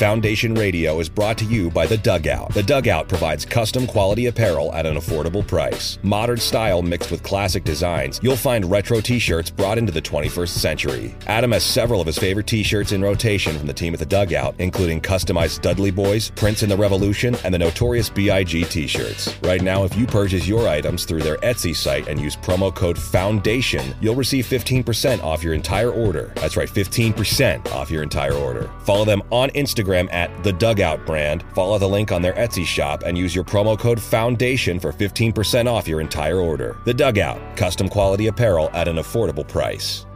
Foundation 0.00 0.54
Radio 0.54 0.98
is 0.98 1.10
brought 1.10 1.36
to 1.36 1.44
you 1.44 1.70
by 1.70 1.84
The 1.84 1.98
Dugout. 1.98 2.54
The 2.54 2.62
Dugout 2.62 3.06
provides 3.06 3.44
custom 3.44 3.86
quality 3.86 4.28
apparel 4.28 4.72
at 4.72 4.86
an 4.86 4.96
affordable 4.96 5.46
price. 5.46 5.98
Modern 6.02 6.38
style 6.38 6.80
mixed 6.80 7.10
with 7.10 7.22
classic 7.22 7.64
designs, 7.64 8.18
you'll 8.22 8.34
find 8.34 8.64
retro 8.64 9.02
t 9.02 9.18
shirts 9.18 9.50
brought 9.50 9.76
into 9.76 9.92
the 9.92 10.00
21st 10.00 10.48
century. 10.48 11.14
Adam 11.26 11.52
has 11.52 11.64
several 11.64 12.00
of 12.00 12.06
his 12.06 12.16
favorite 12.16 12.46
t 12.46 12.62
shirts 12.62 12.92
in 12.92 13.02
rotation 13.02 13.58
from 13.58 13.66
the 13.66 13.74
team 13.74 13.92
at 13.92 14.00
The 14.00 14.06
Dugout, 14.06 14.54
including 14.58 15.02
customized 15.02 15.60
Dudley 15.60 15.90
Boys, 15.90 16.30
Prince 16.30 16.62
and 16.62 16.72
the 16.72 16.78
Revolution, 16.78 17.36
and 17.44 17.52
the 17.52 17.58
notorious 17.58 18.08
B.I.G. 18.08 18.64
t 18.64 18.86
shirts. 18.86 19.36
Right 19.42 19.60
now, 19.60 19.84
if 19.84 19.94
you 19.98 20.06
purchase 20.06 20.48
your 20.48 20.66
items 20.66 21.04
through 21.04 21.24
their 21.24 21.36
Etsy 21.38 21.76
site 21.76 22.08
and 22.08 22.18
use 22.18 22.36
promo 22.36 22.74
code 22.74 22.96
FOUNDATION, 22.96 23.96
you'll 24.00 24.14
receive 24.14 24.46
15% 24.46 25.22
off 25.22 25.44
your 25.44 25.52
entire 25.52 25.90
order. 25.90 26.32
That's 26.36 26.56
right, 26.56 26.70
15% 26.70 27.70
off 27.72 27.90
your 27.90 28.02
entire 28.02 28.32
order. 28.32 28.70
Follow 28.86 29.04
them 29.04 29.22
on 29.30 29.50
Instagram 29.50 29.89
at 29.94 30.30
the 30.42 30.52
Dugout 30.52 31.04
brand. 31.06 31.44
Follow 31.54 31.78
the 31.78 31.88
link 31.88 32.12
on 32.12 32.22
their 32.22 32.34
Etsy 32.34 32.64
shop 32.64 33.02
and 33.04 33.16
use 33.16 33.34
your 33.34 33.44
promo 33.44 33.78
code 33.78 34.00
FOUNDATION 34.00 34.80
for 34.80 34.92
15% 34.92 35.66
off 35.66 35.88
your 35.88 36.00
entire 36.00 36.38
order. 36.38 36.78
The 36.84 36.94
Dugout, 36.94 37.56
custom 37.56 37.88
quality 37.88 38.28
apparel 38.28 38.70
at 38.72 38.88
an 38.88 38.96
affordable 38.96 39.46
price. 39.46 40.06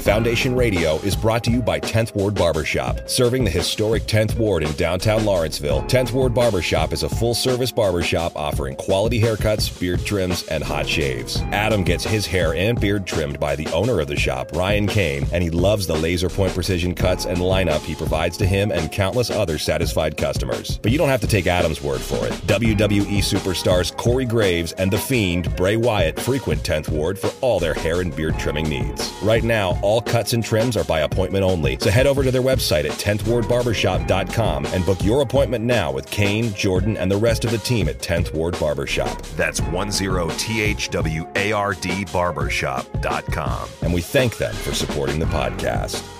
Foundation 0.00 0.56
Radio 0.56 0.96
is 1.00 1.14
brought 1.14 1.44
to 1.44 1.50
you 1.50 1.60
by 1.60 1.78
10th 1.78 2.14
Ward 2.14 2.34
Barbershop. 2.34 3.06
Serving 3.06 3.44
the 3.44 3.50
historic 3.50 4.04
10th 4.04 4.34
Ward 4.38 4.62
in 4.62 4.72
downtown 4.72 5.26
Lawrenceville, 5.26 5.82
10th 5.82 6.12
Ward 6.12 6.32
Barbershop 6.32 6.94
is 6.94 7.02
a 7.02 7.08
full 7.08 7.34
service 7.34 7.70
barbershop 7.70 8.34
offering 8.34 8.76
quality 8.76 9.20
haircuts, 9.20 9.78
beard 9.78 10.02
trims, 10.06 10.48
and 10.48 10.64
hot 10.64 10.88
shaves. 10.88 11.42
Adam 11.52 11.84
gets 11.84 12.02
his 12.02 12.26
hair 12.26 12.54
and 12.54 12.80
beard 12.80 13.06
trimmed 13.06 13.38
by 13.38 13.54
the 13.54 13.66
owner 13.72 14.00
of 14.00 14.08
the 14.08 14.16
shop, 14.16 14.52
Ryan 14.52 14.86
Kane, 14.86 15.26
and 15.32 15.44
he 15.44 15.50
loves 15.50 15.86
the 15.86 15.96
laser 15.96 16.30
point 16.30 16.54
precision 16.54 16.94
cuts 16.94 17.26
and 17.26 17.36
lineup 17.36 17.82
he 17.82 17.94
provides 17.94 18.38
to 18.38 18.46
him 18.46 18.72
and 18.72 18.90
countless 18.90 19.28
other 19.28 19.58
satisfied 19.58 20.16
customers. 20.16 20.78
But 20.78 20.92
you 20.92 20.98
don't 20.98 21.10
have 21.10 21.20
to 21.20 21.26
take 21.26 21.46
Adam's 21.46 21.82
word 21.82 22.00
for 22.00 22.26
it. 22.26 22.32
WWE 22.46 23.18
superstars 23.18 23.94
Corey 23.94 24.24
Graves 24.24 24.72
and 24.72 24.90
The 24.90 24.98
Fiend, 24.98 25.54
Bray 25.56 25.76
Wyatt, 25.76 26.18
frequent 26.18 26.62
10th 26.62 26.88
Ward 26.88 27.18
for 27.18 27.30
all 27.42 27.60
their 27.60 27.74
hair 27.74 28.00
and 28.00 28.16
beard 28.16 28.38
trimming 28.38 28.66
needs. 28.66 29.12
Right 29.22 29.44
now, 29.44 29.78
all 29.82 29.89
cuts 29.98 30.32
and 30.32 30.44
trims 30.44 30.76
are 30.76 30.84
by 30.84 31.00
appointment 31.00 31.42
only. 31.42 31.76
So 31.80 31.90
head 31.90 32.06
over 32.06 32.22
to 32.22 32.30
their 32.30 32.42
website 32.42 32.84
at 32.84 32.92
10thwardbarbershop.com 32.92 34.66
and 34.66 34.86
book 34.86 35.02
your 35.02 35.22
appointment 35.22 35.64
now 35.64 35.90
with 35.90 36.08
Kane, 36.10 36.54
Jordan, 36.54 36.96
and 36.96 37.10
the 37.10 37.16
rest 37.16 37.44
of 37.44 37.50
the 37.50 37.58
team 37.58 37.88
at 37.88 37.98
10th 37.98 38.32
Ward 38.32 38.56
Barbershop. 38.60 39.20
That's 39.36 39.60
10THWARD 39.60 42.12
barbershop.com. 42.12 43.68
And 43.82 43.92
we 43.92 44.00
thank 44.00 44.36
them 44.36 44.54
for 44.54 44.74
supporting 44.74 45.18
the 45.18 45.26
podcast. 45.26 46.19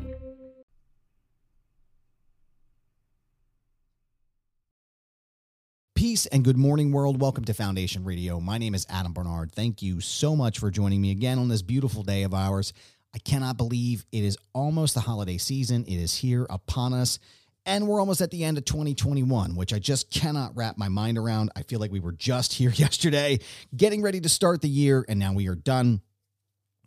Peace 6.01 6.25
and 6.25 6.43
good 6.43 6.57
morning, 6.57 6.91
world. 6.91 7.21
Welcome 7.21 7.45
to 7.45 7.53
Foundation 7.53 8.03
Radio. 8.03 8.39
My 8.39 8.57
name 8.57 8.73
is 8.73 8.87
Adam 8.89 9.13
Barnard. 9.13 9.51
Thank 9.51 9.83
you 9.83 10.01
so 10.01 10.35
much 10.35 10.57
for 10.57 10.71
joining 10.71 10.99
me 10.99 11.11
again 11.11 11.37
on 11.37 11.47
this 11.47 11.61
beautiful 11.61 12.01
day 12.01 12.23
of 12.23 12.33
ours. 12.33 12.73
I 13.13 13.19
cannot 13.19 13.55
believe 13.55 14.03
it 14.11 14.23
is 14.23 14.35
almost 14.51 14.95
the 14.95 15.01
holiday 15.01 15.37
season. 15.37 15.85
It 15.85 15.97
is 15.97 16.15
here 16.15 16.47
upon 16.49 16.95
us, 16.95 17.19
and 17.67 17.87
we're 17.87 17.99
almost 17.99 18.19
at 18.19 18.31
the 18.31 18.43
end 18.43 18.57
of 18.57 18.65
2021, 18.65 19.55
which 19.55 19.73
I 19.73 19.77
just 19.77 20.09
cannot 20.09 20.55
wrap 20.55 20.75
my 20.75 20.89
mind 20.89 21.19
around. 21.19 21.51
I 21.55 21.61
feel 21.61 21.79
like 21.79 21.91
we 21.91 21.99
were 21.99 22.13
just 22.13 22.51
here 22.55 22.71
yesterday, 22.71 23.37
getting 23.77 24.01
ready 24.01 24.19
to 24.21 24.29
start 24.29 24.63
the 24.63 24.69
year, 24.69 25.05
and 25.07 25.19
now 25.19 25.33
we 25.33 25.47
are 25.49 25.55
done. 25.55 26.01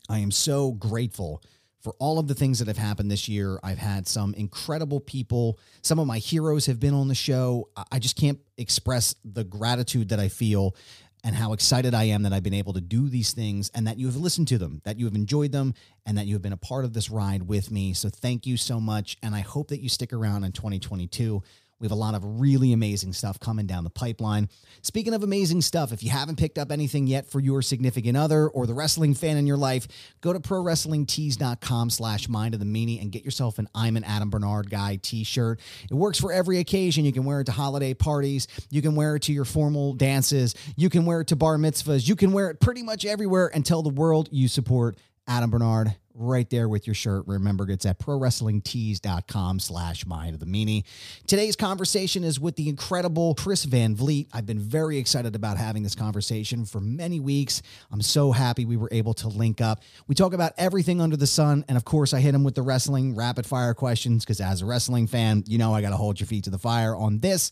I 0.08 0.18
am 0.18 0.32
so 0.32 0.72
grateful 0.72 1.40
for 1.84 1.94
all 1.98 2.18
of 2.18 2.26
the 2.26 2.34
things 2.34 2.58
that 2.58 2.66
have 2.66 2.78
happened 2.78 3.10
this 3.10 3.28
year. 3.28 3.60
I've 3.62 3.78
had 3.78 4.08
some 4.08 4.32
incredible 4.34 5.00
people. 5.00 5.58
Some 5.82 5.98
of 5.98 6.06
my 6.06 6.18
heroes 6.18 6.64
have 6.64 6.80
been 6.80 6.94
on 6.94 7.08
the 7.08 7.14
show. 7.14 7.68
I 7.92 7.98
just 7.98 8.16
can't 8.16 8.38
express 8.56 9.14
the 9.22 9.44
gratitude 9.44 10.08
that 10.08 10.18
I 10.18 10.28
feel 10.28 10.74
and 11.22 11.36
how 11.36 11.52
excited 11.52 11.94
I 11.94 12.04
am 12.04 12.22
that 12.22 12.32
I've 12.32 12.42
been 12.42 12.54
able 12.54 12.72
to 12.72 12.80
do 12.80 13.08
these 13.10 13.32
things 13.32 13.70
and 13.74 13.86
that 13.86 13.98
you 13.98 14.06
have 14.06 14.16
listened 14.16 14.48
to 14.48 14.58
them, 14.58 14.80
that 14.84 14.98
you 14.98 15.04
have 15.04 15.14
enjoyed 15.14 15.52
them, 15.52 15.74
and 16.06 16.16
that 16.16 16.26
you 16.26 16.34
have 16.34 16.42
been 16.42 16.52
a 16.54 16.58
part 16.58 16.86
of 16.86 16.94
this 16.94 17.10
ride 17.10 17.42
with 17.42 17.70
me. 17.70 17.92
So 17.92 18.08
thank 18.08 18.46
you 18.46 18.56
so 18.56 18.80
much. 18.80 19.18
And 19.22 19.34
I 19.34 19.40
hope 19.40 19.68
that 19.68 19.80
you 19.80 19.90
stick 19.90 20.12
around 20.12 20.44
in 20.44 20.52
2022. 20.52 21.42
We 21.84 21.88
have 21.88 21.92
a 21.92 21.96
lot 21.96 22.14
of 22.14 22.40
really 22.40 22.72
amazing 22.72 23.12
stuff 23.12 23.38
coming 23.38 23.66
down 23.66 23.84
the 23.84 23.90
pipeline. 23.90 24.48
Speaking 24.80 25.12
of 25.12 25.22
amazing 25.22 25.60
stuff, 25.60 25.92
if 25.92 26.02
you 26.02 26.08
haven't 26.08 26.38
picked 26.38 26.56
up 26.56 26.72
anything 26.72 27.06
yet 27.06 27.26
for 27.26 27.40
your 27.40 27.60
significant 27.60 28.16
other 28.16 28.48
or 28.48 28.66
the 28.66 28.72
wrestling 28.72 29.12
fan 29.12 29.36
in 29.36 29.46
your 29.46 29.58
life, 29.58 29.86
go 30.22 30.32
to 30.32 30.40
prowrestlingtees.com 30.40 31.90
slash 31.90 32.26
mind 32.26 32.54
of 32.54 32.60
the 32.60 32.64
meanie 32.64 33.02
and 33.02 33.12
get 33.12 33.22
yourself 33.22 33.58
an 33.58 33.68
I'm 33.74 33.98
an 33.98 34.04
Adam 34.04 34.30
Barnard 34.30 34.70
guy 34.70 34.98
t-shirt. 35.02 35.60
It 35.90 35.94
works 35.94 36.18
for 36.18 36.32
every 36.32 36.58
occasion. 36.58 37.04
You 37.04 37.12
can 37.12 37.26
wear 37.26 37.42
it 37.42 37.44
to 37.44 37.52
holiday 37.52 37.92
parties. 37.92 38.48
You 38.70 38.80
can 38.80 38.94
wear 38.94 39.16
it 39.16 39.22
to 39.24 39.34
your 39.34 39.44
formal 39.44 39.92
dances. 39.92 40.54
You 40.76 40.88
can 40.88 41.04
wear 41.04 41.20
it 41.20 41.26
to 41.26 41.36
bar 41.36 41.58
mitzvahs. 41.58 42.08
You 42.08 42.16
can 42.16 42.32
wear 42.32 42.48
it 42.48 42.60
pretty 42.60 42.82
much 42.82 43.04
everywhere 43.04 43.50
and 43.52 43.62
tell 43.62 43.82
the 43.82 43.90
world 43.90 44.30
you 44.32 44.48
support 44.48 44.96
Adam 45.28 45.50
Barnard 45.50 45.94
right 46.14 46.48
there 46.48 46.68
with 46.68 46.86
your 46.86 46.94
shirt. 46.94 47.24
Remember, 47.26 47.68
it's 47.68 47.84
at 47.84 47.98
prowrestlingtees.com 47.98 49.58
slash 49.58 50.06
mind 50.06 50.34
of 50.34 50.40
the 50.40 50.46
meanie. 50.46 50.84
Today's 51.26 51.56
conversation 51.56 52.22
is 52.24 52.38
with 52.38 52.56
the 52.56 52.68
incredible 52.68 53.34
Chris 53.34 53.64
Van 53.64 53.96
Vliet. 53.96 54.28
I've 54.32 54.46
been 54.46 54.60
very 54.60 54.98
excited 54.98 55.34
about 55.34 55.56
having 55.56 55.82
this 55.82 55.94
conversation 55.94 56.64
for 56.64 56.80
many 56.80 57.20
weeks. 57.20 57.62
I'm 57.90 58.02
so 58.02 58.32
happy 58.32 58.64
we 58.64 58.76
were 58.76 58.88
able 58.92 59.14
to 59.14 59.28
link 59.28 59.60
up. 59.60 59.82
We 60.06 60.14
talk 60.14 60.32
about 60.32 60.52
everything 60.56 61.00
under 61.00 61.16
the 61.16 61.26
sun. 61.26 61.64
And 61.68 61.76
of 61.76 61.84
course, 61.84 62.14
I 62.14 62.20
hit 62.20 62.34
him 62.34 62.44
with 62.44 62.54
the 62.54 62.62
wrestling 62.62 63.14
rapid 63.16 63.46
fire 63.46 63.74
questions 63.74 64.24
because 64.24 64.40
as 64.40 64.62
a 64.62 64.66
wrestling 64.66 65.06
fan, 65.06 65.44
you 65.46 65.58
know 65.58 65.74
I 65.74 65.80
got 65.80 65.90
to 65.90 65.96
hold 65.96 66.20
your 66.20 66.26
feet 66.26 66.44
to 66.44 66.50
the 66.50 66.58
fire 66.58 66.94
on 66.94 67.18
this 67.18 67.50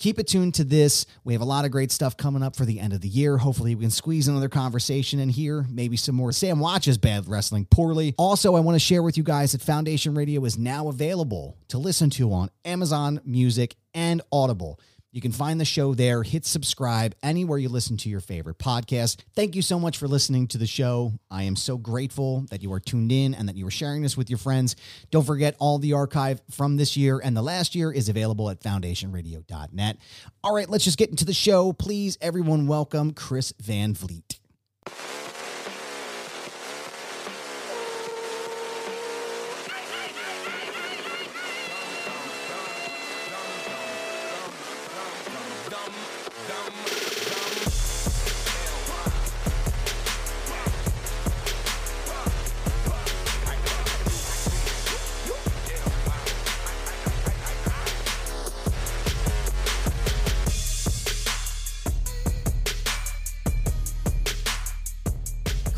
keep 0.00 0.18
it 0.18 0.26
tuned 0.26 0.54
to 0.54 0.64
this. 0.64 1.06
We 1.22 1.34
have 1.34 1.42
a 1.42 1.44
lot 1.44 1.64
of 1.64 1.70
great 1.70 1.92
stuff 1.92 2.16
coming 2.16 2.42
up 2.42 2.56
for 2.56 2.64
the 2.64 2.80
end 2.80 2.92
of 2.92 3.02
the 3.02 3.08
year. 3.08 3.36
Hopefully, 3.36 3.76
we 3.76 3.84
can 3.84 3.90
squeeze 3.90 4.26
another 4.26 4.48
conversation 4.48 5.20
in 5.20 5.28
here, 5.28 5.66
maybe 5.70 5.96
some 5.96 6.16
more. 6.16 6.32
Sam 6.32 6.58
watches 6.58 6.98
bad 6.98 7.28
wrestling 7.28 7.66
poorly. 7.66 8.14
Also, 8.18 8.56
I 8.56 8.60
want 8.60 8.74
to 8.74 8.80
share 8.80 9.02
with 9.02 9.16
you 9.16 9.22
guys 9.22 9.52
that 9.52 9.62
Foundation 9.62 10.14
Radio 10.14 10.44
is 10.44 10.58
now 10.58 10.88
available 10.88 11.56
to 11.68 11.78
listen 11.78 12.10
to 12.10 12.32
on 12.32 12.50
Amazon 12.64 13.20
Music 13.24 13.76
and 13.94 14.22
Audible. 14.32 14.80
You 15.12 15.20
can 15.20 15.32
find 15.32 15.60
the 15.60 15.64
show 15.64 15.94
there. 15.94 16.22
Hit 16.22 16.46
subscribe 16.46 17.16
anywhere 17.22 17.58
you 17.58 17.68
listen 17.68 17.96
to 17.98 18.08
your 18.08 18.20
favorite 18.20 18.58
podcast. 18.58 19.22
Thank 19.34 19.56
you 19.56 19.62
so 19.62 19.80
much 19.80 19.98
for 19.98 20.06
listening 20.06 20.46
to 20.48 20.58
the 20.58 20.68
show. 20.68 21.12
I 21.30 21.44
am 21.44 21.56
so 21.56 21.76
grateful 21.76 22.46
that 22.50 22.62
you 22.62 22.72
are 22.72 22.78
tuned 22.78 23.10
in 23.10 23.34
and 23.34 23.48
that 23.48 23.56
you 23.56 23.66
are 23.66 23.72
sharing 23.72 24.02
this 24.02 24.16
with 24.16 24.30
your 24.30 24.38
friends. 24.38 24.76
Don't 25.10 25.26
forget, 25.26 25.56
all 25.58 25.78
the 25.78 25.94
archive 25.94 26.40
from 26.50 26.76
this 26.76 26.96
year 26.96 27.20
and 27.22 27.36
the 27.36 27.42
last 27.42 27.74
year 27.74 27.92
is 27.92 28.08
available 28.08 28.50
at 28.50 28.60
foundationradio.net. 28.60 29.96
All 30.44 30.54
right, 30.54 30.70
let's 30.70 30.84
just 30.84 30.98
get 30.98 31.10
into 31.10 31.24
the 31.24 31.34
show. 31.34 31.72
Please, 31.72 32.16
everyone, 32.20 32.68
welcome 32.68 33.12
Chris 33.12 33.52
Van 33.60 33.94
Vliet. 33.94 34.38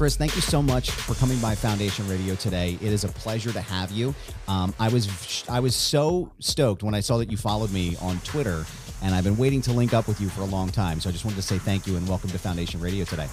Chris, 0.02 0.16
thank 0.16 0.34
you 0.34 0.40
so 0.42 0.60
much 0.60 0.90
for 0.90 1.14
coming 1.14 1.38
by 1.38 1.54
Foundation 1.54 2.08
Radio 2.08 2.34
today. 2.34 2.76
It 2.82 2.90
is 2.90 3.04
a 3.04 3.08
pleasure 3.08 3.52
to 3.52 3.60
have 3.60 3.92
you. 3.92 4.12
Um, 4.48 4.74
I 4.80 4.88
was 4.88 5.44
I 5.48 5.60
was 5.60 5.76
so 5.76 6.28
stoked 6.40 6.82
when 6.82 6.92
I 6.92 6.98
saw 6.98 7.18
that 7.18 7.30
you 7.30 7.36
followed 7.36 7.70
me 7.70 7.96
on 8.00 8.18
Twitter, 8.24 8.66
and 9.00 9.14
I've 9.14 9.22
been 9.22 9.36
waiting 9.36 9.62
to 9.62 9.72
link 9.72 9.94
up 9.94 10.08
with 10.08 10.20
you 10.20 10.28
for 10.28 10.40
a 10.40 10.46
long 10.46 10.72
time. 10.72 10.98
So 10.98 11.08
I 11.08 11.12
just 11.12 11.24
wanted 11.24 11.36
to 11.36 11.42
say 11.42 11.56
thank 11.58 11.86
you 11.86 11.96
and 11.96 12.08
welcome 12.08 12.30
to 12.30 12.38
Foundation 12.40 12.80
Radio 12.80 13.04
today. 13.04 13.28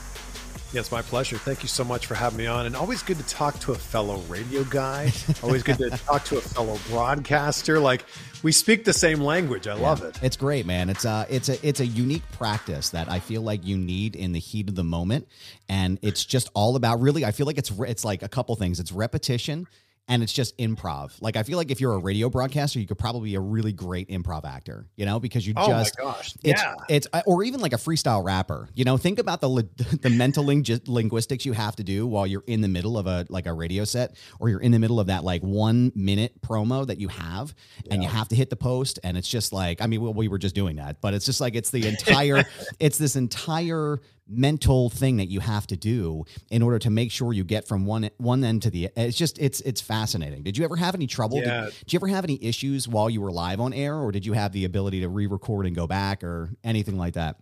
Yeah, 0.72 0.82
it's 0.82 0.92
my 0.92 1.02
pleasure. 1.02 1.38
Thank 1.38 1.64
you 1.64 1.68
so 1.68 1.84
much 1.84 2.06
for 2.06 2.14
having 2.14 2.38
me 2.38 2.46
on. 2.46 2.68
And 2.68 2.76
always 2.76 3.02
good 3.02 3.18
to 3.18 3.26
talk 3.26 3.58
to 3.62 3.72
a 3.72 3.76
fellow 3.76 4.18
radio 4.30 4.64
guy. 4.64 5.12
always 5.44 5.64
good 5.64 5.80
to 5.80 5.90
talk 5.90 6.26
to 6.26 6.38
a 6.38 6.42
fellow 6.42 6.78
broadcaster. 6.90 7.80
Like 7.80 8.06
we 8.44 8.52
speak 8.52 8.86
the 8.86 8.94
same 8.94 9.20
language. 9.20 9.68
I 9.68 9.74
love 9.74 10.04
it. 10.04 10.20
It's 10.22 10.38
great, 10.38 10.68
man. 10.68 10.92
It's 10.92 11.06
a 11.06 11.26
it's 11.28 11.50
a 11.50 11.68
it's 11.68 11.80
a 11.80 11.88
unique 11.88 12.22
practice 12.34 12.92
that 12.92 13.10
I 13.10 13.20
feel 13.20 13.42
like 13.42 13.66
you 13.66 13.78
need 13.80 14.16
in 14.16 14.32
the 14.32 14.40
heat 14.40 14.70
of 14.70 14.76
the 14.76 14.84
moment, 14.84 15.28
and 15.68 15.98
it's 16.04 16.24
just 16.24 16.52
all 16.54 16.76
about 16.76 17.02
really. 17.02 17.26
I 17.26 17.32
feel 17.32 17.48
like 17.48 17.58
it's 17.58 17.72
it's 17.72 18.06
like 18.06 18.22
a 18.22 18.30
couple 18.30 18.56
things. 18.56 18.80
It's 18.80 18.92
repetition 18.92 19.68
and 20.10 20.24
it's 20.24 20.34
just 20.34 20.58
improv. 20.58 21.14
Like 21.22 21.38
I 21.38 21.44
feel 21.44 21.58
like 21.58 21.70
if 21.72 21.80
you're 21.80 21.94
a 21.94 22.00
radio 22.00 22.30
broadcaster, 22.30 22.80
you 22.80 22.88
could 22.88 22.98
probably 22.98 23.30
be 23.30 23.36
a 23.36 23.40
really 23.40 23.72
great 23.72 24.10
improv 24.10 24.44
actor, 24.44 24.88
you 24.96 25.06
know, 25.06 25.20
because 25.20 25.48
you 25.48 25.54
oh 25.56 25.68
just 25.68 25.98
my 26.00 26.04
gosh, 26.04 26.34
it's, 26.44 26.62
yeah, 26.62 26.74
it's 26.90 27.08
uh, 27.14 27.22
or 27.28 27.44
even 27.44 27.62
like 27.62 27.74
a 27.74 27.78
freestyle 27.78 28.26
rapper. 28.26 28.68
You 28.74 28.84
know, 28.84 28.98
think 28.98 29.20
about 29.20 29.40
the 29.40 29.68
the 30.02 30.10
mental 30.10 30.44
ling- 30.44 30.66
linguistics 30.88 31.46
you 31.46 31.54
have 31.54 31.76
to 31.78 31.84
do 31.84 32.08
while 32.08 32.26
you're 32.26 32.44
in 32.48 32.62
the 32.62 32.68
middle 32.68 32.98
of 32.98 33.06
a 33.08 33.26
like 33.30 33.46
a 33.46 33.54
radio 33.54 33.86
set, 33.86 34.16
or 34.40 34.50
you're 34.50 34.62
in 34.62 34.72
the 34.72 34.80
middle 34.80 35.00
of 35.00 35.08
that 35.08 35.24
like 35.24 35.44
one 35.44 35.92
minute 35.96 36.42
promo 36.42 36.86
that 36.88 37.00
you 37.00 37.08
have, 37.08 37.54
yeah. 37.86 37.94
and 37.94 38.04
you 38.04 38.10
have 38.10 38.28
to 38.30 38.36
hit 38.36 38.50
the 38.50 38.56
post, 38.56 39.00
and 39.04 39.16
it's 39.16 39.30
just 39.30 39.54
like 39.54 39.82
I 39.82 39.86
mean, 39.86 40.02
well, 40.02 40.14
we 40.14 40.28
were 40.28 40.40
just 40.40 40.56
doing 40.56 40.78
that, 40.78 41.02
but 41.02 41.14
it's 41.14 41.26
just 41.26 41.40
like 41.40 41.56
it's 41.56 41.70
the 41.70 41.88
entire, 41.88 42.44
it's 42.80 42.98
this 42.98 43.16
entire 43.16 44.02
mental 44.30 44.90
thing 44.90 45.18
that 45.18 45.28
you 45.28 45.40
have 45.40 45.66
to 45.68 45.78
do 45.78 46.26
in 46.50 46.62
order 46.62 46.80
to 46.80 46.90
make 46.90 47.12
sure 47.12 47.34
you 47.34 47.44
get 47.44 47.68
from 47.68 47.86
one 47.86 48.10
one 48.18 48.44
end 48.44 48.62
to 48.64 48.70
the 48.70 48.90
it's 48.96 49.18
just 49.18 49.38
it's 49.40 49.62
it's 49.62 49.82
fascinating. 49.82 50.44
Did 50.44 50.58
you 50.58 50.64
ever 50.64 50.76
have 50.76 50.96
any 50.96 51.08
trouble? 51.08 51.40
Yeah. 51.40 51.66
did, 51.66 51.74
did, 51.80 51.94
you 51.94 51.98
ever 51.98 52.08
have 52.08 52.24
any 52.24 52.38
issues 52.42 52.88
while 52.88 53.10
you 53.10 53.22
were 53.22 53.32
live 53.32 53.60
on 53.60 53.74
air 53.74 53.96
or 53.96 54.12
did 54.12 54.26
you 54.26 54.34
have 54.34 54.52
the 54.52 54.66
ability 54.66 55.02
to 55.02 55.10
re-record 55.10 55.66
and 55.66 55.76
go 55.76 55.88
back 55.88 56.24
or 56.24 56.52
anything 56.64 56.98
like 56.98 57.16
that? 57.16 57.38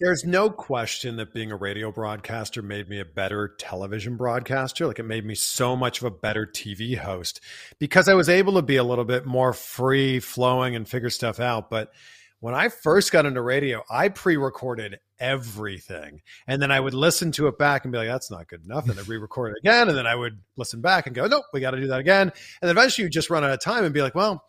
There's 0.00 0.24
no 0.24 0.50
question 0.50 1.16
that 1.16 1.32
being 1.32 1.52
a 1.52 1.56
radio 1.56 1.92
broadcaster 1.92 2.62
made 2.62 2.88
me 2.88 2.98
a 2.98 3.04
better 3.04 3.54
television 3.58 4.16
broadcaster. 4.16 4.86
Like 4.86 4.98
it 4.98 5.04
made 5.04 5.24
me 5.24 5.36
so 5.36 5.76
much 5.76 6.00
of 6.00 6.04
a 6.04 6.10
better 6.10 6.46
tv 6.46 6.98
host 6.98 7.40
because 7.78 8.08
i 8.08 8.14
was 8.14 8.28
able 8.28 8.54
to 8.54 8.62
be 8.62 8.76
a 8.76 8.84
little 8.84 9.04
bit 9.04 9.24
more 9.24 9.52
free 9.52 10.18
flowing 10.18 10.74
and 10.74 10.88
figure 10.88 11.10
stuff 11.10 11.38
out. 11.38 11.70
But 11.70 11.92
when 12.40 12.54
I 12.54 12.68
first 12.68 13.12
got 13.12 13.24
into 13.24 13.40
radio, 13.40 13.82
I 13.88 14.08
pre 14.10 14.36
recorded 14.36 14.98
everything. 15.18 16.22
And 16.46 16.60
then 16.60 16.70
I 16.70 16.80
would 16.80 16.94
listen 16.94 17.32
to 17.32 17.48
it 17.48 17.58
back 17.58 17.84
and 17.84 17.92
be 17.92 17.98
like, 17.98 18.08
that's 18.08 18.30
not 18.30 18.48
good 18.48 18.64
enough. 18.64 18.88
And 18.88 18.96
then 18.96 19.04
re 19.06 19.16
record 19.16 19.52
it 19.52 19.60
again. 19.60 19.88
And 19.88 19.96
then 19.96 20.06
I 20.06 20.14
would 20.14 20.40
listen 20.56 20.80
back 20.80 21.06
and 21.06 21.14
go, 21.14 21.26
nope, 21.26 21.44
we 21.52 21.60
got 21.60 21.72
to 21.72 21.80
do 21.80 21.88
that 21.88 22.00
again. 22.00 22.32
And 22.62 22.70
eventually 22.70 23.04
you 23.04 23.10
just 23.10 23.30
run 23.30 23.44
out 23.44 23.50
of 23.50 23.60
time 23.60 23.84
and 23.84 23.94
be 23.94 24.02
like, 24.02 24.14
well, 24.14 24.44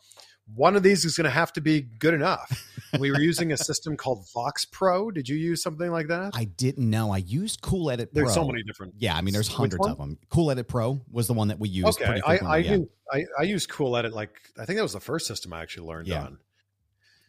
one 0.54 0.76
of 0.76 0.84
these 0.84 1.06
is 1.06 1.18
going 1.18 1.26
to 1.26 1.32
have 1.32 1.52
to 1.54 1.62
be 1.62 1.82
good 1.82 2.14
enough. 2.14 2.70
we 3.00 3.12
were 3.12 3.20
using 3.20 3.52
a 3.52 3.58
system 3.58 3.98
called 3.98 4.28
Vox 4.34 4.66
Pro. 4.66 5.10
Did 5.10 5.28
you 5.28 5.36
use 5.36 5.62
something 5.64 5.92
like 5.92 6.08
that? 6.08 6.36
I 6.36 6.46
didn't 6.46 6.90
know. 6.90 7.12
I 7.12 7.18
used 7.18 7.62
Cool 7.62 7.90
Edit 7.90 8.14
Pro. 8.14 8.24
There's 8.24 8.34
so 8.34 8.46
many 8.46 8.62
different. 8.64 8.94
Yeah, 8.98 9.16
I 9.16 9.22
mean, 9.22 9.34
there's 9.34 9.48
hundreds 9.48 9.86
of 9.88 9.98
them. 9.98 10.20
Cool 10.30 10.52
Edit 10.52 10.68
Pro 10.68 11.02
was 11.12 11.28
the 11.28 11.34
one 11.34 11.48
that 11.48 11.60
we 11.60 11.70
used. 11.70 12.00
Okay, 12.00 12.22
I 12.26 12.38
I, 12.38 12.58
yeah. 12.58 12.78
I 13.12 13.26
I 13.40 13.44
used 13.44 13.70
Cool 13.70 13.98
Edit 13.98 14.14
like 14.14 14.32
I 14.60 14.66
think 14.66 14.78
that 14.78 14.84
was 14.84 14.94
the 14.94 15.00
first 15.00 15.28
system 15.28 15.52
I 15.54 15.62
actually 15.62 15.88
learned 15.88 16.08
yeah. 16.08 16.24
on. 16.24 16.38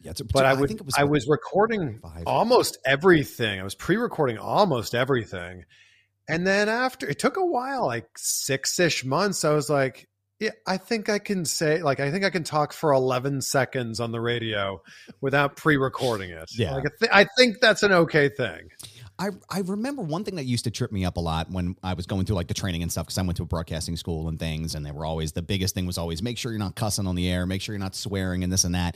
Yeah, 0.01 0.13
a, 0.19 0.23
but 0.23 0.45
I, 0.45 0.53
would, 0.53 0.71
I, 0.71 0.83
was, 0.83 0.95
I 0.99 1.03
was 1.05 1.27
recording 1.27 1.99
five. 1.99 2.23
almost 2.25 2.77
everything. 2.85 3.59
I 3.59 3.63
was 3.63 3.75
pre-recording 3.75 4.37
almost 4.37 4.93
everything, 4.93 5.65
and 6.29 6.45
then 6.45 6.69
after 6.69 7.07
it 7.09 7.19
took 7.19 7.37
a 7.37 7.45
while, 7.45 7.85
like 7.85 8.07
six 8.15 8.79
ish 8.79 9.03
months, 9.03 9.43
I 9.43 9.53
was 9.53 9.69
like, 9.69 10.07
yeah, 10.39 10.51
I 10.67 10.77
think 10.77 11.09
I 11.09 11.17
can 11.17 11.45
say 11.45 11.81
like 11.81 11.99
I 11.99 12.11
think 12.11 12.23
I 12.23 12.29
can 12.29 12.43
talk 12.43 12.73
for 12.73 12.91
eleven 12.91 13.41
seconds 13.41 13.99
on 13.99 14.11
the 14.11 14.21
radio 14.21 14.81
without 15.19 15.55
pre-recording 15.55 16.29
it. 16.29 16.51
Yeah, 16.51 16.75
like 16.75 16.85
I, 16.85 16.89
th- 16.99 17.11
I 17.13 17.27
think 17.37 17.59
that's 17.59 17.81
an 17.81 17.91
okay 17.91 18.29
thing. 18.29 18.69
I, 19.19 19.29
I 19.49 19.61
remember 19.61 20.03
one 20.03 20.23
thing 20.23 20.35
that 20.35 20.43
used 20.43 20.65
to 20.65 20.71
trip 20.71 20.91
me 20.91 21.03
up 21.03 21.17
a 21.17 21.19
lot 21.19 21.49
when 21.49 21.75
I 21.81 21.95
was 21.95 22.05
going 22.05 22.25
through 22.25 22.35
like 22.35 22.47
the 22.47 22.53
training 22.53 22.83
and 22.83 22.91
stuff 22.91 23.07
because 23.07 23.17
I 23.17 23.23
went 23.23 23.37
to 23.37 23.43
a 23.43 23.47
broadcasting 23.47 23.95
school 23.95 24.27
and 24.27 24.37
things 24.37 24.75
and 24.75 24.85
they 24.85 24.91
were 24.91 25.05
always 25.05 25.31
the 25.31 25.41
biggest 25.41 25.73
thing 25.73 25.87
was 25.87 25.97
always 25.97 26.21
make 26.21 26.37
sure 26.37 26.51
you're 26.51 26.59
not 26.59 26.75
cussing 26.75 27.07
on 27.07 27.15
the 27.15 27.27
air, 27.27 27.47
make 27.47 27.61
sure 27.61 27.73
you're 27.73 27.83
not 27.83 27.95
swearing 27.95 28.43
and 28.43 28.53
this 28.53 28.63
and 28.63 28.75
that. 28.75 28.95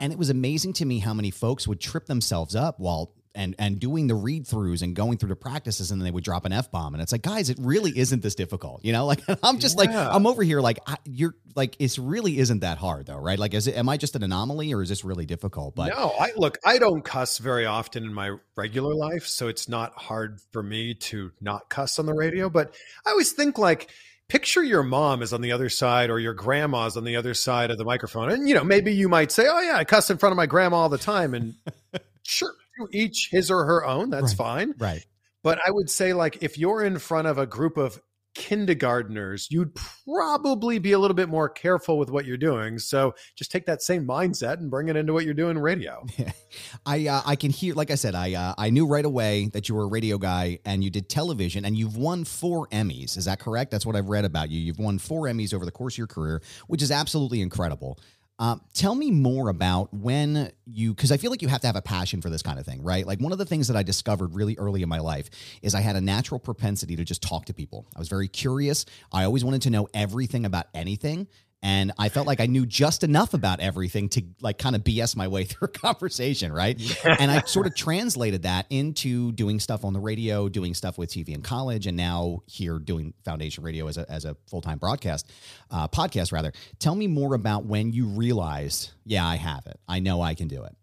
And 0.00 0.12
it 0.12 0.18
was 0.18 0.30
amazing 0.30 0.74
to 0.74 0.84
me 0.84 1.00
how 1.00 1.12
many 1.12 1.30
folks 1.30 1.66
would 1.66 1.80
trip 1.80 2.06
themselves 2.06 2.54
up 2.54 2.78
while 2.78 3.12
and 3.34 3.54
and 3.58 3.78
doing 3.78 4.06
the 4.08 4.14
read 4.14 4.44
throughs 4.44 4.82
and 4.82 4.94
going 4.94 5.16
through 5.16 5.28
the 5.28 5.36
practices 5.36 5.90
and 5.90 6.00
then 6.00 6.04
they 6.04 6.10
would 6.10 6.24
drop 6.24 6.44
an 6.44 6.52
f 6.52 6.70
bomb 6.70 6.94
and 6.94 7.02
it's 7.02 7.12
like 7.12 7.22
guys 7.22 7.50
it 7.50 7.58
really 7.60 7.96
isn't 7.96 8.22
this 8.22 8.34
difficult 8.34 8.84
you 8.84 8.92
know? 8.92 8.98
Like 9.08 9.22
I'm 9.42 9.58
just 9.58 9.78
yeah. 9.78 9.84
like 9.84 10.14
I'm 10.14 10.26
over 10.26 10.42
here 10.42 10.60
like 10.60 10.80
I, 10.86 10.96
you're 11.06 11.34
like 11.54 11.76
it 11.78 11.96
really 11.98 12.38
isn't 12.38 12.60
that 12.60 12.76
hard 12.76 13.06
though 13.06 13.16
right? 13.16 13.38
Like 13.38 13.54
is 13.54 13.66
it 13.66 13.74
am 13.74 13.88
I 13.88 13.96
just 13.96 14.14
an 14.16 14.22
anomaly 14.22 14.74
or 14.74 14.82
is 14.82 14.90
this 14.90 15.02
really 15.02 15.24
difficult? 15.24 15.74
But 15.76 15.94
no 15.96 16.12
I 16.20 16.32
look 16.36 16.58
I 16.64 16.76
don't 16.76 17.02
cuss 17.02 17.38
very 17.38 17.64
often 17.64 18.04
in 18.04 18.12
my 18.12 18.36
regular 18.54 18.94
life 18.94 19.26
so 19.26 19.48
it's 19.48 19.66
not 19.68 19.94
hard 19.94 20.40
for 20.52 20.62
me 20.62 20.94
to 20.94 21.32
not 21.40 21.70
cuss 21.70 21.98
on 21.98 22.04
the 22.04 22.12
radio. 22.12 22.50
But 22.50 22.74
I 23.06 23.10
always 23.10 23.32
think 23.32 23.56
like 23.56 23.90
picture 24.28 24.62
your 24.62 24.82
mom 24.82 25.22
is 25.22 25.32
on 25.32 25.40
the 25.40 25.52
other 25.52 25.68
side 25.68 26.10
or 26.10 26.18
your 26.18 26.34
grandma's 26.34 26.96
on 26.96 27.04
the 27.04 27.16
other 27.16 27.34
side 27.34 27.70
of 27.70 27.78
the 27.78 27.84
microphone. 27.84 28.30
And, 28.30 28.48
you 28.48 28.54
know, 28.54 28.64
maybe 28.64 28.94
you 28.94 29.08
might 29.08 29.32
say, 29.32 29.46
oh, 29.48 29.60
yeah, 29.60 29.76
I 29.76 29.84
cuss 29.84 30.10
in 30.10 30.18
front 30.18 30.32
of 30.32 30.36
my 30.36 30.46
grandma 30.46 30.76
all 30.76 30.88
the 30.88 30.98
time. 30.98 31.34
And 31.34 31.54
sure, 32.22 32.52
each 32.92 33.28
his 33.30 33.50
or 33.50 33.64
her 33.64 33.84
own. 33.84 34.10
That's 34.10 34.32
right. 34.32 34.36
fine. 34.36 34.74
Right. 34.78 35.04
But 35.42 35.58
I 35.66 35.70
would 35.70 35.88
say, 35.88 36.12
like, 36.12 36.42
if 36.42 36.58
you're 36.58 36.82
in 36.84 36.98
front 36.98 37.26
of 37.26 37.38
a 37.38 37.46
group 37.46 37.76
of 37.76 38.00
kindergartners, 38.34 39.48
you'd 39.50 39.74
probably 40.04 40.78
be 40.78 40.92
a 40.92 40.98
little 40.98 41.14
bit 41.14 41.28
more 41.28 41.48
careful 41.48 41.98
with 41.98 42.10
what 42.10 42.24
you're 42.24 42.36
doing. 42.36 42.78
So 42.78 43.14
just 43.34 43.50
take 43.50 43.66
that 43.66 43.82
same 43.82 44.06
mindset 44.06 44.58
and 44.58 44.70
bring 44.70 44.88
it 44.88 44.96
into 44.96 45.12
what 45.12 45.24
you're 45.24 45.34
doing 45.34 45.58
radio. 45.58 46.04
I 46.86 47.06
uh, 47.06 47.22
I 47.26 47.36
can 47.36 47.50
hear, 47.50 47.74
like 47.74 47.90
I 47.90 47.94
said, 47.94 48.14
I 48.14 48.34
uh, 48.34 48.54
I 48.56 48.70
knew 48.70 48.86
right 48.86 49.04
away 49.04 49.48
that 49.52 49.68
you 49.68 49.74
were 49.74 49.84
a 49.84 49.88
radio 49.88 50.18
guy 50.18 50.58
and 50.64 50.82
you 50.82 50.90
did 50.90 51.08
television 51.08 51.64
and 51.64 51.76
you've 51.76 51.96
won 51.96 52.24
four 52.24 52.68
Emmys. 52.68 53.16
Is 53.16 53.24
that 53.26 53.40
correct? 53.40 53.70
That's 53.70 53.86
what 53.86 53.96
I've 53.96 54.08
read 54.08 54.24
about 54.24 54.50
you. 54.50 54.60
You've 54.60 54.78
won 54.78 54.98
four 54.98 55.24
Emmys 55.24 55.52
over 55.52 55.64
the 55.64 55.72
course 55.72 55.94
of 55.94 55.98
your 55.98 56.06
career, 56.06 56.42
which 56.66 56.82
is 56.82 56.90
absolutely 56.90 57.40
incredible. 57.40 57.98
Um, 58.40 58.60
tell 58.72 58.94
me 58.94 59.10
more 59.10 59.48
about 59.48 59.92
when 59.92 60.52
you, 60.64 60.94
because 60.94 61.10
I 61.10 61.16
feel 61.16 61.30
like 61.32 61.42
you 61.42 61.48
have 61.48 61.60
to 61.62 61.66
have 61.66 61.74
a 61.74 61.82
passion 61.82 62.22
for 62.22 62.30
this 62.30 62.40
kind 62.40 62.58
of 62.58 62.64
thing, 62.64 62.82
right? 62.84 63.04
Like 63.04 63.20
one 63.20 63.32
of 63.32 63.38
the 63.38 63.44
things 63.44 63.66
that 63.66 63.76
I 63.76 63.82
discovered 63.82 64.34
really 64.34 64.56
early 64.58 64.82
in 64.82 64.88
my 64.88 65.00
life 65.00 65.28
is 65.60 65.74
I 65.74 65.80
had 65.80 65.96
a 65.96 66.00
natural 66.00 66.38
propensity 66.38 66.94
to 66.96 67.04
just 67.04 67.20
talk 67.20 67.46
to 67.46 67.54
people. 67.54 67.86
I 67.96 67.98
was 67.98 68.08
very 68.08 68.28
curious. 68.28 68.86
I 69.12 69.24
always 69.24 69.44
wanted 69.44 69.62
to 69.62 69.70
know 69.70 69.88
everything 69.92 70.44
about 70.44 70.66
anything 70.72 71.26
and 71.62 71.92
I 71.98 72.08
felt 72.08 72.26
like 72.26 72.40
I 72.40 72.46
knew 72.46 72.66
just 72.66 73.02
enough 73.02 73.34
about 73.34 73.60
everything 73.60 74.08
to 74.10 74.22
like 74.40 74.58
kind 74.58 74.76
of 74.76 74.84
BS 74.84 75.16
my 75.16 75.26
way 75.26 75.44
through 75.44 75.66
a 75.66 75.68
conversation, 75.68 76.52
right? 76.52 76.78
Yeah. 76.78 77.16
And 77.18 77.30
I 77.30 77.42
sort 77.42 77.66
of 77.66 77.74
translated 77.76 78.42
that 78.42 78.66
into 78.70 79.32
doing 79.32 79.58
stuff 79.58 79.84
on 79.84 79.92
the 79.92 80.00
radio, 80.00 80.48
doing 80.48 80.74
stuff 80.74 80.98
with 80.98 81.10
TV 81.10 81.30
in 81.30 81.42
college, 81.42 81.86
and 81.86 81.96
now 81.96 82.42
here 82.46 82.78
doing 82.78 83.12
Foundation 83.24 83.64
Radio 83.64 83.88
as 83.88 83.98
a 83.98 84.10
as 84.10 84.24
a 84.24 84.36
full 84.46 84.60
time 84.60 84.78
broadcast 84.78 85.30
uh, 85.70 85.88
podcast 85.88 86.32
rather. 86.32 86.52
Tell 86.78 86.94
me 86.94 87.06
more 87.06 87.34
about 87.34 87.64
when 87.64 87.92
you 87.92 88.06
realized, 88.06 88.92
yeah, 89.04 89.26
I 89.26 89.36
have 89.36 89.66
it. 89.66 89.80
I 89.88 90.00
know 90.00 90.22
I 90.22 90.34
can 90.34 90.48
do 90.48 90.62
it. 90.64 90.77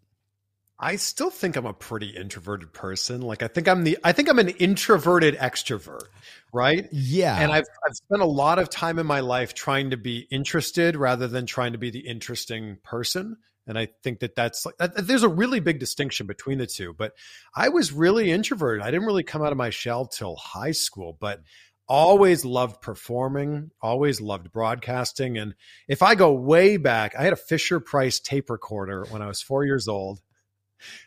I 0.78 0.96
still 0.96 1.30
think 1.30 1.56
I'm 1.56 1.64
a 1.64 1.72
pretty 1.72 2.10
introverted 2.10 2.72
person. 2.72 3.22
Like 3.22 3.42
I 3.42 3.48
think 3.48 3.66
I'm 3.66 3.84
the 3.84 3.98
I 4.04 4.12
think 4.12 4.28
I'm 4.28 4.38
an 4.38 4.50
introverted 4.50 5.36
extrovert, 5.36 6.04
right? 6.52 6.86
Yeah. 6.92 7.40
And 7.40 7.50
I've 7.50 7.66
I've 7.86 7.94
spent 7.94 8.20
a 8.20 8.26
lot 8.26 8.58
of 8.58 8.68
time 8.68 8.98
in 8.98 9.06
my 9.06 9.20
life 9.20 9.54
trying 9.54 9.90
to 9.90 9.96
be 9.96 10.26
interested 10.30 10.96
rather 10.96 11.28
than 11.28 11.46
trying 11.46 11.72
to 11.72 11.78
be 11.78 11.90
the 11.90 12.00
interesting 12.00 12.76
person. 12.84 13.38
And 13.66 13.78
I 13.78 13.88
think 14.02 14.20
that 14.20 14.36
that's 14.36 14.66
like 14.66 14.76
that, 14.76 15.06
there's 15.06 15.22
a 15.22 15.28
really 15.28 15.60
big 15.60 15.80
distinction 15.80 16.26
between 16.26 16.58
the 16.58 16.66
two. 16.66 16.92
But 16.92 17.14
I 17.54 17.70
was 17.70 17.92
really 17.92 18.30
introverted. 18.30 18.82
I 18.82 18.90
didn't 18.90 19.06
really 19.06 19.24
come 19.24 19.42
out 19.42 19.52
of 19.52 19.58
my 19.58 19.70
shell 19.70 20.06
till 20.06 20.36
high 20.36 20.72
school, 20.72 21.16
but 21.18 21.42
always 21.88 22.44
loved 22.44 22.82
performing, 22.82 23.70
always 23.80 24.20
loved 24.20 24.52
broadcasting. 24.52 25.38
And 25.38 25.54
if 25.88 26.02
I 26.02 26.16
go 26.16 26.32
way 26.32 26.76
back, 26.76 27.14
I 27.18 27.22
had 27.22 27.32
a 27.32 27.36
Fisher 27.36 27.80
Price 27.80 28.20
tape 28.20 28.50
recorder 28.50 29.06
when 29.08 29.22
I 29.22 29.26
was 29.26 29.40
four 29.40 29.64
years 29.64 29.88
old 29.88 30.20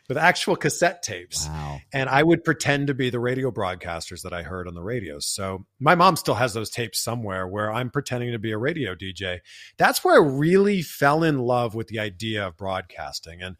with 0.08 0.18
actual 0.18 0.56
cassette 0.56 1.02
tapes. 1.02 1.46
Wow. 1.46 1.80
And 1.92 2.08
I 2.08 2.22
would 2.22 2.44
pretend 2.44 2.88
to 2.88 2.94
be 2.94 3.10
the 3.10 3.20
radio 3.20 3.50
broadcasters 3.50 4.22
that 4.22 4.32
I 4.32 4.42
heard 4.42 4.68
on 4.68 4.74
the 4.74 4.82
radios. 4.82 5.26
So 5.26 5.66
my 5.78 5.94
mom 5.94 6.16
still 6.16 6.34
has 6.34 6.54
those 6.54 6.70
tapes 6.70 7.00
somewhere 7.00 7.46
where 7.46 7.72
I'm 7.72 7.90
pretending 7.90 8.32
to 8.32 8.38
be 8.38 8.52
a 8.52 8.58
radio 8.58 8.94
DJ. 8.94 9.40
That's 9.78 10.04
where 10.04 10.14
I 10.14 10.24
really 10.24 10.82
fell 10.82 11.22
in 11.22 11.38
love 11.38 11.74
with 11.74 11.88
the 11.88 12.00
idea 12.00 12.46
of 12.46 12.56
broadcasting. 12.56 13.42
And 13.42 13.56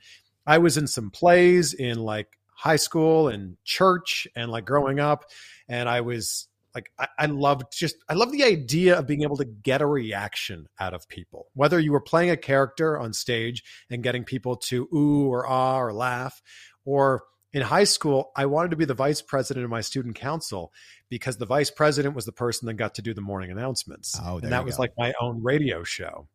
I 0.47 0.59
was 0.59 0.77
in 0.77 0.87
some 0.87 1.11
plays 1.11 1.73
in 1.75 1.99
like 1.99 2.29
high 2.55 2.77
school 2.77 3.29
and 3.29 3.57
church 3.65 4.27
and 4.37 4.51
like 4.51 4.67
growing 4.67 5.01
up. 5.01 5.25
And 5.69 5.89
I 5.89 6.03
was 6.03 6.49
like 6.75 6.91
I, 6.99 7.09
I 7.19 7.27
loved 7.27 7.65
just 7.73 7.97
I 8.09 8.15
love 8.15 8.33
the 8.33 8.45
idea 8.45 8.99
of 8.99 9.07
being 9.07 9.23
able 9.23 9.37
to 9.39 9.45
get 9.45 9.83
a 9.83 9.87
reaction 9.87 10.67
out 10.79 10.95
of 10.95 11.09
people. 11.09 11.49
Whether 11.55 11.79
you 11.81 11.93
were 11.93 12.01
playing 12.01 12.31
a 12.31 12.37
character 12.37 12.99
on 12.99 13.13
stage 13.13 13.65
and 13.91 14.03
getting 14.03 14.25
people 14.25 14.57
to 14.57 14.89
ooh 14.95 15.27
or 15.27 15.47
ah 15.47 15.81
or 15.81 15.93
laugh, 15.93 16.43
or 16.85 17.25
in 17.53 17.63
high 17.63 17.85
school, 17.85 18.31
I 18.37 18.47
wanted 18.47 18.71
to 18.71 18.77
be 18.77 18.85
the 18.85 18.95
vice 18.95 19.23
president 19.23 19.65
of 19.65 19.71
my 19.71 19.81
student 19.81 20.15
council 20.15 20.73
because 21.09 21.37
the 21.37 21.47
vice 21.47 21.71
president 21.71 22.15
was 22.15 22.25
the 22.25 22.33
person 22.33 22.67
that 22.67 22.75
got 22.75 22.95
to 22.95 23.03
do 23.03 23.13
the 23.13 23.21
morning 23.21 23.51
announcements. 23.51 24.19
Oh, 24.23 24.39
and 24.39 24.53
that 24.53 24.65
was 24.65 24.77
go. 24.77 24.83
like 24.83 24.93
my 24.97 25.13
own 25.21 25.43
radio 25.43 25.83
show. 25.83 26.29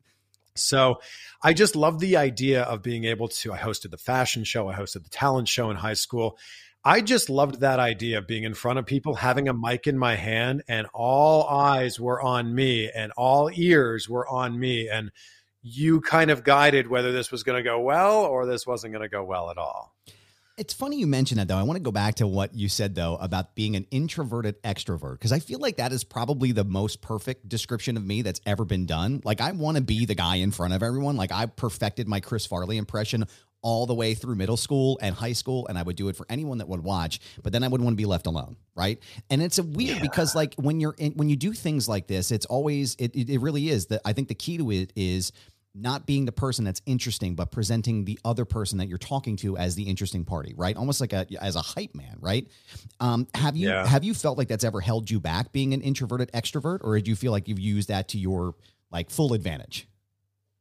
So 0.55 0.99
I 1.43 1.53
just 1.53 1.75
love 1.75 1.99
the 1.99 2.17
idea 2.17 2.63
of 2.63 2.81
being 2.81 3.05
able 3.05 3.27
to. 3.27 3.53
I 3.53 3.57
hosted 3.57 3.91
the 3.91 3.97
fashion 3.97 4.43
show, 4.43 4.69
I 4.69 4.75
hosted 4.75 5.03
the 5.03 5.09
talent 5.09 5.47
show 5.47 5.69
in 5.69 5.77
high 5.77 5.93
school. 5.93 6.37
I 6.87 7.01
just 7.01 7.31
loved 7.31 7.61
that 7.61 7.79
idea 7.79 8.19
of 8.19 8.27
being 8.27 8.43
in 8.43 8.53
front 8.53 8.77
of 8.77 8.85
people, 8.85 9.15
having 9.15 9.47
a 9.47 9.53
mic 9.55 9.87
in 9.87 9.97
my 9.97 10.15
hand, 10.15 10.61
and 10.67 10.85
all 10.93 11.47
eyes 11.47 11.99
were 11.99 12.21
on 12.21 12.53
me 12.53 12.91
and 12.91 13.11
all 13.17 13.49
ears 13.51 14.07
were 14.07 14.27
on 14.27 14.59
me. 14.59 14.87
And 14.87 15.11
you 15.63 15.99
kind 15.99 16.29
of 16.29 16.43
guided 16.43 16.87
whether 16.87 17.11
this 17.11 17.31
was 17.31 17.41
going 17.41 17.57
to 17.57 17.67
go 17.67 17.79
well 17.79 18.23
or 18.23 18.45
this 18.45 18.67
wasn't 18.67 18.93
going 18.93 19.01
to 19.01 19.09
go 19.09 19.23
well 19.23 19.49
at 19.49 19.57
all. 19.57 19.95
It's 20.57 20.73
funny 20.73 20.97
you 20.97 21.07
mentioned 21.07 21.39
that 21.39 21.47
though. 21.47 21.57
I 21.57 21.63
want 21.63 21.77
to 21.77 21.83
go 21.83 21.91
back 21.91 22.15
to 22.15 22.27
what 22.27 22.53
you 22.53 22.69
said 22.69 22.93
though 22.93 23.15
about 23.15 23.55
being 23.55 23.75
an 23.75 23.87
introverted 23.89 24.61
extrovert 24.61 25.13
because 25.13 25.33
I 25.33 25.39
feel 25.39 25.59
like 25.59 25.77
that 25.77 25.91
is 25.91 26.03
probably 26.03 26.53
the 26.53 26.63
most 26.63 27.01
perfect 27.01 27.49
description 27.49 27.97
of 27.97 28.05
me 28.05 28.21
that's 28.21 28.39
ever 28.45 28.63
been 28.63 28.85
done. 28.85 29.21
Like 29.25 29.41
I 29.41 29.51
want 29.51 29.75
to 29.75 29.83
be 29.83 30.05
the 30.05 30.15
guy 30.15 30.35
in 30.35 30.51
front 30.51 30.73
of 30.73 30.81
everyone. 30.81 31.17
Like 31.17 31.33
I 31.33 31.47
perfected 31.47 32.07
my 32.07 32.21
Chris 32.21 32.45
Farley 32.45 32.77
impression 32.77 33.25
all 33.65 33.87
the 33.87 33.95
way 33.95 34.13
through 34.13 34.35
middle 34.35 34.57
school 34.57 34.99
and 35.01 35.15
high 35.15 35.33
school 35.33 35.65
and 35.67 35.75
I 35.75 35.81
would 35.81 35.95
do 35.95 36.07
it 36.07 36.15
for 36.15 36.27
anyone 36.29 36.59
that 36.59 36.69
would 36.69 36.83
watch, 36.83 37.19
but 37.41 37.51
then 37.51 37.63
I 37.63 37.67
wouldn't 37.67 37.83
want 37.83 37.93
to 37.93 38.01
be 38.01 38.05
left 38.05 38.27
alone, 38.27 38.57
right? 38.75 38.99
And 39.31 39.41
it's 39.41 39.57
a 39.57 39.63
weird 39.63 39.97
yeah. 39.97 40.01
because 40.03 40.35
like 40.35 40.53
when 40.55 40.79
you're 40.79 40.93
in, 40.99 41.13
when 41.13 41.29
you 41.29 41.35
do 41.35 41.51
things 41.51 41.89
like 41.89 42.05
this, 42.05 42.29
it's 42.29 42.45
always 42.45 42.95
it 42.99 43.15
it 43.15 43.41
really 43.41 43.69
is 43.69 43.87
that 43.87 44.01
I 44.05 44.13
think 44.13 44.27
the 44.27 44.35
key 44.35 44.59
to 44.59 44.69
it 44.69 44.93
is 44.95 45.31
not 45.73 46.05
being 46.05 46.25
the 46.25 46.31
person 46.31 46.63
that's 46.63 46.79
interesting, 46.85 47.33
but 47.33 47.51
presenting 47.51 48.05
the 48.05 48.19
other 48.23 48.45
person 48.45 48.77
that 48.77 48.87
you're 48.87 48.99
talking 48.99 49.35
to 49.37 49.57
as 49.57 49.73
the 49.73 49.83
interesting 49.83 50.25
party, 50.25 50.53
right? 50.55 50.77
Almost 50.77 51.01
like 51.01 51.11
a 51.11 51.25
as 51.41 51.55
a 51.55 51.61
hype 51.61 51.95
man, 51.95 52.17
right? 52.19 52.47
Um, 52.99 53.27
have 53.33 53.57
you 53.57 53.69
yeah. 53.69 53.83
have 53.87 54.03
you 54.03 54.13
felt 54.13 54.37
like 54.37 54.47
that's 54.47 54.63
ever 54.63 54.79
held 54.79 55.09
you 55.09 55.19
back 55.19 55.51
being 55.51 55.73
an 55.73 55.81
introverted 55.81 56.31
extrovert, 56.33 56.79
or 56.83 56.99
do 56.99 57.09
you 57.09 57.15
feel 57.15 57.31
like 57.31 57.47
you've 57.47 57.59
used 57.59 57.89
that 57.89 58.09
to 58.09 58.19
your 58.19 58.53
like 58.91 59.09
full 59.09 59.33
advantage? 59.33 59.87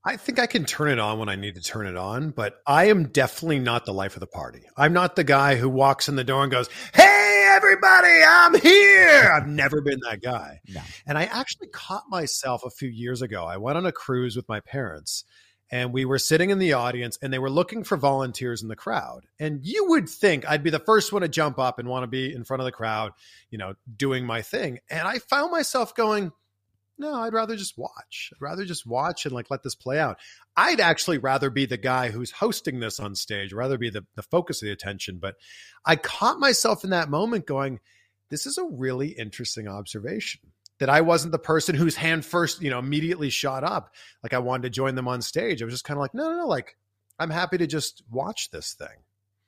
I 0.06 0.16
think 0.18 0.38
I 0.38 0.46
can 0.46 0.66
turn 0.66 0.90
it 0.90 0.98
on 0.98 1.18
when 1.18 1.30
I 1.30 1.36
need 1.36 1.54
to 1.54 1.62
turn 1.62 1.86
it 1.86 1.96
on, 1.96 2.30
but 2.30 2.56
I 2.66 2.86
am 2.86 3.08
definitely 3.08 3.58
not 3.58 3.86
the 3.86 3.94
life 3.94 4.14
of 4.14 4.20
the 4.20 4.26
party. 4.26 4.64
I'm 4.76 4.92
not 4.92 5.16
the 5.16 5.24
guy 5.24 5.56
who 5.56 5.68
walks 5.68 6.10
in 6.10 6.16
the 6.16 6.24
door 6.24 6.42
and 6.42 6.52
goes, 6.52 6.68
Hey, 6.92 7.50
everybody, 7.54 8.20
I'm 8.26 8.60
here. 8.60 9.32
I've 9.34 9.48
never 9.48 9.80
been 9.80 10.00
that 10.00 10.20
guy. 10.20 10.60
No. 10.68 10.82
And 11.06 11.16
I 11.16 11.24
actually 11.24 11.68
caught 11.68 12.04
myself 12.10 12.64
a 12.66 12.70
few 12.70 12.88
years 12.88 13.22
ago. 13.22 13.46
I 13.46 13.56
went 13.56 13.78
on 13.78 13.86
a 13.86 13.92
cruise 13.92 14.36
with 14.36 14.46
my 14.46 14.60
parents 14.60 15.24
and 15.70 15.92
we 15.92 16.04
were 16.04 16.18
sitting 16.18 16.50
in 16.50 16.58
the 16.58 16.74
audience 16.74 17.18
and 17.22 17.32
they 17.32 17.38
were 17.38 17.50
looking 17.50 17.82
for 17.82 17.96
volunteers 17.96 18.62
in 18.62 18.68
the 18.68 18.76
crowd. 18.76 19.24
And 19.38 19.64
you 19.64 19.86
would 19.88 20.08
think 20.08 20.46
I'd 20.46 20.62
be 20.62 20.70
the 20.70 20.78
first 20.78 21.12
one 21.12 21.22
to 21.22 21.28
jump 21.28 21.58
up 21.58 21.78
and 21.78 21.88
want 21.88 22.02
to 22.02 22.08
be 22.08 22.34
in 22.34 22.44
front 22.44 22.60
of 22.60 22.66
the 22.66 22.72
crowd, 22.72 23.12
you 23.50 23.56
know, 23.56 23.74
doing 23.96 24.26
my 24.26 24.42
thing. 24.42 24.80
And 24.90 25.08
I 25.08 25.18
found 25.18 25.50
myself 25.50 25.94
going, 25.94 26.30
no, 26.98 27.14
I'd 27.14 27.32
rather 27.32 27.56
just 27.56 27.76
watch. 27.76 28.30
I'd 28.32 28.40
rather 28.40 28.64
just 28.64 28.86
watch 28.86 29.26
and 29.26 29.34
like 29.34 29.50
let 29.50 29.62
this 29.62 29.74
play 29.74 29.98
out. 29.98 30.18
I'd 30.56 30.80
actually 30.80 31.18
rather 31.18 31.50
be 31.50 31.66
the 31.66 31.76
guy 31.76 32.10
who's 32.10 32.30
hosting 32.30 32.80
this 32.80 33.00
on 33.00 33.14
stage, 33.14 33.52
rather 33.52 33.78
be 33.78 33.90
the, 33.90 34.04
the 34.14 34.22
focus 34.22 34.62
of 34.62 34.66
the 34.66 34.72
attention. 34.72 35.18
But 35.18 35.36
I 35.84 35.96
caught 35.96 36.38
myself 36.38 36.84
in 36.84 36.90
that 36.90 37.10
moment 37.10 37.46
going, 37.46 37.80
this 38.30 38.46
is 38.46 38.58
a 38.58 38.64
really 38.64 39.08
interesting 39.08 39.68
observation 39.68 40.40
that 40.78 40.88
I 40.88 41.00
wasn't 41.02 41.32
the 41.32 41.38
person 41.38 41.74
whose 41.74 41.96
hand 41.96 42.24
first, 42.24 42.62
you 42.62 42.70
know, 42.70 42.78
immediately 42.78 43.30
shot 43.30 43.64
up. 43.64 43.94
Like 44.22 44.34
I 44.34 44.38
wanted 44.38 44.62
to 44.64 44.70
join 44.70 44.94
them 44.94 45.08
on 45.08 45.22
stage. 45.22 45.62
I 45.62 45.64
was 45.64 45.74
just 45.74 45.84
kind 45.84 45.98
of 45.98 46.02
like, 46.02 46.14
no, 46.14 46.30
no, 46.30 46.38
no, 46.38 46.46
like 46.46 46.76
I'm 47.18 47.30
happy 47.30 47.58
to 47.58 47.66
just 47.66 48.02
watch 48.10 48.50
this 48.50 48.74
thing. 48.74 48.88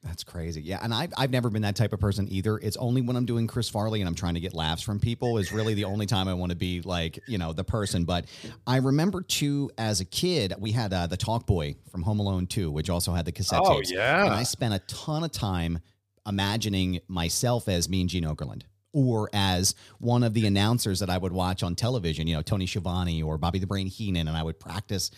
That's 0.07 0.23
crazy. 0.23 0.63
Yeah. 0.63 0.79
And 0.83 0.95
I've, 0.95 1.13
I've 1.17 1.31
never 1.31 1.51
been 1.51 1.63
that 1.63 1.75
type 1.75 1.93
of 1.93 1.99
person 1.99 2.29
either. 2.31 2.59
It's 2.59 2.77
only 2.77 3.03
when 3.03 3.17
I'm 3.17 3.27
doing 3.27 3.49
Chris 3.49 3.69
Farley 3.69 4.01
and 4.01 4.09
I'm 4.09 4.15
trying 4.15 4.35
to 4.35 4.41
get 4.41 4.55
laughs 4.55 4.83
from 4.83 5.01
people 5.01 5.39
is 5.39 5.51
really 5.51 5.75
the 5.75 5.85
only 5.85 6.07
time 6.07 6.29
I 6.29 6.35
want 6.35 6.51
to 6.51 6.57
be 6.57 6.81
like, 6.83 7.19
you 7.27 7.39
know, 7.39 7.53
the 7.53 7.65
person. 7.65 8.05
But 8.05 8.27
I 8.67 8.77
remember 8.77 9.23
too, 9.23 9.71
as 9.77 10.01
a 10.01 10.05
kid, 10.05 10.55
we 10.59 10.71
had 10.71 10.93
uh, 10.93 11.09
the 11.09 11.17
Talk 11.17 11.45
Boy 11.45 11.75
from 11.91 12.03
Home 12.03 12.21
Alone 12.21 12.47
2, 12.47 12.71
which 12.71 12.89
also 12.89 13.13
had 13.13 13.25
the 13.25 13.33
cassette 13.33 13.61
oh, 13.63 13.75
tapes. 13.75 13.91
yeah. 13.91 14.25
And 14.25 14.33
I 14.33 14.45
spent 14.45 14.75
a 14.75 14.79
ton 14.81 15.25
of 15.25 15.33
time 15.33 15.81
imagining 16.25 17.01
myself 17.09 17.69
as 17.69 17.89
me 17.89 18.01
and 18.01 18.09
Gene 18.09 18.25
Okerlund 18.25 18.63
or 18.97 19.29
as 19.35 19.75
one 19.99 20.23
of 20.23 20.33
the 20.33 20.47
announcers 20.47 21.01
that 21.01 21.11
I 21.11 21.19
would 21.19 21.33
watch 21.33 21.63
on 21.63 21.75
television, 21.75 22.27
you 22.27 22.35
know, 22.35 22.41
Tony 22.41 22.67
Schiavone 22.67 23.23
or 23.23 23.37
Bobby 23.37 23.59
the 23.59 23.67
Brain 23.67 23.89
Heenan, 23.89 24.27
and 24.27 24.35
I 24.35 24.43
would 24.43 24.59
practice 24.59 25.11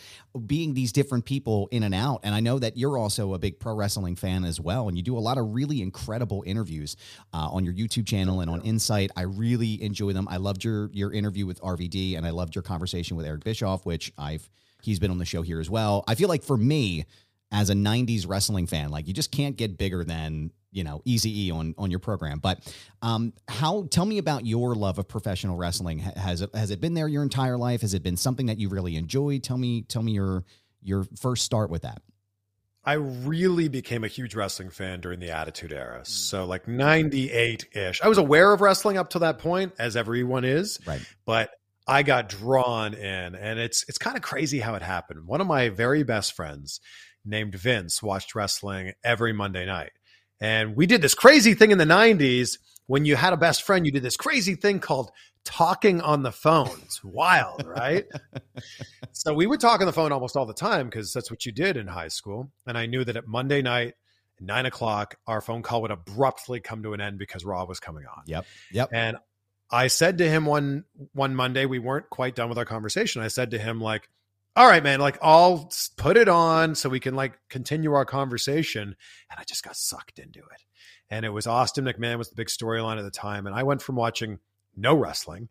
being 0.47 0.75
these 0.75 0.91
different 0.91 1.25
people 1.25 1.69
in 1.71 1.85
and 1.85 1.95
out. 1.95 2.19
And 2.25 2.35
I 2.35 2.41
know 2.41 2.59
that 2.59 2.77
you're 2.77 2.99
also 2.99 3.35
a 3.35 3.39
big 3.39 3.61
pro 3.61 3.75
wrestling 3.75 4.17
fan 4.17 4.45
as 4.45 4.61
well, 4.61 4.89
and 4.89 4.97
you 4.97 5.05
do 5.05 5.17
a 5.17 5.21
lot 5.21 5.39
of 5.39 5.55
really 5.55 5.81
incredible 5.81 6.43
interviews 6.45 6.97
uh, 7.33 7.51
on 7.53 7.65
your 7.65 7.73
YouTube 7.73 8.05
channel 8.05 8.41
and 8.41 8.51
on 8.51 8.61
Insight. 8.63 9.13
I 9.17 9.23
really 9.23 9.81
enjoy 9.81 10.13
them. 10.13 10.27
I 10.29 10.39
loved 10.39 10.65
your 10.65 10.91
your 10.93 11.13
interview 11.13 11.47
with 11.47 11.61
RVD, 11.61 12.17
and 12.17 12.27
I 12.27 12.31
loved 12.31 12.57
your 12.57 12.63
conversation 12.63 13.17
with 13.17 13.27
Eric 13.27 13.45
Bischoff, 13.45 13.87
which 13.87 14.13
I've 14.19 14.51
he's 14.83 14.99
been 14.99 15.13
on 15.13 15.19
the 15.19 15.25
show 15.25 15.43
here 15.43 15.61
as 15.61 15.71
well. 15.71 16.03
I 16.09 16.17
feel 16.17 16.29
like 16.29 16.43
for 16.43 16.57
me 16.57 17.07
as 17.51 17.71
a 17.71 17.75
90s 17.75 18.29
wrestling 18.29 18.67
fan 18.67 18.91
like 18.91 19.09
you 19.09 19.15
just 19.15 19.33
can't 19.33 19.57
get 19.57 19.79
bigger 19.79 20.05
than 20.05 20.51
you 20.71 20.85
know 20.85 21.01
easy 21.05 21.47
e 21.47 21.51
on 21.51 21.75
on 21.79 21.91
your 21.91 22.01
program 22.01 22.39
but 22.39 22.61
um 23.03 23.33
how 23.49 23.87
tell 23.91 24.05
me 24.05 24.19
about 24.19 24.47
your 24.47 24.75
love 24.75 24.99
of 24.99 25.09
professional 25.09 25.57
wrestling 25.57 25.99
has 25.99 26.43
it 26.43 26.55
has 26.55 26.71
it 26.71 26.81
been 26.81 26.95
there 26.95 27.09
your 27.09 27.23
entire 27.23 27.57
life 27.57 27.81
has 27.81 27.95
it 27.95 28.03
been 28.03 28.17
something 28.17 28.47
that 28.47 28.59
you 28.59 28.69
really 28.69 28.97
enjoyed 28.97 29.43
tell 29.43 29.59
me 29.59 29.83
tell 29.83 30.03
me 30.03 30.13
your 30.13 30.45
your 30.83 31.05
first 31.17 31.45
start 31.45 31.71
with 31.71 31.83
that 31.83 32.03
I 32.85 32.95
really 32.95 33.69
became 33.69 34.03
a 34.03 34.09
huge 34.09 34.35
wrestling 34.35 34.71
fan 34.71 35.01
during 35.01 35.21
the 35.21 35.31
Attitude 35.31 35.75
Era. 35.75 36.01
So, 36.07 36.47
like 36.47 36.67
98 36.67 37.67
ish. 37.77 38.01
I 38.01 38.09
was 38.09 38.17
aware 38.17 38.51
of 38.51 38.63
wrestling 38.63 38.97
up 38.97 39.11
to 39.11 39.19
that 39.19 39.41
point, 39.41 39.75
as 39.79 39.95
everyone 39.95 40.47
is. 40.47 40.79
Right. 40.87 41.03
But 41.27 41.51
I 41.87 42.03
got 42.03 42.31
drawn 42.31 42.95
in, 42.95 43.35
and 43.35 43.59
it's 43.59 43.85
it's 43.89 43.99
kind 43.99 44.17
of 44.17 44.23
crazy 44.23 44.61
how 44.61 44.75
it 44.75 44.81
happened. 44.81 45.27
One 45.27 45.43
of 45.43 45.47
my 45.47 45.69
very 45.69 46.03
best 46.03 46.33
friends 46.33 46.81
named 47.27 47.55
Vince 47.55 48.03
watched 48.03 48.35
wrestling 48.35 48.93
every 49.05 49.35
Monday 49.35 49.67
night. 49.67 49.93
And 50.41 50.77
we 50.77 50.87
did 50.87 51.03
this 51.03 51.15
crazy 51.15 51.55
thing 51.55 51.71
in 51.71 51.79
the 51.79 51.85
90s 51.85 52.59
when 52.87 53.05
you 53.05 53.17
had 53.17 53.33
a 53.33 53.37
best 53.37 53.63
friend, 53.63 53.85
you 53.85 53.93
did 53.93 54.03
this 54.03 54.17
crazy 54.17 54.55
thing 54.55 54.81
called 54.81 55.11
talking 55.45 56.01
on 56.01 56.23
the 56.23 56.33
phone. 56.33 56.71
It's 56.85 57.05
wild, 57.05 57.65
right? 57.67 58.07
so 59.13 59.35
we 59.35 59.47
would 59.47 59.61
talk 59.61 59.81
on 59.81 59.87
the 59.87 59.93
phone 59.93 60.11
almost 60.11 60.37
all 60.37 60.47
the 60.47 60.55
time 60.55 60.87
because 60.87 61.13
that's 61.13 61.31
what 61.31 61.45
you 61.45 61.53
did 61.53 61.77
in 61.77 61.87
high 61.87 62.09
school. 62.09 62.51
And 62.67 62.79
I 62.79 62.87
knew 62.87 63.05
that 63.05 63.17
at 63.17 63.27
Monday 63.27 63.63
night, 63.63 63.95
nine 64.41 64.65
o'clock, 64.65 65.17
our 65.27 65.41
phone 65.41 65.63
call 65.63 65.83
would 65.83 65.91
abruptly 65.91 66.61
come 66.61 66.83
to 66.83 66.95
an 66.95 67.01
end 67.01 67.19
because 67.19 67.45
Raw 67.45 67.65
was 67.65 67.79
coming 67.79 68.05
on. 68.07 68.23
Yep. 68.27 68.47
Yep. 68.73 68.89
And 68.93 69.19
I 69.71 69.89
said 69.89 70.19
to 70.19 70.29
him 70.29 70.47
one 70.47 70.85
one 71.13 71.35
Monday, 71.35 71.67
we 71.67 71.79
weren't 71.79 72.09
quite 72.09 72.35
done 72.35 72.49
with 72.49 72.57
our 72.57 72.65
conversation. 72.65 73.21
I 73.23 73.29
said 73.29 73.51
to 73.51 73.59
him, 73.59 73.81
like, 73.83 74.09
all 74.59 74.67
right, 74.67 74.83
man, 74.83 74.99
like 74.99 75.17
I'll 75.23 75.71
put 75.97 76.17
it 76.17 76.29
on 76.29 76.75
so 76.75 76.89
we 76.89 76.99
can 76.99 77.15
like 77.15 77.39
continue 77.49 77.93
our 77.93 78.05
conversation. 78.05 78.83
And 78.83 79.39
I 79.39 79.45
just 79.45 79.63
got 79.63 79.77
sucked 79.77 80.19
into 80.19 80.41
it. 80.41 80.65
And 81.09 81.25
it 81.25 81.29
was 81.29 81.47
Austin 81.47 81.85
McMahon 81.85 82.19
was 82.19 82.29
the 82.29 82.35
big 82.35 82.49
storyline 82.49 82.99
at 82.99 83.05
the 83.05 83.11
time. 83.13 83.47
And 83.47 83.55
I 83.55 83.63
went 83.63 83.83
from 83.83 83.95
watching 83.95 84.41
no 84.77 84.97
wrestling 84.97 85.49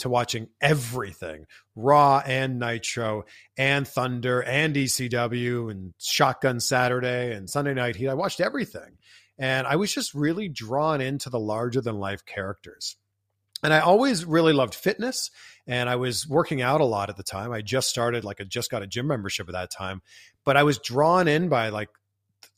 to 0.00 0.10
watching 0.10 0.48
everything 0.60 1.46
Raw 1.74 2.22
and 2.26 2.58
Nitro 2.58 3.24
and 3.56 3.88
Thunder 3.88 4.42
and 4.42 4.76
ECW 4.76 5.70
and 5.70 5.94
Shotgun 5.98 6.60
Saturday 6.60 7.34
and 7.34 7.48
Sunday 7.48 7.72
Night 7.72 7.96
Heat. 7.96 8.08
I 8.08 8.14
watched 8.14 8.42
everything. 8.42 8.98
And 9.38 9.66
I 9.66 9.76
was 9.76 9.90
just 9.90 10.12
really 10.12 10.50
drawn 10.50 11.00
into 11.00 11.30
the 11.30 11.40
larger 11.40 11.80
than 11.80 11.98
life 11.98 12.26
characters. 12.26 12.96
And 13.62 13.72
I 13.72 13.80
always 13.80 14.26
really 14.26 14.52
loved 14.52 14.74
fitness 14.74 15.30
and 15.70 15.88
I 15.88 15.94
was 15.94 16.26
working 16.26 16.60
out 16.62 16.80
a 16.80 16.84
lot 16.84 17.10
at 17.10 17.16
the 17.16 17.22
time. 17.22 17.52
I 17.52 17.62
just 17.62 17.88
started, 17.88 18.24
like, 18.24 18.40
I 18.40 18.44
just 18.44 18.72
got 18.72 18.82
a 18.82 18.88
gym 18.88 19.06
membership 19.06 19.48
at 19.48 19.52
that 19.52 19.70
time, 19.70 20.02
but 20.44 20.56
I 20.56 20.64
was 20.64 20.78
drawn 20.78 21.28
in 21.28 21.48
by 21.48 21.68
like 21.68 21.88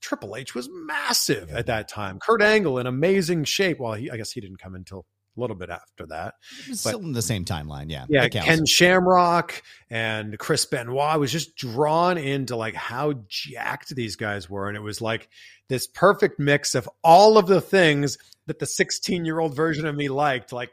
Triple 0.00 0.34
H 0.34 0.54
was 0.54 0.70
massive 0.72 1.50
at 1.50 1.66
that 1.66 1.88
time. 1.88 2.18
Kurt 2.18 2.40
Angle 2.40 2.78
in 2.78 2.86
amazing 2.86 3.44
shape. 3.44 3.78
Well, 3.80 3.92
he, 3.92 4.10
I 4.10 4.16
guess 4.16 4.32
he 4.32 4.40
didn't 4.40 4.56
come 4.56 4.74
until 4.74 5.04
a 5.36 5.40
little 5.40 5.56
bit 5.56 5.68
after 5.68 6.06
that. 6.06 6.34
But, 6.66 6.78
still 6.78 7.00
in 7.00 7.12
the 7.12 7.20
same 7.20 7.44
timeline, 7.44 7.90
yeah. 7.90 8.06
Yeah, 8.08 8.28
Ken 8.28 8.64
Shamrock 8.64 9.62
and 9.90 10.38
Chris 10.38 10.64
Benoit 10.64 11.02
I 11.02 11.16
was 11.18 11.30
just 11.30 11.54
drawn 11.54 12.16
into 12.16 12.56
like 12.56 12.74
how 12.74 13.14
jacked 13.28 13.94
these 13.94 14.16
guys 14.16 14.48
were. 14.48 14.68
And 14.68 14.76
it 14.76 14.82
was 14.82 15.02
like 15.02 15.28
this 15.68 15.86
perfect 15.86 16.38
mix 16.38 16.74
of 16.74 16.88
all 17.04 17.36
of 17.36 17.46
the 17.46 17.60
things 17.60 18.16
that 18.46 18.58
the 18.58 18.66
16 18.66 19.24
year 19.24 19.38
old 19.38 19.54
version 19.54 19.86
of 19.86 19.94
me 19.94 20.08
liked, 20.08 20.52
like 20.52 20.70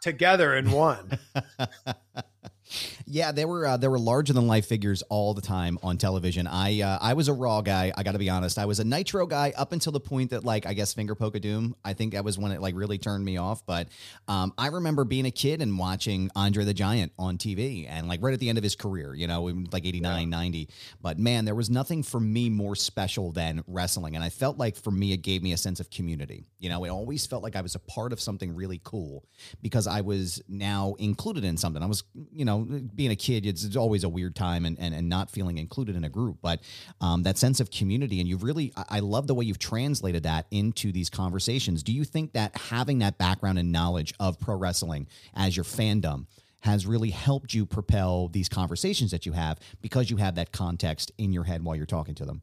together 0.00 0.54
in 0.56 0.70
one. 0.70 1.18
Yeah, 3.06 3.32
they 3.32 3.44
were 3.44 3.66
uh, 3.66 3.76
there 3.76 3.90
were 3.90 3.98
larger 3.98 4.32
than 4.32 4.46
life 4.46 4.66
figures 4.66 5.02
all 5.08 5.34
the 5.34 5.40
time 5.40 5.78
on 5.82 5.98
television. 5.98 6.46
I 6.46 6.80
uh, 6.80 6.98
I 7.00 7.14
was 7.14 7.28
a 7.28 7.32
Raw 7.32 7.60
guy. 7.60 7.92
I 7.96 8.02
got 8.02 8.12
to 8.12 8.18
be 8.18 8.30
honest. 8.30 8.58
I 8.58 8.66
was 8.66 8.80
a 8.80 8.84
Nitro 8.84 9.26
guy 9.26 9.52
up 9.56 9.72
until 9.72 9.92
the 9.92 10.00
point 10.00 10.30
that 10.30 10.44
like 10.44 10.66
I 10.66 10.74
guess 10.74 10.94
Finger 10.94 11.14
Poke 11.14 11.40
Doom. 11.40 11.74
I 11.84 11.92
think 11.92 12.12
that 12.12 12.24
was 12.24 12.38
when 12.38 12.52
it 12.52 12.60
like 12.60 12.74
really 12.76 12.98
turned 12.98 13.24
me 13.24 13.36
off. 13.36 13.64
But 13.66 13.88
um, 14.28 14.52
I 14.56 14.68
remember 14.68 15.04
being 15.04 15.26
a 15.26 15.30
kid 15.30 15.62
and 15.62 15.78
watching 15.78 16.30
Andre 16.36 16.64
the 16.64 16.74
Giant 16.74 17.12
on 17.18 17.38
TV 17.38 17.86
and 17.88 18.08
like 18.08 18.22
right 18.22 18.34
at 18.34 18.40
the 18.40 18.48
end 18.48 18.58
of 18.58 18.64
his 18.64 18.76
career, 18.76 19.14
you 19.14 19.26
know, 19.26 19.44
like 19.72 19.84
89, 19.84 20.20
yeah. 20.20 20.24
90. 20.36 20.68
But 21.00 21.18
man, 21.18 21.44
there 21.44 21.54
was 21.54 21.70
nothing 21.70 22.02
for 22.02 22.20
me 22.20 22.48
more 22.48 22.76
special 22.76 23.32
than 23.32 23.62
wrestling, 23.66 24.14
and 24.14 24.24
I 24.24 24.28
felt 24.28 24.58
like 24.58 24.76
for 24.76 24.90
me 24.90 25.12
it 25.12 25.18
gave 25.18 25.42
me 25.42 25.52
a 25.52 25.56
sense 25.56 25.80
of 25.80 25.90
community. 25.90 26.46
You 26.58 26.68
know, 26.68 26.84
it 26.84 26.90
always 26.90 27.26
felt 27.26 27.42
like 27.42 27.56
I 27.56 27.60
was 27.60 27.74
a 27.74 27.80
part 27.80 28.12
of 28.12 28.20
something 28.20 28.54
really 28.54 28.80
cool 28.84 29.24
because 29.62 29.86
I 29.86 30.02
was 30.02 30.42
now 30.48 30.94
included 30.98 31.44
in 31.44 31.56
something. 31.56 31.82
I 31.82 31.86
was, 31.86 32.04
you 32.32 32.44
know 32.44 32.59
being 32.62 33.10
a 33.10 33.16
kid, 33.16 33.46
it's, 33.46 33.64
it's 33.64 33.76
always 33.76 34.04
a 34.04 34.08
weird 34.08 34.34
time 34.34 34.64
and, 34.64 34.78
and, 34.78 34.94
and 34.94 35.08
not 35.08 35.30
feeling 35.30 35.58
included 35.58 35.96
in 35.96 36.04
a 36.04 36.08
group. 36.08 36.38
But 36.42 36.60
um, 37.00 37.22
that 37.24 37.38
sense 37.38 37.60
of 37.60 37.70
community, 37.70 38.20
and 38.20 38.28
you've 38.28 38.42
really, 38.42 38.72
I 38.88 39.00
love 39.00 39.26
the 39.26 39.34
way 39.34 39.44
you've 39.44 39.58
translated 39.58 40.22
that 40.24 40.46
into 40.50 40.92
these 40.92 41.10
conversations. 41.10 41.82
Do 41.82 41.92
you 41.92 42.04
think 42.04 42.32
that 42.32 42.56
having 42.56 42.98
that 43.00 43.18
background 43.18 43.58
and 43.58 43.72
knowledge 43.72 44.14
of 44.20 44.38
pro 44.38 44.56
wrestling 44.56 45.06
as 45.34 45.56
your 45.56 45.64
fandom 45.64 46.26
has 46.62 46.86
really 46.86 47.10
helped 47.10 47.54
you 47.54 47.64
propel 47.64 48.28
these 48.28 48.48
conversations 48.48 49.10
that 49.10 49.24
you 49.24 49.32
have 49.32 49.58
because 49.80 50.10
you 50.10 50.18
have 50.18 50.34
that 50.34 50.52
context 50.52 51.10
in 51.18 51.32
your 51.32 51.44
head 51.44 51.64
while 51.64 51.74
you're 51.74 51.86
talking 51.86 52.14
to 52.14 52.24
them? 52.24 52.42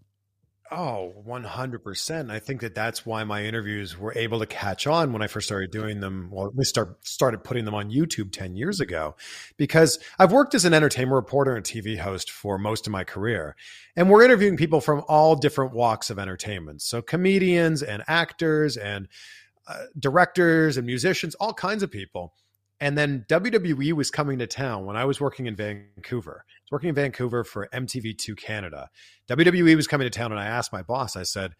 Oh, 0.69 1.13
100%. 1.25 2.29
I 2.29 2.39
think 2.39 2.59
that 2.59 2.75
that's 2.75 3.05
why 3.05 3.23
my 3.23 3.45
interviews 3.45 3.97
were 3.97 4.11
able 4.17 4.39
to 4.39 4.45
catch 4.45 4.85
on 4.85 5.13
when 5.13 5.21
I 5.21 5.27
first 5.27 5.47
started 5.47 5.71
doing 5.71 6.01
them. 6.01 6.27
Well, 6.29 6.51
we 6.53 6.65
start, 6.65 7.07
started 7.07 7.43
putting 7.43 7.63
them 7.63 7.73
on 7.73 7.89
YouTube 7.89 8.33
10 8.33 8.57
years 8.57 8.81
ago 8.81 9.15
because 9.55 9.97
I've 10.19 10.33
worked 10.33 10.55
as 10.55 10.65
an 10.65 10.73
entertainment 10.73 11.15
reporter 11.15 11.55
and 11.55 11.65
TV 11.65 11.97
host 11.97 12.29
for 12.29 12.57
most 12.57 12.85
of 12.85 12.91
my 12.91 13.05
career. 13.05 13.55
And 13.95 14.09
we're 14.09 14.23
interviewing 14.23 14.57
people 14.57 14.81
from 14.81 15.03
all 15.07 15.35
different 15.35 15.71
walks 15.71 16.09
of 16.09 16.19
entertainment. 16.19 16.81
So 16.81 17.01
comedians 17.01 17.81
and 17.81 18.03
actors 18.07 18.75
and 18.75 19.07
uh, 19.67 19.83
directors 19.97 20.75
and 20.75 20.85
musicians, 20.85 21.33
all 21.35 21.53
kinds 21.53 21.81
of 21.81 21.91
people. 21.91 22.33
And 22.79 22.97
then 22.97 23.25
WWE 23.27 23.93
was 23.93 24.11
coming 24.11 24.37
to 24.39 24.47
town 24.47 24.85
when 24.85 24.95
I 24.95 25.05
was 25.05 25.19
working 25.19 25.47
in 25.47 25.55
Vancouver. 25.55 26.45
I 26.47 26.51
was 26.65 26.71
working 26.71 26.89
in 26.89 26.95
Vancouver 26.95 27.43
for 27.43 27.67
MTV2 27.73 28.37
Canada. 28.37 28.89
WWE 29.29 29.75
was 29.75 29.87
coming 29.87 30.05
to 30.05 30.11
town, 30.11 30.31
and 30.31 30.39
I 30.39 30.45
asked 30.45 30.71
my 30.71 30.83
boss, 30.83 31.15
I 31.15 31.23
said, 31.23 31.53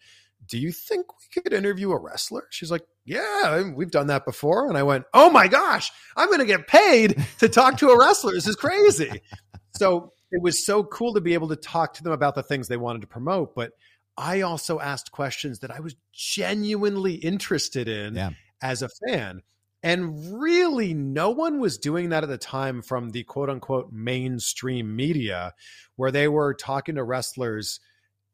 Do 0.46 0.58
you 0.58 0.70
think 0.70 1.06
we 1.18 1.42
could 1.42 1.52
interview 1.52 1.90
a 1.90 2.00
wrestler? 2.00 2.46
She's 2.50 2.70
like, 2.70 2.82
Yeah, 3.04 3.70
we've 3.74 3.90
done 3.90 4.06
that 4.08 4.24
before. 4.24 4.68
And 4.68 4.78
I 4.78 4.84
went, 4.84 5.06
Oh 5.12 5.28
my 5.30 5.48
gosh, 5.48 5.90
I'm 6.16 6.28
going 6.28 6.38
to 6.38 6.44
get 6.44 6.68
paid 6.68 7.24
to 7.38 7.48
talk 7.48 7.78
to 7.78 7.88
a 7.88 7.98
wrestler. 7.98 8.32
This 8.32 8.46
is 8.46 8.56
crazy. 8.56 9.20
so 9.76 10.12
it 10.30 10.42
was 10.42 10.64
so 10.64 10.84
cool 10.84 11.14
to 11.14 11.20
be 11.20 11.34
able 11.34 11.48
to 11.48 11.56
talk 11.56 11.94
to 11.94 12.04
them 12.04 12.12
about 12.12 12.34
the 12.34 12.42
things 12.42 12.68
they 12.68 12.76
wanted 12.76 13.00
to 13.00 13.08
promote. 13.08 13.54
But 13.54 13.72
I 14.16 14.42
also 14.42 14.78
asked 14.80 15.12
questions 15.12 15.60
that 15.60 15.70
I 15.70 15.80
was 15.80 15.96
genuinely 16.12 17.14
interested 17.14 17.88
in 17.88 18.14
yeah. 18.14 18.30
as 18.60 18.82
a 18.82 18.88
fan. 19.06 19.42
And 19.82 20.40
really, 20.40 20.92
no 20.92 21.30
one 21.30 21.60
was 21.60 21.78
doing 21.78 22.08
that 22.08 22.24
at 22.24 22.28
the 22.28 22.38
time 22.38 22.82
from 22.82 23.10
the 23.10 23.22
quote 23.24 23.48
unquote 23.48 23.92
mainstream 23.92 24.96
media, 24.96 25.54
where 25.96 26.10
they 26.10 26.26
were 26.26 26.54
talking 26.54 26.96
to 26.96 27.04
wrestlers 27.04 27.80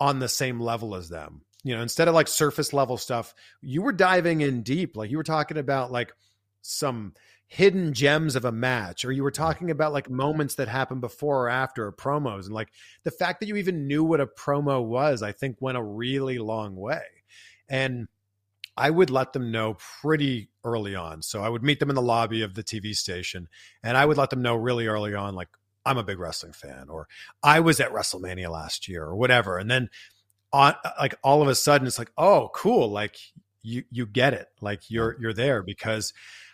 on 0.00 0.18
the 0.18 0.28
same 0.28 0.60
level 0.60 0.94
as 0.94 1.08
them. 1.08 1.42
You 1.62 1.76
know, 1.76 1.82
instead 1.82 2.08
of 2.08 2.14
like 2.14 2.28
surface 2.28 2.72
level 2.72 2.96
stuff, 2.96 3.34
you 3.62 3.82
were 3.82 3.92
diving 3.92 4.40
in 4.40 4.62
deep. 4.62 4.96
Like 4.96 5.10
you 5.10 5.16
were 5.16 5.22
talking 5.22 5.56
about 5.56 5.92
like 5.92 6.12
some 6.62 7.14
hidden 7.46 7.92
gems 7.92 8.36
of 8.36 8.44
a 8.44 8.52
match, 8.52 9.04
or 9.04 9.12
you 9.12 9.22
were 9.22 9.30
talking 9.30 9.70
about 9.70 9.92
like 9.92 10.10
moments 10.10 10.56
that 10.56 10.68
happened 10.68 11.00
before 11.00 11.44
or 11.44 11.48
after, 11.50 11.86
or 11.86 11.92
promos. 11.92 12.46
And 12.46 12.54
like 12.54 12.70
the 13.04 13.10
fact 13.10 13.40
that 13.40 13.46
you 13.46 13.56
even 13.56 13.86
knew 13.86 14.02
what 14.02 14.20
a 14.20 14.26
promo 14.26 14.82
was, 14.82 15.22
I 15.22 15.32
think 15.32 15.56
went 15.60 15.78
a 15.78 15.82
really 15.82 16.38
long 16.38 16.74
way. 16.74 17.02
And 17.68 18.08
I 18.76 18.90
would 18.90 19.11
let 19.11 19.33
them 19.33 19.50
know 19.50 19.76
pretty 20.00 20.50
early 20.64 20.95
on. 20.95 21.23
So 21.23 21.43
I 21.43 21.49
would 21.49 21.62
meet 21.62 21.81
them 21.81 21.90
in 21.90 21.95
the 21.95 22.02
lobby 22.02 22.43
of 22.43 22.54
the 22.54 22.64
TV 22.64 22.95
station 22.95 23.49
and 23.83 23.97
I 23.97 24.04
would 24.04 24.16
let 24.16 24.31
them 24.31 24.43
know 24.43 24.57
really 24.57 24.87
early 24.87 25.14
on, 25.14 25.35
like, 25.35 25.49
I'm 25.87 25.99
a 25.99 26.04
big 26.04 26.19
wrestling 26.19 26.52
fan, 26.52 26.88
or 26.88 27.09
I 27.43 27.61
was 27.61 27.78
at 27.78 27.93
WrestleMania 27.93 28.50
last 28.50 28.88
year, 28.88 29.04
or 29.04 29.16
whatever. 29.16 29.59
And 29.59 29.71
then 29.71 29.90
on 30.52 30.75
like 30.99 31.16
all 31.23 31.43
of 31.43 31.49
a 31.49 31.54
sudden 31.54 31.87
it's 31.87 31.99
like, 31.99 32.12
oh, 32.16 32.50
cool. 32.54 32.90
Like 32.90 33.16
you 33.62 33.85
you 33.90 34.07
get 34.07 34.33
it. 34.35 34.47
Like 34.61 34.90
you're 34.90 35.16
you're 35.21 35.35
there 35.35 35.62
because 35.62 36.12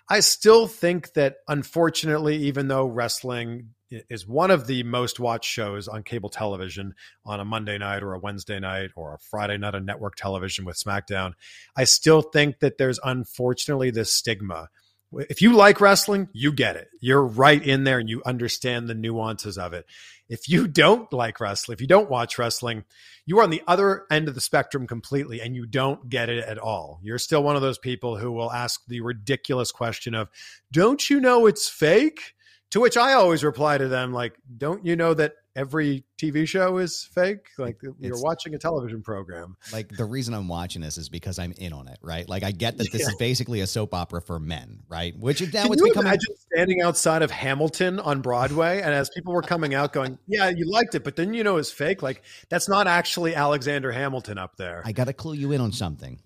I 0.09 0.21
still 0.21 0.67
think 0.67 1.13
that 1.13 1.37
unfortunately, 1.47 2.37
even 2.39 2.69
though 2.69 2.87
wrestling 2.87 3.75
is 3.91 4.27
one 4.27 4.51
of 4.51 4.67
the 4.67 4.83
most 4.83 5.19
watched 5.19 5.51
shows 5.51 5.89
on 5.89 6.03
cable 6.03 6.29
television 6.29 6.95
on 7.25 7.41
a 7.41 7.45
Monday 7.45 7.79
night 7.79 8.03
or 8.03 8.15
a 8.15 8.19
Wednesday 8.19 8.61
night 8.61 8.91
or 8.97 9.15
a 9.15 9.19
Friday 9.19 9.59
night 9.59 9.75
on 9.75 9.85
network 9.85 10.17
television 10.17 10.65
with 10.65 10.77
SmackDown. 10.77 11.33
I 11.77 11.85
still 11.85 12.23
think 12.23 12.61
that 12.61 12.79
there's 12.79 13.01
unfortunately 13.03 13.91
this 13.91 14.13
stigma. 14.13 14.69
If 15.13 15.43
you 15.43 15.55
like 15.55 15.81
wrestling, 15.81 16.29
you 16.33 16.53
get 16.53 16.77
it. 16.77 16.89
You're 17.01 17.25
right 17.25 17.61
in 17.61 17.83
there 17.83 17.99
and 17.99 18.09
you 18.09 18.23
understand 18.25 18.89
the 18.89 18.95
nuances 18.95 19.59
of 19.59 19.73
it. 19.73 19.87
If 20.29 20.49
you 20.49 20.69
don't 20.69 21.13
like 21.13 21.41
wrestling, 21.41 21.75
if 21.75 21.81
you 21.81 21.89
don't 21.89 22.09
watch 22.09 22.39
wrestling, 22.39 22.85
you 23.27 23.41
are 23.41 23.43
on 23.43 23.51
the 23.51 23.63
other 23.67 24.05
end 24.13 24.29
of 24.29 24.37
the 24.37 24.41
spectrum 24.41 24.87
completely 24.87 25.41
and 25.41 25.57
you 25.57 25.67
don't 25.67 26.09
get 26.09 26.29
it 26.29 26.45
at 26.45 26.59
all. 26.59 27.01
You're 27.03 27.19
still 27.19 27.43
one 27.43 27.57
of 27.57 27.63
those 27.63 27.79
people 27.79 28.19
who 28.19 28.31
will 28.31 28.53
ask 28.53 28.83
the 28.87 29.01
ridiculous 29.01 29.73
question 29.73 30.15
of, 30.15 30.29
Don't 30.71 31.11
you 31.11 31.21
know 31.21 31.47
it's 31.47 31.69
fake? 31.69 32.35
To 32.71 32.81
which 32.81 32.97
I 32.97 33.15
always 33.15 33.43
reply 33.43 33.79
to 33.79 33.89
them 33.89 34.13
like, 34.13 34.35
"Don't 34.57 34.87
you 34.87 34.95
know 34.95 35.13
that 35.15 35.35
every 35.57 36.05
TV 36.23 36.47
show 36.47 36.79
is 36.79 37.09
fake? 37.13 37.49
Like 37.59 37.79
you're 37.83 37.95
it's, 38.01 38.23
watching 38.23 38.55
a 38.55 38.59
television 38.59 39.03
program." 39.03 39.57
Like 39.73 39.89
the 39.89 40.05
reason 40.05 40.35
I'm 40.35 40.47
watching 40.47 40.81
this 40.81 40.97
is 40.97 41.09
because 41.09 41.41
I'm 41.41 41.53
in 41.59 41.73
on 41.73 41.89
it, 41.89 41.99
right? 42.01 42.29
Like 42.29 42.45
I 42.45 42.53
get 42.53 42.79
that 42.79 42.93
this 42.93 43.03
yeah. 43.03 43.09
is 43.09 43.17
basically 43.17 43.61
a 43.61 43.67
soap 43.67 43.93
opera 43.93 44.23
for 44.23 44.39
men, 44.39 44.85
right? 44.89 45.19
Which 45.19 45.41
is 45.41 45.53
now 45.53 45.65
Can 45.65 45.73
it's 45.73 45.83
you 45.83 45.89
becoming. 45.89 46.07
Imagine 46.13 46.37
standing 46.53 46.81
outside 46.81 47.23
of 47.23 47.33
Hamilton 47.33 47.99
on 47.99 48.21
Broadway, 48.21 48.81
and 48.81 48.95
as 48.95 49.11
people 49.11 49.33
were 49.33 49.43
coming 49.43 49.75
out, 49.75 49.93
going, 49.93 50.17
"Yeah, 50.29 50.49
you 50.49 50.71
liked 50.71 50.95
it, 50.95 51.03
but 51.03 51.17
then 51.17 51.35
you 51.35 51.43
know 51.43 51.57
it's 51.57 51.73
fake." 51.73 52.05
Like 52.05 52.23
that's 52.51 52.69
not 52.69 52.87
actually 52.87 53.35
Alexander 53.35 53.91
Hamilton 53.91 54.39
up 54.39 54.57
there. 54.57 54.83
I 54.85 54.93
got 54.93 55.09
to 55.09 55.13
clue 55.13 55.35
you 55.35 55.51
in 55.51 55.61
on 55.61 55.73
something. 55.73 56.21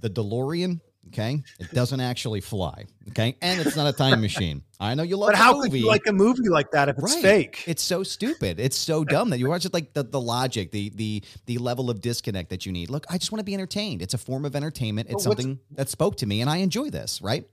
The 0.00 0.10
DeLorean 0.10 0.80
Okay, 1.08 1.42
it 1.58 1.70
doesn't 1.72 2.00
actually 2.00 2.40
fly. 2.40 2.86
Okay, 3.10 3.36
and 3.42 3.60
it's 3.60 3.76
not 3.76 3.86
a 3.86 3.92
time 3.92 4.20
machine. 4.22 4.62
I 4.80 4.94
know 4.94 5.02
you 5.02 5.16
love. 5.16 5.30
But 5.30 5.36
how 5.36 5.54
movie. 5.54 5.70
could 5.70 5.80
you 5.80 5.86
like 5.86 6.06
a 6.06 6.12
movie 6.12 6.48
like 6.48 6.70
that 6.70 6.88
if 6.88 6.96
it's 6.98 7.14
right. 7.14 7.22
fake? 7.22 7.64
It's 7.66 7.82
so 7.82 8.02
stupid. 8.02 8.58
It's 8.60 8.76
so 8.76 9.04
dumb 9.04 9.30
that 9.30 9.38
you 9.38 9.48
watch 9.48 9.64
it 9.64 9.74
like 9.74 9.92
the, 9.92 10.04
the 10.04 10.20
logic, 10.20 10.70
the 10.70 10.90
the 10.90 11.22
the 11.46 11.58
level 11.58 11.90
of 11.90 12.00
disconnect 12.00 12.50
that 12.50 12.64
you 12.64 12.72
need. 12.72 12.88
Look, 12.88 13.04
I 13.10 13.18
just 13.18 13.32
want 13.32 13.40
to 13.40 13.44
be 13.44 13.54
entertained. 13.54 14.00
It's 14.00 14.14
a 14.14 14.18
form 14.18 14.44
of 14.44 14.56
entertainment. 14.56 15.08
It's 15.08 15.26
well, 15.26 15.36
something 15.36 15.58
that 15.72 15.88
spoke 15.88 16.16
to 16.18 16.26
me, 16.26 16.40
and 16.40 16.48
I 16.48 16.58
enjoy 16.58 16.90
this. 16.90 17.20
Right. 17.20 17.46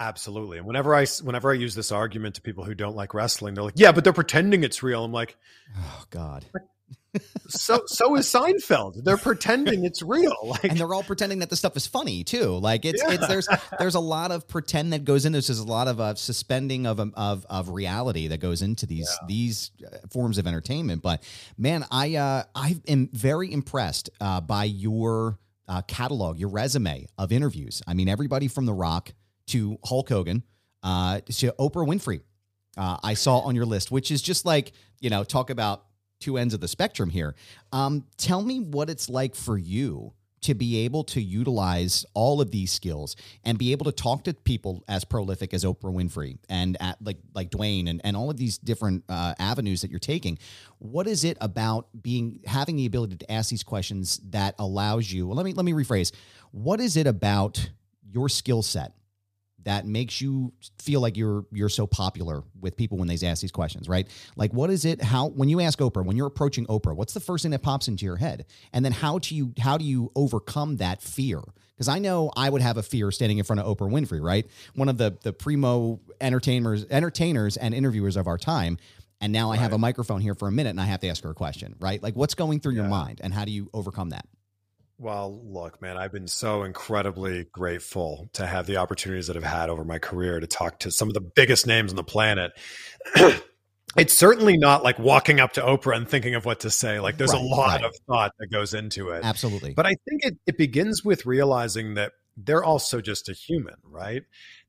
Absolutely. 0.00 0.56
And 0.56 0.66
whenever 0.66 0.94
I 0.94 1.04
whenever 1.22 1.50
I 1.50 1.54
use 1.54 1.74
this 1.74 1.92
argument 1.92 2.36
to 2.36 2.40
people 2.40 2.64
who 2.64 2.74
don't 2.74 2.96
like 2.96 3.12
wrestling, 3.12 3.54
they're 3.54 3.64
like, 3.64 3.74
"Yeah, 3.76 3.92
but 3.92 4.02
they're 4.02 4.14
pretending 4.14 4.64
it's 4.64 4.82
real." 4.82 5.04
I'm 5.04 5.12
like, 5.12 5.36
"Oh 5.76 6.04
God." 6.08 6.46
So 7.48 7.82
so 7.86 8.16
is 8.16 8.26
Seinfeld. 8.26 9.02
They're 9.02 9.16
pretending 9.16 9.84
it's 9.84 10.02
real, 10.02 10.36
like, 10.44 10.64
and 10.64 10.78
they're 10.78 10.92
all 10.94 11.02
pretending 11.02 11.40
that 11.40 11.50
the 11.50 11.56
stuff 11.56 11.76
is 11.76 11.86
funny 11.86 12.22
too. 12.22 12.56
Like 12.58 12.84
it's 12.84 13.02
yeah. 13.02 13.14
it's 13.14 13.26
there's 13.26 13.48
there's 13.78 13.94
a 13.94 14.00
lot 14.00 14.30
of 14.30 14.46
pretend 14.46 14.92
that 14.92 15.04
goes 15.04 15.24
into 15.24 15.38
this. 15.38 15.48
There's 15.48 15.58
a 15.58 15.64
lot 15.64 15.88
of 15.88 16.00
uh, 16.00 16.14
suspending 16.14 16.86
of 16.86 17.00
um, 17.00 17.12
of 17.16 17.44
of 17.50 17.70
reality 17.70 18.28
that 18.28 18.38
goes 18.38 18.62
into 18.62 18.86
these 18.86 19.08
yeah. 19.20 19.26
these 19.26 19.70
uh, 19.84 19.96
forms 20.10 20.38
of 20.38 20.46
entertainment. 20.46 21.02
But 21.02 21.22
man, 21.58 21.84
I 21.90 22.16
uh, 22.16 22.44
I 22.54 22.80
am 22.86 23.08
very 23.12 23.52
impressed 23.52 24.10
uh, 24.20 24.40
by 24.40 24.64
your 24.64 25.38
uh, 25.66 25.82
catalog, 25.82 26.38
your 26.38 26.50
resume 26.50 27.06
of 27.18 27.32
interviews. 27.32 27.82
I 27.86 27.94
mean, 27.94 28.08
everybody 28.08 28.48
from 28.48 28.66
The 28.66 28.74
Rock 28.74 29.12
to 29.48 29.78
Hulk 29.84 30.08
Hogan 30.08 30.44
uh, 30.82 31.20
to 31.20 31.52
Oprah 31.58 31.86
Winfrey. 31.86 32.20
I 32.76 33.12
saw 33.12 33.40
on 33.40 33.54
your 33.54 33.66
list, 33.66 33.90
which 33.90 34.10
is 34.10 34.22
just 34.22 34.46
like 34.46 34.72
you 35.00 35.10
know, 35.10 35.24
talk 35.24 35.50
about 35.50 35.84
two 36.20 36.36
ends 36.36 36.54
of 36.54 36.60
the 36.60 36.68
spectrum 36.68 37.10
here. 37.10 37.34
Um, 37.72 38.04
tell 38.16 38.42
me 38.42 38.60
what 38.60 38.88
it's 38.88 39.08
like 39.08 39.34
for 39.34 39.58
you 39.58 40.12
to 40.42 40.54
be 40.54 40.84
able 40.84 41.04
to 41.04 41.20
utilize 41.20 42.04
all 42.14 42.40
of 42.40 42.50
these 42.50 42.72
skills 42.72 43.14
and 43.44 43.58
be 43.58 43.72
able 43.72 43.84
to 43.84 43.92
talk 43.92 44.24
to 44.24 44.32
people 44.32 44.82
as 44.88 45.04
prolific 45.04 45.52
as 45.52 45.64
Oprah 45.64 45.92
Winfrey 45.92 46.38
and 46.48 46.76
at 46.80 46.96
like 47.02 47.18
like 47.34 47.50
Dwayne 47.50 47.88
and, 47.90 48.00
and 48.04 48.16
all 48.16 48.30
of 48.30 48.36
these 48.36 48.56
different 48.56 49.04
uh, 49.08 49.34
avenues 49.38 49.82
that 49.82 49.90
you're 49.90 50.00
taking. 50.00 50.38
What 50.78 51.06
is 51.06 51.24
it 51.24 51.36
about 51.40 51.88
being 52.00 52.40
having 52.46 52.76
the 52.76 52.86
ability 52.86 53.16
to 53.16 53.30
ask 53.30 53.50
these 53.50 53.62
questions 53.62 54.18
that 54.30 54.54
allows 54.58 55.12
you? 55.12 55.26
Well, 55.26 55.36
let 55.36 55.44
me 55.44 55.52
let 55.52 55.64
me 55.64 55.72
rephrase. 55.72 56.12
What 56.52 56.80
is 56.80 56.96
it 56.96 57.06
about 57.06 57.70
your 58.02 58.28
skill 58.28 58.62
set 58.62 58.94
that 59.64 59.86
makes 59.86 60.20
you 60.20 60.52
feel 60.78 61.00
like 61.00 61.16
you're 61.16 61.44
you're 61.52 61.68
so 61.68 61.86
popular 61.86 62.42
with 62.60 62.76
people 62.76 62.98
when 62.98 63.08
they 63.08 63.26
ask 63.26 63.40
these 63.40 63.52
questions, 63.52 63.88
right? 63.88 64.08
Like 64.36 64.52
what 64.52 64.70
is 64.70 64.84
it 64.84 65.02
how 65.02 65.28
when 65.28 65.48
you 65.48 65.60
ask 65.60 65.78
Oprah, 65.78 66.04
when 66.04 66.16
you're 66.16 66.26
approaching 66.26 66.66
Oprah, 66.66 66.94
what's 66.94 67.14
the 67.14 67.20
first 67.20 67.42
thing 67.42 67.50
that 67.52 67.62
pops 67.62 67.88
into 67.88 68.04
your 68.04 68.16
head? 68.16 68.46
And 68.72 68.84
then 68.84 68.92
how 68.92 69.18
do 69.18 69.34
you 69.34 69.52
how 69.58 69.78
do 69.78 69.84
you 69.84 70.10
overcome 70.14 70.76
that 70.76 71.02
fear? 71.02 71.40
Because 71.74 71.88
I 71.88 71.98
know 71.98 72.30
I 72.36 72.50
would 72.50 72.62
have 72.62 72.76
a 72.76 72.82
fear 72.82 73.10
standing 73.10 73.38
in 73.38 73.44
front 73.44 73.60
of 73.60 73.66
Oprah 73.66 73.90
Winfrey, 73.90 74.22
right? 74.22 74.46
One 74.74 74.88
of 74.88 74.98
the 74.98 75.16
the 75.22 75.32
primo 75.32 76.00
entertainers 76.20 76.84
entertainers 76.90 77.56
and 77.56 77.74
interviewers 77.74 78.16
of 78.16 78.26
our 78.26 78.38
time. 78.38 78.78
And 79.22 79.34
now 79.34 79.50
I 79.50 79.56
have 79.56 79.74
a 79.74 79.78
microphone 79.78 80.22
here 80.22 80.34
for 80.34 80.48
a 80.48 80.52
minute 80.52 80.70
and 80.70 80.80
I 80.80 80.86
have 80.86 81.00
to 81.00 81.08
ask 81.08 81.22
her 81.24 81.30
a 81.30 81.34
question, 81.34 81.76
right? 81.78 82.02
Like 82.02 82.16
what's 82.16 82.34
going 82.34 82.60
through 82.60 82.72
yeah. 82.72 82.82
your 82.82 82.88
mind 82.88 83.20
and 83.22 83.34
how 83.34 83.44
do 83.44 83.52
you 83.52 83.68
overcome 83.74 84.10
that? 84.10 84.26
Well, 85.00 85.40
look, 85.44 85.80
man, 85.80 85.96
I've 85.96 86.12
been 86.12 86.28
so 86.28 86.62
incredibly 86.62 87.46
grateful 87.52 88.28
to 88.34 88.46
have 88.46 88.66
the 88.66 88.76
opportunities 88.76 89.28
that 89.28 89.36
I've 89.36 89.42
had 89.42 89.70
over 89.70 89.82
my 89.82 89.98
career 89.98 90.38
to 90.38 90.46
talk 90.46 90.80
to 90.80 90.90
some 90.90 91.08
of 91.08 91.14
the 91.14 91.22
biggest 91.22 91.66
names 91.66 91.90
on 91.90 91.96
the 91.96 92.04
planet. 92.04 92.52
it's 93.96 94.12
certainly 94.12 94.58
not 94.58 94.84
like 94.84 94.98
walking 94.98 95.40
up 95.40 95.54
to 95.54 95.62
Oprah 95.62 95.96
and 95.96 96.06
thinking 96.06 96.34
of 96.34 96.44
what 96.44 96.60
to 96.60 96.70
say. 96.70 97.00
Like 97.00 97.16
there's 97.16 97.32
right, 97.32 97.40
a 97.40 97.44
lot 97.44 97.80
right. 97.80 97.84
of 97.84 97.96
thought 98.06 98.32
that 98.38 98.48
goes 98.48 98.74
into 98.74 99.08
it. 99.08 99.24
Absolutely. 99.24 99.72
But 99.72 99.86
I 99.86 99.94
think 100.06 100.24
it, 100.24 100.36
it 100.46 100.58
begins 100.58 101.02
with 101.02 101.24
realizing 101.24 101.94
that 101.94 102.12
they're 102.36 102.62
also 102.62 103.00
just 103.00 103.30
a 103.30 103.32
human, 103.32 103.76
right? 103.82 104.22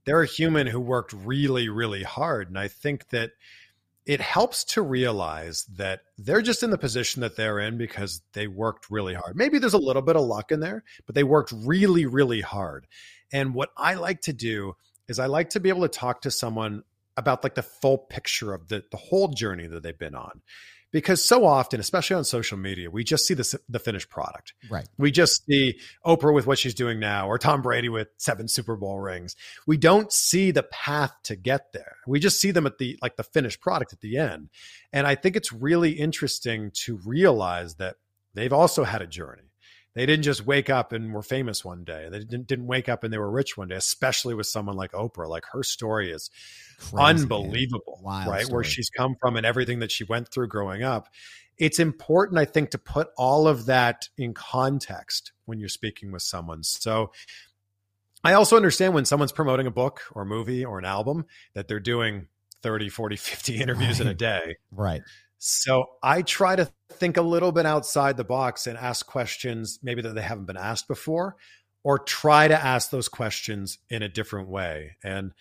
they're 0.05 0.21
a 0.21 0.27
human 0.27 0.67
who 0.67 0.79
worked 0.79 1.13
really, 1.13 1.69
really 1.69 2.03
hard. 2.03 2.47
And 2.47 2.57
I 2.57 2.67
think 2.67 3.09
that 3.09 3.31
it 4.05 4.21
helps 4.21 4.63
to 4.63 4.81
realize 4.81 5.65
that 5.75 6.01
they're 6.17 6.41
just 6.41 6.63
in 6.63 6.71
the 6.71 6.77
position 6.77 7.21
that 7.21 7.35
they're 7.35 7.59
in 7.59 7.77
because 7.77 8.21
they 8.33 8.47
worked 8.47 8.89
really 8.89 9.13
hard. 9.13 9.35
Maybe 9.35 9.59
there's 9.59 9.73
a 9.73 9.79
little 9.79 10.01
bit 10.01 10.15
of 10.15 10.23
luck 10.23 10.51
in 10.51 10.59
there, 10.59 10.83
but 11.05 11.15
they 11.15 11.23
worked 11.23 11.51
really, 11.51 12.05
really 12.05 12.41
hard. 12.41 12.87
And 13.31 13.53
what 13.53 13.69
I 13.77 13.93
like 13.93 14.21
to 14.21 14.33
do 14.33 14.75
is 15.07 15.19
I 15.19 15.27
like 15.27 15.51
to 15.51 15.59
be 15.59 15.69
able 15.69 15.81
to 15.81 15.87
talk 15.87 16.21
to 16.21 16.31
someone 16.31 16.83
about 17.17 17.43
like 17.43 17.55
the 17.55 17.63
full 17.63 17.97
picture 17.97 18.53
of 18.53 18.69
the 18.69 18.83
the 18.89 18.97
whole 18.97 19.27
journey 19.27 19.67
that 19.67 19.83
they've 19.83 19.97
been 19.97 20.15
on 20.15 20.41
because 20.91 21.23
so 21.23 21.45
often, 21.45 21.79
especially 21.79 22.15
on 22.15 22.23
social 22.23 22.57
media, 22.57 22.89
we 22.89 23.03
just 23.03 23.25
see 23.25 23.33
the, 23.33 23.59
the 23.69 23.79
finished 23.79 24.09
product. 24.09 24.53
Right. 24.69 24.87
We 24.97 25.11
just 25.11 25.45
see 25.45 25.79
Oprah 26.05 26.33
with 26.33 26.47
what 26.47 26.59
she's 26.59 26.73
doing 26.73 26.99
now, 26.99 27.27
or 27.27 27.37
Tom 27.37 27.61
Brady 27.61 27.89
with 27.89 28.09
seven 28.17 28.47
Super 28.47 28.75
Bowl 28.75 28.99
rings. 28.99 29.35
We 29.65 29.77
don't 29.77 30.11
see 30.11 30.51
the 30.51 30.63
path 30.63 31.13
to 31.23 31.35
get 31.35 31.71
there. 31.73 31.95
We 32.07 32.19
just 32.19 32.39
see 32.39 32.51
them 32.51 32.65
at 32.65 32.77
the 32.77 32.97
like 33.01 33.15
the 33.15 33.23
finished 33.23 33.61
product 33.61 33.93
at 33.93 34.01
the 34.01 34.17
end. 34.17 34.49
And 34.91 35.07
I 35.07 35.15
think 35.15 35.35
it's 35.35 35.53
really 35.53 35.91
interesting 35.91 36.71
to 36.85 36.99
realize 37.05 37.75
that 37.75 37.95
they've 38.33 38.53
also 38.53 38.83
had 38.83 39.01
a 39.01 39.07
journey. 39.07 39.50
They 39.93 40.05
didn't 40.05 40.23
just 40.23 40.45
wake 40.45 40.69
up 40.69 40.93
and 40.93 41.13
were 41.13 41.21
famous 41.21 41.65
one 41.65 41.83
day. 41.83 42.07
They 42.09 42.19
didn't, 42.19 42.47
didn't 42.47 42.67
wake 42.67 42.87
up 42.87 43.03
and 43.03 43.11
they 43.11 43.17
were 43.17 43.29
rich 43.29 43.57
one 43.57 43.67
day, 43.67 43.75
especially 43.75 44.33
with 44.33 44.47
someone 44.47 44.77
like 44.77 44.93
Oprah. 44.93 45.27
Like 45.27 45.45
her 45.51 45.63
story 45.63 46.11
is 46.11 46.29
Crazy, 46.79 46.97
unbelievable, 46.97 47.99
right? 48.03 48.45
Story. 48.45 48.55
Where 48.55 48.63
she's 48.63 48.89
come 48.89 49.15
from 49.19 49.35
and 49.35 49.45
everything 49.45 49.79
that 49.79 49.91
she 49.91 50.05
went 50.05 50.29
through 50.29 50.47
growing 50.47 50.81
up. 50.81 51.09
It's 51.57 51.77
important, 51.77 52.39
I 52.39 52.45
think, 52.45 52.71
to 52.71 52.77
put 52.77 53.09
all 53.17 53.47
of 53.47 53.65
that 53.65 54.07
in 54.17 54.33
context 54.33 55.33
when 55.45 55.59
you're 55.59 55.69
speaking 55.69 56.11
with 56.11 56.21
someone. 56.21 56.63
So 56.63 57.11
I 58.23 58.33
also 58.33 58.55
understand 58.55 58.93
when 58.93 59.05
someone's 59.05 59.31
promoting 59.31 59.67
a 59.67 59.71
book 59.71 60.01
or 60.13 60.21
a 60.21 60.25
movie 60.25 60.63
or 60.63 60.79
an 60.79 60.85
album 60.85 61.25
that 61.53 61.67
they're 61.67 61.79
doing 61.79 62.27
30, 62.61 62.89
40, 62.89 63.15
50 63.17 63.59
interviews 63.59 63.99
right. 63.99 64.01
in 64.01 64.07
a 64.07 64.13
day. 64.13 64.55
Right. 64.71 65.01
So 65.43 65.89
I 66.03 66.21
try 66.21 66.55
to 66.55 66.69
think 66.91 67.17
a 67.17 67.23
little 67.23 67.51
bit 67.51 67.65
outside 67.65 68.15
the 68.15 68.23
box 68.23 68.67
and 68.67 68.77
ask 68.77 69.07
questions 69.07 69.79
maybe 69.81 70.03
that 70.03 70.13
they 70.13 70.21
haven't 70.21 70.45
been 70.45 70.55
asked 70.55 70.87
before, 70.87 71.35
or 71.83 71.97
try 71.97 72.47
to 72.47 72.53
ask 72.63 72.91
those 72.91 73.09
questions 73.09 73.79
in 73.89 74.03
a 74.03 74.07
different 74.07 74.49
way. 74.49 74.97
And 75.03 75.31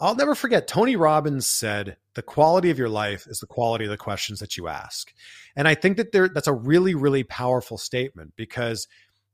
I'll 0.00 0.16
never 0.16 0.34
forget 0.34 0.66
Tony 0.66 0.96
Robbins 0.96 1.46
said, 1.46 1.98
"The 2.14 2.22
quality 2.22 2.70
of 2.70 2.80
your 2.80 2.88
life 2.88 3.28
is 3.28 3.38
the 3.38 3.46
quality 3.46 3.84
of 3.84 3.92
the 3.92 3.96
questions 3.96 4.40
that 4.40 4.56
you 4.56 4.66
ask." 4.66 5.14
And 5.54 5.68
I 5.68 5.76
think 5.76 5.98
that 5.98 6.10
there 6.10 6.28
that's 6.28 6.48
a 6.48 6.52
really 6.52 6.96
really 6.96 7.22
powerful 7.22 7.78
statement 7.78 8.32
because 8.34 8.88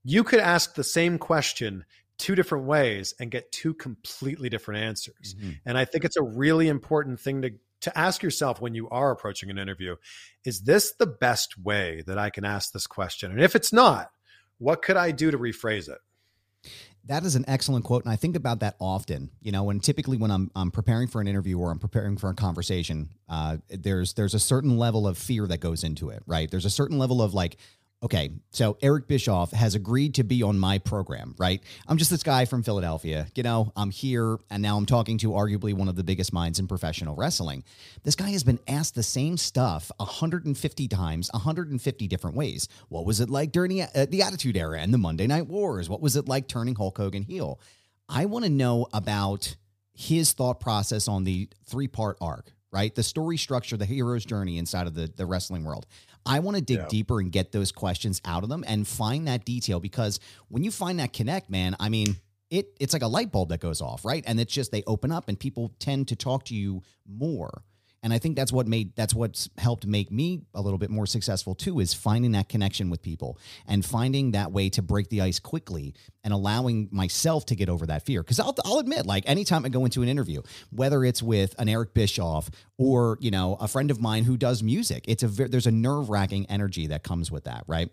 you 0.04 0.22
could 0.22 0.40
ask 0.40 0.74
the 0.74 0.84
same 0.84 1.16
question 1.16 1.86
two 2.18 2.34
different 2.34 2.66
ways 2.66 3.14
and 3.18 3.30
get 3.30 3.52
two 3.52 3.72
completely 3.72 4.50
different 4.50 4.84
answers. 4.84 5.34
Mm-hmm. 5.34 5.50
And 5.64 5.78
I 5.78 5.86
think 5.86 6.04
it's 6.04 6.18
a 6.18 6.22
really 6.22 6.68
important 6.68 7.20
thing 7.20 7.40
to 7.40 7.52
to 7.80 7.98
ask 7.98 8.22
yourself 8.22 8.60
when 8.60 8.74
you 8.74 8.88
are 8.90 9.10
approaching 9.10 9.50
an 9.50 9.58
interview 9.58 9.96
is 10.44 10.62
this 10.62 10.92
the 10.98 11.06
best 11.06 11.58
way 11.58 12.02
that 12.06 12.18
I 12.18 12.30
can 12.30 12.44
ask 12.44 12.72
this 12.72 12.86
question? 12.86 13.30
And 13.30 13.40
if 13.40 13.54
it's 13.54 13.72
not, 13.72 14.10
what 14.58 14.82
could 14.82 14.96
I 14.96 15.10
do 15.10 15.30
to 15.30 15.38
rephrase 15.38 15.88
it? 15.88 15.98
That 17.06 17.24
is 17.24 17.34
an 17.34 17.46
excellent 17.48 17.86
quote, 17.86 18.04
and 18.04 18.12
I 18.12 18.16
think 18.16 18.36
about 18.36 18.60
that 18.60 18.76
often. 18.78 19.30
You 19.40 19.52
know, 19.52 19.64
when 19.64 19.80
typically 19.80 20.18
when 20.18 20.30
I'm 20.30 20.50
I'm 20.54 20.70
preparing 20.70 21.08
for 21.08 21.20
an 21.20 21.28
interview 21.28 21.58
or 21.58 21.70
I'm 21.70 21.78
preparing 21.78 22.18
for 22.18 22.28
a 22.28 22.34
conversation, 22.34 23.08
uh, 23.28 23.56
there's 23.70 24.12
there's 24.12 24.34
a 24.34 24.38
certain 24.38 24.76
level 24.76 25.08
of 25.08 25.16
fear 25.16 25.46
that 25.46 25.60
goes 25.60 25.82
into 25.82 26.10
it, 26.10 26.22
right? 26.26 26.50
There's 26.50 26.66
a 26.66 26.70
certain 26.70 26.98
level 26.98 27.22
of 27.22 27.32
like, 27.32 27.56
okay, 28.02 28.30
so 28.50 28.78
Eric 28.80 29.08
Bischoff 29.08 29.52
has 29.52 29.74
agreed 29.74 30.14
to 30.14 30.24
be 30.24 30.42
on 30.42 30.58
my 30.58 30.78
program, 30.78 31.34
right? 31.38 31.62
I'm 31.86 31.98
just 31.98 32.10
this 32.10 32.22
guy 32.22 32.46
from 32.46 32.62
Philadelphia. 32.62 33.26
You 33.34 33.42
know, 33.42 33.72
I'm 33.76 33.90
here 33.90 34.38
and 34.50 34.62
now 34.62 34.76
I'm 34.76 34.86
talking 34.86 35.18
to 35.18 35.30
arguably 35.30 35.74
one 35.74 35.88
of 35.88 35.96
the 35.96 36.04
biggest 36.04 36.32
minds 36.32 36.58
in 36.58 36.66
professional 36.66 37.14
wrestling. 37.14 37.62
This 38.02 38.14
guy 38.14 38.30
has 38.30 38.42
been 38.42 38.58
asked 38.66 38.94
the 38.94 39.02
same 39.02 39.36
stuff 39.36 39.90
150 39.98 40.88
times, 40.88 41.30
150 41.32 42.08
different 42.08 42.36
ways. 42.36 42.68
What 42.88 43.04
was 43.04 43.20
it 43.20 43.28
like 43.28 43.52
during 43.52 43.70
the, 43.70 43.82
uh, 43.82 44.06
the 44.08 44.22
Attitude 44.22 44.56
Era 44.56 44.80
and 44.80 44.94
the 44.94 44.98
Monday 44.98 45.26
Night 45.26 45.46
Wars? 45.46 45.88
What 45.88 46.00
was 46.00 46.16
it 46.16 46.26
like 46.26 46.48
turning 46.48 46.76
Hulk 46.76 46.96
Hogan 46.96 47.22
heel? 47.22 47.60
I 48.08 48.24
want 48.24 48.44
to 48.44 48.50
know 48.50 48.86
about 48.92 49.56
his 49.92 50.32
thought 50.32 50.58
process 50.58 51.06
on 51.06 51.24
the 51.24 51.48
three 51.66 51.86
part 51.86 52.16
arc, 52.20 52.52
right? 52.72 52.94
The 52.94 53.02
story 53.02 53.36
structure, 53.36 53.76
the 53.76 53.84
hero's 53.84 54.24
journey 54.24 54.56
inside 54.56 54.86
of 54.86 54.94
the, 54.94 55.12
the 55.14 55.26
wrestling 55.26 55.64
world. 55.64 55.86
I 56.26 56.40
want 56.40 56.56
to 56.56 56.62
dig 56.62 56.78
yeah. 56.78 56.86
deeper 56.88 57.20
and 57.20 57.32
get 57.32 57.52
those 57.52 57.72
questions 57.72 58.20
out 58.24 58.42
of 58.42 58.48
them 58.48 58.64
and 58.66 58.86
find 58.86 59.26
that 59.28 59.44
detail 59.44 59.80
because 59.80 60.20
when 60.48 60.64
you 60.64 60.70
find 60.70 61.00
that 61.00 61.12
connect, 61.12 61.50
man, 61.50 61.76
I 61.80 61.88
mean, 61.88 62.16
it 62.50 62.76
it's 62.80 62.92
like 62.92 63.02
a 63.02 63.06
light 63.08 63.32
bulb 63.32 63.50
that 63.50 63.60
goes 63.60 63.80
off, 63.80 64.04
right? 64.04 64.24
And 64.26 64.40
it's 64.40 64.52
just 64.52 64.72
they 64.72 64.82
open 64.86 65.12
up 65.12 65.28
and 65.28 65.38
people 65.38 65.72
tend 65.78 66.08
to 66.08 66.16
talk 66.16 66.44
to 66.46 66.54
you 66.54 66.82
more. 67.06 67.62
And 68.02 68.14
I 68.14 68.18
think 68.18 68.36
that's 68.36 68.52
what 68.52 68.66
made 68.66 68.96
that's 68.96 69.14
what's 69.14 69.50
helped 69.58 69.86
make 69.86 70.10
me 70.10 70.42
a 70.54 70.62
little 70.62 70.78
bit 70.78 70.88
more 70.88 71.06
successful 71.06 71.54
too 71.54 71.80
is 71.80 71.92
finding 71.92 72.32
that 72.32 72.48
connection 72.48 72.88
with 72.88 73.02
people 73.02 73.38
and 73.66 73.84
finding 73.84 74.30
that 74.30 74.52
way 74.52 74.70
to 74.70 74.82
break 74.82 75.10
the 75.10 75.20
ice 75.20 75.38
quickly 75.38 75.94
and 76.24 76.32
allowing 76.32 76.88
myself 76.90 77.44
to 77.46 77.54
get 77.54 77.68
over 77.68 77.86
that 77.86 78.06
fear. 78.06 78.22
Because 78.22 78.40
I'll, 78.40 78.54
I'll 78.64 78.78
admit, 78.78 79.04
like 79.04 79.24
anytime 79.28 79.66
I 79.66 79.68
go 79.68 79.84
into 79.84 80.02
an 80.02 80.08
interview, 80.08 80.40
whether 80.70 81.04
it's 81.04 81.22
with 81.22 81.54
an 81.58 81.68
Eric 81.68 81.92
Bischoff 81.92 82.50
or 82.78 83.18
you 83.20 83.30
know 83.30 83.56
a 83.60 83.68
friend 83.68 83.90
of 83.90 84.00
mine 84.00 84.24
who 84.24 84.38
does 84.38 84.62
music, 84.62 85.04
it's 85.06 85.22
a 85.22 85.28
there's 85.28 85.66
a 85.66 85.72
nerve 85.72 86.08
wracking 86.08 86.46
energy 86.46 86.86
that 86.86 87.02
comes 87.02 87.30
with 87.30 87.44
that, 87.44 87.64
right? 87.66 87.92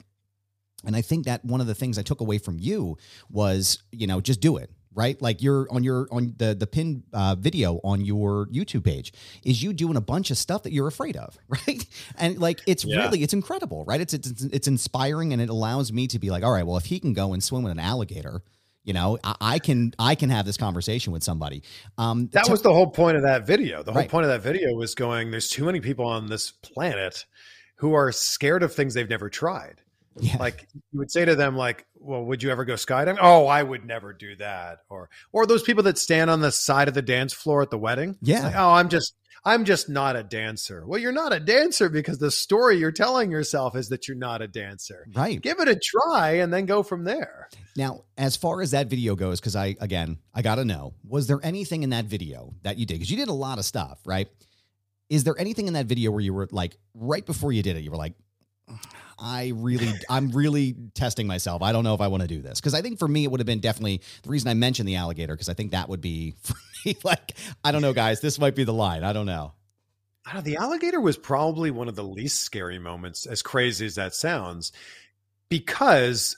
And 0.86 0.96
I 0.96 1.02
think 1.02 1.26
that 1.26 1.44
one 1.44 1.60
of 1.60 1.68
the 1.68 1.76
things 1.76 1.98
I 1.98 2.04
took 2.04 2.22
away 2.22 2.38
from 2.38 2.60
you 2.60 2.98
was, 3.30 3.84
you 3.92 4.08
know, 4.08 4.22
just 4.22 4.40
do 4.40 4.58
it 4.58 4.72
right? 4.98 5.22
Like 5.22 5.42
you're 5.42 5.68
on 5.72 5.84
your 5.84 6.08
on 6.12 6.34
the 6.38 6.56
the 6.56 6.68
pin 6.68 7.04
uh, 7.14 7.36
video 7.40 7.80
on 7.84 8.04
your 8.04 8.48
YouTube 8.48 8.84
page 8.84 9.14
is 9.44 9.62
you 9.62 9.72
doing 9.72 9.96
a 9.96 10.02
bunch 10.02 10.32
of 10.32 10.38
stuff 10.38 10.64
that 10.64 10.74
you're 10.74 10.88
afraid 10.88 11.16
of, 11.16 11.38
right? 11.48 11.86
And 12.18 12.40
like 12.40 12.62
it's 12.66 12.84
yeah. 12.84 13.04
really 13.04 13.24
it's 13.24 13.34
incredible, 13.34 13.86
right? 13.86 14.02
It's, 14.02 14.14
it's 14.14 14.44
it's 14.44 14.68
inspiring 14.68 15.32
and 15.32 15.42
it 15.42 15.50
allows 15.50 15.94
me 15.94 16.08
to 16.08 16.20
be 16.20 16.32
like, 16.32 16.44
all 16.44 16.52
right, 16.52 16.66
well, 16.66 16.78
if 16.78 16.86
he 16.86 17.00
can 17.00 17.14
go 17.14 17.32
and 17.32 17.42
swim 17.42 17.64
with 17.64 17.72
an 17.72 17.80
alligator. 17.80 18.42
You 18.84 18.94
know, 18.94 19.18
I, 19.22 19.36
I 19.42 19.60
can 19.60 19.94
I 20.00 20.16
can 20.16 20.30
have 20.30 20.46
this 20.46 20.56
conversation 20.56 21.12
with 21.12 21.22
somebody. 21.22 21.62
Um, 21.98 22.30
that 22.32 22.50
was 22.50 22.62
the 22.62 22.72
whole 22.72 22.90
point 22.90 23.18
of 23.18 23.24
that 23.24 23.46
video. 23.46 23.84
The 23.84 23.92
whole 23.92 24.02
right. 24.02 24.10
point 24.10 24.24
of 24.24 24.32
that 24.32 24.42
video 24.42 24.74
was 24.76 24.96
going. 24.96 25.30
There's 25.30 25.50
too 25.50 25.66
many 25.66 25.82
people 25.82 26.06
on 26.06 26.28
this 26.28 26.52
planet 26.52 27.26
who 27.76 27.96
are 27.96 28.14
scared 28.14 28.64
of 28.64 28.74
things 28.74 28.94
they've 28.94 29.10
never 29.10 29.30
tried. 29.30 29.82
Yeah. 30.20 30.38
Like 30.38 30.68
you 30.74 31.00
would 31.00 31.12
say 31.12 31.26
to 31.26 31.36
them, 31.36 31.56
like, 31.56 31.86
"Well, 31.96 32.24
would 32.24 32.44
you 32.44 32.50
ever 32.50 32.66
go 32.66 32.74
skydiving?" 32.74 33.18
Oh, 33.22 33.48
I 33.48 33.64
would 33.64 33.86
never 33.86 34.14
do 34.14 34.36
that. 34.38 34.80
Or, 34.90 35.10
or 35.32 35.46
those 35.46 35.64
people 35.64 35.84
that 35.84 35.98
stand 35.98 36.30
on 36.30 36.42
the 36.42 36.52
side 36.52 36.88
of 36.88 36.94
the 36.94 37.02
dance 37.02 37.34
floor 37.34 37.62
at 37.62 37.70
the 37.70 37.78
wedding. 37.78 38.18
Yeah. 38.22 38.44
Like, 38.44 38.56
oh, 38.56 38.72
I'm 38.72 38.90
just, 38.90 39.14
I'm 39.44 39.64
just 39.64 39.90
not 39.90 40.16
a 40.16 40.24
dancer. 40.24 40.86
Well, 40.86 41.00
you're 41.00 41.12
not 41.12 41.34
a 41.34 41.40
dancer 41.40 41.90
because 41.90 42.18
the 42.18 42.32
story 42.32 42.78
you're 42.78 42.92
telling 42.92 43.32
yourself 43.32 43.76
is 43.76 43.90
that 43.90 44.08
you're 44.08 44.18
not 44.18 44.42
a 44.42 44.48
dancer. 44.48 45.08
Right. 45.14 45.42
Give 45.42 45.60
it 45.60 45.68
a 45.68 45.76
try 45.76 46.38
and 46.40 46.54
then 46.54 46.66
go 46.66 46.84
from 46.84 47.04
there. 47.04 47.50
Now, 47.76 48.04
as 48.18 48.36
far 48.36 48.62
as 48.62 48.72
that 48.72 48.88
video 48.88 49.16
goes, 49.16 49.40
because 49.40 49.56
I, 49.56 49.76
again, 49.80 50.18
I 50.34 50.42
got 50.42 50.56
to 50.56 50.66
know, 50.66 50.96
was 51.08 51.28
there 51.28 51.40
anything 51.44 51.84
in 51.84 51.92
that 51.92 52.06
video 52.06 52.54
that 52.64 52.78
you 52.78 52.86
did? 52.86 52.96
Because 52.96 53.12
you 53.12 53.18
did 53.18 53.30
a 53.30 53.34
lot 53.34 53.58
of 53.58 53.66
stuff, 53.66 54.00
right? 54.06 54.28
Is 55.10 55.24
there 55.24 55.40
anything 55.40 55.68
in 55.68 55.74
that 55.76 55.86
video 55.86 56.12
where 56.12 56.20
you 56.20 56.34
were 56.34 56.50
like, 56.52 56.76
right 56.94 57.26
before 57.26 57.54
you 57.54 57.64
did 57.64 57.78
it, 57.78 57.84
you 57.84 57.92
were 57.92 57.98
like, 57.98 58.14
I 59.20 59.52
really, 59.56 59.92
I'm 60.10 60.30
really 60.32 60.76
testing 60.94 61.28
myself. 61.28 61.62
I 61.62 61.72
don't 61.72 61.84
know 61.84 61.94
if 61.94 62.02
I 62.02 62.08
want 62.08 62.22
to 62.22 62.28
do 62.28 62.42
this 62.42 62.60
because 62.60 62.74
I 62.74 62.82
think 62.82 63.00
for 63.00 63.08
me 63.08 63.24
it 63.24 63.32
would 63.32 63.40
have 63.40 63.48
been 63.48 63.60
definitely 63.60 64.02
the 64.24 64.30
reason 64.30 64.50
I 64.50 64.54
mentioned 64.54 64.88
the 64.88 64.96
alligator 64.96 65.34
because 65.34 65.50
I 65.50 65.54
think 65.54 65.72
that 65.72 65.90
would 65.90 66.02
be 66.02 66.36
for 66.42 66.56
me. 66.86 66.96
Like, 67.04 67.34
I 67.64 67.72
don't 67.72 67.82
know, 67.82 67.94
guys. 67.94 68.22
This 68.22 68.40
might 68.40 68.56
be 68.56 68.64
the 68.64 68.74
line. 68.74 69.04
I 69.04 69.14
don't 69.14 69.26
know. 69.26 69.54
I 70.26 70.42
the 70.42 70.58
alligator 70.58 71.00
was 71.00 71.18
probably 71.18 71.72
one 71.72 71.88
of 71.88 71.96
the 71.96 72.04
least 72.04 72.42
scary 72.42 72.80
moments, 72.80 73.26
as 73.26 73.42
crazy 73.42 73.86
as 73.86 73.96
that 73.96 74.14
sounds, 74.14 74.74
because 75.50 76.38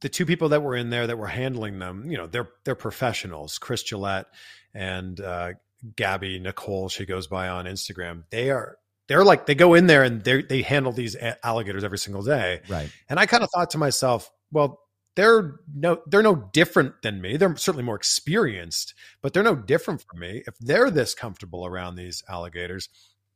the 0.00 0.08
two 0.08 0.26
people 0.26 0.50
that 0.50 0.62
were 0.62 0.76
in 0.76 0.90
there 0.90 1.06
that 1.06 1.18
were 1.18 1.26
handling 1.26 1.78
them, 1.78 2.10
you 2.10 2.16
know, 2.16 2.26
they're 2.26 2.50
they're 2.64 2.74
professionals. 2.74 3.58
Chris 3.58 3.82
Gillette 3.82 4.26
and 4.74 5.20
uh, 5.20 5.52
Gabby 5.96 6.38
Nicole, 6.38 6.88
she 6.88 7.06
goes 7.06 7.26
by 7.26 7.48
on 7.48 7.64
Instagram. 7.64 8.24
They 8.30 8.50
are 8.50 8.76
they're 9.10 9.24
like 9.24 9.46
they 9.46 9.56
go 9.56 9.74
in 9.74 9.88
there 9.88 10.04
and 10.04 10.22
they 10.22 10.40
they 10.40 10.62
handle 10.62 10.92
these 10.92 11.16
alligators 11.42 11.82
every 11.82 11.98
single 11.98 12.22
day. 12.22 12.60
Right. 12.68 12.88
And 13.08 13.18
I 13.18 13.26
kind 13.26 13.42
of 13.42 13.50
thought 13.50 13.70
to 13.70 13.78
myself, 13.78 14.30
well, 14.52 14.78
they're 15.16 15.56
no 15.74 16.00
they're 16.06 16.22
no 16.22 16.48
different 16.52 17.02
than 17.02 17.20
me. 17.20 17.36
They're 17.36 17.56
certainly 17.56 17.82
more 17.82 17.96
experienced, 17.96 18.94
but 19.20 19.32
they're 19.32 19.42
no 19.42 19.56
different 19.56 20.04
from 20.08 20.20
me. 20.20 20.44
If 20.46 20.56
they're 20.60 20.92
this 20.92 21.16
comfortable 21.16 21.66
around 21.66 21.96
these 21.96 22.22
alligators, 22.28 22.88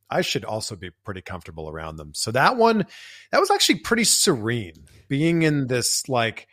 I 0.09 0.21
should 0.21 0.45
also 0.45 0.77
be 0.77 0.91
pretty 1.03 1.21
comfortable 1.21 1.69
around 1.69 1.97
them. 1.97 2.13
So 2.13 2.31
that 2.31 2.55
one 2.55 2.85
that 3.33 3.41
was 3.41 3.51
actually 3.51 3.79
pretty 3.79 4.05
serene 4.05 4.85
being 5.09 5.41
in 5.41 5.67
this 5.67 6.07
like 6.07 6.47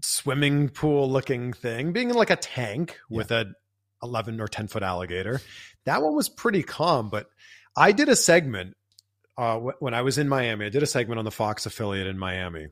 swimming 0.00 0.68
pool 0.68 1.08
looking 1.08 1.52
thing, 1.52 1.92
being 1.92 2.10
in 2.10 2.16
like 2.16 2.30
a 2.30 2.36
tank 2.36 2.98
yeah. 3.08 3.18
with 3.18 3.30
a 3.30 3.52
11 4.02 4.40
or 4.40 4.48
10 4.48 4.66
foot 4.66 4.82
alligator. 4.82 5.40
That 5.84 6.02
one 6.02 6.16
was 6.16 6.28
pretty 6.28 6.64
calm, 6.64 7.08
but 7.08 7.28
I 7.76 7.92
did 7.92 8.08
a 8.08 8.16
segment 8.16 8.76
uh, 9.38 9.56
when 9.56 9.94
I 9.94 10.02
was 10.02 10.18
in 10.18 10.28
Miami. 10.28 10.66
I 10.66 10.68
did 10.68 10.82
a 10.82 10.86
segment 10.86 11.18
on 11.18 11.24
the 11.24 11.30
Fox 11.30 11.66
affiliate 11.66 12.06
in 12.06 12.18
Miami 12.18 12.68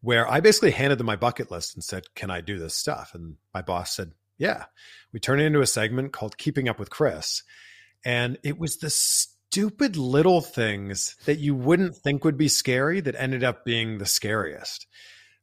where 0.00 0.28
I 0.28 0.40
basically 0.40 0.70
handed 0.70 0.98
them 0.98 1.06
my 1.06 1.16
bucket 1.16 1.50
list 1.50 1.74
and 1.74 1.82
said, 1.82 2.04
"Can 2.14 2.30
I 2.30 2.40
do 2.40 2.58
this 2.58 2.74
stuff?" 2.74 3.14
And 3.14 3.36
my 3.52 3.62
boss 3.62 3.94
said, 3.94 4.12
Yeah. 4.38 4.64
We 5.12 5.20
turned 5.20 5.40
it 5.40 5.46
into 5.46 5.60
a 5.60 5.66
segment 5.66 6.12
called 6.12 6.38
Keeping 6.38 6.68
Up 6.68 6.78
with 6.78 6.90
Chris. 6.90 7.42
And 8.04 8.38
it 8.42 8.58
was 8.58 8.78
the 8.78 8.90
stupid 8.90 9.96
little 9.96 10.40
things 10.40 11.16
that 11.24 11.38
you 11.38 11.54
wouldn't 11.54 11.96
think 11.96 12.24
would 12.24 12.36
be 12.36 12.48
scary 12.48 13.00
that 13.00 13.14
ended 13.14 13.44
up 13.44 13.64
being 13.64 13.98
the 13.98 14.06
scariest. 14.06 14.86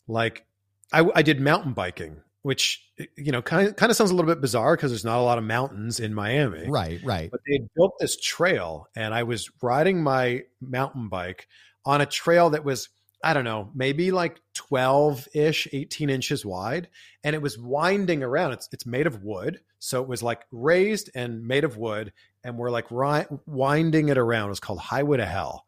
Like 0.08 0.46
I, 0.92 1.08
I 1.16 1.22
did 1.22 1.40
mountain 1.40 1.74
biking, 1.74 2.22
which 2.43 2.84
eh, 2.99 3.06
you 3.15 3.32
know 3.32 3.41
kind 3.41 3.67
of, 3.67 3.75
kind 3.75 3.89
of 3.89 3.95
sounds 3.95 4.12
a 4.12 4.15
little 4.15 4.32
bit 4.32 4.41
bizarre 4.41 4.75
because 4.75 4.91
there's 4.91 5.06
not 5.06 5.19
a 5.19 5.23
lot 5.23 5.38
of 5.38 5.43
mountains 5.43 5.99
in 5.99 6.13
Miami. 6.13 6.67
Right, 6.67 6.99
right. 7.04 7.30
But 7.32 7.41
they 7.47 7.60
built 7.75 7.93
this 7.99 8.19
trail, 8.19 8.88
and 8.95 9.13
I 9.13 9.23
was 9.23 9.49
riding 9.62 10.04
my 10.04 10.43
mountain 10.62 11.10
bike 11.10 11.47
on 11.86 12.01
a 12.01 12.06
trail 12.06 12.51
that 12.51 12.63
was 12.63 12.89
I 13.23 13.34
don't 13.34 13.43
know, 13.43 13.69
maybe 13.75 14.12
like 14.12 14.39
12 14.56 15.27
ish, 15.34 15.67
18 15.71 16.10
inches 16.10 16.45
wide. 16.45 16.89
And 17.23 17.36
it 17.36 17.41
was 17.41 17.58
winding 17.58 18.23
around. 18.23 18.54
It's, 18.54 18.69
it's 18.71 18.86
made 18.86 19.06
of 19.08 19.23
wood. 19.23 19.60
So 19.80 20.01
it 20.01 20.08
was 20.08 20.23
like 20.23 20.45
raised 20.51 21.12
and 21.13 21.45
made 21.45 21.63
of 21.63 21.77
wood. 21.77 22.13
And 22.43 22.58
we're 22.58 22.71
like 22.71 22.89
ri- 22.89 23.27
winding 23.45 24.10
it 24.10 24.17
around. 24.17 24.47
It 24.47 24.49
was 24.49 24.60
called 24.60 24.80
Highway 24.80 25.17
to 25.17 25.25
Hell. 25.25 25.65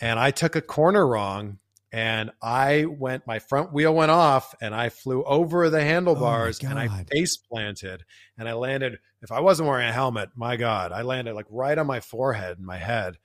And 0.00 0.18
I 0.18 0.30
took 0.30 0.56
a 0.56 0.60
corner 0.60 1.06
wrong 1.06 1.58
and 1.92 2.30
I 2.40 2.84
went, 2.84 3.26
my 3.26 3.40
front 3.40 3.72
wheel 3.72 3.92
went 3.92 4.12
off 4.12 4.54
and 4.60 4.74
I 4.74 4.90
flew 4.90 5.24
over 5.24 5.70
the 5.70 5.82
handlebars 5.82 6.60
Oh 6.62 6.68
and 6.68 6.78
I 6.78 7.04
face 7.10 7.36
planted 7.36 8.04
and 8.38 8.48
I 8.48 8.52
landed. 8.52 8.98
If 9.22 9.32
I 9.32 9.40
wasn't 9.40 9.68
wearing 9.68 9.88
a 9.88 9.92
helmet, 9.92 10.30
my 10.36 10.56
God, 10.56 10.92
I 10.92 11.02
landed 11.02 11.34
like 11.34 11.46
right 11.50 11.76
on 11.76 11.86
my 11.86 12.00
forehead 12.00 12.58
and 12.58 12.66
my 12.66 12.76
head. 12.76 13.18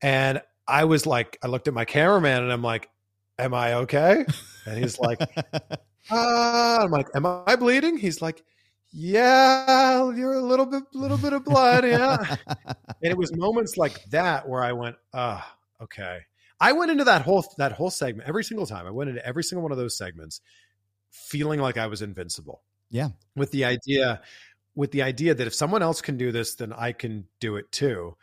And 0.00 0.40
I 0.68 0.84
was 0.84 1.04
like, 1.04 1.36
I 1.42 1.48
looked 1.48 1.66
at 1.66 1.74
my 1.74 1.84
cameraman 1.84 2.44
and 2.44 2.52
I'm 2.52 2.62
like, 2.62 2.88
Am 3.40 3.54
I 3.54 3.74
okay? 3.74 4.24
And 4.66 4.78
he's 4.78 4.98
like, 4.98 5.20
Ah, 6.10 6.82
I'm 6.82 6.90
like, 6.90 7.08
Am 7.14 7.26
I 7.26 7.56
bleeding? 7.56 7.98
He's 7.98 8.22
like, 8.22 8.44
Yeah, 8.92 10.12
you're 10.12 10.34
a 10.34 10.40
little 10.42 10.66
bit, 10.66 10.84
little 10.94 11.18
bit 11.18 11.32
of 11.32 11.44
blood. 11.44 11.84
Yeah. 11.84 12.36
and 12.56 13.10
it 13.10 13.18
was 13.18 13.34
moments 13.36 13.76
like 13.76 14.04
that 14.10 14.48
where 14.48 14.62
I 14.62 14.72
went, 14.72 14.96
ah, 15.12 15.56
okay. 15.82 16.20
I 16.60 16.72
went 16.72 16.90
into 16.90 17.04
that 17.04 17.22
whole 17.22 17.44
that 17.58 17.72
whole 17.72 17.90
segment 17.90 18.28
every 18.28 18.44
single 18.44 18.66
time. 18.66 18.86
I 18.86 18.90
went 18.90 19.10
into 19.10 19.24
every 19.24 19.44
single 19.44 19.62
one 19.62 19.72
of 19.72 19.78
those 19.78 19.96
segments 19.96 20.40
feeling 21.10 21.60
like 21.60 21.76
I 21.76 21.86
was 21.86 22.02
invincible. 22.02 22.62
Yeah. 22.90 23.10
With 23.36 23.50
the 23.50 23.64
idea 23.64 24.22
with 24.74 24.92
the 24.92 25.02
idea 25.02 25.34
that 25.34 25.46
if 25.46 25.54
someone 25.54 25.82
else 25.82 26.00
can 26.00 26.16
do 26.16 26.30
this, 26.30 26.54
then 26.54 26.72
I 26.72 26.92
can 26.92 27.26
do 27.40 27.56
it 27.56 27.70
too. 27.72 28.16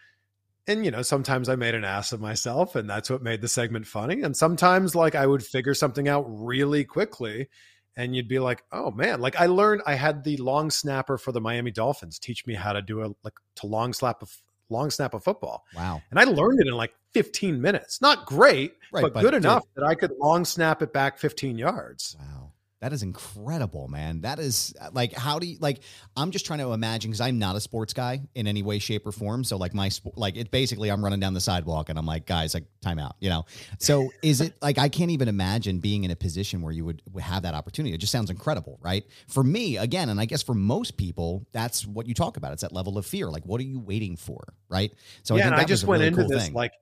And 0.67 0.83
you 0.83 0.91
know, 0.91 1.01
sometimes 1.01 1.49
I 1.49 1.55
made 1.55 1.75
an 1.75 1.85
ass 1.85 2.11
of 2.11 2.21
myself 2.21 2.75
and 2.75 2.89
that's 2.89 3.09
what 3.09 3.21
made 3.21 3.41
the 3.41 3.47
segment 3.47 3.87
funny. 3.87 4.21
And 4.21 4.35
sometimes 4.35 4.95
like 4.95 5.15
I 5.15 5.27
would 5.27 5.43
figure 5.43 5.73
something 5.73 6.07
out 6.07 6.25
really 6.27 6.83
quickly 6.83 7.49
and 7.97 8.15
you'd 8.15 8.27
be 8.27 8.39
like, 8.39 8.63
"Oh 8.71 8.91
man, 8.91 9.21
like 9.21 9.39
I 9.39 9.45
learned 9.45 9.81
I 9.85 9.93
had 9.95 10.23
the 10.23 10.37
long 10.37 10.69
snapper 10.69 11.17
for 11.17 11.31
the 11.31 11.39
Miami 11.39 11.71
Dolphins 11.71 12.19
teach 12.19 12.45
me 12.45 12.53
how 12.55 12.73
to 12.73 12.81
do 12.81 13.01
a 13.01 13.13
like 13.23 13.35
to 13.57 13.67
long 13.67 13.93
slap 13.93 14.21
of 14.21 14.31
long 14.69 14.89
snap 14.89 15.13
of 15.13 15.23
football." 15.23 15.65
wow. 15.75 16.01
And 16.12 16.19
I 16.19 16.23
learned 16.23 16.60
it 16.60 16.67
in 16.67 16.73
like 16.73 16.93
15 17.13 17.62
minutes. 17.62 18.01
Not 18.01 18.25
great, 18.25 18.73
Right, 18.91 19.01
but, 19.01 19.13
but 19.13 19.21
good 19.21 19.34
enough 19.34 19.63
that 19.75 19.86
I 19.86 19.95
could 19.95 20.12
long 20.19 20.43
snap 20.43 20.82
it 20.82 20.91
back 20.91 21.17
15 21.17 21.58
yards. 21.58 22.17
Wow. 22.19 22.34
That 22.81 22.91
is 22.91 23.03
incredible, 23.03 23.88
man. 23.88 24.21
That 24.21 24.38
is 24.38 24.73
like, 24.91 25.13
how 25.13 25.39
do 25.39 25.47
you 25.47 25.57
like? 25.59 25.79
I'm 26.17 26.31
just 26.31 26.45
trying 26.45 26.59
to 26.59 26.73
imagine 26.73 27.09
because 27.09 27.21
I'm 27.21 27.39
not 27.39 27.55
a 27.55 27.61
sports 27.61 27.93
guy 27.93 28.21
in 28.35 28.47
any 28.47 28.63
way, 28.63 28.79
shape, 28.79 29.07
or 29.07 29.11
form. 29.11 29.43
So, 29.43 29.57
like, 29.57 29.73
my 29.73 29.89
sport, 29.89 30.17
like, 30.17 30.35
it 30.35 30.51
basically, 30.51 30.89
I'm 30.89 31.03
running 31.03 31.21
down 31.21 31.33
the 31.33 31.41
sidewalk 31.41 31.89
and 31.89 31.97
I'm 31.97 32.05
like, 32.05 32.25
guys, 32.25 32.53
like, 32.53 32.65
time 32.81 32.99
out, 32.99 33.15
you 33.19 33.29
know? 33.29 33.45
So, 33.79 34.11
is 34.21 34.41
it 34.41 34.55
like, 34.61 34.77
I 34.77 34.89
can't 34.89 35.09
even 35.11 35.29
imagine 35.29 35.79
being 35.79 36.03
in 36.03 36.11
a 36.11 36.15
position 36.15 36.61
where 36.61 36.73
you 36.73 36.83
would, 36.85 37.01
would 37.13 37.23
have 37.23 37.43
that 37.43 37.53
opportunity. 37.53 37.95
It 37.95 37.99
just 37.99 38.11
sounds 38.11 38.29
incredible, 38.29 38.77
right? 38.81 39.05
For 39.27 39.43
me, 39.43 39.77
again, 39.77 40.09
and 40.09 40.19
I 40.19 40.25
guess 40.25 40.43
for 40.43 40.53
most 40.53 40.97
people, 40.97 41.47
that's 41.53 41.88
what 41.88 42.07
you 42.07 42.13
talk 42.13 42.35
about. 42.35 42.51
It's 42.51 42.61
that 42.61 42.73
level 42.73 42.97
of 42.97 43.05
fear. 43.05 43.29
Like, 43.29 43.45
what 43.45 43.61
are 43.61 43.65
you 43.65 43.79
waiting 43.79 44.17
for, 44.17 44.53
right? 44.69 44.93
So, 45.23 45.38
yeah, 45.38 45.47
and 45.47 45.55
I 45.55 45.63
just 45.63 45.85
went 45.85 46.01
really 46.01 46.07
into 46.09 46.21
cool 46.21 46.29
this 46.29 46.45
thing. 46.45 46.53
like 46.53 46.73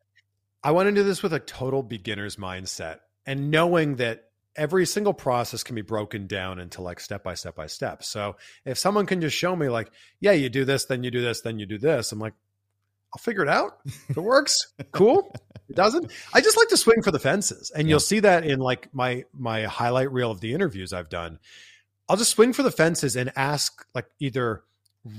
I 0.64 0.72
went 0.72 0.90
into 0.90 1.04
this 1.04 1.22
with 1.22 1.34
a 1.34 1.40
total 1.40 1.84
beginner's 1.84 2.38
mindset 2.38 3.00
and 3.26 3.52
knowing 3.52 3.98
that 3.98 4.30
every 4.56 4.86
single 4.86 5.14
process 5.14 5.64
can 5.64 5.76
be 5.76 5.82
broken 5.82 6.28
down 6.28 6.60
into 6.60 6.82
like 6.82 7.00
step 7.00 7.24
by 7.24 7.34
step 7.34 7.56
by 7.56 7.68
step. 7.68 8.04
So 8.04 8.36
if 8.66 8.78
someone 8.78 9.06
can 9.06 9.20
just 9.22 9.36
show 9.36 9.56
me 9.56 9.70
like, 9.70 9.92
yeah, 10.20 10.32
you 10.34 10.50
do 10.50 10.66
this, 10.66 10.86
then 10.86 11.04
you 11.04 11.12
do 11.12 11.22
this, 11.22 11.42
then 11.42 11.60
you 11.60 11.66
do 11.66 11.78
this, 11.78 12.12
I'm 12.12 12.20
like, 12.20 12.34
I'll 13.16 13.22
figure 13.22 13.44
it 13.44 13.50
out. 13.50 13.78
If 13.86 14.18
it 14.18 14.22
works, 14.22 14.74
cool. 14.92 15.32
It 15.70 15.76
doesn't, 15.76 16.12
I 16.34 16.42
just 16.42 16.58
like 16.58 16.68
to 16.70 16.78
swing 16.78 17.02
for 17.04 17.12
the 17.12 17.20
fences. 17.20 17.72
And 17.76 17.88
Yeah. 17.88 17.92
you'll 17.94 18.00
see 18.00 18.20
that 18.22 18.44
in 18.46 18.60
like 18.60 18.94
my 18.94 19.26
my 19.34 19.64
highlight 19.64 20.12
reel 20.12 20.32
of 20.32 20.42
the 20.42 20.54
interviews 20.54 20.94
I've 20.94 21.10
done. 21.10 21.40
I'll 22.10 22.18
just 22.18 22.32
swing 22.32 22.54
for 22.54 22.64
the 22.64 22.72
fences 22.72 23.16
and 23.16 23.32
ask 23.36 23.86
like 23.96 24.08
either 24.20 24.64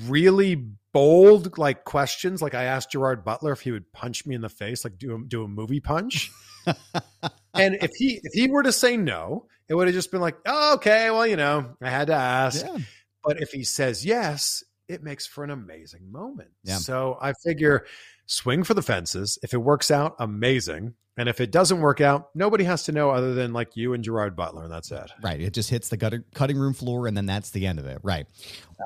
really 0.06 0.54
bold 0.92 1.56
like 1.58 1.84
questions 1.84 2.40
like 2.42 2.54
I 2.54 2.64
asked 2.64 2.90
Gerard 2.92 3.24
Butler 3.24 3.52
if 3.52 3.60
he 3.62 3.70
would 3.72 3.92
punch 3.92 4.26
me 4.26 4.34
in 4.34 4.40
the 4.42 4.48
face 4.48 4.84
like 4.84 4.98
do 4.98 5.14
a, 5.16 5.18
do 5.26 5.44
a 5.44 5.48
movie 5.48 5.80
punch. 5.80 6.30
and 7.54 7.76
if 7.76 7.90
he 7.96 8.20
if 8.22 8.32
he 8.32 8.48
were 8.48 8.62
to 8.62 8.72
say 8.72 8.96
no, 8.96 9.46
it 9.68 9.74
would 9.74 9.86
have 9.86 9.94
just 9.94 10.10
been 10.10 10.20
like, 10.20 10.36
oh, 10.46 10.74
okay, 10.74 11.10
well, 11.10 11.26
you 11.26 11.36
know, 11.36 11.76
I 11.82 11.90
had 11.90 12.08
to 12.08 12.14
ask. 12.14 12.64
yeah. 12.64 12.78
But 13.22 13.40
if 13.40 13.50
he 13.50 13.64
says 13.64 14.04
yes, 14.04 14.62
it 14.88 15.02
makes 15.02 15.26
for 15.26 15.44
an 15.44 15.50
amazing 15.50 16.12
moment. 16.12 16.50
Yeah. 16.62 16.76
So 16.76 17.18
I 17.20 17.32
figure 17.44 17.86
swing 18.26 18.64
for 18.64 18.74
the 18.74 18.82
fences. 18.82 19.38
If 19.42 19.54
it 19.54 19.58
works 19.58 19.90
out, 19.90 20.16
amazing. 20.18 20.94
And 21.16 21.28
if 21.28 21.40
it 21.40 21.52
doesn't 21.52 21.80
work 21.80 22.00
out, 22.00 22.30
nobody 22.34 22.64
has 22.64 22.84
to 22.84 22.92
know 22.92 23.10
other 23.10 23.34
than 23.34 23.52
like 23.52 23.76
you 23.76 23.92
and 23.92 24.02
Gerard 24.02 24.34
Butler, 24.34 24.64
and 24.64 24.72
that's 24.72 24.90
it. 24.90 25.12
Right. 25.22 25.40
It 25.40 25.52
just 25.52 25.70
hits 25.70 25.88
the 25.88 25.96
gutter, 25.96 26.24
cutting 26.34 26.58
room 26.58 26.74
floor 26.74 27.06
and 27.06 27.16
then 27.16 27.26
that's 27.26 27.50
the 27.50 27.66
end 27.66 27.78
of 27.78 27.86
it. 27.86 27.98
Right. 28.02 28.26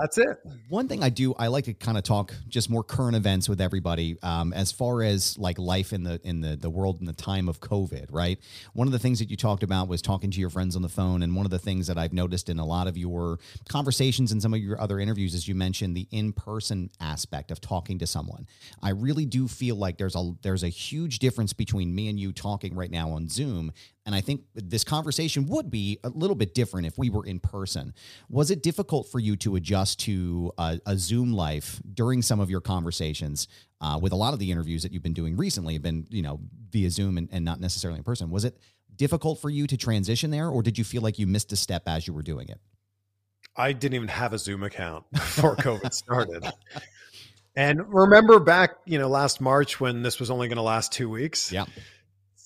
That's 0.00 0.18
it. 0.18 0.38
One 0.68 0.88
thing 0.88 1.02
I 1.02 1.08
do, 1.08 1.34
I 1.34 1.46
like 1.46 1.64
to 1.64 1.74
kind 1.74 1.96
of 1.96 2.04
talk 2.04 2.34
just 2.48 2.68
more 2.68 2.84
current 2.84 3.16
events 3.16 3.48
with 3.48 3.60
everybody, 3.60 4.18
um, 4.22 4.52
as 4.52 4.70
far 4.70 5.02
as 5.02 5.38
like 5.38 5.58
life 5.58 5.92
in 5.92 6.04
the 6.04 6.20
in 6.24 6.40
the 6.40 6.56
the 6.56 6.70
world 6.70 7.00
in 7.00 7.06
the 7.06 7.12
time 7.12 7.48
of 7.48 7.60
COVID. 7.60 8.06
Right. 8.10 8.38
One 8.74 8.86
of 8.86 8.92
the 8.92 8.98
things 8.98 9.18
that 9.18 9.30
you 9.30 9.36
talked 9.36 9.62
about 9.62 9.88
was 9.88 10.02
talking 10.02 10.30
to 10.30 10.40
your 10.40 10.50
friends 10.50 10.76
on 10.76 10.82
the 10.82 10.88
phone, 10.88 11.22
and 11.22 11.34
one 11.34 11.46
of 11.46 11.50
the 11.50 11.58
things 11.58 11.86
that 11.86 11.96
I've 11.96 12.12
noticed 12.12 12.48
in 12.48 12.58
a 12.58 12.66
lot 12.66 12.86
of 12.86 12.96
your 12.96 13.38
conversations 13.68 14.30
and 14.30 14.42
some 14.42 14.52
of 14.52 14.60
your 14.60 14.80
other 14.80 15.00
interviews 15.00 15.34
is 15.34 15.48
you 15.48 15.54
mentioned 15.54 15.96
the 15.96 16.06
in 16.10 16.32
person 16.32 16.90
aspect 17.00 17.50
of 17.50 17.60
talking 17.60 17.98
to 17.98 18.06
someone. 18.06 18.46
I 18.82 18.90
really 18.90 19.24
do 19.24 19.48
feel 19.48 19.76
like 19.76 19.96
there's 19.96 20.16
a 20.16 20.32
there's 20.42 20.62
a 20.62 20.68
huge 20.68 21.18
difference 21.18 21.52
between 21.52 21.94
me 21.94 22.08
and 22.08 22.17
you 22.18 22.32
talking 22.32 22.74
right 22.74 22.90
now 22.90 23.10
on 23.10 23.28
Zoom 23.28 23.72
and 24.08 24.14
I 24.14 24.22
think 24.22 24.40
this 24.54 24.84
conversation 24.84 25.48
would 25.48 25.70
be 25.70 25.98
a 26.02 26.08
little 26.08 26.34
bit 26.34 26.54
different 26.54 26.86
if 26.86 26.96
we 26.96 27.10
were 27.10 27.26
in 27.26 27.40
person. 27.40 27.92
Was 28.30 28.50
it 28.50 28.62
difficult 28.62 29.06
for 29.12 29.18
you 29.18 29.36
to 29.36 29.54
adjust 29.54 30.00
to 30.00 30.50
a, 30.56 30.80
a 30.86 30.96
Zoom 30.96 31.34
life 31.34 31.82
during 31.92 32.22
some 32.22 32.40
of 32.40 32.48
your 32.48 32.62
conversations? 32.62 33.48
Uh, 33.82 33.98
with 34.00 34.12
a 34.12 34.16
lot 34.16 34.32
of 34.32 34.38
the 34.38 34.50
interviews 34.50 34.82
that 34.82 34.92
you've 34.92 35.02
been 35.02 35.12
doing 35.12 35.36
recently, 35.36 35.74
have 35.74 35.82
been 35.82 36.06
you 36.08 36.22
know 36.22 36.40
via 36.70 36.88
Zoom 36.88 37.18
and, 37.18 37.28
and 37.30 37.44
not 37.44 37.60
necessarily 37.60 37.98
in 37.98 38.02
person. 38.02 38.30
Was 38.30 38.46
it 38.46 38.58
difficult 38.96 39.42
for 39.42 39.50
you 39.50 39.66
to 39.66 39.76
transition 39.76 40.30
there, 40.30 40.48
or 40.48 40.62
did 40.62 40.78
you 40.78 40.84
feel 40.84 41.02
like 41.02 41.18
you 41.18 41.26
missed 41.26 41.52
a 41.52 41.56
step 41.56 41.82
as 41.86 42.06
you 42.06 42.14
were 42.14 42.22
doing 42.22 42.48
it? 42.48 42.60
I 43.56 43.74
didn't 43.74 43.96
even 43.96 44.08
have 44.08 44.32
a 44.32 44.38
Zoom 44.38 44.62
account 44.62 45.04
before 45.12 45.54
COVID 45.56 45.92
started. 45.92 46.50
And 47.54 47.92
remember 47.92 48.40
back, 48.40 48.76
you 48.86 48.98
know, 48.98 49.08
last 49.08 49.42
March 49.42 49.78
when 49.78 50.02
this 50.02 50.18
was 50.18 50.30
only 50.30 50.48
going 50.48 50.56
to 50.56 50.62
last 50.62 50.92
two 50.92 51.10
weeks. 51.10 51.52
Yeah. 51.52 51.66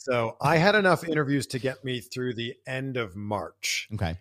So 0.05 0.37
I 0.41 0.57
had 0.57 0.75
enough 0.75 1.07
interviews 1.07 1.47
to 1.49 1.59
get 1.59 1.85
me 1.85 2.01
through 2.01 2.35
the 2.35 2.55
end 2.67 2.97
of 2.97 3.15
March. 3.15 3.89
Okay. 3.95 4.19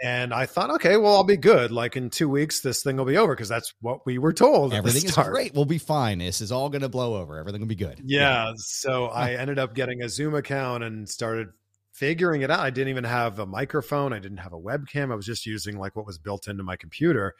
And 0.00 0.32
I 0.32 0.46
thought, 0.46 0.70
okay, 0.70 0.96
well, 0.96 1.16
I'll 1.16 1.24
be 1.24 1.36
good. 1.36 1.72
Like 1.72 1.96
in 1.96 2.08
two 2.08 2.28
weeks, 2.28 2.60
this 2.60 2.82
thing 2.82 2.96
will 2.96 3.04
be 3.04 3.16
over 3.16 3.34
because 3.34 3.48
that's 3.48 3.74
what 3.80 4.06
we 4.06 4.16
were 4.18 4.32
told. 4.32 4.72
Everything 4.72 5.04
is 5.04 5.14
great. 5.14 5.54
We'll 5.54 5.64
be 5.64 5.78
fine. 5.78 6.18
This 6.18 6.40
is 6.40 6.52
all 6.52 6.70
going 6.70 6.82
to 6.82 6.88
blow 6.88 7.16
over. 7.16 7.36
Everything 7.36 7.60
will 7.60 7.68
be 7.68 7.74
good. 7.74 8.00
Yeah. 8.04 8.52
So 8.56 9.06
I 9.06 9.32
ended 9.32 9.58
up 9.58 9.74
getting 9.74 10.02
a 10.02 10.08
Zoom 10.08 10.34
account 10.34 10.84
and 10.84 11.08
started 11.08 11.48
figuring 11.92 12.42
it 12.42 12.50
out. 12.50 12.60
I 12.60 12.70
didn't 12.70 12.90
even 12.90 13.04
have 13.04 13.40
a 13.40 13.46
microphone. 13.46 14.12
I 14.12 14.20
didn't 14.20 14.38
have 14.38 14.52
a 14.52 14.58
webcam. 14.58 15.10
I 15.10 15.16
was 15.16 15.26
just 15.26 15.46
using 15.46 15.78
like 15.78 15.96
what 15.96 16.06
was 16.06 16.16
built 16.16 16.46
into 16.46 16.62
my 16.62 16.76
computer. 16.76 17.34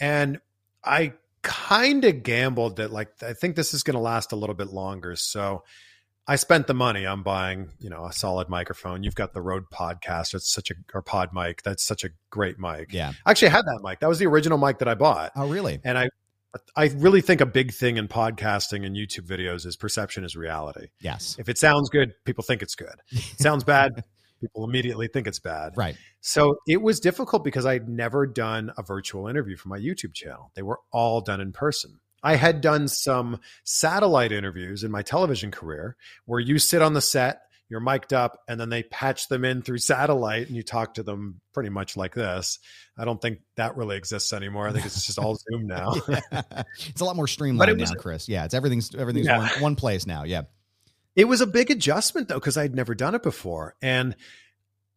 And 0.00 0.40
I 0.82 1.12
kind 1.42 2.04
of 2.06 2.22
gambled 2.22 2.76
that 2.76 2.90
like 2.90 3.10
I 3.22 3.34
think 3.34 3.54
this 3.54 3.74
is 3.74 3.82
going 3.82 3.96
to 3.96 4.00
last 4.00 4.32
a 4.32 4.36
little 4.36 4.54
bit 4.54 4.68
longer. 4.68 5.14
So 5.14 5.62
I 6.26 6.36
spent 6.36 6.68
the 6.68 6.74
money 6.74 7.04
on 7.04 7.22
buying, 7.22 7.70
you 7.80 7.90
know, 7.90 8.04
a 8.04 8.12
solid 8.12 8.48
microphone. 8.48 9.02
You've 9.02 9.16
got 9.16 9.34
the 9.34 9.42
Rode 9.42 9.64
Podcast. 9.72 10.34
It's 10.34 10.52
such 10.52 10.70
a 10.70 10.74
or 10.94 11.02
Pod 11.02 11.30
mic. 11.32 11.62
That's 11.62 11.84
such 11.84 12.04
a 12.04 12.10
great 12.30 12.58
mic. 12.58 12.92
Yeah. 12.92 13.12
I 13.26 13.32
actually, 13.32 13.48
had 13.48 13.64
that 13.64 13.80
mic. 13.82 14.00
That 14.00 14.08
was 14.08 14.20
the 14.20 14.26
original 14.26 14.58
mic 14.58 14.78
that 14.78 14.88
I 14.88 14.94
bought. 14.94 15.32
Oh, 15.34 15.48
really? 15.48 15.80
And 15.84 15.98
I 15.98 16.08
I 16.76 16.86
really 16.96 17.22
think 17.22 17.40
a 17.40 17.46
big 17.46 17.72
thing 17.72 17.96
in 17.96 18.08
podcasting 18.08 18.84
and 18.84 18.94
YouTube 18.94 19.26
videos 19.26 19.66
is 19.66 19.76
perception 19.76 20.22
is 20.22 20.36
reality. 20.36 20.88
Yes. 21.00 21.36
If 21.38 21.48
it 21.48 21.58
sounds 21.58 21.88
good, 21.88 22.12
people 22.24 22.44
think 22.44 22.62
it's 22.62 22.74
good. 22.74 22.94
It 23.10 23.40
sounds 23.40 23.64
bad, 23.64 24.04
people 24.40 24.64
immediately 24.64 25.08
think 25.08 25.26
it's 25.26 25.38
bad. 25.38 25.72
Right. 25.76 25.96
So 26.20 26.56
it 26.68 26.82
was 26.82 27.00
difficult 27.00 27.42
because 27.42 27.64
I'd 27.64 27.88
never 27.88 28.26
done 28.26 28.72
a 28.76 28.82
virtual 28.82 29.28
interview 29.28 29.56
for 29.56 29.68
my 29.68 29.78
YouTube 29.78 30.12
channel. 30.12 30.50
They 30.54 30.62
were 30.62 30.80
all 30.92 31.20
done 31.22 31.40
in 31.40 31.52
person. 31.52 32.00
I 32.22 32.36
had 32.36 32.60
done 32.60 32.88
some 32.88 33.40
satellite 33.64 34.32
interviews 34.32 34.84
in 34.84 34.90
my 34.90 35.02
television 35.02 35.50
career 35.50 35.96
where 36.24 36.40
you 36.40 36.58
sit 36.58 36.82
on 36.82 36.92
the 36.94 37.00
set, 37.00 37.42
you're 37.68 37.80
mic'd 37.80 38.12
up, 38.12 38.38
and 38.46 38.60
then 38.60 38.68
they 38.68 38.82
patch 38.82 39.28
them 39.28 39.44
in 39.44 39.62
through 39.62 39.78
satellite, 39.78 40.46
and 40.46 40.56
you 40.56 40.62
talk 40.62 40.94
to 40.94 41.02
them 41.02 41.40
pretty 41.54 41.70
much 41.70 41.96
like 41.96 42.14
this. 42.14 42.58
I 42.98 43.04
don't 43.04 43.20
think 43.20 43.40
that 43.56 43.76
really 43.76 43.96
exists 43.96 44.32
anymore. 44.32 44.68
I 44.68 44.72
think 44.72 44.84
it's 44.86 45.06
just 45.06 45.18
all 45.18 45.36
Zoom 45.36 45.66
now. 45.66 45.94
yeah. 46.08 46.42
It's 46.86 47.00
a 47.00 47.04
lot 47.04 47.16
more 47.16 47.26
streamlined 47.26 47.80
was- 47.80 47.90
now, 47.90 47.98
Chris. 47.98 48.28
Yeah, 48.28 48.44
it's 48.44 48.54
everything's 48.54 48.94
everything's 48.94 49.26
Yeah. 49.26 49.38
one, 49.38 49.48
one 49.60 49.76
place 49.76 50.06
now. 50.06 50.24
Yeah. 50.24 50.42
It 51.16 51.26
was 51.26 51.40
a 51.40 51.46
big 51.46 51.70
adjustment 51.70 52.28
though, 52.28 52.34
because 52.40 52.56
I'd 52.56 52.74
never 52.74 52.94
done 52.94 53.14
it 53.14 53.22
before. 53.22 53.74
And 53.82 54.14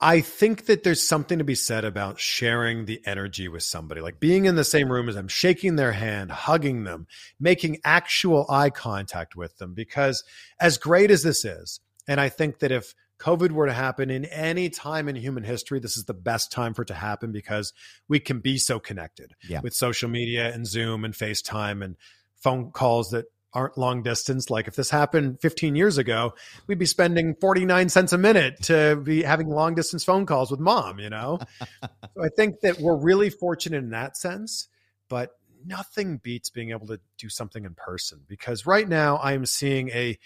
I 0.01 0.19
think 0.19 0.65
that 0.65 0.83
there's 0.83 1.01
something 1.01 1.37
to 1.37 1.45
be 1.45 1.55
said 1.55 1.85
about 1.85 2.19
sharing 2.19 2.85
the 2.85 3.01
energy 3.05 3.47
with 3.47 3.63
somebody, 3.63 4.01
like 4.01 4.19
being 4.19 4.45
in 4.45 4.55
the 4.55 4.63
same 4.65 4.91
room 4.91 5.07
as 5.07 5.15
them, 5.15 5.29
shaking 5.29 5.77
their 5.77 5.93
hand, 5.93 6.31
hugging 6.31 6.83
them, 6.83 7.07
making 7.39 7.79
actual 7.85 8.45
eye 8.49 8.69
contact 8.69 9.35
with 9.37 9.57
them. 9.57 9.73
Because 9.73 10.23
as 10.59 10.77
great 10.77 11.11
as 11.11 11.23
this 11.23 11.45
is, 11.45 11.79
and 12.07 12.19
I 12.19 12.27
think 12.27 12.59
that 12.59 12.71
if 12.73 12.93
COVID 13.19 13.51
were 13.51 13.67
to 13.67 13.73
happen 13.73 14.09
in 14.09 14.25
any 14.25 14.69
time 14.69 15.07
in 15.07 15.15
human 15.15 15.43
history, 15.45 15.79
this 15.79 15.95
is 15.95 16.03
the 16.03 16.13
best 16.13 16.51
time 16.51 16.73
for 16.73 16.81
it 16.81 16.89
to 16.89 16.93
happen 16.93 17.31
because 17.31 17.71
we 18.09 18.19
can 18.19 18.39
be 18.41 18.57
so 18.57 18.79
connected 18.79 19.33
Yeah. 19.47 19.61
with 19.61 19.73
social 19.73 20.09
media 20.09 20.53
and 20.53 20.67
Zoom 20.67 21.05
and 21.05 21.13
FaceTime 21.13 21.83
and 21.83 21.95
phone 22.35 22.71
calls 22.71 23.11
that 23.11 23.25
aren't 23.55 23.77
long 23.77 24.03
distance. 24.03 24.49
Like 24.49 24.67
if 24.67 24.75
this 24.75 24.89
happened 24.89 25.39
15 25.41 25.75
years 25.75 25.97
ago, 25.97 26.33
we'd 26.67 26.77
be 26.77 26.85
spending 26.85 27.35
49 27.39 27.89
cents 27.89 28.13
a 28.13 28.17
minute 28.17 28.61
to 28.63 28.97
be 28.97 29.23
having 29.23 29.47
long 29.47 29.73
distance 29.73 30.03
phone 30.03 30.25
calls 30.25 30.51
with 30.51 30.59
mom, 30.59 30.99
you 30.99 31.09
know? 31.09 31.39
so 31.81 32.23
I 32.23 32.27
think 32.35 32.59
that 32.61 32.79
we're 32.79 32.97
really 32.97 33.29
fortunate 33.29 33.77
in 33.77 33.91
that 33.91 34.17
sense, 34.17 34.67
but 35.07 35.31
nothing 35.65 36.17
beats 36.17 36.49
being 36.49 36.71
able 36.71 36.87
to 36.87 36.99
do 37.17 37.29
something 37.29 37.65
in 37.65 37.73
person 37.73 38.21
because 38.27 38.65
right 38.65 38.87
now 38.87 39.15
I 39.15 39.33
am 39.33 39.45
seeing 39.45 39.89
a 39.89 40.19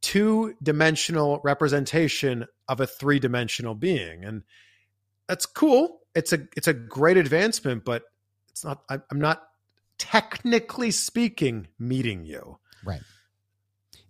two 0.00 0.54
dimensional 0.62 1.40
representation 1.42 2.46
of 2.68 2.80
a 2.80 2.86
three 2.86 3.18
dimensional 3.18 3.74
being. 3.74 4.24
And 4.24 4.44
that's 5.26 5.44
cool. 5.44 6.00
It's 6.14 6.32
a, 6.32 6.46
it's 6.56 6.68
a 6.68 6.72
great 6.72 7.16
advancement, 7.16 7.84
but 7.84 8.04
it's 8.48 8.64
not, 8.64 8.82
I, 8.88 9.00
I'm 9.10 9.20
not 9.20 9.42
technically 9.98 10.92
speaking 10.92 11.66
meeting 11.78 12.24
you. 12.24 12.58
Right. 12.84 13.02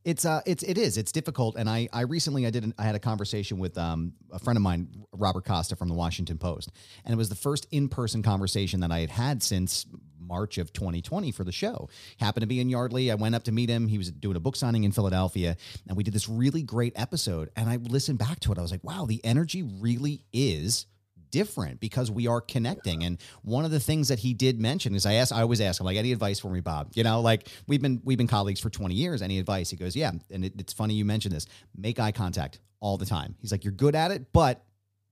It's 0.05 0.25
uh 0.25 0.41
it's 0.47 0.63
it 0.63 0.79
is 0.79 0.97
it's 0.97 1.13
difficult 1.13 1.57
and 1.57 1.69
I 1.69 1.89
I 1.93 2.03
recently 2.03 2.47
I 2.47 2.51
did 2.51 2.65
an, 2.65 2.73
I 2.79 2.85
had 2.85 2.95
a 2.95 3.01
conversation 3.01 3.59
with 3.59 3.77
um 3.77 4.15
a 4.33 4.39
friend 4.39 4.57
of 4.57 4.63
mine 4.63 5.05
Robert 5.13 5.45
Costa 5.45 5.77
from 5.77 5.89
the 5.89 5.95
Washington 5.95 6.39
Post 6.39 6.71
and 7.05 7.13
it 7.13 7.17
was 7.17 7.29
the 7.29 7.35
first 7.35 7.67
in-person 7.71 8.23
conversation 8.23 8.81
that 8.81 8.91
I 8.91 9.01
had 9.01 9.11
had 9.11 9.43
since 9.43 9.87
March 10.21 10.59
of 10.59 10.73
2020 10.73 11.33
for 11.33 11.43
the 11.43 11.53
show. 11.53 11.89
Happened 12.19 12.43
to 12.43 12.47
be 12.47 12.61
in 12.61 12.69
Yardley. 12.69 13.11
I 13.11 13.17
went 13.17 13.35
up 13.35 13.45
to 13.45 13.53
meet 13.53 13.69
him. 13.69 13.89
He 13.89 13.99
was 13.99 14.11
doing 14.11 14.37
a 14.37 14.41
book 14.41 14.57
signing 14.57 14.85
in 14.85 14.93
Philadelphia 14.93 15.57
and 15.87 15.97
we 15.97 16.05
did 16.05 16.15
this 16.15 16.29
really 16.29 16.63
great 16.63 16.93
episode 16.97 17.51
and 17.57 17.69
I 17.69 17.77
listened 17.77 18.19
back 18.19 18.41
to 18.41 18.53
it. 18.53 18.59
I 18.59 18.63
was 18.63 18.71
like, 18.71 18.85
"Wow, 18.85 19.05
the 19.05 19.23
energy 19.25 19.63
really 19.63 20.25
is 20.33 20.87
different 21.31 21.81
because 21.81 22.11
we 22.11 22.27
are 22.27 22.41
connecting. 22.41 23.05
And 23.05 23.19
one 23.43 23.65
of 23.65 23.71
the 23.71 23.81
things 23.81 24.09
that 24.09 24.19
he 24.19 24.35
did 24.35 24.61
mention 24.61 24.95
is 24.95 25.07
I 25.07 25.15
asked, 25.15 25.33
I 25.33 25.43
always 25.43 25.61
ask 25.61 25.81
him, 25.81 25.87
like, 25.87 25.97
any 25.97 26.13
advice 26.13 26.39
for 26.39 26.51
me, 26.51 26.61
Bob? 26.61 26.91
You 26.95 27.05
know, 27.05 27.21
like 27.21 27.49
we've 27.67 27.83
been 27.83 28.01
we've 28.05 28.19
been 28.19 28.27
colleagues 28.27 28.61
for 28.61 28.71
20 28.71 28.95
years. 28.95 29.23
Any 29.23 29.39
advice? 29.39 29.71
He 29.71 29.77
goes, 29.77 29.95
Yeah. 29.97 30.13
And 30.31 30.45
it, 30.45 30.55
it's 30.59 30.73
funny 30.73 30.95
you 30.95 31.05
mentioned 31.05 31.35
this. 31.35 31.47
Make 31.77 31.99
eye 31.99 32.13
contact 32.13 32.61
all 32.81 32.97
the 32.97 33.07
time. 33.07 33.35
He's 33.41 33.53
like, 33.53 33.65
You're 33.65 33.73
good 33.73 33.95
at 33.95 34.11
it, 34.11 34.33
but 34.33 34.65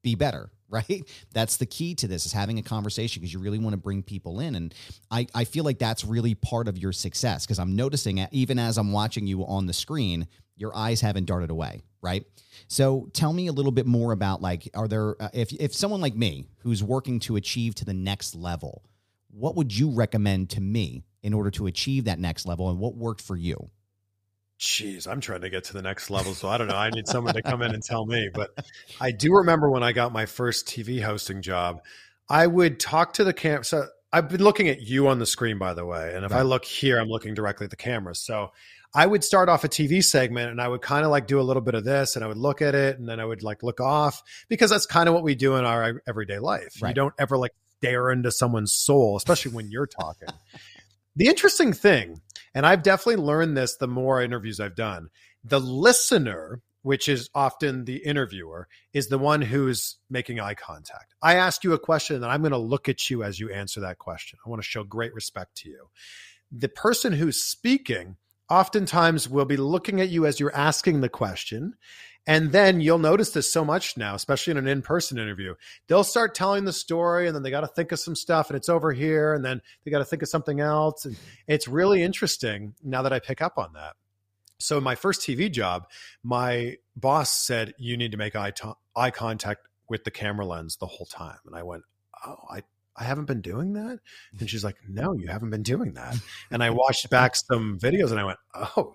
be 0.02 0.14
better. 0.14 0.50
Right. 0.68 1.08
That's 1.32 1.58
the 1.58 1.64
key 1.64 1.94
to 1.94 2.08
this 2.08 2.26
is 2.26 2.32
having 2.32 2.58
a 2.58 2.62
conversation 2.62 3.20
because 3.20 3.32
you 3.32 3.38
really 3.38 3.60
want 3.60 3.74
to 3.74 3.76
bring 3.76 4.02
people 4.02 4.40
in. 4.40 4.56
And 4.56 4.74
I, 5.12 5.28
I 5.32 5.44
feel 5.44 5.62
like 5.62 5.78
that's 5.78 6.04
really 6.04 6.34
part 6.34 6.66
of 6.66 6.76
your 6.76 6.92
success 6.92 7.46
because 7.46 7.60
I'm 7.60 7.76
noticing 7.76 8.26
even 8.32 8.58
as 8.58 8.76
I'm 8.76 8.90
watching 8.90 9.28
you 9.28 9.46
on 9.46 9.66
the 9.66 9.72
screen, 9.72 10.26
your 10.56 10.76
eyes 10.76 11.00
haven't 11.00 11.26
darted 11.26 11.50
away. 11.50 11.82
Right. 12.02 12.24
So 12.68 13.08
tell 13.12 13.32
me 13.32 13.46
a 13.46 13.52
little 13.52 13.72
bit 13.72 13.86
more 13.86 14.12
about 14.12 14.40
like, 14.40 14.68
are 14.74 14.88
there, 14.88 15.20
uh, 15.20 15.28
if, 15.32 15.52
if 15.52 15.74
someone 15.74 16.00
like 16.00 16.14
me 16.14 16.46
who's 16.58 16.82
working 16.82 17.20
to 17.20 17.36
achieve 17.36 17.74
to 17.76 17.84
the 17.84 17.94
next 17.94 18.34
level, 18.34 18.82
what 19.30 19.56
would 19.56 19.76
you 19.76 19.90
recommend 19.90 20.50
to 20.50 20.60
me 20.60 21.04
in 21.22 21.34
order 21.34 21.50
to 21.52 21.66
achieve 21.66 22.04
that 22.04 22.18
next 22.18 22.46
level 22.46 22.70
and 22.70 22.78
what 22.78 22.94
worked 22.94 23.20
for 23.20 23.36
you? 23.36 23.70
Jeez, 24.58 25.06
I'm 25.06 25.20
trying 25.20 25.42
to 25.42 25.50
get 25.50 25.64
to 25.64 25.74
the 25.74 25.82
next 25.82 26.08
level. 26.08 26.32
So 26.32 26.48
I 26.48 26.56
don't 26.56 26.68
know. 26.68 26.76
I 26.76 26.88
need 26.90 27.06
someone 27.06 27.34
to 27.34 27.42
come 27.42 27.60
in 27.60 27.74
and 27.74 27.82
tell 27.82 28.06
me. 28.06 28.30
But 28.32 28.50
I 29.00 29.10
do 29.10 29.34
remember 29.34 29.68
when 29.68 29.82
I 29.82 29.92
got 29.92 30.12
my 30.12 30.24
first 30.24 30.66
TV 30.66 31.02
hosting 31.02 31.42
job, 31.42 31.82
I 32.28 32.46
would 32.46 32.80
talk 32.80 33.12
to 33.14 33.24
the 33.24 33.34
camera. 33.34 33.64
So 33.64 33.86
I've 34.12 34.30
been 34.30 34.42
looking 34.42 34.68
at 34.68 34.80
you 34.80 35.08
on 35.08 35.18
the 35.18 35.26
screen, 35.26 35.58
by 35.58 35.74
the 35.74 35.84
way. 35.84 36.14
And 36.14 36.24
if 36.24 36.32
I 36.32 36.42
look 36.42 36.64
here, 36.64 36.98
I'm 36.98 37.08
looking 37.08 37.34
directly 37.34 37.64
at 37.64 37.70
the 37.70 37.76
camera. 37.76 38.14
So 38.14 38.52
I 38.96 39.04
would 39.04 39.22
start 39.22 39.50
off 39.50 39.62
a 39.62 39.68
TV 39.68 40.02
segment 40.02 40.50
and 40.50 40.58
I 40.58 40.66
would 40.66 40.80
kind 40.80 41.04
of 41.04 41.10
like 41.10 41.26
do 41.26 41.38
a 41.38 41.42
little 41.42 41.60
bit 41.60 41.74
of 41.74 41.84
this 41.84 42.16
and 42.16 42.24
I 42.24 42.28
would 42.28 42.38
look 42.38 42.62
at 42.62 42.74
it 42.74 42.98
and 42.98 43.06
then 43.06 43.20
I 43.20 43.26
would 43.26 43.42
like 43.42 43.62
look 43.62 43.78
off 43.78 44.22
because 44.48 44.70
that's 44.70 44.86
kind 44.86 45.06
of 45.06 45.14
what 45.14 45.22
we 45.22 45.34
do 45.34 45.56
in 45.56 45.66
our 45.66 46.00
everyday 46.08 46.38
life. 46.38 46.80
You 46.80 46.94
don't 46.94 47.12
ever 47.18 47.36
like 47.36 47.52
stare 47.76 48.10
into 48.10 48.30
someone's 48.30 48.72
soul, 48.72 49.18
especially 49.18 49.52
when 49.52 49.70
you're 49.70 49.86
talking. 49.86 50.30
the 51.16 51.26
interesting 51.26 51.74
thing, 51.74 52.22
and 52.54 52.64
I've 52.64 52.82
definitely 52.82 53.22
learned 53.22 53.54
this 53.54 53.76
the 53.76 53.86
more 53.86 54.22
interviews 54.22 54.60
I've 54.60 54.76
done, 54.76 55.10
the 55.44 55.60
listener, 55.60 56.62
which 56.80 57.06
is 57.06 57.28
often 57.34 57.84
the 57.84 57.96
interviewer, 57.96 58.66
is 58.94 59.08
the 59.08 59.18
one 59.18 59.42
who's 59.42 59.98
making 60.08 60.40
eye 60.40 60.54
contact. 60.54 61.14
I 61.20 61.34
ask 61.34 61.64
you 61.64 61.74
a 61.74 61.78
question 61.78 62.16
and 62.16 62.24
I'm 62.24 62.40
going 62.40 62.52
to 62.52 62.58
look 62.58 62.88
at 62.88 63.10
you 63.10 63.22
as 63.22 63.38
you 63.38 63.52
answer 63.52 63.80
that 63.80 63.98
question. 63.98 64.38
I 64.44 64.48
want 64.48 64.62
to 64.62 64.66
show 64.66 64.84
great 64.84 65.12
respect 65.12 65.54
to 65.56 65.68
you. 65.68 65.90
The 66.50 66.70
person 66.70 67.12
who's 67.12 67.42
speaking 67.42 68.16
oftentimes 68.48 69.28
we'll 69.28 69.44
be 69.44 69.56
looking 69.56 70.00
at 70.00 70.08
you 70.08 70.26
as 70.26 70.40
you're 70.40 70.54
asking 70.54 71.00
the 71.00 71.08
question. 71.08 71.74
And 72.28 72.50
then 72.50 72.80
you'll 72.80 72.98
notice 72.98 73.30
this 73.30 73.52
so 73.52 73.64
much 73.64 73.96
now, 73.96 74.16
especially 74.16 74.50
in 74.50 74.56
an 74.56 74.66
in 74.66 74.82
person 74.82 75.16
interview. 75.16 75.54
They'll 75.86 76.02
start 76.02 76.34
telling 76.34 76.64
the 76.64 76.72
story 76.72 77.28
and 77.28 77.36
then 77.36 77.44
they 77.44 77.50
got 77.50 77.60
to 77.60 77.68
think 77.68 77.92
of 77.92 78.00
some 78.00 78.16
stuff 78.16 78.50
and 78.50 78.56
it's 78.56 78.68
over 78.68 78.92
here. 78.92 79.32
And 79.32 79.44
then 79.44 79.62
they 79.84 79.92
got 79.92 79.98
to 79.98 80.04
think 80.04 80.22
of 80.22 80.28
something 80.28 80.58
else. 80.58 81.04
And 81.04 81.16
it's 81.46 81.68
really 81.68 82.02
interesting 82.02 82.74
now 82.82 83.02
that 83.02 83.12
I 83.12 83.20
pick 83.20 83.40
up 83.40 83.58
on 83.58 83.74
that. 83.74 83.94
So, 84.58 84.80
my 84.80 84.94
first 84.94 85.20
TV 85.20 85.52
job, 85.52 85.86
my 86.24 86.76
boss 86.96 87.30
said, 87.30 87.74
You 87.78 87.96
need 87.96 88.12
to 88.12 88.16
make 88.16 88.34
eye, 88.34 88.52
to- 88.52 88.76
eye 88.96 89.10
contact 89.10 89.68
with 89.88 90.04
the 90.04 90.10
camera 90.10 90.46
lens 90.46 90.78
the 90.78 90.86
whole 90.86 91.06
time. 91.06 91.38
And 91.46 91.54
I 91.54 91.62
went, 91.62 91.82
Oh, 92.26 92.36
I, 92.50 92.62
I 92.98 93.04
haven't 93.04 93.26
been 93.26 93.40
doing 93.40 93.74
that. 93.74 93.98
And 94.38 94.48
she's 94.48 94.64
like, 94.64 94.76
No, 94.88 95.14
you 95.14 95.28
haven't 95.28 95.50
been 95.50 95.62
doing 95.62 95.94
that. 95.94 96.16
And 96.50 96.62
I 96.62 96.70
watched 96.70 97.10
back 97.10 97.36
some 97.36 97.78
videos 97.78 98.10
and 98.10 98.20
I 98.20 98.24
went, 98.24 98.38
Oh, 98.54 98.94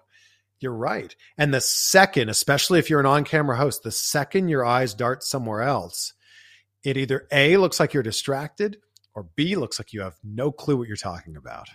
you're 0.60 0.74
right. 0.74 1.16
And 1.38 1.54
the 1.54 1.62
second, 1.62 2.30
especially 2.30 2.80
if 2.80 2.90
you're 2.90 3.00
an 3.00 3.06
on 3.06 3.24
camera 3.24 3.58
host, 3.58 3.84
the 3.84 3.92
second 3.92 4.50
your 4.50 4.66
eyes 4.66 4.94
dart 4.94 5.24
somewhere 5.24 5.62
else, 5.62 6.14
it 6.84 6.98
either 6.98 7.28
A 7.32 7.58
looks 7.58 7.80
like 7.80 7.94
you're 7.94 8.04
distracted 8.04 8.78
or 9.14 9.28
B 9.36 9.56
looks 9.56 9.80
like 9.80 9.94
you 9.94 10.02
have 10.02 10.16
no 10.24 10.52
clue 10.52 10.78
what 10.78 10.88
you're 10.88 10.98
talking 10.98 11.36
about. 11.36 11.68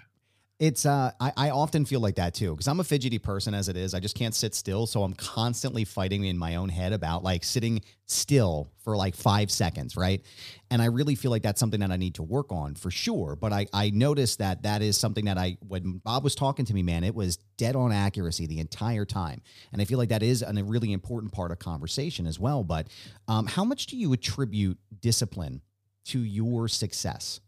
It's 0.58 0.86
uh 0.86 1.10
I, 1.20 1.32
I 1.36 1.50
often 1.50 1.84
feel 1.84 2.00
like 2.00 2.14
that 2.14 2.32
too 2.32 2.52
because 2.52 2.66
I'm 2.66 2.80
a 2.80 2.84
fidgety 2.84 3.18
person 3.18 3.52
as 3.52 3.68
it 3.68 3.76
is. 3.76 3.92
I 3.92 4.00
just 4.00 4.16
can't 4.16 4.34
sit 4.34 4.54
still. 4.54 4.86
So 4.86 5.02
I'm 5.02 5.12
constantly 5.12 5.84
fighting 5.84 6.24
in 6.24 6.38
my 6.38 6.56
own 6.56 6.70
head 6.70 6.94
about 6.94 7.22
like 7.22 7.44
sitting 7.44 7.82
still 8.06 8.70
for 8.82 8.96
like 8.96 9.14
five 9.14 9.50
seconds, 9.50 9.98
right? 9.98 10.24
And 10.70 10.80
I 10.80 10.86
really 10.86 11.14
feel 11.14 11.30
like 11.30 11.42
that's 11.42 11.60
something 11.60 11.80
that 11.80 11.90
I 11.90 11.98
need 11.98 12.14
to 12.14 12.22
work 12.22 12.52
on 12.52 12.74
for 12.74 12.90
sure. 12.90 13.36
But 13.36 13.52
I 13.52 13.66
I 13.74 13.90
noticed 13.90 14.38
that 14.38 14.62
that 14.62 14.80
is 14.80 14.96
something 14.96 15.26
that 15.26 15.36
I 15.36 15.58
when 15.68 15.98
Bob 15.98 16.24
was 16.24 16.34
talking 16.34 16.64
to 16.64 16.72
me, 16.72 16.82
man, 16.82 17.04
it 17.04 17.14
was 17.14 17.36
dead 17.58 17.76
on 17.76 17.92
accuracy 17.92 18.46
the 18.46 18.58
entire 18.58 19.04
time. 19.04 19.42
And 19.72 19.82
I 19.82 19.84
feel 19.84 19.98
like 19.98 20.08
that 20.08 20.22
is 20.22 20.40
an, 20.40 20.56
a 20.56 20.64
really 20.64 20.90
important 20.90 21.32
part 21.32 21.50
of 21.50 21.58
conversation 21.58 22.26
as 22.26 22.40
well. 22.40 22.64
But 22.64 22.88
um, 23.28 23.44
how 23.44 23.64
much 23.64 23.88
do 23.88 23.96
you 23.98 24.14
attribute 24.14 24.78
discipline 25.02 25.60
to 26.06 26.18
your 26.18 26.66
success? 26.66 27.40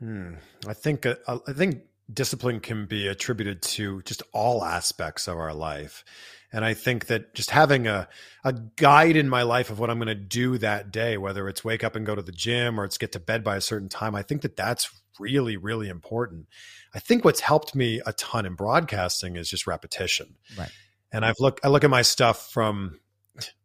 Hmm. 0.00 0.34
I 0.66 0.74
think 0.74 1.06
uh, 1.06 1.16
I 1.26 1.52
think 1.52 1.82
discipline 2.12 2.60
can 2.60 2.86
be 2.86 3.06
attributed 3.06 3.62
to 3.62 4.02
just 4.02 4.22
all 4.32 4.64
aspects 4.64 5.28
of 5.28 5.38
our 5.38 5.54
life. 5.54 6.04
And 6.52 6.64
I 6.64 6.74
think 6.74 7.06
that 7.06 7.34
just 7.34 7.50
having 7.50 7.86
a, 7.86 8.08
a 8.42 8.52
guide 8.52 9.14
in 9.16 9.28
my 9.28 9.42
life 9.42 9.70
of 9.70 9.78
what 9.78 9.88
I'm 9.88 9.98
going 9.98 10.08
to 10.08 10.14
do 10.16 10.58
that 10.58 10.90
day, 10.90 11.16
whether 11.16 11.48
it's 11.48 11.64
wake 11.64 11.84
up 11.84 11.94
and 11.94 12.04
go 12.04 12.16
to 12.16 12.22
the 12.22 12.32
gym 12.32 12.80
or 12.80 12.84
it's 12.84 12.98
get 12.98 13.12
to 13.12 13.20
bed 13.20 13.44
by 13.44 13.56
a 13.56 13.60
certain 13.60 13.88
time, 13.88 14.16
I 14.16 14.22
think 14.22 14.42
that 14.42 14.56
that's 14.56 14.90
really, 15.20 15.56
really 15.56 15.88
important. 15.88 16.46
I 16.92 16.98
think 16.98 17.24
what's 17.24 17.40
helped 17.40 17.76
me 17.76 18.00
a 18.04 18.12
ton 18.14 18.46
in 18.46 18.54
broadcasting 18.54 19.36
is 19.36 19.48
just 19.48 19.68
repetition. 19.68 20.36
Right. 20.58 20.72
And 21.12 21.24
I've 21.24 21.38
looked, 21.38 21.60
I 21.64 21.68
look 21.68 21.84
at 21.84 21.90
my 21.90 22.02
stuff 22.02 22.50
from, 22.50 22.98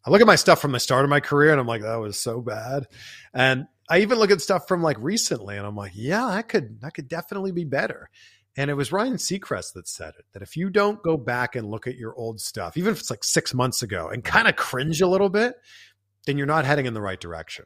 I 0.05 0.11
look 0.11 0.21
at 0.21 0.27
my 0.27 0.35
stuff 0.35 0.61
from 0.61 0.71
the 0.71 0.79
start 0.79 1.05
of 1.05 1.09
my 1.09 1.21
career 1.21 1.51
and 1.51 1.59
I'm 1.59 1.67
like, 1.67 1.81
that 1.81 1.95
was 1.95 2.19
so 2.19 2.39
bad. 2.41 2.85
And 3.33 3.65
I 3.89 3.99
even 3.99 4.17
look 4.17 4.31
at 4.31 4.41
stuff 4.41 4.67
from 4.67 4.81
like 4.81 4.97
recently 4.99 5.57
and 5.57 5.65
I'm 5.65 5.75
like, 5.75 5.91
yeah, 5.95 6.31
that 6.31 6.49
could, 6.49 6.81
that 6.81 6.93
could 6.93 7.07
definitely 7.07 7.51
be 7.51 7.65
better. 7.65 8.09
And 8.57 8.71
it 8.71 8.75
was 8.75 8.91
Ryan 8.91 9.15
Seacrest 9.15 9.73
that 9.73 9.87
said 9.87 10.13
it 10.17 10.25
that 10.33 10.41
if 10.41 10.55
you 10.55 10.69
don't 10.69 11.03
go 11.03 11.17
back 11.17 11.55
and 11.55 11.69
look 11.69 11.87
at 11.87 11.97
your 11.97 12.15
old 12.15 12.39
stuff, 12.39 12.77
even 12.77 12.93
if 12.93 12.99
it's 12.99 13.09
like 13.09 13.23
six 13.23 13.53
months 13.53 13.83
ago 13.83 14.07
and 14.07 14.23
kind 14.23 14.47
of 14.47 14.55
cringe 14.55 15.01
a 15.01 15.07
little 15.07 15.29
bit, 15.29 15.55
then 16.25 16.37
you're 16.37 16.47
not 16.47 16.65
heading 16.65 16.85
in 16.85 16.93
the 16.93 17.01
right 17.01 17.19
direction. 17.19 17.65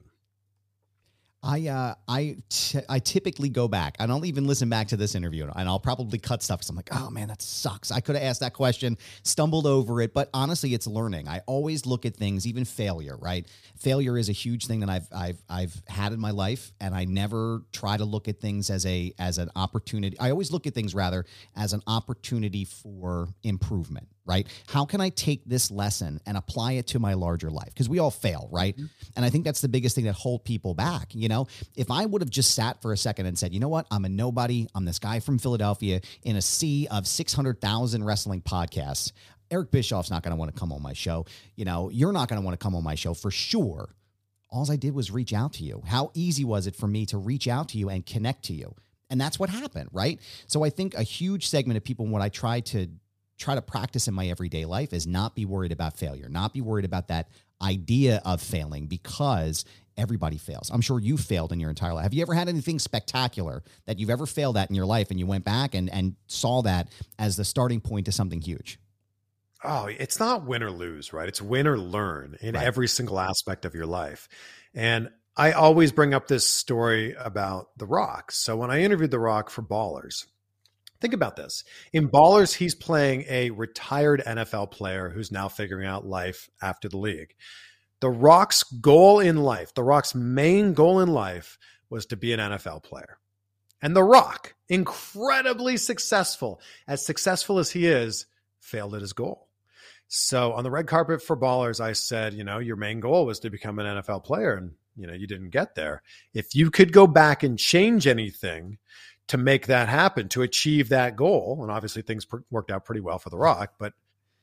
I 1.50 1.68
uh, 1.68 1.95
I 2.08 2.38
t- 2.47 2.80
I 2.88 3.00
typically 3.00 3.50
go 3.50 3.68
back. 3.68 3.95
I 4.00 4.06
don't 4.06 4.24
even 4.26 4.45
listen 4.45 4.70
back 4.70 4.89
to 4.89 4.97
this 4.97 5.16
interview, 5.16 5.50
and 5.56 5.68
I'll 5.68 5.80
probably 5.80 6.20
cut 6.20 6.43
stuff 6.43 6.60
because 6.60 6.70
I'm 6.70 6.76
like, 6.76 6.89
oh 6.91 7.10
man, 7.10 7.30
that 7.30 7.41
sucks. 7.41 7.91
I 7.91 8.02
could 8.02 8.16
have 8.16 8.24
asked 8.24 8.41
that 8.41 8.54
question, 8.54 9.00
stumbled 9.24 9.66
over 9.66 10.00
it, 10.02 10.14
but 10.14 10.30
honestly, 10.32 10.76
it's 10.76 10.86
learning. 10.86 11.28
I 11.28 11.41
always 11.47 11.88
look 11.88 12.06
at 12.06 12.16
things, 12.16 12.45
even 12.45 12.66
failure. 12.66 13.18
Right, 13.18 13.47
failure 13.80 14.16
is 14.16 14.30
a 14.30 14.34
huge 14.34 14.68
thing 14.68 14.82
that 14.82 14.89
I've 14.89 15.08
I've 15.12 15.41
I've 15.50 15.82
had 15.88 16.14
in 16.14 16.20
my 16.20 16.32
life, 16.32 16.72
and 16.80 16.93
I 16.93 17.06
never 17.06 17.64
try 17.72 17.97
to 17.97 18.06
look 18.06 18.28
at 18.28 18.39
things 18.39 18.70
as 18.70 18.86
a 18.86 19.12
as 19.18 19.39
an 19.39 19.50
opportunity. 19.56 20.20
I 20.20 20.30
always 20.30 20.52
look 20.52 20.68
at 20.68 20.76
things 20.76 20.93
rather 20.93 21.26
as 21.56 21.74
an 21.74 21.82
opportunity 21.88 22.66
for 22.66 23.30
improvement 23.41 24.08
right? 24.26 24.47
How 24.67 24.86
can 24.86 25.01
I 25.01 25.09
take 25.09 25.43
this 25.45 25.72
lesson 25.72 26.20
and 26.26 26.38
apply 26.38 26.74
it 26.74 26.88
to 26.88 26.99
my 26.99 27.13
larger 27.13 27.49
life? 27.49 27.70
Because 27.70 27.89
we 27.89 27.99
all 27.99 28.11
fail, 28.11 28.47
right? 28.51 28.76
Mm-hmm. 28.76 28.86
And 29.15 29.26
I 29.26 29.30
think 29.30 29.45
that's 29.45 29.61
the 29.61 29.67
biggest 29.67 29.95
thing 29.95 30.05
that 30.05 30.13
hold 30.13 30.43
people 30.43 30.74
back. 30.74 31.15
You 31.15 31.28
know, 31.30 31.47
if 31.76 31.89
I 31.91 32.05
would 32.05 32.22
have 32.22 32.30
just 32.30 32.53
sat 32.53 32.82
for 32.82 32.93
a 32.93 32.97
second 32.97 33.26
and 33.26 33.38
said, 33.38 33.53
you 33.53 33.59
know 33.59 33.70
what, 33.70 33.88
I'm 33.91 34.05
a 34.05 34.09
nobody. 34.09 34.67
I'm 34.76 34.86
this 34.86 34.99
guy 34.99 35.20
from 35.20 35.39
Philadelphia 35.39 36.01
in 36.24 36.36
a 36.36 36.41
sea 36.41 36.88
of 36.91 37.07
600,000 37.07 38.03
wrestling 38.03 38.41
podcasts. 38.41 39.11
Eric 39.51 39.72
Bischoff's 39.72 40.11
not 40.11 40.22
going 40.24 40.32
to 40.32 40.38
want 40.38 40.53
to 40.53 40.59
come 40.59 40.72
on 40.72 40.82
my 40.82 40.93
show. 40.93 41.26
You 41.55 41.65
know, 41.65 41.89
you're 41.89 42.11
not 42.11 42.30
going 42.30 42.39
to 42.39 42.45
want 42.45 42.59
to 42.59 42.63
come 42.63 42.76
on 42.76 42.84
my 42.84 42.95
show 42.95 43.13
for 43.13 43.32
sure. 43.32 43.89
All 44.51 44.70
I 44.72 44.76
did 44.76 44.93
was 44.93 45.11
reach 45.11 45.34
out 45.34 45.53
to 45.53 45.63
you. 45.63 45.84
How 45.86 46.11
easy 46.13 46.43
was 46.43 46.67
it 46.67 46.76
for 46.76 46.88
me 46.88 47.05
to 47.07 47.17
reach 47.17 47.47
out 47.47 47.70
to 47.70 47.78
you 47.78 47.89
and 47.89 48.05
connect 48.05 48.45
to 48.45 48.53
you? 48.53 48.76
And 49.09 49.20
that's 49.20 49.39
what 49.39 49.49
happened, 49.49 49.89
right? 49.91 50.20
So 50.47 50.63
I 50.63 50.70
think 50.70 50.93
a 50.93 51.03
huge 51.03 51.47
segment 51.47 51.78
of 51.78 51.84
people, 51.84 52.05
what 52.07 52.22
I 52.22 52.30
try 52.30 52.59
to 52.61 52.88
try 53.40 53.56
to 53.56 53.62
practice 53.62 54.08
in 54.08 54.14
my 54.14 54.28
everyday 54.28 54.66
life 54.66 54.94
is 54.94 55.08
not 55.08 55.36
be 55.36 55.46
worried 55.46 55.72
about 55.72 55.98
failure, 55.98 56.30
not 56.30 56.54
be 56.54 56.62
worried 56.62 56.86
about 56.86 57.08
that 57.08 57.30
idea 57.62 58.22
of 58.26 58.42
failing 58.42 58.86
because 58.86 59.66
everybody 59.98 60.38
fails. 60.38 60.70
I'm 60.70 60.82
sure 60.82 61.00
you 61.00 61.18
failed 61.18 61.52
in 61.52 61.60
your 61.60 61.70
entire 61.70 61.94
life. 61.94 62.04
Have 62.04 62.14
you 62.14 62.22
ever 62.22 62.34
had 62.34 62.48
anything 62.48 62.80
spectacular 62.80 63.64
that 63.86 64.00
you've 64.00 64.10
ever 64.10 64.26
failed 64.26 64.58
at 64.58 64.70
in 64.70 64.76
your 64.76 64.86
life 64.86 65.10
and 65.10 65.20
you 65.20 65.26
went 65.26 65.44
back 65.44 65.74
and, 65.74 65.90
and 65.90 66.16
saw 66.28 66.62
that 66.62 66.90
as 67.18 67.36
the 67.36 67.46
starting 67.46 67.82
point 67.82 68.06
to 68.06 68.12
something 68.12 68.42
huge? 68.42 68.80
Oh, 69.64 69.88
it's 69.88 70.20
not 70.20 70.46
win 70.46 70.64
or 70.64 70.72
lose, 70.72 71.12
right? 71.12 71.28
It's 71.28 71.42
win 71.42 71.68
or 71.68 71.78
learn 71.78 72.38
in 72.40 72.56
right. 72.56 72.66
every 72.66 72.88
single 72.88 73.20
aspect 73.20 73.66
of 73.66 73.76
your 73.76 73.86
life. 73.86 74.30
And 74.74 75.10
I 75.36 75.52
always 75.52 75.92
bring 75.92 76.14
up 76.14 76.28
this 76.28 76.48
story 76.48 77.14
about 77.14 77.70
The 77.78 77.86
Rock. 77.86 78.32
So 78.32 78.56
when 78.56 78.72
I 78.72 78.82
interviewed 78.82 79.12
The 79.12 79.20
Rock 79.20 79.50
for 79.50 79.62
Ballers, 79.62 80.26
Think 81.02 81.14
about 81.14 81.36
this. 81.36 81.64
In 81.93 82.10
Ballers, 82.10 82.54
he's 82.54 82.76
playing 82.76 83.26
a 83.30 83.52
retired 83.52 84.22
NFL 84.26 84.72
player 84.72 85.10
who's 85.10 85.32
now 85.32 85.47
figuring 85.47 85.88
out 85.88 86.06
life 86.06 86.50
after 86.62 86.89
the 86.89 86.97
league. 86.97 87.36
The 88.02 88.10
Rock's 88.10 88.64
goal 88.64 89.20
in 89.20 89.38
life, 89.38 89.74
The 89.74 89.84
Rock's 89.84 90.16
main 90.16 90.74
goal 90.74 91.00
in 91.00 91.10
life 91.10 91.58
was 91.89 92.06
to 92.08 92.18
be 92.18 92.34
an 92.34 92.39
NFL 92.39 92.84
player. 92.84 93.18
And 93.82 93.95
The 93.95 94.04
Rock, 94.04 94.56
incredibly 94.68 95.78
successful, 95.78 96.62
as 96.88 97.06
successful 97.06 97.60
as 97.60 97.72
he 97.72 97.88
is, 97.88 98.26
failed 98.60 98.95
at 98.95 99.02
his 99.02 99.14
goal. 99.14 99.47
So 100.08 100.54
on 100.54 100.64
the 100.64 100.72
red 100.72 100.88
carpet 100.88 101.22
for 101.22 101.38
Ballers, 101.38 101.80
I 101.80 101.93
said, 101.93 102.34
you 102.34 102.43
know, 102.43 102.58
your 102.58 102.76
main 102.76 103.00
goal 103.00 103.26
was 103.26 103.39
to 103.41 103.50
become 103.50 103.78
an 103.80 103.86
NFL 103.86 104.24
player 104.24 104.56
and, 104.56 104.72
you 104.97 105.06
know, 105.06 105.14
you 105.14 105.28
didn't 105.28 105.52
get 105.52 105.76
there. 105.76 106.02
If 106.34 106.56
you 106.56 106.72
could 106.72 106.91
go 106.91 107.06
back 107.06 107.43
and 107.43 107.60
change 107.60 108.08
anything, 108.08 108.80
to 109.30 109.38
make 109.38 109.68
that 109.68 109.90
happen, 109.90 110.28
to 110.30 110.42
achieve 110.42 110.90
that 110.90 111.16
goal. 111.16 111.60
And 111.62 111.72
obviously, 111.72 112.02
things 112.02 112.28
worked 112.52 112.72
out 112.72 112.86
pretty 112.86 113.02
well 113.02 113.20
for 113.20 113.30
The 113.30 113.38
Rock, 113.38 113.74
but 113.80 113.94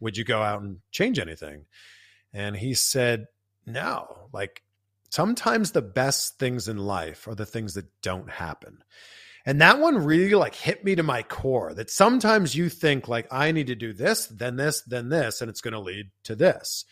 would 0.00 0.16
you 0.16 0.24
go 0.24 0.42
out 0.42 0.62
and 0.62 0.78
change 0.90 1.18
anything? 1.18 1.66
And 2.32 2.56
he 2.56 2.74
said, 2.74 3.26
no. 3.66 4.28
Like 4.32 4.62
sometimes 5.10 5.72
the 5.72 5.82
best 5.82 6.38
things 6.38 6.68
in 6.68 6.78
life 6.78 7.26
are 7.28 7.34
the 7.34 7.46
things 7.46 7.74
that 7.74 7.86
don't 8.02 8.30
happen. 8.30 8.82
And 9.44 9.60
that 9.60 9.78
one 9.78 10.04
really 10.04 10.34
like 10.34 10.54
hit 10.54 10.84
me 10.84 10.96
to 10.96 11.02
my 11.02 11.22
core 11.22 11.72
that 11.74 11.90
sometimes 11.90 12.54
you 12.54 12.68
think 12.68 13.08
like 13.08 13.28
I 13.30 13.52
need 13.52 13.68
to 13.68 13.76
do 13.76 13.92
this, 13.92 14.26
then 14.26 14.56
this, 14.56 14.82
then 14.82 15.08
this, 15.08 15.40
and 15.40 15.48
it's 15.48 15.60
going 15.60 15.72
to 15.72 15.80
lead 15.80 16.10
to 16.24 16.34
this. 16.34 16.84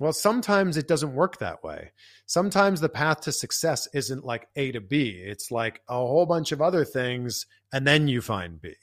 Well, 0.00 0.14
sometimes 0.14 0.78
it 0.78 0.88
doesn't 0.88 1.14
work 1.14 1.38
that 1.38 1.62
way. 1.62 1.92
Sometimes 2.24 2.80
the 2.80 2.88
path 2.88 3.20
to 3.22 3.32
success 3.32 3.86
isn't 3.92 4.24
like 4.24 4.48
A 4.56 4.72
to 4.72 4.80
B, 4.80 5.10
it's 5.10 5.50
like 5.50 5.82
a 5.88 5.94
whole 5.94 6.24
bunch 6.24 6.52
of 6.52 6.62
other 6.62 6.86
things, 6.86 7.44
and 7.70 7.86
then 7.86 8.08
you 8.08 8.22
find 8.22 8.60
B. 8.60 8.74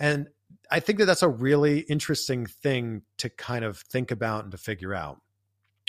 And 0.00 0.26
I 0.68 0.80
think 0.80 0.98
that 0.98 1.04
that's 1.04 1.22
a 1.22 1.28
really 1.28 1.78
interesting 1.78 2.46
thing 2.46 3.02
to 3.18 3.30
kind 3.30 3.64
of 3.64 3.78
think 3.78 4.10
about 4.10 4.42
and 4.42 4.50
to 4.50 4.58
figure 4.58 4.92
out. 4.92 5.20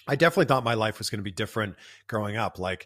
I 0.07 0.15
definitely 0.15 0.45
thought 0.45 0.63
my 0.63 0.75
life 0.75 0.99
was 0.99 1.09
going 1.09 1.19
to 1.19 1.23
be 1.23 1.31
different 1.31 1.75
growing 2.07 2.37
up. 2.37 2.59
Like, 2.59 2.85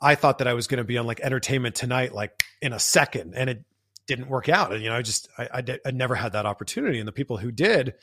I 0.00 0.16
thought 0.16 0.38
that 0.38 0.48
I 0.48 0.54
was 0.54 0.66
going 0.66 0.78
to 0.78 0.84
be 0.84 0.98
on 0.98 1.06
like 1.06 1.20
Entertainment 1.20 1.76
Tonight, 1.76 2.12
like 2.12 2.42
in 2.60 2.72
a 2.72 2.80
second, 2.80 3.34
and 3.36 3.48
it 3.48 3.64
didn't 4.08 4.28
work 4.28 4.48
out. 4.48 4.72
And, 4.72 4.82
you 4.82 4.90
know, 4.90 4.96
I 4.96 5.02
just, 5.02 5.28
I, 5.38 5.62
never 5.92 6.16
had 6.16 6.32
that 6.32 6.44
opportunity. 6.44 6.98
And 6.98 7.06
the 7.06 7.12
people 7.12 7.36
who 7.36 7.52
did, 7.52 7.94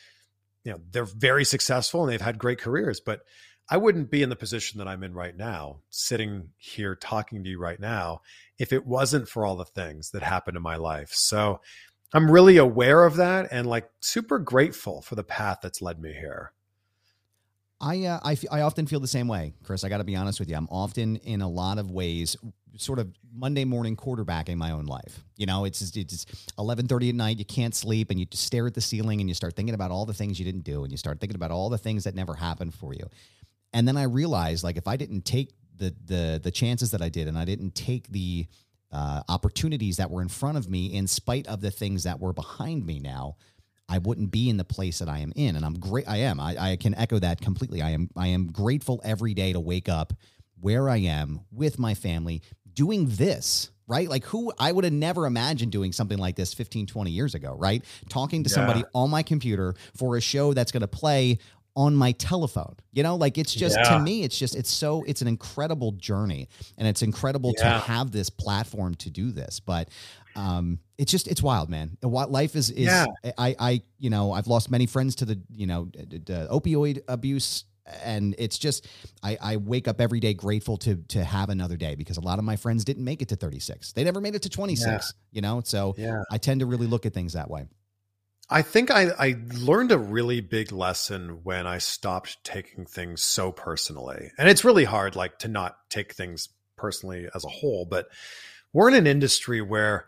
you 0.64 0.72
know 0.72 0.80
they're 0.92 1.06
very 1.06 1.46
successful 1.46 2.04
and 2.04 2.12
they've 2.12 2.22
had 2.22 2.38
great 2.38 2.60
careers 2.60 3.00
but 3.00 3.22
i 3.70 3.78
wouldn't 3.78 4.12
be 4.12 4.22
in 4.22 4.30
the 4.30 4.36
position 4.36 4.78
that 4.78 4.88
i'm 4.88 5.04
in 5.04 5.14
right 5.14 5.38
now 5.38 5.80
sitting 5.90 6.50
here 6.58 6.96
talking 6.96 7.44
to 7.44 7.50
you 7.50 7.60
right 7.60 7.80
now 7.80 8.22
if 8.58 8.72
it 8.72 8.86
wasn't 8.86 9.28
for 9.28 9.46
all 9.46 9.56
the 9.56 9.66
things 9.66 10.12
that 10.12 10.22
happened 10.22 10.56
in 10.56 10.62
my 10.62 10.76
life. 10.76 11.12
So 11.14 11.62
i'm 12.14 12.30
really 12.30 12.58
aware 12.58 13.06
of 13.06 13.16
that 13.16 13.48
and 13.52 13.66
like 13.66 13.90
super 14.02 14.38
grateful 14.38 15.02
for 15.02 15.16
the 15.16 15.24
path 15.24 15.60
that's 15.64 15.82
led 15.82 16.00
me 16.00 16.14
here 16.14 16.52
I, 17.82 18.06
uh, 18.06 18.20
I, 18.24 18.34
f- 18.34 18.46
I 18.52 18.62
often 18.62 18.86
feel 18.86 19.00
the 19.00 19.08
same 19.08 19.28
way, 19.28 19.54
Chris. 19.64 19.84
I 19.84 19.90
got 19.90 19.98
to 19.98 20.04
be 20.04 20.16
honest 20.16 20.40
with 20.40 20.50
you. 20.50 20.56
I'm 20.56 20.68
often 20.70 21.18
in 21.18 21.42
a 21.42 21.50
lot 21.50 21.80
of 21.80 21.90
ways 21.92 22.38
sort 22.78 23.00
of 23.00 23.14
Monday 23.34 23.66
morning 23.66 23.96
quarterbacking 23.96 24.56
my 24.56 24.72
own 24.72 24.86
life. 24.86 25.24
You 25.36 25.46
know, 25.46 25.66
it's 25.66 25.82
it's 25.96 26.26
11:30 26.58 27.10
at 27.10 27.16
night, 27.16 27.40
you 27.40 27.46
can't 27.46 27.76
sleep 27.76 28.10
and 28.10 28.20
you 28.20 28.26
just 28.26 28.44
stare 28.44 28.68
at 28.68 28.74
the 28.74 28.82
ceiling 28.82 29.20
and 29.20 29.30
you 29.30 29.34
start 29.34 29.56
thinking 29.56 29.76
about 29.76 29.92
all 29.92 30.06
the 30.06 30.14
things 30.14 30.40
you 30.40 30.46
didn't 30.46 30.64
do 30.64 30.84
and 30.84 30.92
you 30.92 30.98
start 30.98 31.20
thinking 31.20 31.36
about 31.36 31.52
all 31.52 31.70
the 31.70 31.78
things 31.78 32.04
that 32.06 32.16
never 32.16 32.34
happened 32.34 32.74
for 32.74 32.94
you. 32.94 33.08
And 33.74 33.88
then 33.88 33.98
I 33.98 34.04
realized 34.04 34.64
like 34.64 34.78
if 34.78 34.88
I 34.88 34.96
didn't 34.96 35.24
take 35.24 35.52
the 35.78 35.94
the 36.06 36.40
the 36.42 36.52
chances 36.52 36.92
that 36.92 37.02
I 37.02 37.10
did 37.10 37.28
and 37.28 37.38
I 37.38 37.46
didn't 37.46 37.76
take 37.76 38.08
the 38.10 38.48
uh, 38.92 39.24
opportunities 39.30 39.98
that 39.98 40.12
were 40.12 40.22
in 40.22 40.28
front 40.28 40.58
of 40.58 40.70
me 40.70 40.94
in 40.94 41.08
spite 41.08 41.48
of 41.48 41.62
the 41.62 41.72
things 41.72 42.04
that 42.04 42.20
were 42.20 42.34
behind 42.34 42.86
me 42.86 43.00
now, 43.00 43.38
I 43.92 43.98
wouldn't 43.98 44.32
be 44.32 44.50
in 44.50 44.56
the 44.56 44.64
place 44.64 45.00
that 45.00 45.10
I 45.10 45.20
am 45.20 45.34
in. 45.36 45.58
And 45.58 45.66
I'm 45.66 45.74
great. 45.74 46.08
I 46.08 46.18
am. 46.18 46.40
I, 46.40 46.72
I 46.72 46.76
can 46.78 46.96
echo 46.96 47.20
that 47.20 47.42
completely. 47.42 47.82
I 47.82 47.90
am. 47.90 48.10
I 48.16 48.28
am 48.28 48.48
grateful 48.48 49.02
every 49.04 49.34
day 49.34 49.52
to 49.52 49.60
wake 49.60 49.90
up 49.90 50.14
where 50.62 50.88
I 50.90 50.98
am 50.98 51.42
with 51.52 51.78
my 51.78 51.94
family 51.94 52.42
doing 52.74 53.08
this 53.08 53.70
right? 53.88 54.08
Like 54.08 54.24
who 54.24 54.54
I 54.58 54.72
would 54.72 54.86
have 54.86 54.94
never 54.94 55.26
imagined 55.26 55.74
doing 55.74 55.92
something 55.92 56.18
like 56.18 56.38
this 56.38 56.54
15, 56.54 56.88
20 56.88 57.12
years 57.12 57.36
ago, 57.36 57.58
right? 57.60 57.84
Talking 58.08 58.42
to 58.46 58.50
yeah. 58.50 58.56
somebody 58.56 58.84
on 58.96 59.10
my 59.10 59.22
computer 59.22 59.76
for 59.98 60.16
a 60.16 60.22
show 60.22 60.54
that's 60.54 60.72
going 60.72 60.80
to 60.80 60.88
play 60.88 61.40
on 61.76 61.96
my 61.96 62.12
telephone. 62.14 62.76
You 62.92 63.04
know, 63.04 63.16
like 63.16 63.38
it's 63.38 63.54
just 63.54 63.78
yeah. 63.78 63.98
to 63.98 64.00
me, 64.00 64.24
it's 64.24 64.38
just 64.38 64.56
it's 64.56 64.70
so 64.70 65.04
it's 65.08 65.22
an 65.22 65.28
incredible 65.28 65.92
journey 65.94 66.50
and 66.78 66.88
it's 66.88 67.02
incredible 67.02 67.54
yeah. 67.58 67.74
to 67.74 67.80
have 67.80 68.12
this 68.12 68.30
platform 68.30 68.96
to 68.96 69.10
do 69.10 69.32
this. 69.32 69.60
But 69.60 69.90
um 70.36 70.80
it's 70.98 71.12
just 71.12 71.28
it's 71.28 71.42
wild 71.42 71.70
man 71.70 71.98
what 72.02 72.32
life 72.32 72.56
is 72.56 72.70
is 72.70 72.86
yeah. 72.86 73.06
i 73.38 73.56
i 73.60 73.82
you 74.00 74.10
know 74.10 74.32
i've 74.32 74.48
lost 74.48 74.70
many 74.72 74.86
friends 74.86 75.16
to 75.16 75.26
the 75.26 75.40
you 75.54 75.68
know 75.68 75.90
the 75.94 76.48
opioid 76.52 77.02
abuse 77.08 77.66
and 78.04 78.36
it's 78.38 78.58
just 78.58 78.88
I, 79.24 79.38
I 79.42 79.58
wake 79.58 79.88
up 79.88 80.00
every 80.00 80.20
day 80.20 80.34
grateful 80.34 80.78
to 80.78 80.98
to 81.10 81.24
have 81.24 81.50
another 81.50 81.78
day 81.78 81.96
because 81.96 82.18
a 82.18 82.22
lot 82.22 82.40
of 82.40 82.46
my 82.46 82.56
friends 82.56 82.86
didn't 82.86 83.04
make 83.04 83.22
it 83.22 83.30
to 83.30 83.36
36 83.36 83.94
they 83.94 84.04
never 84.04 84.22
made 84.22 84.36
it 84.36 84.44
to 84.44 84.50
26 84.50 84.86
yeah. 84.86 85.00
you 85.32 85.42
know 85.42 85.62
so 85.64 85.96
yeah. 85.98 86.24
i 86.32 86.38
tend 86.38 86.60
to 86.60 86.66
really 86.66 86.88
look 86.88 87.06
at 87.06 87.14
things 87.14 87.34
that 87.34 87.50
way 87.50 87.66
I 88.54 88.64
think 88.64 88.92
I, 88.92 89.12
I 89.18 89.38
learned 89.60 89.94
a 89.94 89.98
really 89.98 90.42
big 90.42 90.74
lesson 90.74 91.40
when 91.44 91.66
I 91.66 91.78
stopped 91.78 92.44
taking 92.44 92.86
things 92.86 93.24
so 93.24 93.54
personally. 93.54 94.30
And 94.38 94.50
it's 94.50 94.66
really 94.66 94.84
hard, 94.84 95.16
like, 95.16 95.40
to 95.40 95.48
not 95.48 95.78
take 95.90 96.14
things 96.14 96.50
personally 96.76 97.30
as 97.34 97.46
a 97.46 97.50
whole, 97.50 97.86
but 97.86 98.10
we're 98.74 98.90
in 98.90 98.96
an 98.96 99.08
industry 99.08 99.62
where 99.62 100.08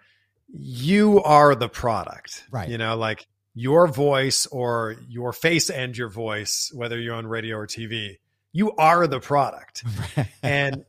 you 0.53 1.21
are 1.23 1.55
the 1.55 1.67
product. 1.67 2.45
Right. 2.51 2.69
You 2.69 2.77
know, 2.77 2.95
like 2.95 3.27
your 3.55 3.87
voice 3.87 4.45
or 4.45 4.95
your 5.09 5.33
face 5.33 5.69
and 5.69 5.97
your 5.97 6.09
voice, 6.09 6.71
whether 6.73 6.99
you're 6.99 7.15
on 7.15 7.27
radio 7.27 7.57
or 7.57 7.67
TV, 7.67 8.17
you 8.51 8.71
are 8.73 9.07
the 9.07 9.19
product. 9.19 9.83
and 10.43 10.85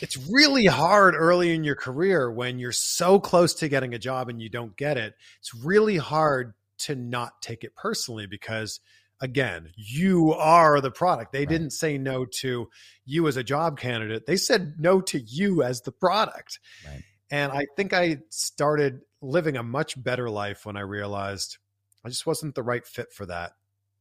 it's 0.00 0.16
really 0.28 0.66
hard 0.66 1.14
early 1.14 1.54
in 1.54 1.64
your 1.64 1.74
career 1.74 2.30
when 2.30 2.58
you're 2.58 2.72
so 2.72 3.18
close 3.18 3.54
to 3.54 3.68
getting 3.68 3.94
a 3.94 3.98
job 3.98 4.28
and 4.28 4.40
you 4.40 4.48
don't 4.48 4.76
get 4.76 4.96
it. 4.96 5.14
It's 5.40 5.54
really 5.54 5.96
hard 5.96 6.54
to 6.78 6.94
not 6.94 7.40
take 7.40 7.64
it 7.64 7.74
personally 7.74 8.26
because 8.26 8.80
again, 9.20 9.70
you 9.76 10.34
are 10.34 10.80
the 10.82 10.90
product. 10.90 11.32
They 11.32 11.40
right. 11.40 11.48
didn't 11.48 11.70
say 11.70 11.96
no 11.96 12.26
to 12.40 12.68
you 13.06 13.28
as 13.28 13.38
a 13.38 13.44
job 13.44 13.78
candidate. 13.78 14.26
They 14.26 14.36
said 14.36 14.74
no 14.78 15.00
to 15.02 15.18
you 15.18 15.62
as 15.62 15.80
the 15.80 15.92
product. 15.92 16.58
Right. 16.86 17.02
And 17.30 17.52
I 17.52 17.66
think 17.76 17.92
I 17.92 18.18
started 18.28 19.00
living 19.20 19.56
a 19.56 19.62
much 19.62 20.00
better 20.02 20.30
life 20.30 20.64
when 20.64 20.76
I 20.76 20.80
realized 20.80 21.58
I 22.04 22.08
just 22.08 22.26
wasn't 22.26 22.54
the 22.54 22.62
right 22.62 22.86
fit 22.86 23.12
for 23.12 23.26
that 23.26 23.52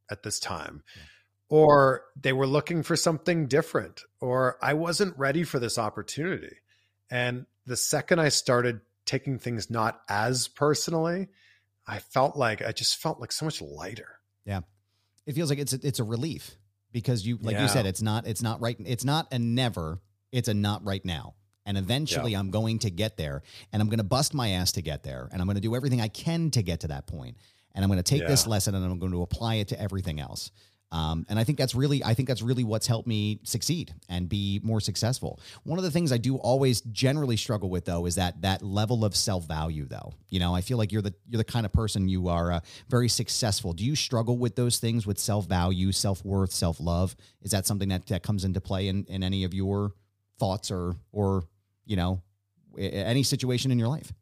at 0.09 0.23
this 0.23 0.39
time. 0.39 0.83
Yeah. 0.95 1.01
Or 1.49 2.03
they 2.19 2.33
were 2.33 2.47
looking 2.47 2.83
for 2.83 2.95
something 2.95 3.47
different, 3.47 4.01
or 4.19 4.57
I 4.61 4.73
wasn't 4.73 5.17
ready 5.17 5.43
for 5.43 5.59
this 5.59 5.77
opportunity. 5.77 6.57
And 7.09 7.45
the 7.65 7.77
second 7.77 8.19
I 8.19 8.29
started 8.29 8.81
taking 9.05 9.37
things 9.37 9.69
not 9.69 10.01
as 10.09 10.47
personally, 10.47 11.27
I 11.87 11.99
felt 11.99 12.35
like 12.35 12.63
I 12.63 12.71
just 12.71 12.97
felt 12.97 13.19
like 13.19 13.31
so 13.31 13.45
much 13.45 13.61
lighter. 13.61 14.19
Yeah. 14.43 14.61
It 15.25 15.33
feels 15.33 15.49
like 15.49 15.59
it's 15.59 15.73
a, 15.73 15.79
it's 15.83 15.99
a 15.99 16.03
relief 16.03 16.57
because 16.91 17.25
you 17.25 17.37
like 17.41 17.53
Yeah. 17.55 17.63
you 17.63 17.67
said 17.67 17.85
it's 17.85 18.01
not 18.01 18.25
it's 18.27 18.41
not 18.41 18.61
right 18.61 18.77
it's 18.85 19.05
not 19.05 19.27
a 19.31 19.37
never 19.37 19.99
it's 20.31 20.47
a 20.47 20.53
not 20.53 20.83
right 20.85 21.03
now. 21.05 21.35
And 21.65 21.77
eventually 21.77 22.35
I'm 22.35 22.51
going 22.51 22.79
to 22.79 22.91
get 22.91 23.17
there 23.17 23.41
and 23.73 23.81
I'm 23.81 23.89
going 23.89 23.97
to 23.97 24.03
bust 24.03 24.33
my 24.33 24.49
ass 24.49 24.73
to 24.73 24.81
get 24.81 25.03
there 25.03 25.29
and 25.31 25.41
I'm 25.41 25.47
going 25.47 25.55
to 25.55 25.61
do 25.61 25.75
everything 25.75 26.01
I 26.01 26.07
can 26.07 26.51
to 26.51 26.61
get 26.61 26.81
to 26.81 26.87
that. 26.89 27.09
And 27.73 27.83
I'm 27.83 27.89
going 27.89 27.97
to 27.97 28.03
take 28.03 28.27
this 28.27 28.47
lesson 28.47 28.75
and 28.75 28.85
I'm 28.85 28.99
going 28.99 29.11
to 29.11 29.21
apply 29.21 29.55
it 29.55 29.69
to 29.69 29.81
everything 29.81 30.19
else. 30.19 30.51
Um, 30.91 31.25
and 31.27 31.37
I 31.37 31.43
think 31.43 31.57
that's 31.57 31.75
really, 31.75 32.03
I 32.03 32.13
think 32.13 32.27
that's 32.27 32.41
really 32.41 32.63
what's 32.63 32.87
helped 32.87 33.07
me 33.07 33.39
succeed 33.43 33.93
and 34.07 34.29
be 34.29 34.61
more 34.63 34.79
successful. 34.79 35.41
One 35.63 35.77
of 35.77 35.83
the 35.83 35.91
things 35.91 36.11
I 36.11 36.17
do 36.17 36.37
always 36.37 36.81
generally 36.81 37.37
struggle 37.37 37.69
with, 37.69 37.85
though, 37.85 38.05
is 38.05 38.15
that 38.15 38.41
that 38.43 38.61
level 38.61 39.03
of 39.03 39.15
self 39.15 39.45
value. 39.45 39.85
Though, 39.85 40.13
you 40.29 40.39
know, 40.39 40.55
I 40.55 40.61
feel 40.61 40.77
like 40.77 40.91
you're 40.91 41.01
the 41.01 41.13
you're 41.27 41.37
the 41.37 41.43
kind 41.43 41.65
of 41.65 41.73
person 41.73 42.07
you 42.07 42.29
are 42.29 42.51
uh, 42.51 42.59
very 42.87 43.09
successful. 43.09 43.73
Do 43.73 43.83
you 43.83 43.95
struggle 43.95 44.37
with 44.37 44.55
those 44.55 44.77
things 44.77 45.05
with 45.05 45.19
self 45.19 45.47
value, 45.47 45.91
self 45.91 46.23
worth, 46.23 46.51
self 46.51 46.79
love? 46.79 47.15
Is 47.41 47.51
that 47.51 47.65
something 47.65 47.89
that 47.89 48.05
that 48.07 48.23
comes 48.23 48.45
into 48.45 48.61
play 48.61 48.87
in 48.87 49.05
in 49.09 49.23
any 49.23 49.43
of 49.43 49.53
your 49.53 49.91
thoughts 50.39 50.71
or 50.71 50.95
or 51.11 51.43
you 51.85 51.95
know 51.95 52.21
any 52.77 53.23
situation 53.23 53.71
in 53.71 53.79
your 53.79 53.87
life? 53.87 54.13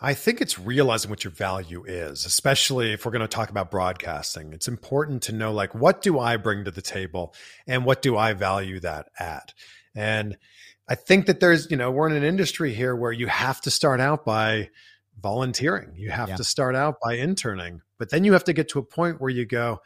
I 0.00 0.14
think 0.14 0.40
it's 0.40 0.58
realizing 0.58 1.10
what 1.10 1.24
your 1.24 1.32
value 1.32 1.84
is, 1.84 2.24
especially 2.24 2.92
if 2.92 3.04
we're 3.04 3.10
going 3.10 3.22
to 3.22 3.28
talk 3.28 3.50
about 3.50 3.70
broadcasting. 3.70 4.52
It's 4.52 4.68
important 4.68 5.22
to 5.24 5.32
know, 5.32 5.52
like, 5.52 5.74
what 5.74 6.02
do 6.02 6.20
I 6.20 6.36
bring 6.36 6.64
to 6.64 6.70
the 6.70 6.82
table 6.82 7.34
and 7.66 7.84
what 7.84 8.00
do 8.00 8.16
I 8.16 8.32
value 8.32 8.78
that 8.80 9.08
at? 9.18 9.54
And 9.96 10.38
I 10.88 10.94
think 10.94 11.26
that 11.26 11.40
there's, 11.40 11.68
you 11.68 11.76
know, 11.76 11.90
we're 11.90 12.08
in 12.08 12.14
an 12.14 12.22
industry 12.22 12.72
here 12.72 12.94
where 12.94 13.10
you 13.10 13.26
have 13.26 13.60
to 13.62 13.70
start 13.72 14.00
out 14.00 14.24
by 14.24 14.70
volunteering, 15.20 15.94
you 15.96 16.10
have 16.10 16.28
Yeah. 16.28 16.36
to 16.36 16.44
start 16.44 16.76
out 16.76 16.98
by 17.02 17.14
interning, 17.14 17.82
but 17.98 18.10
then 18.10 18.22
you 18.22 18.34
have 18.34 18.44
to 18.44 18.52
get 18.52 18.68
to 18.68 18.78
a 18.78 18.84
point 18.84 19.20
where 19.20 19.30
you 19.30 19.46
go, 19.46 19.82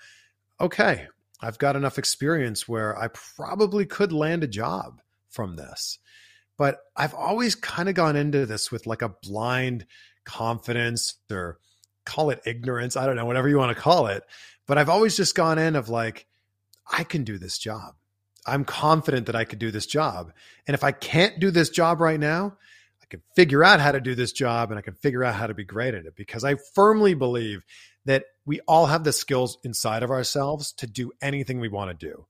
okay, 0.60 1.08
I've 1.40 1.58
got 1.58 1.74
enough 1.74 1.98
experience 1.98 2.68
where 2.68 2.96
I 2.98 3.08
probably 3.08 3.86
could 3.86 4.12
land 4.12 4.44
a 4.44 4.46
job 4.46 5.00
from 5.30 5.56
this. 5.56 5.98
But 6.56 6.78
I've 6.96 7.14
always 7.14 7.54
kind 7.54 7.88
of 7.88 7.94
gone 7.94 8.16
into 8.16 8.46
this 8.46 8.70
with 8.70 8.86
like 8.86 9.02
a 9.02 9.14
blind 9.22 9.86
confidence 10.24 11.14
or 11.30 11.58
call 12.04 12.30
it 12.30 12.42
ignorance. 12.46 12.96
I 12.96 13.06
don't 13.06 13.16
know, 13.16 13.26
whatever 13.26 13.48
you 13.48 13.58
want 13.58 13.74
to 13.76 13.82
call 13.82 14.06
it. 14.06 14.22
But 14.66 14.78
I've 14.78 14.88
always 14.88 15.16
just 15.16 15.34
gone 15.34 15.58
in 15.58 15.76
of 15.76 15.88
like, 15.88 16.26
I 16.90 17.04
can 17.04 17.24
do 17.24 17.38
this 17.38 17.58
job. 17.58 17.94
I'm 18.46 18.64
confident 18.64 19.26
that 19.26 19.36
I 19.36 19.44
could 19.44 19.58
do 19.58 19.70
this 19.70 19.86
job. 19.86 20.32
And 20.66 20.74
if 20.74 20.84
I 20.84 20.92
can't 20.92 21.38
do 21.38 21.50
this 21.50 21.70
job 21.70 22.00
right 22.00 22.18
now, 22.18 22.56
I 23.02 23.06
can 23.06 23.22
figure 23.36 23.62
out 23.62 23.80
how 23.80 23.92
to 23.92 24.00
do 24.00 24.14
this 24.14 24.32
job 24.32 24.70
and 24.70 24.78
I 24.78 24.82
can 24.82 24.94
figure 24.94 25.22
out 25.22 25.34
how 25.34 25.46
to 25.46 25.54
be 25.54 25.64
great 25.64 25.94
at 25.94 26.06
it 26.06 26.16
because 26.16 26.44
I 26.44 26.56
firmly 26.74 27.14
believe 27.14 27.64
that 28.04 28.24
we 28.44 28.60
all 28.66 28.86
have 28.86 29.04
the 29.04 29.12
skills 29.12 29.58
inside 29.62 30.02
of 30.02 30.10
ourselves 30.10 30.72
to 30.74 30.86
do 30.86 31.12
anything 31.20 31.60
we 31.60 31.68
want 31.68 31.98
to 31.98 32.06
do. 32.06 32.26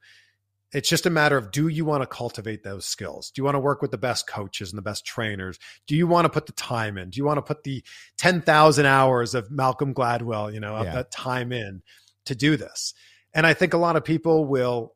It's 0.72 0.88
just 0.88 1.04
a 1.06 1.10
matter 1.10 1.36
of 1.36 1.50
do 1.50 1.68
you 1.68 1.84
want 1.84 2.02
to 2.02 2.06
cultivate 2.06 2.62
those 2.62 2.84
skills? 2.86 3.30
Do 3.30 3.40
you 3.40 3.44
want 3.44 3.56
to 3.56 3.60
work 3.60 3.82
with 3.82 3.90
the 3.90 3.98
best 3.98 4.26
coaches 4.26 4.70
and 4.70 4.78
the 4.78 4.82
best 4.82 5.04
trainers? 5.04 5.58
Do 5.86 5.94
you 5.94 6.06
want 6.06 6.24
to 6.24 6.30
put 6.30 6.46
the 6.46 6.52
time 6.52 6.96
in? 6.96 7.10
Do 7.10 7.18
you 7.18 7.24
want 7.24 7.38
to 7.38 7.42
put 7.42 7.62
the 7.64 7.84
10,000 8.16 8.86
hours 8.86 9.34
of 9.34 9.50
Malcolm 9.50 9.92
Gladwell, 9.94 10.52
you 10.52 10.60
know, 10.60 10.76
of 10.76 10.86
Yeah. 10.86 10.94
that 10.94 11.10
time 11.10 11.52
in 11.52 11.82
to 12.24 12.34
do 12.34 12.56
this? 12.56 12.94
And 13.34 13.46
I 13.46 13.54
think 13.54 13.74
a 13.74 13.78
lot 13.78 13.96
of 13.96 14.04
people 14.04 14.46
will 14.46 14.94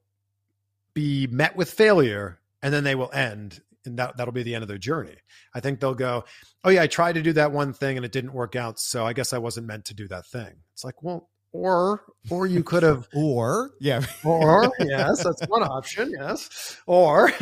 be 0.95 1.27
met 1.27 1.57
with 1.57 1.71
failure 1.71 2.41
and 2.63 2.73
then 2.73 2.85
they 2.85 2.95
will 2.95 3.11
end 3.13 3.61
and 3.85 3.99
that, 3.99 4.17
that'll 4.17 4.33
be 4.33 4.43
the 4.43 4.55
end 4.55 4.63
of 4.63 4.69
their 4.69 4.79
journey. 4.79 5.15
I 5.55 5.61
think 5.61 5.79
they'll 5.79 5.95
go, 5.95 6.25
Oh 6.65 6.71
yeah, 6.71 6.83
I 6.83 6.87
tried 6.89 7.15
to 7.15 7.23
do 7.23 7.33
that 7.35 7.53
one 7.53 7.73
thing 7.73 7.97
and 7.97 8.05
it 8.05 8.11
didn't 8.13 8.33
work 8.33 8.57
out. 8.57 8.81
So 8.81 9.07
I 9.07 9.13
guess 9.13 9.33
I 9.33 9.39
wasn't 9.39 9.67
meant 9.69 9.85
to 9.87 9.95
do 9.95 10.09
that 10.09 10.27
thing. 10.27 10.55
It's 10.73 10.85
like, 10.85 11.03
well, 11.03 11.29
or, 11.57 12.03
or 12.31 12.47
you 12.47 12.63
could 12.63 12.83
have 12.83 13.09
Or 13.15 13.71
yeah, 13.81 14.05
or 14.25 14.71
yes, 14.81 15.23
that's 15.25 15.43
one 15.49 15.63
option. 15.63 16.13
Yes, 16.19 16.77
or 16.87 17.33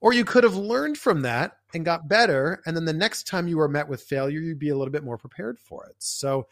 or 0.00 0.12
you 0.12 0.24
could 0.24 0.44
have 0.44 0.56
learned 0.56 0.98
from 0.98 1.22
that 1.22 1.58
and 1.74 1.84
got 1.84 2.08
better, 2.08 2.62
and 2.66 2.76
then 2.76 2.84
the 2.84 2.92
next 2.92 3.26
time 3.26 3.48
you 3.48 3.56
were 3.58 3.68
met 3.68 3.88
with 3.88 4.02
failure, 4.02 4.40
you'd 4.40 4.58
be 4.58 4.70
a 4.70 4.76
little 4.76 4.92
bit 4.92 5.04
more 5.04 5.18
prepared 5.18 5.58
for 5.58 5.86
it. 5.86 5.96
So 5.98 6.46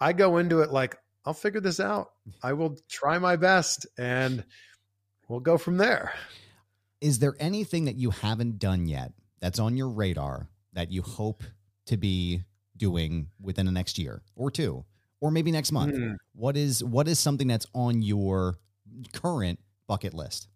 I 0.00 0.12
go 0.12 0.38
into 0.38 0.60
it 0.60 0.70
like 0.70 0.96
I'll 1.24 1.34
figure 1.34 1.60
this 1.60 1.80
out. 1.80 2.10
I 2.42 2.52
will 2.54 2.76
try 2.88 3.18
my 3.18 3.36
best, 3.36 3.86
and 3.98 4.44
we'll 5.28 5.40
go 5.40 5.58
from 5.58 5.76
there. 5.76 6.12
is 7.00 7.18
there 7.18 7.34
anything 7.40 7.86
that 7.86 7.96
you 7.96 8.10
haven't 8.10 8.58
done 8.58 8.86
yet 8.86 9.12
that's 9.40 9.58
on 9.58 9.76
your 9.76 9.88
radar 9.88 10.48
that 10.72 10.90
you 10.92 11.02
hope 11.02 11.42
to 11.86 11.96
be 11.96 12.42
doing 12.76 13.28
within 13.40 13.66
the 13.66 13.72
next 13.72 13.98
year 13.98 14.22
or 14.36 14.50
two 14.50 14.84
or 15.20 15.30
maybe 15.30 15.50
next 15.50 15.72
month 15.72 15.94
Hmm. 15.96 16.12
what 16.34 16.56
is 16.56 16.82
what 16.82 17.06
is 17.08 17.18
something 17.18 17.48
that's 17.48 17.66
on 17.74 18.02
your 18.02 18.56
current 19.12 19.58
bucket 19.86 20.14
list 20.14 20.48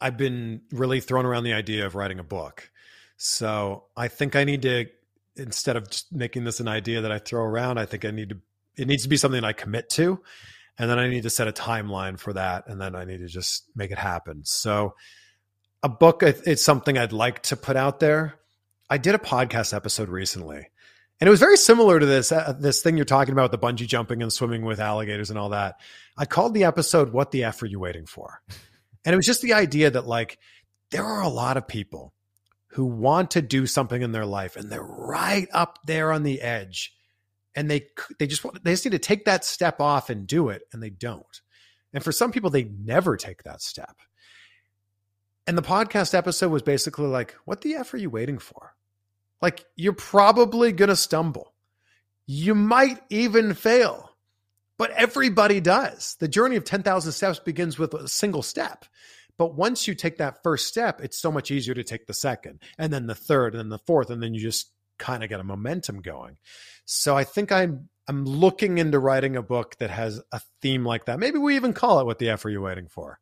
I've 0.00 0.16
been 0.18 0.60
really 0.72 1.00
thrown 1.00 1.24
around 1.24 1.44
the 1.44 1.54
idea 1.54 1.86
of 1.86 1.94
writing 1.94 2.18
a 2.18 2.22
book. 2.22 2.70
So 3.16 3.84
I 3.96 4.08
think 4.08 4.36
I 4.36 4.44
need 4.44 4.60
to, 4.62 4.86
instead 5.36 5.76
of 5.76 5.88
just 5.88 6.12
making 6.12 6.44
this 6.44 6.60
an 6.60 6.68
idea 6.68 7.00
that 7.00 7.10
I 7.10 7.18
throw 7.18 7.42
around, 7.42 7.78
I 7.78 7.86
think 7.86 8.04
I 8.04 8.10
need 8.10 8.28
to, 8.28 8.38
it 8.76 8.88
needs 8.88 9.04
to 9.04 9.08
be 9.08 9.16
something 9.16 9.42
I 9.42 9.52
commit 9.54 9.88
to. 9.90 10.20
And 10.78 10.90
then 10.90 10.98
I 10.98 11.08
need 11.08 11.22
to 11.22 11.30
set 11.30 11.48
a 11.48 11.52
timeline 11.52 12.18
for 12.18 12.34
that. 12.34 12.68
And 12.68 12.78
then 12.78 12.94
I 12.94 13.06
need 13.06 13.20
to 13.20 13.26
just 13.26 13.64
make 13.74 13.90
it 13.90 13.96
happen. 13.96 14.44
So 14.44 14.94
a 15.82 15.88
book, 15.88 16.22
it's 16.22 16.62
something 16.62 16.98
I'd 16.98 17.14
like 17.14 17.42
to 17.44 17.56
put 17.56 17.76
out 17.76 17.98
there. 17.98 18.34
I 18.90 18.98
did 18.98 19.14
a 19.14 19.18
podcast 19.18 19.72
episode 19.74 20.10
recently. 20.10 20.68
And 21.20 21.28
it 21.28 21.30
was 21.30 21.40
very 21.40 21.56
similar 21.56 21.98
to 21.98 22.04
this 22.04 22.30
uh, 22.30 22.54
this 22.58 22.82
thing 22.82 22.96
you're 22.96 23.06
talking 23.06 23.32
about, 23.32 23.50
the 23.50 23.58
bungee 23.58 23.86
jumping 23.86 24.22
and 24.22 24.32
swimming 24.32 24.64
with 24.64 24.80
alligators 24.80 25.30
and 25.30 25.38
all 25.38 25.50
that. 25.50 25.80
I 26.16 26.26
called 26.26 26.52
the 26.52 26.64
episode 26.64 27.12
"What 27.12 27.30
the 27.30 27.44
f 27.44 27.62
are 27.62 27.66
you 27.66 27.80
waiting 27.80 28.06
for?" 28.06 28.42
And 29.04 29.12
it 29.12 29.16
was 29.16 29.26
just 29.26 29.40
the 29.40 29.54
idea 29.54 29.90
that 29.90 30.06
like 30.06 30.38
there 30.90 31.04
are 31.04 31.22
a 31.22 31.28
lot 31.28 31.56
of 31.56 31.66
people 31.66 32.12
who 32.68 32.84
want 32.84 33.30
to 33.30 33.40
do 33.40 33.66
something 33.66 34.02
in 34.02 34.12
their 34.12 34.26
life 34.26 34.56
and 34.56 34.70
they're 34.70 34.82
right 34.82 35.48
up 35.52 35.78
there 35.86 36.12
on 36.12 36.22
the 36.22 36.42
edge 36.42 36.94
and 37.54 37.70
they 37.70 37.86
they 38.18 38.26
just 38.26 38.44
want 38.44 38.62
they 38.62 38.72
just 38.72 38.84
need 38.84 38.90
to 38.90 38.98
take 38.98 39.24
that 39.24 39.44
step 39.44 39.80
off 39.80 40.10
and 40.10 40.26
do 40.26 40.50
it 40.50 40.62
and 40.72 40.82
they 40.82 40.90
don't. 40.90 41.40
And 41.94 42.04
for 42.04 42.12
some 42.12 42.30
people 42.30 42.50
they 42.50 42.64
never 42.64 43.16
take 43.16 43.44
that 43.44 43.62
step. 43.62 43.96
And 45.46 45.56
the 45.56 45.62
podcast 45.62 46.12
episode 46.12 46.50
was 46.50 46.62
basically 46.62 47.06
like 47.06 47.34
what 47.46 47.62
the 47.62 47.74
f 47.76 47.94
are 47.94 47.98
you 47.98 48.10
waiting 48.10 48.38
for? 48.38 48.75
Like 49.42 49.64
you're 49.76 49.92
probably 49.92 50.72
going 50.72 50.88
to 50.88 50.96
stumble. 50.96 51.52
You 52.26 52.54
might 52.54 53.00
even 53.10 53.54
fail. 53.54 54.10
But 54.78 54.90
everybody 54.90 55.60
does. 55.60 56.16
The 56.20 56.28
journey 56.28 56.56
of 56.56 56.64
10,000 56.64 57.12
steps 57.12 57.38
begins 57.38 57.78
with 57.78 57.94
a 57.94 58.08
single 58.08 58.42
step. 58.42 58.84
But 59.38 59.54
once 59.54 59.88
you 59.88 59.94
take 59.94 60.18
that 60.18 60.42
first 60.42 60.66
step, 60.66 61.00
it's 61.00 61.18
so 61.18 61.30
much 61.30 61.50
easier 61.50 61.74
to 61.74 61.84
take 61.84 62.06
the 62.06 62.14
second, 62.14 62.62
and 62.78 62.90
then 62.90 63.06
the 63.06 63.14
third, 63.14 63.54
and 63.54 63.60
then 63.60 63.68
the 63.68 63.78
fourth, 63.78 64.08
and 64.08 64.22
then 64.22 64.32
you 64.32 64.40
just 64.40 64.70
kind 64.98 65.22
of 65.22 65.28
get 65.28 65.40
a 65.40 65.44
momentum 65.44 66.00
going. 66.00 66.38
So 66.86 67.16
I 67.16 67.24
think 67.24 67.52
I'm 67.52 67.88
I'm 68.08 68.24
looking 68.24 68.78
into 68.78 68.98
writing 68.98 69.36
a 69.36 69.42
book 69.42 69.76
that 69.78 69.90
has 69.90 70.22
a 70.32 70.40
theme 70.62 70.86
like 70.86 71.04
that. 71.04 71.18
Maybe 71.18 71.38
we 71.38 71.56
even 71.56 71.74
call 71.74 72.00
it 72.00 72.06
"What 72.06 72.18
the 72.18 72.30
F 72.30 72.46
are 72.46 72.50
you 72.50 72.62
waiting 72.62 72.88
for?" 72.88 73.18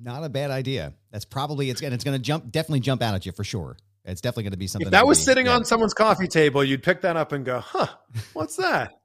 not 0.00 0.24
a 0.24 0.28
bad 0.28 0.50
idea 0.50 0.94
that's 1.10 1.24
probably 1.24 1.68
it's 1.70 1.80
gonna 1.80 1.94
it's 1.94 2.04
gonna 2.04 2.18
jump 2.18 2.50
definitely 2.50 2.80
jump 2.80 3.02
out 3.02 3.14
at 3.14 3.26
you 3.26 3.32
for 3.32 3.44
sure 3.44 3.76
it's 4.04 4.20
definitely 4.20 4.44
gonna 4.44 4.56
be 4.56 4.66
something 4.66 4.86
If 4.86 4.92
that 4.92 5.06
was 5.06 5.18
be- 5.18 5.24
sitting 5.24 5.46
yeah. 5.46 5.54
on 5.54 5.64
someone's 5.64 5.94
coffee 5.94 6.28
table, 6.28 6.62
you'd 6.64 6.82
pick 6.82 7.00
that 7.02 7.16
up 7.16 7.32
and 7.32 7.44
go, 7.44 7.60
"Huh, 7.60 7.88
what's 8.32 8.56
that?" 8.56 8.92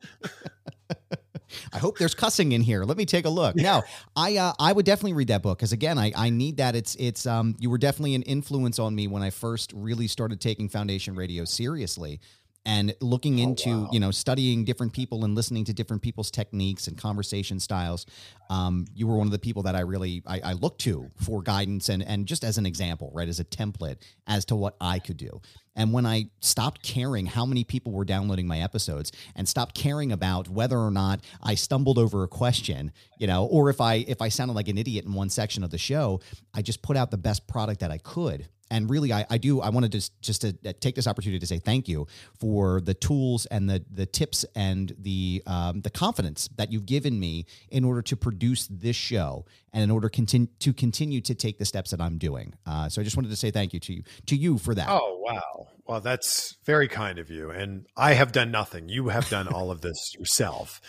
I 1.74 1.78
hope 1.78 1.98
there's 1.98 2.14
cussing 2.14 2.52
in 2.52 2.62
here. 2.62 2.84
Let 2.84 2.98
me 2.98 3.06
take 3.06 3.26
a 3.26 3.30
look. 3.30 3.56
No, 3.56 3.84
I 4.16 4.38
uh, 4.38 4.54
I 4.60 4.74
would 4.74 4.86
definitely 4.86 5.14
read 5.14 5.30
that 5.30 5.42
book 5.42 5.58
because 5.58 5.72
again, 5.72 5.98
I 5.98 6.12
I 6.16 6.30
need 6.30 6.58
that. 6.58 6.76
It's 6.76 6.96
it's 6.96 7.26
um 7.26 7.56
you 7.60 7.70
were 7.70 7.78
definitely 7.78 8.16
an 8.16 8.24
influence 8.24 8.80
on 8.80 8.94
me 8.96 9.08
when 9.08 9.24
I 9.24 9.30
first 9.30 9.72
really 9.74 10.08
started 10.08 10.42
taking 10.42 10.68
Foundation 10.70 11.16
Radio 11.16 11.46
seriously 11.46 12.20
and 12.68 12.94
looking 13.00 13.40
into 13.40 13.84
wow. 13.84 13.90
you 13.94 14.00
know 14.00 14.12
studying 14.12 14.66
different 14.66 14.92
people 14.92 15.24
and 15.24 15.34
listening 15.34 15.64
to 15.64 15.74
different 15.74 16.02
people's 16.04 16.30
techniques 16.30 16.88
and 16.88 16.98
conversation 16.98 17.60
styles. 17.60 18.06
Um, 18.50 18.86
you 18.94 19.08
were 19.08 19.18
one 19.18 19.28
of 19.28 19.32
the 19.32 19.40
people 19.40 19.64
that 19.64 19.76
I 19.76 19.80
really 19.80 20.22
I, 20.28 20.42
I 20.44 20.54
looked 20.54 20.82
to 20.82 21.10
for 21.16 21.42
guidance 21.42 21.90
and 21.90 22.04
and 22.04 22.28
just 22.28 22.44
as 22.44 22.58
an 22.58 22.66
example, 22.66 23.10
right, 23.14 23.28
as 23.28 23.40
a 23.40 23.46
template 23.46 23.98
as 24.28 24.46
to 24.46 24.56
what 24.56 24.76
I 24.82 25.00
could 25.00 25.18
do. 25.18 25.42
And 25.78 25.94
when 25.94 26.06
I 26.06 26.26
stopped 26.42 26.84
caring 26.84 27.28
how 27.28 27.46
many 27.46 27.64
people 27.64 27.94
were 27.94 28.04
downloading 28.04 28.48
my 28.48 28.60
episodes 28.60 29.12
and 29.36 29.48
stopped 29.48 29.76
caring 29.76 30.12
about 30.12 30.50
whether 30.50 30.78
or 30.78 30.92
not 30.92 31.22
I 31.42 31.56
stumbled 31.56 31.98
over 31.98 32.24
a 32.24 32.28
question, 32.28 32.92
you 33.18 33.28
know, 33.28 33.46
or 33.46 33.70
if 33.70 33.80
I 33.80 33.96
if 33.96 34.22
I 34.22 34.28
sounded 34.28 34.56
like 34.56 34.68
an 34.68 34.78
idiot 34.78 35.06
in 35.06 35.14
one 35.14 35.30
section 35.30 35.64
of 35.64 35.70
the 35.70 35.78
show, 35.78 36.20
I 36.54 36.62
just 36.62 36.82
put 36.82 36.98
out 36.98 37.12
the 37.12 37.18
best 37.18 37.48
product 37.48 37.80
that 37.80 37.92
I 37.92 37.98
could. 37.98 38.50
And 38.70 38.90
really, 38.90 39.14
I, 39.14 39.26
I 39.30 39.38
do. 39.38 39.62
I 39.62 39.70
wanted 39.70 39.92
to 39.94 40.12
just, 40.22 40.42
to 40.42 40.56
uh, 40.66 40.74
take 40.80 40.96
this 40.96 41.08
opportunity 41.08 41.40
to 41.40 41.48
say 41.48 41.60
thank 41.60 41.88
you 41.88 42.08
for 42.40 42.82
the 42.82 42.94
tools 42.94 43.46
and 43.48 43.70
the 43.70 43.84
the 43.92 44.06
tips 44.06 44.46
and 44.56 44.94
the 45.00 45.44
um, 45.46 45.82
the 45.82 45.90
confidence 45.90 46.50
that 46.56 46.72
you've 46.72 46.86
given 46.86 47.20
me 47.20 47.46
in 47.70 47.84
order 47.84 48.02
to 48.02 48.18
produce 48.18 48.68
this 48.68 48.96
show 48.96 49.46
and 49.74 49.84
in 49.84 49.92
order 49.92 50.10
continue 50.10 50.48
to 50.60 50.74
continue 50.74 51.22
to 51.22 51.36
take 51.36 51.58
the 51.58 51.66
steps 51.66 51.92
that 51.92 52.02
I'm 52.02 52.18
doing. 52.18 52.54
Uh, 52.66 52.90
so 52.90 53.02
I 53.02 53.04
just 53.04 53.16
wanted 53.16 53.30
to 53.30 53.36
say 53.36 53.52
thank 53.52 53.74
you 53.74 53.80
to 53.82 53.94
you 53.94 54.04
to 54.26 54.36
you 54.36 54.58
for 54.58 54.76
that. 54.76 54.88
Oh 54.90 55.22
wow! 55.24 55.68
Well, 55.86 56.02
that's 56.02 56.58
very 56.66 56.88
kind 56.88 57.20
of 57.20 57.30
you. 57.30 57.50
And 57.50 57.86
I 57.96 58.14
have 58.14 58.32
done 58.32 58.52
nothing. 58.52 58.90
You 58.90 59.10
have 59.10 59.30
done 59.30 59.48
all 59.48 59.72
of 59.72 59.82
this 59.82 60.14
yourself. 60.18 60.82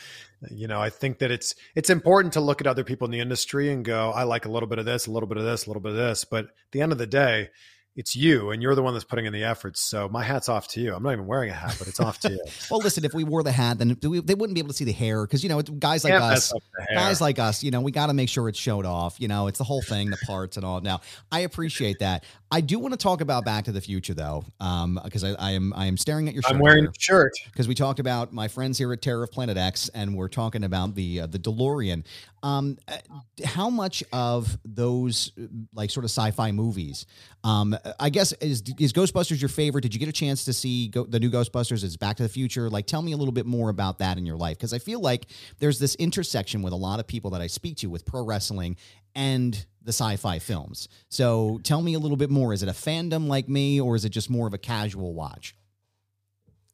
You 0.50 0.68
know, 0.68 0.80
I 0.80 0.90
think 0.90 1.18
that 1.18 1.30
it's 1.30 1.54
it's 1.74 1.90
important 1.90 2.34
to 2.34 2.40
look 2.40 2.60
at 2.60 2.66
other 2.66 2.84
people 2.84 3.06
in 3.06 3.10
the 3.10 3.20
industry 3.20 3.72
and 3.72 3.84
go, 3.84 4.10
I 4.10 4.22
like 4.22 4.44
a 4.44 4.50
little 4.50 4.68
bit 4.68 4.78
of 4.78 4.84
this, 4.84 5.06
a 5.06 5.10
little 5.10 5.28
bit 5.28 5.38
of 5.38 5.44
this, 5.44 5.66
a 5.66 5.68
little 5.68 5.82
bit 5.82 5.92
of 5.92 5.98
this. 5.98 6.24
But 6.24 6.44
at 6.44 6.72
the 6.72 6.80
end 6.80 6.92
of 6.92 6.98
the 6.98 7.06
day, 7.06 7.50
it's 7.98 8.14
you 8.14 8.52
and 8.52 8.62
you're 8.62 8.76
the 8.76 8.82
one 8.82 8.94
that's 8.94 9.04
putting 9.04 9.26
in 9.26 9.32
the 9.32 9.42
efforts. 9.42 9.80
So 9.80 10.08
my 10.08 10.22
hat's 10.22 10.48
off 10.48 10.68
to 10.68 10.80
you. 10.80 10.94
I'm 10.94 11.02
not 11.02 11.14
even 11.14 11.26
wearing 11.26 11.50
a 11.50 11.52
hat, 11.52 11.74
but 11.80 11.88
it's 11.88 11.98
off 11.98 12.20
to 12.20 12.30
you. 12.30 12.40
well, 12.70 12.78
listen, 12.78 13.04
if 13.04 13.12
we 13.12 13.24
wore 13.24 13.42
the 13.42 13.50
hat, 13.50 13.78
then 13.78 13.98
we, 14.00 14.20
they 14.20 14.36
wouldn't 14.36 14.54
be 14.54 14.60
able 14.60 14.68
to 14.68 14.74
see 14.74 14.84
the 14.84 14.92
hair 14.92 15.26
because 15.26 15.42
you 15.42 15.48
know 15.48 15.58
it's 15.58 15.68
guys 15.68 16.04
like 16.04 16.14
us, 16.14 16.52
guys 16.94 17.20
like 17.20 17.40
us. 17.40 17.64
You 17.64 17.72
know, 17.72 17.80
we 17.80 17.90
got 17.90 18.06
to 18.06 18.14
make 18.14 18.28
sure 18.28 18.48
it's 18.48 18.58
showed 18.58 18.86
off. 18.86 19.18
You 19.18 19.26
know, 19.26 19.48
it's 19.48 19.58
the 19.58 19.64
whole 19.64 19.82
thing, 19.82 20.10
the 20.10 20.16
parts 20.18 20.56
and 20.56 20.64
all. 20.64 20.80
Now, 20.80 21.00
I 21.32 21.40
appreciate 21.40 21.98
that. 21.98 22.24
I 22.52 22.60
do 22.60 22.78
want 22.78 22.94
to 22.94 22.98
talk 22.98 23.20
about 23.20 23.44
Back 23.44 23.64
to 23.64 23.72
the 23.72 23.80
Future 23.80 24.14
though, 24.14 24.44
because 24.58 25.24
um, 25.24 25.36
I, 25.38 25.48
I, 25.48 25.50
am 25.50 25.72
I 25.74 25.86
am 25.86 25.96
staring 25.96 26.28
at 26.28 26.34
your. 26.34 26.42
Shirt 26.44 26.52
I'm 26.52 26.60
wearing 26.60 26.84
the 26.84 26.92
shirt 26.96 27.32
because 27.46 27.66
we 27.66 27.74
talked 27.74 27.98
about 27.98 28.32
my 28.32 28.46
friends 28.46 28.78
here 28.78 28.92
at 28.92 29.02
Terror 29.02 29.24
of 29.24 29.32
Planet 29.32 29.56
X, 29.56 29.90
and 29.90 30.16
we're 30.16 30.28
talking 30.28 30.62
about 30.62 30.94
the 30.94 31.22
uh, 31.22 31.26
the 31.26 31.38
DeLorean. 31.38 32.04
Um, 32.42 32.78
uh, 32.86 32.96
how 33.44 33.68
much 33.68 34.04
of 34.12 34.56
those 34.64 35.32
like 35.74 35.90
sort 35.90 36.04
of 36.04 36.10
sci-fi 36.10 36.52
movies? 36.52 37.04
Um, 37.44 37.76
I 37.98 38.10
guess 38.10 38.32
is 38.34 38.62
is 38.78 38.92
Ghostbusters 38.92 39.40
your 39.40 39.48
favorite? 39.48 39.82
Did 39.82 39.94
you 39.94 40.00
get 40.00 40.08
a 40.08 40.12
chance 40.12 40.44
to 40.44 40.52
see 40.52 40.88
go, 40.88 41.04
the 41.04 41.20
new 41.20 41.30
Ghostbusters? 41.30 41.84
Is 41.84 41.96
Back 41.96 42.16
to 42.16 42.22
the 42.22 42.28
Future? 42.28 42.68
Like, 42.70 42.86
tell 42.86 43.02
me 43.02 43.12
a 43.12 43.16
little 43.16 43.32
bit 43.32 43.46
more 43.46 43.70
about 43.70 43.98
that 43.98 44.18
in 44.18 44.26
your 44.26 44.36
life 44.36 44.58
because 44.58 44.72
I 44.72 44.78
feel 44.78 45.00
like 45.00 45.26
there's 45.58 45.78
this 45.78 45.94
intersection 45.96 46.62
with 46.62 46.72
a 46.72 46.76
lot 46.76 47.00
of 47.00 47.06
people 47.06 47.30
that 47.32 47.40
I 47.40 47.46
speak 47.46 47.76
to 47.78 47.88
with 47.88 48.04
pro 48.04 48.24
wrestling 48.24 48.76
and 49.14 49.66
the 49.82 49.90
sci-fi 49.90 50.38
films. 50.38 50.88
So 51.08 51.60
tell 51.62 51.82
me 51.82 51.94
a 51.94 51.98
little 51.98 52.16
bit 52.16 52.30
more. 52.30 52.52
Is 52.52 52.62
it 52.62 52.68
a 52.68 52.72
fandom 52.72 53.26
like 53.26 53.48
me, 53.48 53.80
or 53.80 53.96
is 53.96 54.04
it 54.04 54.10
just 54.10 54.30
more 54.30 54.46
of 54.46 54.54
a 54.54 54.58
casual 54.58 55.14
watch? 55.14 55.54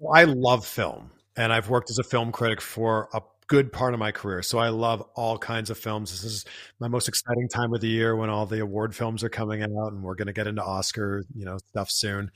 Well, 0.01 0.15
I 0.15 0.25
love 0.25 0.67
film, 0.67 1.11
and 1.37 1.53
I've 1.53 1.69
worked 1.69 1.91
as 1.91 1.99
a 1.99 2.03
film 2.03 2.33
critic 2.33 2.61
for 2.61 3.09
a 3.15 3.23
good 3.47 3.73
part 3.73 3.95
of 3.95 4.01
my 4.01 4.13
career. 4.13 4.43
So 4.43 4.59
I 4.59 4.69
love 4.69 5.03
all 5.15 5.39
kinds 5.39 5.71
of 5.71 5.79
films. 5.79 6.11
This 6.11 6.25
is 6.25 6.45
my 6.79 6.89
most 6.89 7.09
exciting 7.09 7.49
time 7.49 7.75
of 7.75 7.81
the 7.81 7.89
year 7.89 8.17
when 8.17 8.31
all 8.31 8.47
the 8.47 8.61
award 8.61 8.95
films 8.95 9.23
are 9.23 9.29
coming 9.29 9.63
out 9.63 9.93
and 9.93 10.03
we're 10.03 10.15
going 10.15 10.27
to 10.27 10.33
get 10.33 10.47
into 10.47 10.63
Oscar, 10.65 11.25
you 11.35 11.45
know, 11.45 11.59
stuff 11.69 11.91
soon. 11.91 12.31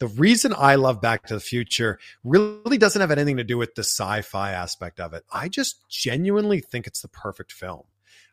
The 0.00 0.08
reason 0.08 0.54
I 0.56 0.76
love 0.76 1.00
Back 1.00 1.26
to 1.26 1.34
the 1.34 1.40
Future 1.40 1.98
really 2.22 2.78
doesn't 2.78 3.00
have 3.00 3.10
anything 3.10 3.36
to 3.38 3.44
do 3.44 3.58
with 3.58 3.74
the 3.74 3.82
sci-fi 3.82 4.52
aspect 4.52 5.00
of 5.00 5.12
it. 5.12 5.24
I 5.32 5.48
just 5.48 5.88
genuinely 5.88 6.60
think 6.60 6.86
it's 6.86 7.02
the 7.02 7.08
perfect 7.08 7.52
film. 7.52 7.82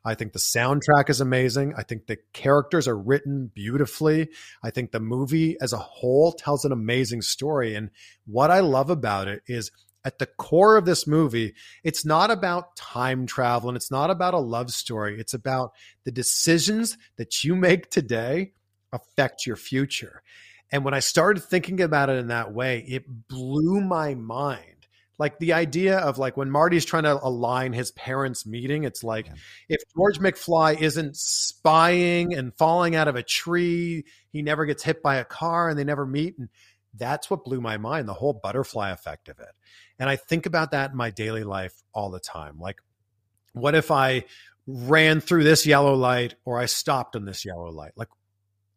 I 0.08 0.14
think 0.14 0.34
the 0.34 0.40
soundtrack 0.40 1.10
is 1.10 1.20
amazing. 1.20 1.74
I 1.76 1.82
think 1.82 2.06
the 2.06 2.20
characters 2.32 2.88
are 2.88 2.98
written 2.98 3.50
beautifully. 3.56 4.30
I 4.64 4.70
think 4.70 4.92
the 4.92 5.00
movie 5.00 5.58
as 5.60 5.74
a 5.74 5.78
whole 5.78 6.32
tells 6.32 6.64
an 6.64 6.72
amazing 6.72 7.24
story. 7.24 7.74
And 7.74 7.90
what 8.28 8.52
I 8.52 8.60
love 8.60 8.92
about 8.92 9.28
it 9.28 9.42
is 9.48 9.72
at 10.06 10.20
the 10.20 10.28
core 10.28 10.78
of 10.78 10.86
this 10.86 11.08
movie, 11.08 11.56
it's 11.84 12.06
not 12.06 12.30
about 12.30 12.76
time 12.76 13.26
travel 13.26 13.70
and 13.70 13.76
it's 13.76 13.92
not 13.92 14.12
about 14.12 14.36
a 14.36 14.40
love 14.40 14.72
story. 14.72 15.20
It's 15.20 15.34
about 15.34 15.74
the 16.04 16.12
decisions 16.12 16.98
that 17.18 17.44
you 17.44 17.56
make 17.56 17.90
today 17.90 18.54
affect 18.94 19.48
your 19.48 19.56
future. 19.56 20.22
And 20.72 20.86
when 20.86 20.94
I 20.94 21.00
started 21.00 21.42
thinking 21.42 21.82
about 21.82 22.10
it 22.10 22.18
in 22.18 22.28
that 22.28 22.54
way, 22.54 22.86
it 22.88 23.28
blew 23.28 23.82
my 23.82 24.14
mind. 24.14 24.72
Like 25.18 25.40
the 25.40 25.54
idea 25.54 25.98
of 25.98 26.18
like 26.18 26.36
when 26.36 26.52
Marty's 26.52 26.86
trying 26.86 27.04
to 27.04 27.18
align 27.24 27.72
his 27.72 27.92
parents' 27.92 28.46
meeting, 28.46 28.84
it's 28.84 29.04
like 29.04 29.28
yeah. 29.28 29.34
if 29.70 29.82
George 29.96 30.20
McFly 30.20 30.80
isn't 30.80 31.16
spying 31.16 32.34
and 32.34 32.54
falling 32.54 32.96
out 32.96 33.08
of 33.08 33.16
a 33.16 33.24
tree, 33.24 34.04
he 34.30 34.42
never 34.42 34.66
gets 34.66 34.84
hit 34.84 35.02
by 35.02 35.16
a 35.16 35.26
car 35.26 35.70
and 35.70 35.80
they 35.80 35.86
never 35.86 36.06
meet. 36.06 36.38
And 36.38 36.50
that's 36.94 37.30
what 37.30 37.46
blew 37.46 37.62
my 37.62 37.78
mind, 37.78 38.08
the 38.08 38.14
whole 38.14 38.34
butterfly 38.34 38.92
effect 38.92 39.30
of 39.30 39.40
it. 39.40 39.52
And 40.00 40.10
I 40.10 40.16
think 40.16 40.46
about 40.46 40.72
that 40.72 40.92
in 40.92 40.98
my 40.98 41.10
daily 41.10 41.44
life 41.44 41.74
all 41.94 42.10
the 42.10 42.20
time. 42.20 42.60
Like, 42.60 42.82
what 43.54 43.76
if 43.76 43.92
I 43.92 44.26
ran 44.68 45.22
through 45.22 45.44
this 45.44 45.66
yellow 45.66 45.94
light 45.94 46.36
or 46.44 46.60
I 46.60 46.66
stopped 46.66 47.16
on 47.16 47.26
this 47.26 47.46
yellow 47.46 47.70
light? 47.70 47.94
Like, 47.96 48.10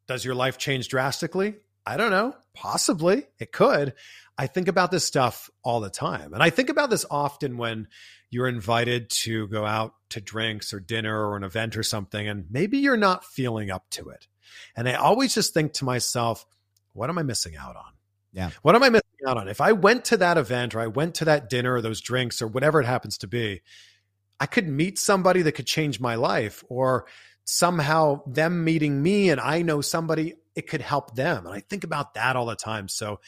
does 0.07 0.25
your 0.25 0.35
life 0.35 0.59
change 0.59 0.89
drastically? 0.89 1.57
I 1.85 1.97
don't 1.97 2.11
know. 2.11 2.35
Possibly. 2.55 3.27
It 3.39 3.53
could. 3.53 3.95
I 4.37 4.47
think 4.47 4.69
about 4.69 4.91
this 4.91 5.05
stuff 5.05 5.51
all 5.65 5.81
the 5.81 5.91
time. 5.91 6.33
And 6.33 6.43
I 6.43 6.51
think 6.51 6.69
about 6.69 6.91
this 6.91 7.05
often 7.11 7.57
when 7.57 7.89
you're 8.31 8.47
invited 8.47 9.11
to 9.11 9.49
go 9.49 9.65
out 9.65 9.95
to 10.11 10.21
drinks 10.21 10.73
or 10.73 10.81
dinner 10.81 11.29
or 11.29 11.37
an 11.37 11.45
event 11.45 11.77
or 11.77 11.83
something, 11.83 12.29
and 12.29 12.45
maybe 12.51 12.79
you're 12.79 12.97
not 12.97 13.25
feeling 13.25 13.71
up 13.71 13.89
to 13.91 14.11
it. 14.11 14.29
And 14.77 14.89
I 14.89 14.95
always 14.95 15.35
just 15.35 15.55
think 15.55 15.73
to 15.75 15.85
myself, 15.85 16.47
what 16.93 17.11
am 17.11 17.19
I 17.19 17.23
missing 17.23 17.57
out 17.57 17.77
on? 17.77 17.93
Yeah. 18.33 18.51
What 18.63 18.75
am 18.75 18.83
I 18.83 18.91
missing 18.91 19.09
out 19.27 19.39
on? 19.39 19.49
If 19.49 19.61
I 19.61 19.73
went 19.73 20.05
to 20.07 20.17
that 20.19 20.39
event 20.39 20.75
or 20.75 20.81
I 20.81 20.87
went 20.87 21.15
to 21.17 21.25
that 21.27 21.49
dinner 21.49 21.75
or 21.75 21.81
those 21.81 22.01
drinks 22.01 22.43
or 22.43 22.47
whatever 22.47 22.81
it 22.81 22.87
happens 22.87 23.19
to 23.19 23.27
be, 23.27 23.63
I 24.41 24.47
could 24.47 24.69
meet 24.69 24.99
somebody 24.99 25.43
that 25.43 25.53
could 25.53 25.67
change 25.67 26.01
my 26.01 26.15
life 26.15 26.63
or 26.69 27.07
somehow 27.45 28.23
them 28.27 28.65
meeting 28.65 29.03
me 29.03 29.31
and 29.31 29.41
I 29.41 29.63
know 29.63 29.81
somebody, 29.81 30.35
it 30.55 30.67
could 30.69 30.83
help 30.83 31.15
them. 31.15 31.47
And 31.47 31.55
I 31.55 31.61
think 31.61 31.85
about 31.85 32.15
that 32.15 32.37
all 32.37 32.47
the 32.47 32.57
time. 32.57 32.89
So 32.89 33.21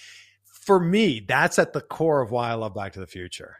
for 0.44 0.78
me, 0.78 1.24
that's 1.26 1.58
at 1.58 1.72
the 1.72 1.80
core 1.80 2.20
of 2.20 2.30
why 2.30 2.50
I 2.50 2.54
love 2.54 2.74
Back 2.74 2.92
to 2.92 3.00
the 3.00 3.06
Future. 3.06 3.56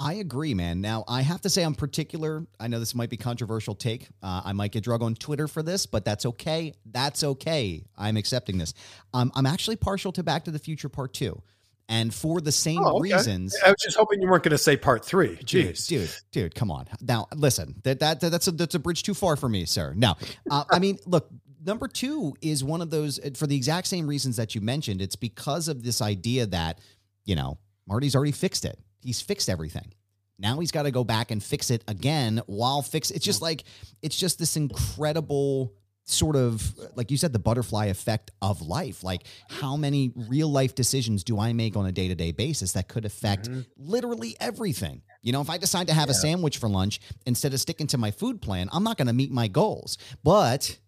I 0.00 0.14
agree, 0.14 0.54
man. 0.54 0.80
Now, 0.80 1.04
I 1.06 1.20
have 1.20 1.42
to 1.42 1.50
say, 1.50 1.62
I'm 1.62 1.74
particular. 1.74 2.46
I 2.58 2.68
know 2.68 2.78
this 2.78 2.94
might 2.94 3.10
be 3.10 3.18
controversial 3.18 3.74
take. 3.74 4.08
Uh, 4.22 4.40
I 4.46 4.54
might 4.54 4.72
get 4.72 4.82
drug 4.82 5.02
on 5.02 5.14
Twitter 5.14 5.46
for 5.46 5.62
this, 5.62 5.84
but 5.84 6.06
that's 6.06 6.24
okay. 6.24 6.72
That's 6.90 7.22
okay. 7.22 7.84
I'm 7.98 8.16
accepting 8.16 8.56
this. 8.56 8.72
Um, 9.12 9.30
I'm 9.36 9.44
actually 9.44 9.76
partial 9.76 10.10
to 10.12 10.22
Back 10.22 10.44
to 10.44 10.50
the 10.50 10.58
Future 10.58 10.88
Part 10.88 11.12
Two, 11.12 11.42
and 11.86 12.14
for 12.14 12.40
the 12.40 12.50
same 12.50 12.82
oh, 12.82 12.96
okay. 12.96 13.12
reasons. 13.12 13.54
I 13.62 13.68
was 13.68 13.76
just 13.82 13.98
hoping 13.98 14.22
you 14.22 14.28
weren't 14.28 14.42
going 14.42 14.52
to 14.52 14.58
say 14.58 14.74
Part 14.74 15.04
Three. 15.04 15.36
Jeez, 15.36 15.86
dude, 15.86 16.06
dude, 16.06 16.10
dude, 16.32 16.54
come 16.54 16.70
on. 16.70 16.86
Now, 17.02 17.26
listen, 17.34 17.74
that, 17.84 18.00
that 18.00 18.20
that's 18.20 18.48
a 18.48 18.52
that's 18.52 18.74
a 18.74 18.78
bridge 18.78 19.02
too 19.02 19.14
far 19.14 19.36
for 19.36 19.50
me, 19.50 19.66
sir. 19.66 19.92
Now, 19.94 20.16
uh, 20.50 20.64
I 20.70 20.78
mean, 20.78 20.98
look, 21.04 21.28
number 21.62 21.88
two 21.88 22.34
is 22.40 22.64
one 22.64 22.80
of 22.80 22.88
those 22.88 23.20
for 23.36 23.46
the 23.46 23.56
exact 23.56 23.86
same 23.86 24.06
reasons 24.06 24.38
that 24.38 24.54
you 24.54 24.62
mentioned. 24.62 25.02
It's 25.02 25.16
because 25.16 25.68
of 25.68 25.82
this 25.82 26.00
idea 26.00 26.46
that 26.46 26.78
you 27.26 27.36
know 27.36 27.58
Marty's 27.86 28.16
already 28.16 28.32
fixed 28.32 28.64
it 28.64 28.78
he's 29.02 29.20
fixed 29.20 29.48
everything. 29.48 29.92
Now 30.38 30.58
he's 30.58 30.70
got 30.70 30.84
to 30.84 30.90
go 30.90 31.04
back 31.04 31.30
and 31.30 31.42
fix 31.42 31.70
it 31.70 31.84
again 31.86 32.40
while 32.46 32.82
fix. 32.82 33.10
It's 33.10 33.24
just 33.24 33.42
like 33.42 33.64
it's 34.02 34.16
just 34.16 34.38
this 34.38 34.56
incredible 34.56 35.74
sort 36.04 36.34
of 36.34 36.74
like 36.96 37.10
you 37.10 37.16
said 37.16 37.32
the 37.32 37.38
butterfly 37.38 37.86
effect 37.86 38.30
of 38.42 38.62
life 38.62 39.04
like 39.04 39.22
how 39.48 39.76
many 39.76 40.10
real 40.28 40.48
life 40.48 40.74
decisions 40.74 41.22
do 41.22 41.38
i 41.38 41.52
make 41.52 41.76
on 41.76 41.86
a 41.86 41.92
day-to-day 41.92 42.32
basis 42.32 42.72
that 42.72 42.88
could 42.88 43.04
affect 43.04 43.48
mm-hmm. 43.48 43.60
literally 43.76 44.34
everything 44.40 45.02
you 45.22 45.30
know 45.32 45.40
if 45.40 45.48
i 45.48 45.56
decide 45.56 45.86
to 45.86 45.94
have 45.94 46.08
yeah. 46.08 46.12
a 46.12 46.14
sandwich 46.14 46.58
for 46.58 46.68
lunch 46.68 47.00
instead 47.26 47.54
of 47.54 47.60
sticking 47.60 47.86
to 47.86 47.98
my 47.98 48.10
food 48.10 48.42
plan 48.42 48.68
i'm 48.72 48.82
not 48.82 48.96
going 48.96 49.06
to 49.06 49.12
meet 49.12 49.30
my 49.30 49.46
goals 49.46 49.98
but 50.24 50.78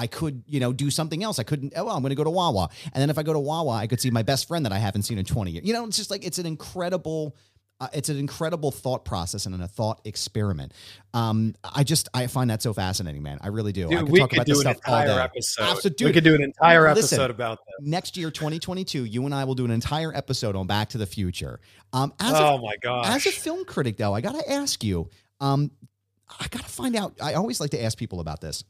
I 0.00 0.06
could, 0.06 0.44
you 0.46 0.60
know, 0.60 0.72
do 0.72 0.90
something 0.90 1.24
else. 1.24 1.40
I 1.40 1.42
couldn't. 1.42 1.72
Oh, 1.74 1.86
well, 1.86 1.96
I'm 1.96 2.02
going 2.02 2.10
to 2.10 2.14
go 2.14 2.22
to 2.22 2.30
Wawa, 2.30 2.68
and 2.84 3.02
then 3.02 3.10
if 3.10 3.18
I 3.18 3.24
go 3.24 3.32
to 3.32 3.38
Wawa, 3.40 3.72
I 3.72 3.88
could 3.88 4.00
see 4.00 4.10
my 4.12 4.22
best 4.22 4.46
friend 4.46 4.64
that 4.64 4.70
I 4.70 4.78
haven't 4.78 5.02
seen 5.02 5.18
in 5.18 5.24
20 5.24 5.50
years. 5.50 5.66
You 5.66 5.72
know, 5.72 5.84
it's 5.84 5.96
just 5.96 6.08
like 6.08 6.24
it's 6.24 6.38
an 6.38 6.46
incredible 6.46 7.34
uh, 7.80 7.88
it's 7.92 8.08
an 8.08 8.18
incredible 8.18 8.72
thought 8.72 9.04
process 9.04 9.46
and 9.46 9.62
a 9.62 9.68
thought 9.68 10.00
experiment. 10.04 10.72
Um, 11.14 11.54
I 11.62 11.84
just 11.84 12.08
I 12.12 12.26
find 12.26 12.50
that 12.50 12.60
so 12.60 12.72
fascinating, 12.72 13.22
man. 13.22 13.38
I 13.40 13.48
really 13.48 13.72
do. 13.72 13.88
Dude, 13.88 13.98
I 13.98 14.02
could 14.02 14.10
we 14.10 14.18
talk 14.18 14.30
could 14.30 14.38
about 14.38 14.46
do 14.46 14.52
this 14.54 14.64
an 14.64 14.74
stuff 14.74 14.82
all 14.86 15.00
entire 15.00 15.16
day. 15.16 15.22
episode. 15.22 15.62
Absolutely. 15.62 16.06
We 16.06 16.12
could 16.12 16.24
do 16.24 16.34
an 16.34 16.42
entire 16.42 16.92
Listen, 16.94 17.20
episode 17.20 17.30
about 17.30 17.58
that. 17.64 17.86
Next 17.86 18.16
year, 18.16 18.30
2022, 18.30 19.04
you 19.04 19.24
and 19.24 19.34
I 19.34 19.44
will 19.44 19.54
do 19.54 19.64
an 19.64 19.70
entire 19.70 20.14
episode 20.14 20.56
on 20.56 20.66
Back 20.66 20.88
to 20.90 20.98
the 20.98 21.06
Future. 21.06 21.60
Um, 21.92 22.12
as 22.18 22.32
oh 22.34 22.56
a, 22.56 22.62
my 22.62 22.74
gosh! 22.82 23.06
As 23.06 23.26
a 23.26 23.30
film 23.30 23.64
critic, 23.64 23.96
though, 23.96 24.12
I 24.12 24.20
got 24.20 24.34
to 24.34 24.50
ask 24.50 24.82
you. 24.82 25.08
Um, 25.40 25.70
I 26.28 26.48
got 26.48 26.62
to 26.62 26.68
find 26.68 26.96
out. 26.96 27.14
I 27.22 27.34
always 27.34 27.60
like 27.60 27.70
to 27.70 27.82
ask 27.82 27.96
people 27.96 28.18
about 28.20 28.40
this 28.40 28.64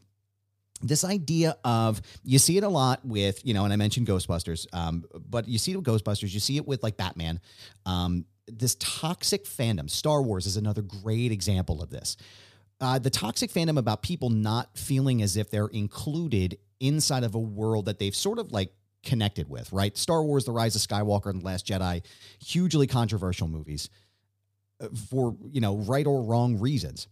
this 0.81 1.03
idea 1.03 1.57
of 1.65 2.01
you 2.23 2.39
see 2.39 2.57
it 2.57 2.63
a 2.63 2.69
lot 2.69 3.05
with 3.05 3.45
you 3.45 3.53
know 3.53 3.65
and 3.65 3.73
i 3.73 3.77
mentioned 3.77 4.07
ghostbusters 4.07 4.65
um, 4.73 5.05
but 5.29 5.49
you 5.49 5.59
see 5.59 5.73
it 5.73 5.77
with 5.77 5.85
ghostbusters 5.85 6.33
you 6.33 6.39
see 6.39 6.57
it 6.57 6.69
with 6.69 6.85
like 6.85 6.97
batman 6.97 7.41
um, 7.85 8.25
this 8.49 8.77
toxic 8.77 9.45
fandom 9.45 9.89
star 9.89 10.23
wars 10.23 10.47
is 10.47 10.57
another 10.57 10.83
great 10.83 11.33
example 11.33 11.83
of 11.83 11.91
this. 11.91 12.17
Uh, 12.81 12.99
the 12.99 13.11
toxic 13.11 13.51
fandom 13.51 13.79
about 13.79 14.03
people 14.03 14.31
not 14.31 14.77
feeling 14.77 15.21
as 15.23 15.37
if 15.37 15.51
they're 15.51 15.67
included 15.69 16.59
inside 16.81 17.25
of 17.25 17.35
a 17.35 17.39
world 17.39 17.87
that 17.87 17.99
they've 17.99 18.15
sort 18.15 18.39
of 18.39 18.53
like 18.53 18.73
connected 19.05 19.49
with 19.49 19.73
right? 19.73 19.97
Star 19.97 20.23
wars 20.23 20.45
the 20.45 20.53
rise 20.53 20.77
of 20.77 20.83
skywalker 20.83 21.31
and 21.31 21.41
the 21.41 21.47
last 21.47 21.67
jedi 21.67 22.03
hugely 22.41 22.87
controversial 22.87 23.49
movies 23.49 23.91
uh, 24.81 24.89
for 25.11 25.37
you 25.51 25.61
know 25.61 25.77
right 25.77 26.07
or 26.07 26.23
wrong 26.23 26.59
reasons. 26.59 27.09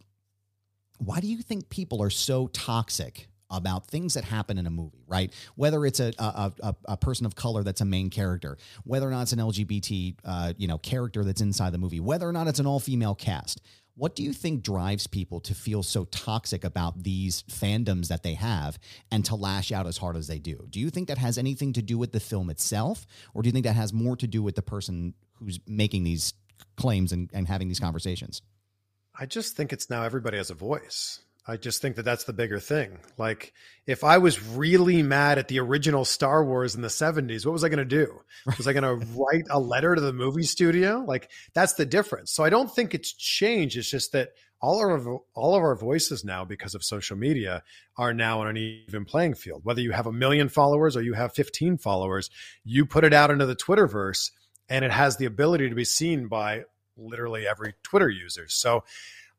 Why 0.98 1.20
do 1.20 1.26
you 1.26 1.42
think 1.42 1.68
people 1.68 2.02
are 2.02 2.10
so 2.10 2.46
toxic 2.48 3.28
about 3.50 3.86
things 3.86 4.14
that 4.14 4.24
happen 4.24 4.58
in 4.58 4.66
a 4.66 4.70
movie, 4.70 5.04
right? 5.06 5.32
Whether 5.54 5.84
it's 5.86 6.00
a 6.00 6.12
a, 6.18 6.52
a, 6.62 6.76
a 6.86 6.96
person 6.96 7.26
of 7.26 7.34
color 7.34 7.62
that's 7.62 7.80
a 7.80 7.84
main 7.84 8.10
character, 8.10 8.56
whether 8.84 9.06
or 9.06 9.10
not 9.10 9.22
it's 9.22 9.32
an 9.32 9.38
LGBT 9.38 10.16
uh, 10.24 10.52
you 10.56 10.68
know 10.68 10.78
character 10.78 11.24
that's 11.24 11.40
inside 11.40 11.72
the 11.72 11.78
movie, 11.78 12.00
whether 12.00 12.28
or 12.28 12.32
not 12.32 12.48
it's 12.48 12.58
an 12.58 12.66
all 12.66 12.80
female 12.80 13.14
cast. 13.14 13.60
What 13.98 14.14
do 14.14 14.22
you 14.22 14.34
think 14.34 14.62
drives 14.62 15.06
people 15.06 15.40
to 15.40 15.54
feel 15.54 15.82
so 15.82 16.04
toxic 16.04 16.64
about 16.64 17.02
these 17.02 17.44
fandoms 17.44 18.08
that 18.08 18.22
they 18.22 18.34
have 18.34 18.78
and 19.10 19.24
to 19.24 19.36
lash 19.36 19.72
out 19.72 19.86
as 19.86 19.96
hard 19.96 20.16
as 20.16 20.26
they 20.26 20.38
do? 20.38 20.66
Do 20.68 20.80
you 20.80 20.90
think 20.90 21.08
that 21.08 21.16
has 21.16 21.38
anything 21.38 21.72
to 21.72 21.82
do 21.82 21.96
with 21.96 22.12
the 22.12 22.20
film 22.20 22.50
itself, 22.50 23.06
or 23.32 23.40
do 23.40 23.48
you 23.48 23.52
think 23.52 23.64
that 23.64 23.74
has 23.74 23.94
more 23.94 24.14
to 24.16 24.26
do 24.26 24.42
with 24.42 24.54
the 24.54 24.60
person 24.60 25.14
who's 25.36 25.58
making 25.66 26.04
these 26.04 26.34
claims 26.76 27.12
and, 27.12 27.30
and 27.32 27.48
having 27.48 27.68
these 27.68 27.80
conversations? 27.80 28.42
I 29.18 29.24
just 29.24 29.56
think 29.56 29.72
it's 29.72 29.88
now 29.88 30.02
everybody 30.02 30.36
has 30.36 30.50
a 30.50 30.54
voice. 30.54 31.20
I 31.48 31.56
just 31.56 31.80
think 31.80 31.94
that 31.96 32.02
that's 32.02 32.24
the 32.24 32.32
bigger 32.32 32.58
thing. 32.58 32.98
Like, 33.18 33.52
if 33.86 34.02
I 34.02 34.18
was 34.18 34.42
really 34.42 35.02
mad 35.04 35.38
at 35.38 35.46
the 35.46 35.60
original 35.60 36.04
Star 36.04 36.44
Wars 36.44 36.74
in 36.74 36.82
the 36.82 36.88
70s, 36.88 37.46
what 37.46 37.52
was 37.52 37.62
I 37.62 37.68
going 37.68 37.78
to 37.78 37.84
do? 37.84 38.20
Was 38.58 38.66
I 38.66 38.72
going 38.72 38.82
to 38.82 39.06
write 39.16 39.44
a 39.50 39.58
letter 39.58 39.94
to 39.94 40.00
the 40.00 40.12
movie 40.12 40.42
studio? 40.42 41.04
Like, 41.06 41.30
that's 41.54 41.74
the 41.74 41.86
difference. 41.86 42.32
So 42.32 42.44
I 42.44 42.50
don't 42.50 42.72
think 42.72 42.94
it's 42.94 43.12
changed. 43.12 43.76
It's 43.76 43.90
just 43.90 44.12
that 44.12 44.30
all 44.60 44.84
of 44.84 45.06
our, 45.06 45.20
all 45.34 45.54
of 45.54 45.62
our 45.62 45.76
voices 45.76 46.24
now, 46.24 46.44
because 46.44 46.74
of 46.74 46.84
social 46.84 47.16
media, 47.16 47.62
are 47.96 48.12
now 48.12 48.40
on 48.40 48.48
an 48.48 48.56
even 48.56 49.04
playing 49.04 49.34
field. 49.34 49.62
Whether 49.64 49.82
you 49.82 49.92
have 49.92 50.06
a 50.06 50.12
million 50.12 50.48
followers 50.48 50.96
or 50.96 51.02
you 51.02 51.14
have 51.14 51.34
15 51.34 51.78
followers, 51.78 52.30
you 52.64 52.86
put 52.86 53.04
it 53.04 53.12
out 53.12 53.30
into 53.30 53.46
the 53.46 53.56
Twitterverse, 53.56 54.30
and 54.68 54.84
it 54.84 54.90
has 54.90 55.16
the 55.16 55.26
ability 55.26 55.68
to 55.68 55.74
be 55.74 55.84
seen 55.84 56.28
by 56.28 56.64
literally 56.96 57.46
every 57.46 57.74
Twitter 57.82 58.08
user. 58.08 58.46
So 58.48 58.84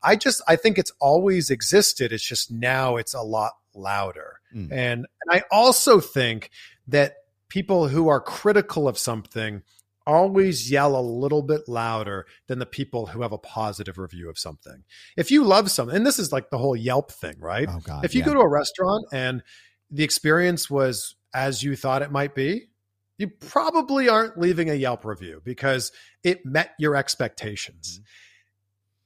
I 0.03 0.15
just 0.15 0.41
I 0.47 0.55
think 0.55 0.77
it's 0.77 0.91
always 0.99 1.49
existed. 1.49 2.11
It's 2.11 2.23
just 2.23 2.51
now 2.51 2.97
it's 2.97 3.13
a 3.13 3.21
lot 3.21 3.53
louder. 3.73 4.39
Mm. 4.55 4.71
And 4.71 5.07
and 5.21 5.31
I 5.31 5.43
also 5.51 5.99
think 5.99 6.49
that 6.87 7.15
people 7.49 7.87
who 7.87 8.07
are 8.07 8.19
critical 8.19 8.87
of 8.87 8.97
something 8.97 9.63
always 10.05 10.71
yell 10.71 10.97
a 10.97 11.01
little 11.01 11.41
bit 11.41 11.67
louder 11.67 12.25
than 12.47 12.59
the 12.59 12.65
people 12.65 13.07
who 13.07 13.21
have 13.21 13.33
a 13.33 13.37
positive 13.37 13.97
review 13.97 14.29
of 14.29 14.39
something. 14.39 14.83
If 15.17 15.31
you 15.31 15.43
love 15.43 15.69
something, 15.69 15.95
and 15.95 16.05
this 16.05 16.17
is 16.17 16.31
like 16.31 16.49
the 16.49 16.57
whole 16.57 16.75
Yelp 16.75 17.11
thing, 17.11 17.35
right? 17.39 17.67
Oh 17.69 17.79
God, 17.83 18.05
if 18.05 18.15
you 18.15 18.21
yeah. 18.21 18.27
go 18.27 18.33
to 18.35 18.39
a 18.39 18.49
restaurant 18.49 19.05
and 19.11 19.43
the 19.91 20.03
experience 20.03 20.69
was 20.69 21.15
as 21.33 21.61
you 21.61 21.75
thought 21.75 22.01
it 22.01 22.11
might 22.11 22.35
be, 22.35 22.69
you 23.17 23.27
probably 23.27 24.07
aren't 24.07 24.39
leaving 24.39 24.69
a 24.69 24.73
Yelp 24.73 25.03
review 25.03 25.41
because 25.43 25.91
it 26.23 26.45
met 26.45 26.71
your 26.79 26.95
expectations. 26.95 27.99
Mm-hmm 27.99 28.23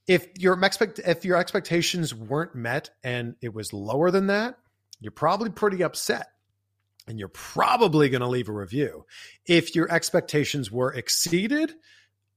if 0.06 0.26
your 0.38 0.62
expect 0.64 0.98
if 0.98 1.24
your 1.24 1.36
expectations 1.36 2.14
weren't 2.14 2.54
met 2.54 2.90
and 3.02 3.36
it 3.40 3.54
was 3.54 3.72
lower 3.72 4.10
than 4.10 4.26
that, 4.28 4.56
you're 5.00 5.12
probably 5.12 5.50
pretty 5.50 5.82
upset. 5.82 6.28
And 7.08 7.18
you're 7.18 7.28
probably 7.28 8.08
going 8.08 8.20
to 8.20 8.28
leave 8.28 8.48
a 8.48 8.52
review. 8.52 9.06
If 9.44 9.74
your 9.74 9.90
expectations 9.90 10.70
were 10.70 10.92
exceeded, 10.92 11.74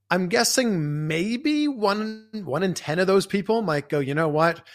I'm 0.10 0.28
guessing 0.28 1.08
maybe 1.08 1.68
one 1.68 2.28
one 2.44 2.64
in 2.64 2.74
10 2.74 2.98
of 3.00 3.08
those 3.08 3.28
people 3.28 3.62
might 3.62 3.90
go, 3.90 4.00
"You 4.00 4.16
know 4.16 4.28
what? 4.28 4.66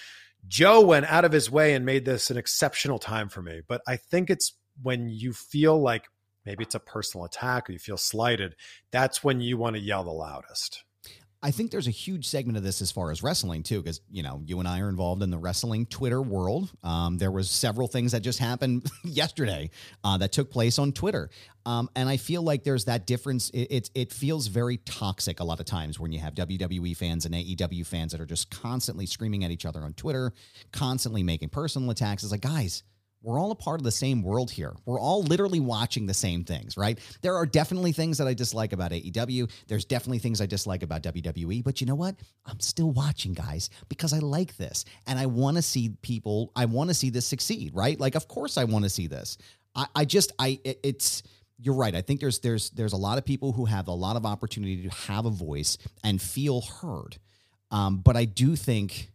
Joe 0.46 0.80
went 0.80 1.06
out 1.06 1.24
of 1.24 1.32
his 1.32 1.50
way 1.50 1.74
and 1.74 1.84
made 1.84 2.04
this 2.04 2.30
an 2.30 2.36
exceptional 2.36 2.98
time 2.98 3.28
for 3.28 3.42
me." 3.42 3.62
But 3.66 3.82
I 3.86 3.96
think 3.96 4.30
it's 4.30 4.52
when 4.82 5.08
you 5.08 5.32
feel 5.32 5.80
like 5.80 6.06
maybe 6.46 6.64
it's 6.64 6.74
a 6.74 6.80
personal 6.80 7.24
attack 7.24 7.68
or 7.68 7.72
you 7.72 7.78
feel 7.78 7.96
slighted, 7.96 8.54
that's 8.90 9.22
when 9.22 9.40
you 9.40 9.56
want 9.56 9.76
to 9.76 9.82
yell 9.82 10.04
the 10.04 10.10
loudest. 10.10 10.84
I 11.42 11.52
think 11.52 11.70
there's 11.70 11.86
a 11.86 11.92
huge 11.92 12.26
segment 12.26 12.58
of 12.58 12.62
this 12.62 12.82
as 12.82 12.92
far 12.92 13.10
as 13.10 13.22
wrestling 13.22 13.62
too, 13.62 13.82
because 13.82 14.00
you 14.10 14.22
know 14.22 14.42
you 14.44 14.58
and 14.58 14.68
I 14.68 14.80
are 14.80 14.90
involved 14.90 15.22
in 15.22 15.30
the 15.30 15.38
wrestling 15.38 15.86
Twitter 15.86 16.20
world. 16.20 16.70
Um, 16.82 17.16
there 17.16 17.30
was 17.30 17.50
several 17.50 17.88
things 17.88 18.12
that 18.12 18.20
just 18.20 18.38
happened 18.38 18.90
yesterday 19.04 19.70
uh, 20.04 20.18
that 20.18 20.32
took 20.32 20.50
place 20.50 20.78
on 20.78 20.92
Twitter, 20.92 21.30
um, 21.64 21.88
and 21.96 22.08
I 22.08 22.18
feel 22.18 22.42
like 22.42 22.62
there's 22.62 22.84
that 22.86 23.06
difference. 23.06 23.48
It, 23.50 23.68
it, 23.70 23.90
it 23.94 24.12
feels 24.12 24.48
very 24.48 24.78
toxic 24.78 25.40
a 25.40 25.44
lot 25.44 25.60
of 25.60 25.66
times 25.66 25.98
when 25.98 26.12
you 26.12 26.18
have 26.18 26.34
WWE 26.34 26.94
fans 26.96 27.24
and 27.24 27.34
AEW 27.34 27.86
fans 27.86 28.12
that 28.12 28.20
are 28.20 28.26
just 28.26 28.50
constantly 28.50 29.06
screaming 29.06 29.42
at 29.44 29.50
each 29.50 29.64
other 29.64 29.80
on 29.80 29.94
Twitter, 29.94 30.34
constantly 30.72 31.22
making 31.22 31.48
personal 31.48 31.90
attacks. 31.90 32.22
It's 32.22 32.32
like 32.32 32.42
guys 32.42 32.82
we're 33.22 33.38
all 33.38 33.50
a 33.50 33.56
part 33.56 33.80
of 33.80 33.84
the 33.84 33.90
same 33.90 34.22
world 34.22 34.50
here. 34.50 34.74
We're 34.86 35.00
all 35.00 35.22
literally 35.22 35.60
watching 35.60 36.06
the 36.06 36.14
same 36.14 36.44
things, 36.44 36.76
right? 36.76 36.98
There 37.20 37.36
are 37.36 37.44
definitely 37.44 37.92
things 37.92 38.16
that 38.18 38.26
I 38.26 38.34
dislike 38.34 38.72
about 38.72 38.92
AEW. 38.92 39.50
There's 39.68 39.84
definitely 39.84 40.20
things 40.20 40.40
I 40.40 40.46
dislike 40.46 40.82
about 40.82 41.02
WWE. 41.02 41.62
But 41.62 41.80
you 41.80 41.86
know 41.86 41.94
what? 41.94 42.16
I'm 42.46 42.60
still 42.60 42.90
watching, 42.92 43.34
guys, 43.34 43.68
because 43.88 44.12
I 44.12 44.18
like 44.18 44.56
this 44.56 44.84
and 45.06 45.18
I 45.18 45.26
want 45.26 45.56
to 45.56 45.62
see 45.62 45.90
people, 46.00 46.50
I 46.56 46.64
want 46.64 46.88
to 46.88 46.94
see 46.94 47.10
this 47.10 47.26
succeed, 47.26 47.74
right? 47.74 48.00
Like, 48.00 48.14
of 48.14 48.26
course, 48.26 48.56
I 48.56 48.64
want 48.64 48.84
to 48.84 48.90
see 48.90 49.06
this. 49.06 49.36
I, 49.74 49.86
I 49.94 50.04
just, 50.06 50.32
I, 50.38 50.58
it's, 50.64 51.22
you're 51.62 51.74
right. 51.74 51.94
I 51.94 52.00
think 52.00 52.20
there's 52.20 52.38
there's 52.38 52.70
there's 52.70 52.94
a 52.94 52.96
lot 52.96 53.18
of 53.18 53.24
people 53.26 53.52
who 53.52 53.66
have 53.66 53.88
a 53.88 53.92
lot 53.92 54.16
of 54.16 54.24
opportunity 54.24 54.88
to 54.88 54.88
have 54.88 55.26
a 55.26 55.30
voice 55.30 55.76
and 56.02 56.20
feel 56.20 56.62
heard. 56.62 57.18
Um, 57.70 57.98
but 57.98 58.16
I 58.16 58.24
do 58.24 58.56
think 58.56 59.10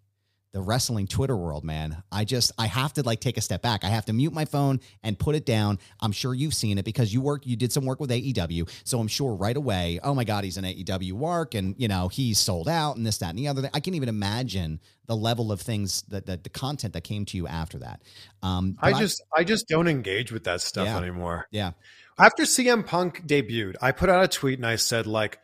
the 0.56 0.62
wrestling 0.62 1.06
Twitter 1.06 1.36
world, 1.36 1.66
man. 1.66 2.01
I 2.14 2.24
just 2.24 2.53
I 2.58 2.68
have 2.68 2.93
to 2.93 3.03
like 3.03 3.20
take 3.20 3.36
a 3.36 3.41
step 3.41 3.62
back. 3.62 3.84
I 3.84 3.89
have 3.89 4.06
to 4.06 4.14
mute 4.14 4.32
my 4.32 4.45
phone 4.45 4.80
and 5.03 5.20
put 5.20 5.36
it 5.36 5.45
down. 5.45 5.80
I'm 5.99 6.14
sure 6.14 6.34
you've 6.34 6.53
seen 6.53 6.78
it 6.78 6.86
because 6.86 7.14
you 7.14 7.20
work 7.20 7.45
you 7.45 7.58
did 7.58 7.74
some 7.74 7.84
work 7.84 7.99
with 7.99 8.10
AEW. 8.10 8.70
So 8.86 9.01
I'm 9.01 9.10
sure 9.10 9.36
right 9.36 9.58
away, 9.58 9.99
oh 10.01 10.14
my 10.14 10.24
God, 10.24 10.45
he's 10.45 10.56
an 10.56 10.64
AEW 10.64 11.12
work 11.12 11.56
and 11.56 11.76
you 11.78 11.89
know, 11.89 12.08
he's 12.08 12.39
sold 12.39 12.70
out 12.70 12.95
and 12.95 13.06
this, 13.06 13.18
that, 13.18 13.32
and 13.32 13.38
the 13.38 13.49
other 13.49 13.64
thing. 13.64 13.72
I 13.74 13.82
can't 13.82 13.97
even 13.97 14.08
imagine 14.08 14.80
the 15.08 15.16
level 15.18 15.51
of 15.51 15.60
things 15.60 16.03
that, 16.03 16.26
that 16.28 16.45
the 16.45 16.49
content 16.49 16.93
that 16.93 17.03
came 17.03 17.26
to 17.26 17.36
you 17.36 17.47
after 17.47 17.80
that. 17.80 18.01
Um 18.41 18.78
I 18.82 18.93
just 18.93 19.22
I, 19.36 19.41
I, 19.41 19.43
just 19.43 19.68
don't 19.68 19.89
engage 19.89 20.32
with 20.32 20.45
that 20.45 20.62
stuff 20.62 20.86
yeah, 20.86 20.97
anymore. 20.97 21.47
Yeah. 21.51 21.72
After 22.18 22.43
CM 22.43 22.86
Punk 22.86 23.28
debuted, 23.28 23.76
I 23.82 23.91
put 23.91 24.08
out 24.08 24.24
a 24.24 24.30
tweet 24.30 24.58
and 24.58 24.66
I 24.66 24.78
said, 24.78 25.06
like, 25.06 25.38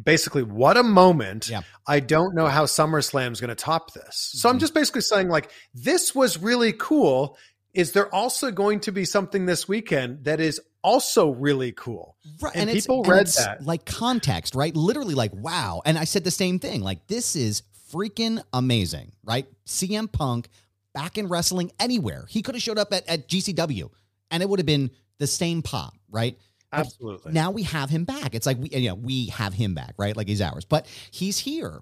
basically 0.00 0.42
what 0.42 0.76
a 0.76 0.82
moment. 0.82 1.48
Yeah. 1.48 1.62
I 1.86 2.00
don't 2.00 2.34
know 2.34 2.46
how 2.46 2.64
SummerSlam 2.64 3.32
is 3.32 3.40
going 3.40 3.48
to 3.48 3.54
top 3.54 3.92
this. 3.92 4.30
So 4.32 4.48
mm-hmm. 4.48 4.54
I'm 4.54 4.58
just 4.58 4.74
basically 4.74 5.02
saying 5.02 5.28
like 5.28 5.50
this 5.74 6.14
was 6.14 6.38
really 6.38 6.72
cool. 6.72 7.36
Is 7.74 7.92
there 7.92 8.12
also 8.14 8.50
going 8.50 8.80
to 8.80 8.92
be 8.92 9.04
something 9.04 9.46
this 9.46 9.68
weekend 9.68 10.24
that 10.24 10.40
is 10.40 10.60
also 10.82 11.30
really 11.30 11.72
cool? 11.72 12.16
Right. 12.40 12.56
And, 12.56 12.70
and 12.70 12.78
people 12.78 13.02
read 13.04 13.18
and 13.18 13.28
that. 13.28 13.64
Like 13.64 13.84
context, 13.84 14.54
right? 14.54 14.74
Literally 14.74 15.14
like 15.14 15.32
wow. 15.34 15.82
And 15.84 15.98
I 15.98 16.04
said 16.04 16.24
the 16.24 16.30
same 16.30 16.58
thing. 16.58 16.80
Like 16.80 17.06
this 17.06 17.36
is 17.36 17.62
freaking 17.92 18.42
amazing, 18.52 19.12
right? 19.24 19.46
CM 19.66 20.10
Punk 20.10 20.48
back 20.94 21.18
in 21.18 21.28
wrestling 21.28 21.70
anywhere. 21.78 22.26
He 22.28 22.42
could 22.42 22.54
have 22.54 22.62
showed 22.62 22.78
up 22.78 22.92
at, 22.92 23.08
at 23.08 23.28
GCW 23.28 23.90
and 24.30 24.42
it 24.42 24.48
would 24.48 24.58
have 24.58 24.66
been 24.66 24.90
the 25.18 25.26
same 25.26 25.62
pop, 25.62 25.94
right? 26.10 26.38
Absolutely. 26.72 27.32
Now 27.32 27.50
we 27.50 27.62
have 27.64 27.90
him 27.90 28.04
back. 28.04 28.34
It's 28.34 28.46
like 28.46 28.58
we 28.58 28.68
you 28.70 28.88
know, 28.88 28.94
we 28.94 29.26
have 29.26 29.54
him 29.54 29.74
back, 29.74 29.94
right? 29.98 30.16
Like 30.16 30.28
he's 30.28 30.40
ours. 30.40 30.64
But 30.64 30.86
he's 31.10 31.38
here. 31.38 31.80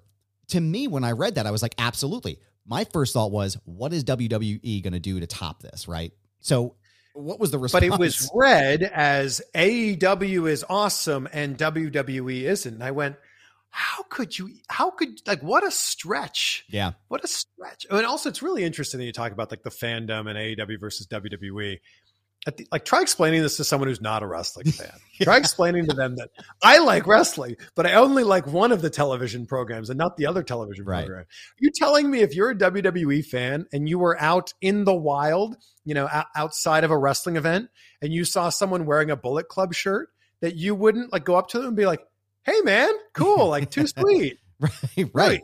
To 0.49 0.61
me, 0.61 0.87
when 0.87 1.03
I 1.03 1.13
read 1.13 1.35
that, 1.35 1.47
I 1.47 1.51
was 1.51 1.63
like, 1.63 1.75
absolutely. 1.79 2.39
My 2.65 2.85
first 2.85 3.13
thought 3.13 3.33
was, 3.33 3.59
what 3.65 3.93
is 3.93 4.05
WWE 4.05 4.83
going 4.83 4.93
to 4.93 5.01
do 5.01 5.19
to 5.19 5.27
top 5.27 5.63
this, 5.63 5.89
right? 5.89 6.13
So 6.41 6.77
what 7.15 7.41
was 7.41 7.51
the 7.51 7.59
response? 7.59 7.85
But 7.85 7.95
it 7.95 7.99
was 7.99 8.31
read 8.35 8.83
as 8.83 9.41
AEW 9.55 10.49
is 10.49 10.65
awesome 10.69 11.29
and 11.33 11.59
WWE 11.59 12.43
isn't. 12.43 12.75
And 12.75 12.85
I 12.85 12.93
went, 12.93 13.17
how 13.71 14.05
could 14.05 14.39
you 14.39 14.49
how 14.69 14.91
could 14.91 15.21
like 15.27 15.43
what 15.43 15.63
a 15.63 15.71
stretch 15.71 16.65
yeah 16.71 16.93
what 17.09 17.23
a 17.23 17.29
stretch 17.29 17.85
and 17.91 18.07
also 18.07 18.31
it's 18.31 18.41
really 18.41 18.65
interesting 18.65 18.99
that 18.99 19.05
you 19.05 19.13
talk 19.13 19.33
about 19.33 19.51
like 19.51 19.63
the 19.65 19.71
fandom 19.71 20.31
and 20.31 20.39
aew 20.39 20.81
versus 20.81 21.07
wwe 21.09 21.79
the, 22.55 22.67
like 22.71 22.85
try 22.85 23.03
explaining 23.03 23.43
this 23.43 23.57
to 23.57 23.65
someone 23.65 23.89
who's 23.89 24.01
not 24.01 24.23
a 24.23 24.27
wrestling 24.27 24.67
fan. 24.71 24.93
yeah. 25.19 25.25
Try 25.25 25.37
explaining 25.39 25.87
to 25.87 25.95
them 25.95 26.17
that 26.17 26.31
I 26.63 26.79
like 26.79 27.07
wrestling, 27.07 27.57
but 27.75 27.87
I 27.87 27.95
only 27.95 28.23
like 28.23 28.47
one 28.47 28.73
of 28.73 28.83
the 28.83 28.91
television 28.91 29.47
programs 29.47 29.91
and 29.91 29.99
not 29.99 30.17
the 30.17 30.27
other 30.27 30.43
television 30.43 30.85
right. 30.85 31.07
program. 31.07 31.27
You 31.59 31.71
telling 31.75 32.11
me 32.11 32.21
if 32.21 32.35
you're 32.35 32.51
a 32.51 32.55
WWE 32.55 33.25
fan 33.25 33.67
and 33.73 33.89
you 33.89 33.99
were 33.99 34.21
out 34.21 34.55
in 34.61 34.85
the 34.85 34.95
wild, 34.95 35.57
you 35.85 35.95
know, 35.95 36.09
outside 36.37 36.85
of 36.85 36.91
a 36.91 36.99
wrestling 36.99 37.37
event 37.37 37.69
and 38.01 38.13
you 38.13 38.25
saw 38.25 38.49
someone 38.49 38.87
wearing 38.87 39.11
a 39.11 39.17
Bullet 39.17 39.49
Club 39.49 39.75
shirt 39.75 40.09
that 40.41 40.55
you 40.55 40.75
wouldn't 40.75 41.13
like 41.13 41.25
go 41.25 41.37
up 41.37 41.49
to 41.49 41.59
them 41.59 41.69
and 41.69 41.77
be 41.77 41.87
like, 41.87 42.01
"Hey 42.45 42.61
man, 42.63 42.91
cool, 43.13 43.49
like 43.49 43.71
too 43.71 43.87
sweet." 43.99 44.39
right, 44.61 44.73
right. 44.97 45.11
right. 45.15 45.41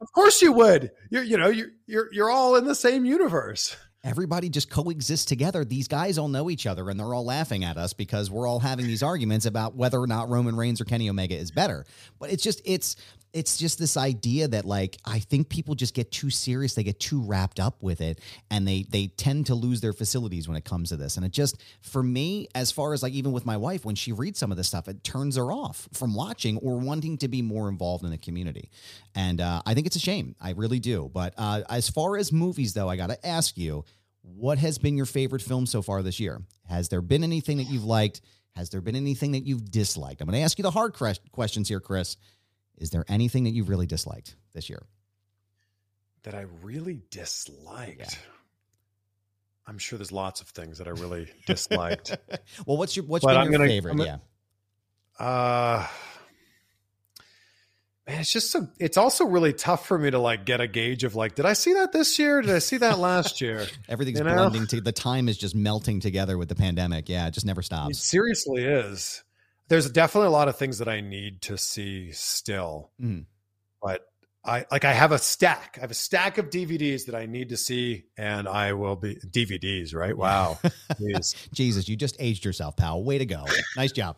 Of 0.00 0.12
course 0.12 0.42
you 0.42 0.52
would. 0.52 0.90
You're 1.10 1.22
you 1.22 1.38
know, 1.38 1.48
you're 1.48 1.70
you're 1.86 2.12
you're 2.12 2.30
all 2.30 2.56
in 2.56 2.64
the 2.64 2.74
same 2.74 3.04
universe 3.04 3.76
everybody 4.04 4.48
just 4.48 4.68
coexists 4.68 5.24
together. 5.24 5.64
These 5.64 5.88
guys 5.88 6.18
all 6.18 6.28
know 6.28 6.50
each 6.50 6.66
other 6.66 6.90
and 6.90 6.98
they're 6.98 7.14
all 7.14 7.24
laughing 7.24 7.64
at 7.64 7.76
us 7.76 7.92
because 7.92 8.30
we're 8.30 8.46
all 8.46 8.60
having 8.60 8.86
these 8.86 9.02
arguments 9.02 9.46
about 9.46 9.76
whether 9.76 10.00
or 10.00 10.06
not 10.06 10.28
Roman 10.28 10.56
Reigns 10.56 10.80
or 10.80 10.84
Kenny 10.84 11.08
Omega 11.08 11.36
is 11.36 11.50
better. 11.50 11.84
But 12.18 12.30
it's 12.30 12.42
just 12.42 12.60
it's 12.64 12.96
it's 13.32 13.56
just 13.56 13.78
this 13.78 13.96
idea 13.96 14.46
that 14.48 14.64
like 14.64 14.98
I 15.04 15.18
think 15.18 15.48
people 15.48 15.74
just 15.74 15.94
get 15.94 16.10
too 16.10 16.30
serious, 16.30 16.74
they 16.74 16.82
get 16.82 17.00
too 17.00 17.20
wrapped 17.22 17.58
up 17.58 17.82
with 17.82 18.00
it 18.00 18.20
and 18.50 18.66
they 18.66 18.84
they 18.88 19.06
tend 19.06 19.46
to 19.46 19.54
lose 19.54 19.80
their 19.80 19.92
facilities 19.92 20.48
when 20.48 20.56
it 20.56 20.64
comes 20.64 20.90
to 20.90 20.96
this. 20.96 21.16
And 21.16 21.24
it 21.24 21.32
just 21.32 21.62
for 21.80 22.02
me 22.02 22.48
as 22.54 22.70
far 22.70 22.92
as 22.92 23.02
like 23.02 23.12
even 23.12 23.32
with 23.32 23.46
my 23.46 23.56
wife 23.56 23.84
when 23.84 23.94
she 23.94 24.12
reads 24.12 24.38
some 24.38 24.50
of 24.50 24.56
this 24.56 24.68
stuff, 24.68 24.88
it 24.88 25.02
turns 25.02 25.36
her 25.36 25.50
off 25.50 25.88
from 25.92 26.14
watching 26.14 26.58
or 26.58 26.78
wanting 26.78 27.18
to 27.18 27.28
be 27.28 27.42
more 27.42 27.68
involved 27.68 28.04
in 28.04 28.10
the 28.10 28.18
community. 28.18 28.70
And 29.14 29.40
uh, 29.40 29.62
I 29.64 29.74
think 29.74 29.86
it's 29.86 29.96
a 29.96 30.00
shame. 30.00 30.36
I 30.40 30.50
really 30.50 30.78
do. 30.78 31.10
But 31.12 31.34
uh, 31.38 31.62
as 31.70 31.88
far 31.88 32.16
as 32.16 32.32
movies 32.32 32.74
though, 32.74 32.88
I 32.88 32.96
got 32.96 33.10
to 33.10 33.26
ask 33.26 33.56
you 33.56 33.84
what 34.22 34.58
has 34.58 34.78
been 34.78 34.96
your 34.96 35.06
favorite 35.06 35.42
film 35.42 35.66
so 35.66 35.82
far 35.82 36.02
this 36.02 36.20
year? 36.20 36.42
Has 36.68 36.88
there 36.88 37.00
been 37.00 37.24
anything 37.24 37.56
that 37.56 37.64
you've 37.64 37.84
liked? 37.84 38.20
Has 38.54 38.70
there 38.70 38.80
been 38.80 38.94
anything 38.94 39.32
that 39.32 39.46
you've 39.46 39.70
disliked? 39.70 40.20
I'm 40.20 40.28
going 40.28 40.38
to 40.38 40.44
ask 40.44 40.58
you 40.58 40.62
the 40.62 40.70
hard 40.70 40.94
questions 41.32 41.68
here, 41.68 41.80
Chris. 41.80 42.16
Is 42.82 42.90
there 42.90 43.04
anything 43.08 43.44
that 43.44 43.50
you've 43.50 43.68
really 43.68 43.86
disliked 43.86 44.36
this 44.54 44.68
year? 44.68 44.82
That 46.24 46.34
I 46.34 46.46
really 46.62 47.00
disliked. 47.10 48.00
Yeah. 48.00 48.30
I'm 49.66 49.78
sure 49.78 49.96
there's 49.96 50.12
lots 50.12 50.40
of 50.40 50.48
things 50.48 50.78
that 50.78 50.88
I 50.88 50.90
really 50.90 51.28
disliked. 51.46 52.16
well, 52.66 52.76
what's 52.76 52.96
your 52.96 53.06
what's 53.06 53.24
been 53.24 53.34
your 53.34 53.52
gonna, 53.52 53.66
favorite? 53.66 53.96
Gonna, 53.96 54.20
yeah. 55.20 55.24
Uh 55.24 55.86
man, 58.06 58.20
it's 58.20 58.32
just 58.32 58.50
so 58.50 58.68
it's 58.78 58.96
also 58.96 59.26
really 59.26 59.52
tough 59.52 59.86
for 59.86 59.98
me 59.98 60.10
to 60.10 60.18
like 60.18 60.44
get 60.44 60.60
a 60.60 60.66
gauge 60.66 61.04
of 61.04 61.14
like, 61.14 61.34
did 61.34 61.46
I 61.46 61.52
see 61.52 61.74
that 61.74 61.92
this 61.92 62.18
year? 62.18 62.42
Did 62.42 62.54
I 62.54 62.58
see 62.58 62.78
that 62.78 62.98
last 62.98 63.40
year? 63.40 63.66
Everything's 63.88 64.18
you 64.18 64.24
know? 64.24 64.34
blending 64.34 64.66
to 64.68 64.80
the 64.80 64.92
time 64.92 65.28
is 65.28 65.38
just 65.38 65.54
melting 65.54 66.00
together 66.00 66.36
with 66.36 66.48
the 66.48 66.54
pandemic. 66.54 67.08
Yeah, 67.08 67.28
it 67.28 67.34
just 67.34 67.46
never 67.46 67.62
stops. 67.62 67.98
It 67.98 68.00
seriously 68.00 68.64
is. 68.64 69.22
There's 69.68 69.90
definitely 69.90 70.28
a 70.28 70.32
lot 70.32 70.48
of 70.48 70.56
things 70.56 70.78
that 70.78 70.88
I 70.88 71.00
need 71.00 71.42
to 71.42 71.56
see 71.56 72.12
still. 72.12 72.90
Mm. 73.00 73.26
But 73.80 74.02
I 74.44 74.66
like 74.70 74.84
I 74.84 74.92
have 74.92 75.12
a 75.12 75.18
stack. 75.18 75.76
I 75.78 75.82
have 75.82 75.90
a 75.90 75.94
stack 75.94 76.38
of 76.38 76.50
DVDs 76.50 77.06
that 77.06 77.14
I 77.14 77.26
need 77.26 77.50
to 77.50 77.56
see, 77.56 78.04
and 78.16 78.48
I 78.48 78.72
will 78.72 78.96
be 78.96 79.16
DVDs. 79.16 79.94
Right? 79.94 80.16
Wow. 80.16 80.58
Jesus, 81.54 81.88
you 81.88 81.96
just 81.96 82.16
aged 82.18 82.44
yourself, 82.44 82.76
pal. 82.76 83.02
Way 83.02 83.18
to 83.18 83.26
go. 83.26 83.44
Nice 83.76 83.92
job. 83.92 84.16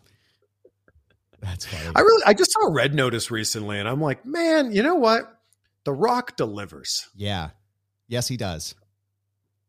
That's 1.41 1.67
funny. 1.67 1.93
I 1.95 2.01
really, 2.01 2.23
I 2.25 2.33
just 2.33 2.53
saw 2.53 2.69
Red 2.71 2.95
Notice 2.95 3.31
recently, 3.31 3.79
and 3.79 3.87
I'm 3.87 4.01
like, 4.01 4.25
man, 4.25 4.73
you 4.73 4.83
know 4.83 4.95
what? 4.95 5.31
The 5.85 5.93
Rock 5.93 6.37
delivers. 6.37 7.09
Yeah. 7.15 7.51
Yes, 8.09 8.27
he 8.29 8.39
does. 8.39 8.75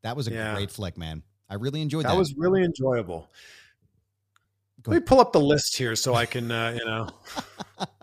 That 0.03 0.15
was 0.15 0.27
a 0.27 0.31
yeah. 0.31 0.53
great 0.53 0.71
flick, 0.71 0.97
man. 0.97 1.23
I 1.49 1.55
really 1.55 1.81
enjoyed 1.81 2.05
that. 2.05 2.09
That 2.09 2.17
was 2.17 2.33
really 2.35 2.63
enjoyable. 2.63 3.29
Let 4.87 4.95
me 4.95 4.99
pull 5.01 5.19
up 5.19 5.33
the 5.33 5.39
list 5.39 5.77
here 5.77 5.95
so 5.95 6.13
I 6.13 6.25
can, 6.25 6.51
uh, 6.51 6.77
you 6.77 6.85
know. 6.85 7.09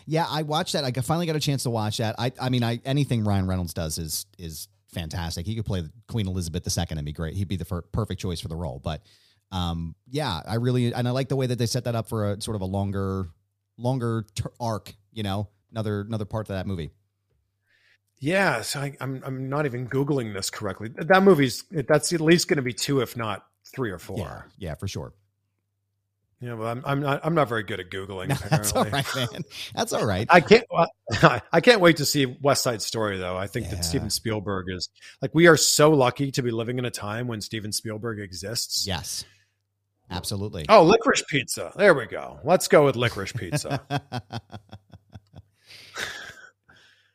yeah, 0.06 0.26
I 0.28 0.42
watched 0.42 0.72
that. 0.72 0.84
I 0.84 0.90
finally 1.00 1.26
got 1.26 1.36
a 1.36 1.40
chance 1.40 1.64
to 1.64 1.70
watch 1.70 1.98
that. 1.98 2.14
I, 2.18 2.32
I 2.40 2.48
mean, 2.48 2.62
I 2.62 2.80
anything 2.84 3.24
Ryan 3.24 3.46
Reynolds 3.46 3.74
does 3.74 3.98
is 3.98 4.26
is 4.38 4.68
fantastic. 4.88 5.46
He 5.46 5.54
could 5.54 5.66
play 5.66 5.84
Queen 6.08 6.26
Elizabeth 6.26 6.66
II 6.66 6.84
and 6.90 7.04
be 7.04 7.12
great. 7.12 7.34
He'd 7.34 7.48
be 7.48 7.56
the 7.56 7.82
perfect 7.92 8.20
choice 8.20 8.40
for 8.40 8.48
the 8.48 8.56
role. 8.56 8.80
But 8.82 9.02
um, 9.52 9.94
yeah, 10.10 10.40
I 10.46 10.56
really 10.56 10.92
and 10.94 11.06
I 11.06 11.10
like 11.10 11.28
the 11.28 11.36
way 11.36 11.46
that 11.46 11.58
they 11.58 11.66
set 11.66 11.84
that 11.84 11.94
up 11.94 12.08
for 12.08 12.32
a 12.32 12.40
sort 12.40 12.54
of 12.54 12.62
a 12.62 12.66
longer, 12.66 13.28
longer 13.76 14.26
ter- 14.34 14.52
arc. 14.60 14.94
You 15.12 15.22
know, 15.22 15.48
another 15.70 16.00
another 16.00 16.24
part 16.24 16.48
of 16.48 16.54
that 16.54 16.66
movie. 16.66 16.90
Yeah, 18.20 18.62
so 18.62 18.80
I, 18.80 18.96
I'm 19.00 19.22
I'm 19.24 19.48
not 19.48 19.66
even 19.66 19.88
googling 19.88 20.34
this 20.34 20.50
correctly. 20.50 20.90
That 20.96 21.22
movie's 21.22 21.64
that's 21.70 22.12
at 22.12 22.20
least 22.20 22.48
going 22.48 22.56
to 22.56 22.62
be 22.62 22.72
two, 22.72 23.00
if 23.00 23.16
not 23.16 23.44
three 23.72 23.90
or 23.90 23.98
four. 23.98 24.18
Yeah, 24.18 24.42
yeah, 24.58 24.74
for 24.74 24.88
sure. 24.88 25.12
Yeah, 26.40 26.54
well, 26.54 26.68
I'm 26.68 26.82
I'm 26.86 27.00
not 27.00 27.20
I'm 27.24 27.34
not 27.34 27.48
very 27.48 27.64
good 27.64 27.80
at 27.80 27.90
googling. 27.90 28.28
No, 28.28 28.36
that's 28.48 28.72
all 28.72 28.84
right, 28.84 29.06
man. 29.16 29.42
That's 29.74 29.92
all 29.92 30.06
right. 30.06 30.26
I 30.30 30.40
can't 30.40 30.64
I 31.52 31.60
can't 31.60 31.80
wait 31.80 31.96
to 31.96 32.04
see 32.04 32.26
West 32.26 32.62
Side 32.62 32.80
Story 32.80 33.18
though. 33.18 33.36
I 33.36 33.48
think 33.48 33.66
yeah. 33.66 33.74
that 33.74 33.84
Steven 33.84 34.08
Spielberg 34.08 34.66
is 34.68 34.88
like 35.20 35.34
we 35.34 35.48
are 35.48 35.56
so 35.56 35.90
lucky 35.90 36.30
to 36.32 36.42
be 36.42 36.52
living 36.52 36.78
in 36.78 36.84
a 36.84 36.92
time 36.92 37.26
when 37.26 37.40
Steven 37.40 37.72
Spielberg 37.72 38.20
exists. 38.20 38.86
Yes. 38.86 39.24
Absolutely. 40.10 40.64
Oh, 40.68 40.84
licorice 40.84 41.24
pizza. 41.28 41.72
There 41.76 41.92
we 41.92 42.06
go. 42.06 42.40
Let's 42.42 42.68
go 42.68 42.84
with 42.84 42.96
licorice 42.96 43.32
pizza. 43.32 43.82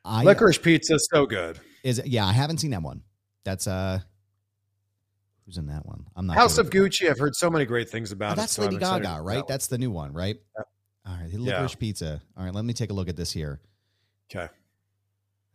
I, 0.05 0.23
licorice 0.25 0.59
pizza 0.59 0.99
so 0.99 1.25
good. 1.25 1.59
Is 1.83 1.99
it? 1.99 2.07
Yeah, 2.07 2.25
I 2.25 2.33
haven't 2.33 2.57
seen 2.59 2.71
that 2.71 2.83
one. 2.83 3.03
That's 3.45 3.67
uh 3.67 4.01
who's 5.45 5.57
in 5.57 5.67
that 5.67 5.85
one? 5.85 6.05
I'm 6.15 6.27
not 6.27 6.35
House 6.35 6.57
of 6.57 6.69
Gucci. 6.69 7.09
I've 7.09 7.19
heard 7.19 7.35
so 7.35 7.49
many 7.49 7.65
great 7.65 7.89
things 7.89 8.11
about 8.11 8.31
oh, 8.31 8.33
it. 8.33 8.35
That's 8.37 8.53
so 8.53 8.63
Lady 8.63 8.77
Gaga, 8.77 9.19
right? 9.21 9.37
That 9.37 9.47
that's 9.47 9.67
the 9.67 9.77
new 9.77 9.91
one, 9.91 10.13
right? 10.13 10.37
Yeah. 10.57 10.63
All 11.05 11.17
right, 11.19 11.33
licorice 11.33 11.71
yeah. 11.71 11.79
pizza. 11.79 12.21
All 12.37 12.45
right, 12.45 12.53
let 12.53 12.65
me 12.65 12.73
take 12.73 12.89
a 12.89 12.93
look 12.93 13.09
at 13.09 13.17
this 13.17 13.31
here. 13.31 13.59
Okay. 14.31 14.47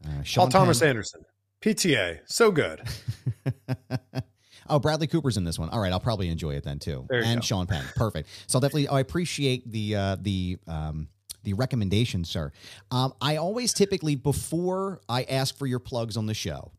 Uh, 0.04 0.22
Paul 0.34 0.48
Thomas 0.48 0.82
Anderson. 0.82 1.24
PTA. 1.62 2.20
So 2.26 2.50
good. 2.50 2.82
Oh, 4.68 4.78
Bradley 4.78 5.06
Cooper's 5.06 5.36
in 5.36 5.44
this 5.44 5.58
one. 5.58 5.68
All 5.70 5.80
right, 5.80 5.92
I'll 5.92 6.00
probably 6.00 6.28
enjoy 6.28 6.54
it 6.54 6.64
then 6.64 6.78
too. 6.78 7.06
and 7.10 7.40
go. 7.40 7.44
Sean 7.44 7.66
Penn. 7.66 7.84
Perfect. 7.96 8.28
So 8.46 8.58
I'll 8.58 8.60
definitely. 8.60 8.88
Oh, 8.88 8.96
I 8.96 9.00
appreciate 9.00 9.70
the 9.70 9.96
uh, 9.96 10.16
the 10.20 10.58
um, 10.66 11.08
the 11.44 11.54
recommendation, 11.54 12.24
sir. 12.24 12.52
Um, 12.90 13.14
I 13.20 13.36
always 13.36 13.72
typically 13.72 14.14
before 14.14 15.00
I 15.08 15.22
ask 15.24 15.56
for 15.56 15.66
your 15.66 15.78
plugs 15.78 16.16
on 16.16 16.26
the 16.26 16.34
show, 16.34 16.72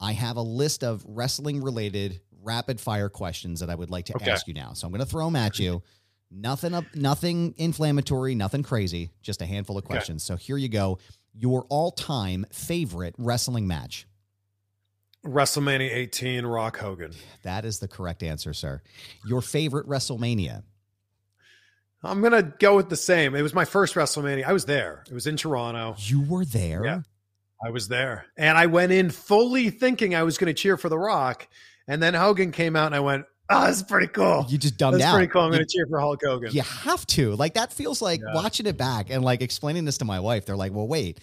I 0.00 0.12
have 0.12 0.36
a 0.36 0.42
list 0.42 0.82
of 0.82 1.04
wrestling 1.06 1.62
related 1.62 2.20
rapid 2.42 2.80
fire 2.80 3.08
questions 3.08 3.60
that 3.60 3.70
I 3.70 3.74
would 3.74 3.90
like 3.90 4.06
to 4.06 4.16
okay. 4.16 4.30
ask 4.30 4.46
you 4.46 4.54
now. 4.54 4.72
So 4.72 4.86
I'm 4.86 4.92
going 4.92 5.04
to 5.04 5.10
throw 5.10 5.26
them 5.26 5.36
at 5.36 5.58
you. 5.58 5.82
Nothing 6.30 6.74
up, 6.74 6.84
nothing 6.94 7.54
inflammatory, 7.56 8.34
nothing 8.34 8.62
crazy. 8.62 9.10
Just 9.22 9.42
a 9.42 9.46
handful 9.46 9.76
of 9.76 9.84
questions. 9.84 10.28
Okay. 10.30 10.40
So 10.40 10.44
here 10.44 10.56
you 10.56 10.68
go. 10.68 10.98
Your 11.34 11.66
all 11.68 11.90
time 11.90 12.46
favorite 12.52 13.14
wrestling 13.18 13.66
match. 13.66 14.06
WrestleMania 15.24 15.90
18, 15.92 16.46
Rock 16.46 16.78
Hogan. 16.78 17.12
That 17.42 17.64
is 17.64 17.78
the 17.78 17.88
correct 17.88 18.22
answer, 18.22 18.54
sir. 18.54 18.80
Your 19.26 19.42
favorite 19.42 19.86
WrestleMania? 19.86 20.62
I'm 22.02 22.20
going 22.20 22.32
to 22.32 22.54
go 22.58 22.76
with 22.76 22.88
the 22.88 22.96
same. 22.96 23.34
It 23.34 23.42
was 23.42 23.52
my 23.52 23.66
first 23.66 23.94
WrestleMania. 23.94 24.44
I 24.44 24.54
was 24.54 24.64
there. 24.64 25.04
It 25.06 25.12
was 25.12 25.26
in 25.26 25.36
Toronto. 25.36 25.94
You 25.98 26.22
were 26.22 26.46
there? 26.46 26.84
Yeah. 26.84 27.00
I 27.62 27.70
was 27.70 27.88
there. 27.88 28.24
And 28.38 28.56
I 28.56 28.66
went 28.66 28.92
in 28.92 29.10
fully 29.10 29.68
thinking 29.68 30.14
I 30.14 30.22
was 30.22 30.38
going 30.38 30.46
to 30.46 30.54
cheer 30.54 30.78
for 30.78 30.88
The 30.88 30.98
Rock. 30.98 31.46
And 31.90 32.00
then 32.00 32.14
Hogan 32.14 32.52
came 32.52 32.76
out 32.76 32.86
and 32.86 32.94
I 32.94 33.00
went, 33.00 33.26
ah, 33.50 33.62
Oh, 33.62 33.66
that's 33.66 33.82
pretty 33.82 34.06
cool. 34.06 34.46
You 34.48 34.58
just 34.58 34.76
dumbed 34.76 34.94
that's 34.94 35.04
out. 35.06 35.14
pretty 35.14 35.26
cool. 35.26 35.42
I'm 35.42 35.50
going 35.50 35.66
to 35.66 35.68
cheer 35.68 35.84
for 35.88 35.98
Hulk 35.98 36.20
Hogan. 36.24 36.52
You 36.52 36.62
have 36.62 37.04
to. 37.08 37.34
Like, 37.34 37.54
that 37.54 37.72
feels 37.72 38.00
like 38.00 38.20
yeah. 38.20 38.32
watching 38.32 38.66
it 38.66 38.76
back 38.76 39.10
and 39.10 39.24
like 39.24 39.42
explaining 39.42 39.84
this 39.84 39.98
to 39.98 40.04
my 40.04 40.20
wife. 40.20 40.46
They're 40.46 40.56
like, 40.56 40.72
well, 40.72 40.86
wait, 40.86 41.18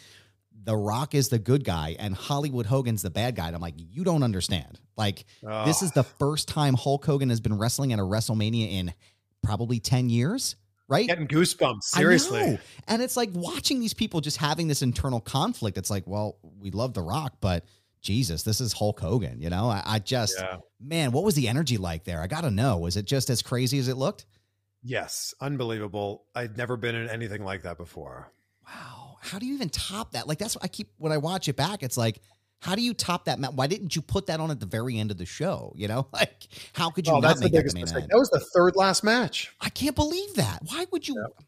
the 0.66 0.76
Rock 0.76 1.16
is 1.16 1.30
the 1.30 1.40
good 1.40 1.64
guy 1.64 1.96
and 1.98 2.14
Hollywood 2.14 2.66
Hogan's 2.66 3.02
the 3.02 3.10
bad 3.10 3.38
guy. 3.38 3.48
And 3.48 3.56
I'm 3.56 3.62
like, 3.62 3.76
you 3.78 4.04
don't 4.04 4.24
understand. 4.24 4.78
Like, 4.98 5.24
oh. 5.48 5.64
this 5.64 5.82
is 5.82 5.94
the 5.94 6.04
first 6.04 6.50
time 6.50 6.74
Hulk 6.74 7.06
Hogan 7.06 7.30
has 7.30 7.40
been 7.40 7.58
wrestling 7.58 7.94
at 7.94 8.00
a 8.00 8.04
WrestleMania 8.04 8.70
in 8.74 8.94
probably 9.42 9.80
10 9.80 10.10
years, 10.10 10.58
right? 10.90 11.08
Getting 11.08 11.30
goosebumps, 11.30 11.84
seriously. 11.84 12.60
And 12.90 13.02
it's 13.02 13.16
like 13.16 13.30
watching 13.32 13.80
these 13.80 13.94
people 13.94 14.20
just 14.20 14.36
having 14.36 14.68
this 14.68 14.82
internal 14.82 15.22
conflict. 15.22 15.78
It's 15.78 15.90
like, 15.90 16.06
well, 16.06 16.40
we 16.60 16.72
love 16.72 16.94
The 16.94 17.04
Rock, 17.04 17.36
but 17.40 17.64
Jesus, 18.08 18.44
this 18.44 18.60
is 18.60 18.74
Hulk 18.74 19.00
Hogan. 19.00 19.42
You 19.42 19.50
know, 19.50 19.70
I, 19.70 19.84
I 19.86 20.00
just, 20.00 20.36
yeah. 20.40 20.58
man, 20.80 21.12
what 21.12 21.24
was 21.24 21.36
the 21.36 21.48
energy 21.48 21.78
like 21.78 22.04
there? 22.04 22.22
I 22.22 22.28
got 22.28 22.42
to 22.42 22.52
know. 22.52 22.78
Was 22.78 22.98
it 22.98 23.06
just 23.06 23.30
as 23.30 23.42
crazy 23.42 23.80
as 23.80 23.88
it 23.88 23.98
looked? 23.98 24.26
Yes, 24.82 25.34
unbelievable. 25.42 26.24
I'd 26.34 26.58
never 26.58 26.78
been 26.78 26.96
in 26.96 27.10
anything 27.10 27.44
like 27.44 27.64
that 27.64 27.78
before. 27.78 28.32
Wow 28.66 29.08
how 29.20 29.40
do 29.40 29.46
you 29.46 29.54
even 29.54 29.70
top 29.70 30.12
that? 30.12 30.28
Like 30.28 30.38
that's 30.38 30.56
what 30.56 30.64
I 30.64 30.68
keep 30.68 30.90
when 30.98 31.12
I 31.12 31.18
watch 31.18 31.48
it 31.48 31.56
back. 31.56 31.84
It's 31.84 31.98
like, 31.98 32.22
how 32.60 32.76
do 32.76 32.82
you 32.82 32.94
top 32.94 33.26
that? 33.26 33.40
Why 33.54 33.68
didn't 33.68 33.96
you 33.96 34.02
put 34.02 34.28
that 34.28 34.40
on 34.40 34.50
at 34.50 34.60
the 34.60 34.66
very 34.66 34.98
end 34.98 35.12
of 35.12 35.18
the 35.18 35.26
show? 35.26 35.74
You 35.76 35.88
know, 35.88 36.08
like 36.14 36.48
how 36.74 36.90
could 36.90 37.08
you 37.08 37.14
oh, 37.14 37.20
not 37.20 37.40
make 37.40 37.52
that 37.52 37.68
the 37.68 37.74
main 37.74 37.88
event? 37.88 38.08
That 38.10 38.18
was 38.18 38.30
the 38.30 38.44
third 38.56 38.76
last 38.76 39.04
match. 39.04 39.54
I 39.62 39.70
can't 39.70 39.96
believe 39.96 40.36
that. 40.36 40.60
Why 40.66 40.86
would 40.92 41.08
you? 41.08 41.16
Yep. 41.16 41.44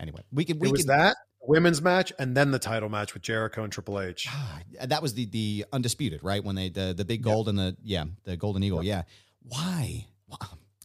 Anyway, 0.00 0.22
we 0.32 0.44
can. 0.44 0.58
We 0.58 0.68
it 0.68 0.72
was 0.72 0.84
can, 0.84 0.98
that 0.98 1.16
women's 1.48 1.82
match 1.82 2.12
and 2.18 2.36
then 2.36 2.50
the 2.50 2.58
title 2.58 2.88
match 2.88 3.14
with 3.14 3.22
Jericho 3.22 3.64
and 3.64 3.72
Triple 3.72 4.00
H. 4.00 4.26
Ah, 4.30 4.60
that 4.84 5.02
was 5.02 5.14
the 5.14 5.24
the 5.26 5.64
undisputed, 5.72 6.22
right? 6.22 6.44
When 6.44 6.54
they 6.54 6.68
the 6.68 6.94
the 6.96 7.04
big 7.04 7.22
gold 7.22 7.46
yep. 7.46 7.50
and 7.50 7.58
the 7.58 7.76
yeah 7.82 8.04
the 8.24 8.36
golden 8.36 8.62
eagle. 8.62 8.82
Yep. 8.82 9.06
Yeah. 9.06 9.56
Why? 9.56 10.06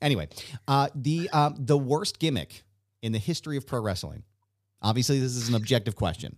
Anyway, 0.01 0.27
uh, 0.67 0.89
the 0.95 1.29
um, 1.29 1.55
the 1.57 1.77
worst 1.77 2.19
gimmick 2.19 2.63
in 3.01 3.11
the 3.11 3.19
history 3.19 3.57
of 3.57 3.67
pro 3.67 3.79
wrestling. 3.81 4.23
Obviously, 4.81 5.19
this 5.19 5.35
is 5.35 5.47
an 5.47 5.55
objective 5.55 5.95
question. 5.95 6.35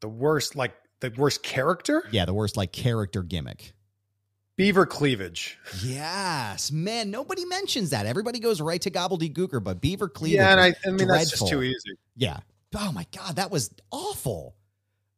The 0.00 0.08
worst, 0.08 0.54
like 0.54 0.74
the 1.00 1.10
worst 1.16 1.42
character? 1.42 2.06
Yeah, 2.10 2.26
the 2.26 2.34
worst 2.34 2.56
like 2.58 2.70
character 2.70 3.22
gimmick. 3.22 3.72
Beaver 4.56 4.84
cleavage. 4.86 5.58
Yes, 5.82 6.70
man. 6.70 7.10
Nobody 7.10 7.44
mentions 7.46 7.90
that. 7.90 8.04
Everybody 8.06 8.38
goes 8.40 8.60
right 8.60 8.80
to 8.82 8.90
Gobbledy 8.90 9.32
Gooker, 9.32 9.64
but 9.64 9.80
beaver 9.80 10.08
cleavage. 10.08 10.36
Yeah, 10.36 10.52
and 10.52 10.60
I, 10.60 10.74
I 10.86 10.90
mean 10.90 11.06
dreadful. 11.06 11.06
that's 11.08 11.30
just 11.30 11.48
too 11.48 11.62
easy. 11.62 11.96
Yeah. 12.14 12.38
Oh 12.76 12.92
my 12.92 13.06
god, 13.16 13.36
that 13.36 13.50
was 13.50 13.70
awful. 13.90 14.56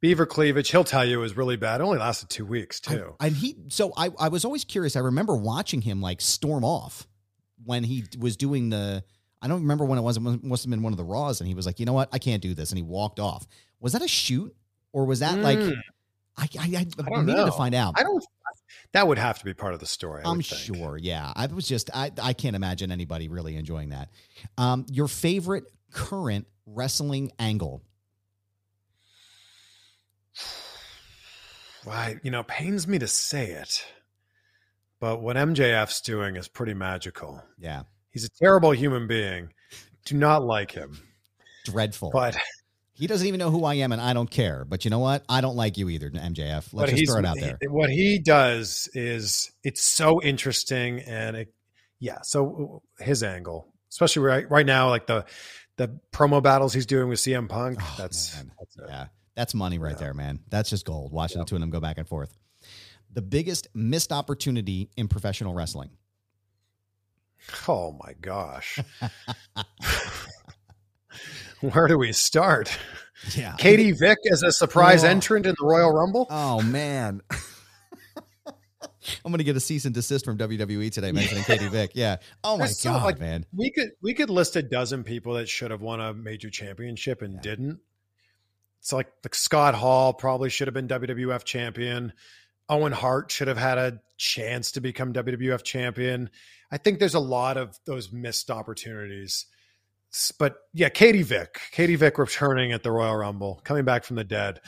Beaver 0.00 0.26
cleavage. 0.26 0.70
He'll 0.70 0.84
tell 0.84 1.04
you 1.04 1.18
it 1.18 1.22
was 1.22 1.36
really 1.36 1.56
bad. 1.56 1.80
It 1.80 1.84
only 1.84 1.98
lasted 1.98 2.28
two 2.28 2.44
weeks 2.44 2.80
too. 2.80 3.14
I, 3.18 3.28
and 3.28 3.36
he. 3.36 3.56
So 3.68 3.92
I, 3.96 4.10
I 4.18 4.28
was 4.28 4.44
always 4.44 4.64
curious. 4.64 4.94
I 4.94 5.00
remember 5.00 5.34
watching 5.34 5.80
him 5.80 6.00
like 6.00 6.20
storm 6.20 6.64
off 6.64 7.06
when 7.64 7.82
he 7.82 8.04
was 8.18 8.36
doing 8.36 8.68
the 8.68 9.02
I 9.42 9.48
don't 9.48 9.62
remember 9.62 9.84
when 9.84 9.98
it 9.98 10.02
was. 10.02 10.16
It 10.16 10.20
must 10.20 10.64
have 10.64 10.70
been 10.70 10.82
one 10.82 10.92
of 10.92 10.96
the 10.96 11.04
Raws, 11.04 11.40
and 11.40 11.48
he 11.48 11.54
was 11.54 11.66
like, 11.66 11.78
"You 11.78 11.86
know 11.86 11.92
what? 11.92 12.08
I 12.12 12.18
can't 12.18 12.42
do 12.42 12.54
this," 12.54 12.70
and 12.70 12.78
he 12.78 12.82
walked 12.82 13.20
off. 13.20 13.46
Was 13.80 13.92
that 13.92 14.02
a 14.02 14.08
shoot, 14.08 14.54
or 14.92 15.04
was 15.04 15.20
that 15.20 15.38
mm. 15.38 15.42
like? 15.42 15.58
I 16.38 16.48
I, 16.58 16.60
I, 16.60 16.86
I 17.16 17.20
needed 17.22 17.36
know. 17.36 17.46
to 17.46 17.52
find 17.52 17.74
out. 17.74 17.94
I 17.96 18.02
don't. 18.02 18.24
That 18.92 19.06
would 19.06 19.18
have 19.18 19.38
to 19.38 19.44
be 19.44 19.54
part 19.54 19.74
of 19.74 19.80
the 19.80 19.86
story. 19.86 20.22
I 20.24 20.30
am 20.30 20.40
sure. 20.40 20.98
Yeah, 20.98 21.32
I 21.36 21.46
was 21.46 21.68
just. 21.68 21.90
I 21.94 22.10
I 22.22 22.32
can't 22.32 22.56
imagine 22.56 22.90
anybody 22.90 23.28
really 23.28 23.56
enjoying 23.56 23.90
that. 23.90 24.08
Um, 24.58 24.86
your 24.90 25.08
favorite 25.08 25.64
current 25.92 26.46
wrestling 26.66 27.32
angle? 27.38 27.82
Why, 31.84 32.16
you 32.22 32.30
know, 32.30 32.42
pains 32.42 32.86
me 32.88 32.98
to 32.98 33.06
say 33.06 33.50
it. 33.52 33.84
but 35.00 35.22
what 35.22 35.36
MJF's 35.36 36.00
doing 36.00 36.36
is 36.36 36.48
pretty 36.48 36.74
magical. 36.74 37.42
Yeah. 37.58 37.82
He's 38.10 38.24
a 38.24 38.30
terrible 38.30 38.72
human 38.72 39.06
being. 39.06 39.52
Do 40.06 40.16
not 40.16 40.42
like 40.44 40.70
him. 40.72 40.98
Dreadful. 41.64 42.10
But 42.12 42.36
he 42.94 43.06
doesn't 43.06 43.26
even 43.26 43.38
know 43.38 43.50
who 43.50 43.64
I 43.64 43.74
am, 43.74 43.92
and 43.92 44.00
I 44.00 44.14
don't 44.14 44.30
care. 44.30 44.64
But 44.64 44.84
you 44.84 44.90
know 44.90 45.00
what? 45.00 45.22
I 45.28 45.40
don't 45.40 45.56
like 45.56 45.76
you 45.76 45.90
either, 45.90 46.10
MJF. 46.10 46.72
Let's 46.72 46.92
just 46.92 47.10
throw 47.10 47.18
it 47.18 47.26
out 47.26 47.36
there. 47.38 47.58
What 47.68 47.90
he 47.90 48.18
does 48.18 48.88
is 48.94 49.52
it's 49.62 49.82
so 49.82 50.22
interesting, 50.22 51.00
and 51.00 51.36
it, 51.36 51.54
yeah. 52.00 52.18
So 52.22 52.82
his 52.98 53.22
angle, 53.22 53.68
especially 53.90 54.22
right 54.22 54.50
right 54.50 54.66
now, 54.66 54.88
like 54.88 55.06
the 55.06 55.26
the 55.76 55.98
promo 56.12 56.42
battles 56.42 56.72
he's 56.72 56.86
doing 56.86 57.08
with 57.08 57.18
CM 57.18 57.48
Punk. 57.48 57.78
Oh, 57.80 57.94
that's, 57.98 58.42
that's 58.58 58.76
yeah, 58.88 59.06
that's 59.34 59.54
money 59.54 59.78
right 59.78 59.92
yeah. 59.92 59.98
there, 59.98 60.14
man. 60.14 60.40
That's 60.48 60.70
just 60.70 60.84
gold. 60.84 61.12
Watching 61.12 61.38
yep. 61.38 61.46
the 61.46 61.50
two 61.50 61.56
of 61.56 61.60
them 61.60 61.70
go 61.70 61.80
back 61.80 61.98
and 61.98 62.08
forth. 62.08 62.36
The 63.12 63.22
biggest 63.22 63.68
missed 63.74 64.12
opportunity 64.12 64.90
in 64.96 65.08
professional 65.08 65.54
wrestling. 65.54 65.90
Oh 67.68 67.96
my 68.04 68.14
gosh. 68.20 68.78
Where 71.60 71.88
do 71.88 71.98
we 71.98 72.12
start? 72.12 72.76
Yeah. 73.34 73.54
Katie 73.56 73.92
Vick 73.92 74.18
as 74.30 74.42
a 74.42 74.52
surprise 74.52 75.04
oh. 75.04 75.08
entrant 75.08 75.46
in 75.46 75.54
the 75.58 75.66
Royal 75.66 75.92
Rumble? 75.92 76.26
Oh 76.28 76.62
man. 76.62 77.22
I'm 79.24 79.32
going 79.32 79.38
to 79.38 79.44
get 79.44 79.56
a 79.56 79.60
cease 79.60 79.84
and 79.84 79.94
desist 79.94 80.24
from 80.24 80.38
WWE 80.38 80.90
today 80.90 81.12
mentioning 81.12 81.44
yeah. 81.48 81.56
Katie 81.56 81.68
Vick. 81.68 81.92
Yeah. 81.94 82.16
Oh 82.44 82.56
my 82.58 82.68
god, 82.82 83.04
like, 83.04 83.20
man. 83.20 83.46
We 83.54 83.70
could 83.70 83.92
we 84.02 84.14
could 84.14 84.30
list 84.30 84.56
a 84.56 84.62
dozen 84.62 85.04
people 85.04 85.34
that 85.34 85.48
should 85.48 85.70
have 85.70 85.80
won 85.80 86.00
a 86.00 86.12
major 86.14 86.50
championship 86.50 87.22
and 87.22 87.34
yeah. 87.34 87.40
didn't. 87.42 87.80
It's 88.80 88.92
like 88.92 89.08
like 89.24 89.34
Scott 89.34 89.74
Hall 89.74 90.12
probably 90.12 90.50
should 90.50 90.68
have 90.68 90.74
been 90.74 90.88
WWF 90.88 91.44
champion. 91.44 92.12
Owen 92.68 92.92
Hart 92.92 93.30
should 93.30 93.48
have 93.48 93.58
had 93.58 93.78
a 93.78 94.00
chance 94.16 94.72
to 94.72 94.80
become 94.80 95.12
WWF 95.12 95.62
champion. 95.62 96.30
I 96.70 96.78
think 96.78 96.98
there's 96.98 97.14
a 97.14 97.20
lot 97.20 97.56
of 97.56 97.78
those 97.86 98.12
missed 98.12 98.50
opportunities. 98.50 99.46
But 100.38 100.56
yeah, 100.72 100.88
Katie 100.88 101.22
Vick, 101.22 101.60
Katie 101.72 101.96
Vick 101.96 102.18
returning 102.18 102.72
at 102.72 102.82
the 102.82 102.90
Royal 102.90 103.16
Rumble, 103.16 103.60
coming 103.64 103.84
back 103.84 104.04
from 104.04 104.16
the 104.16 104.24
dead. 104.24 104.60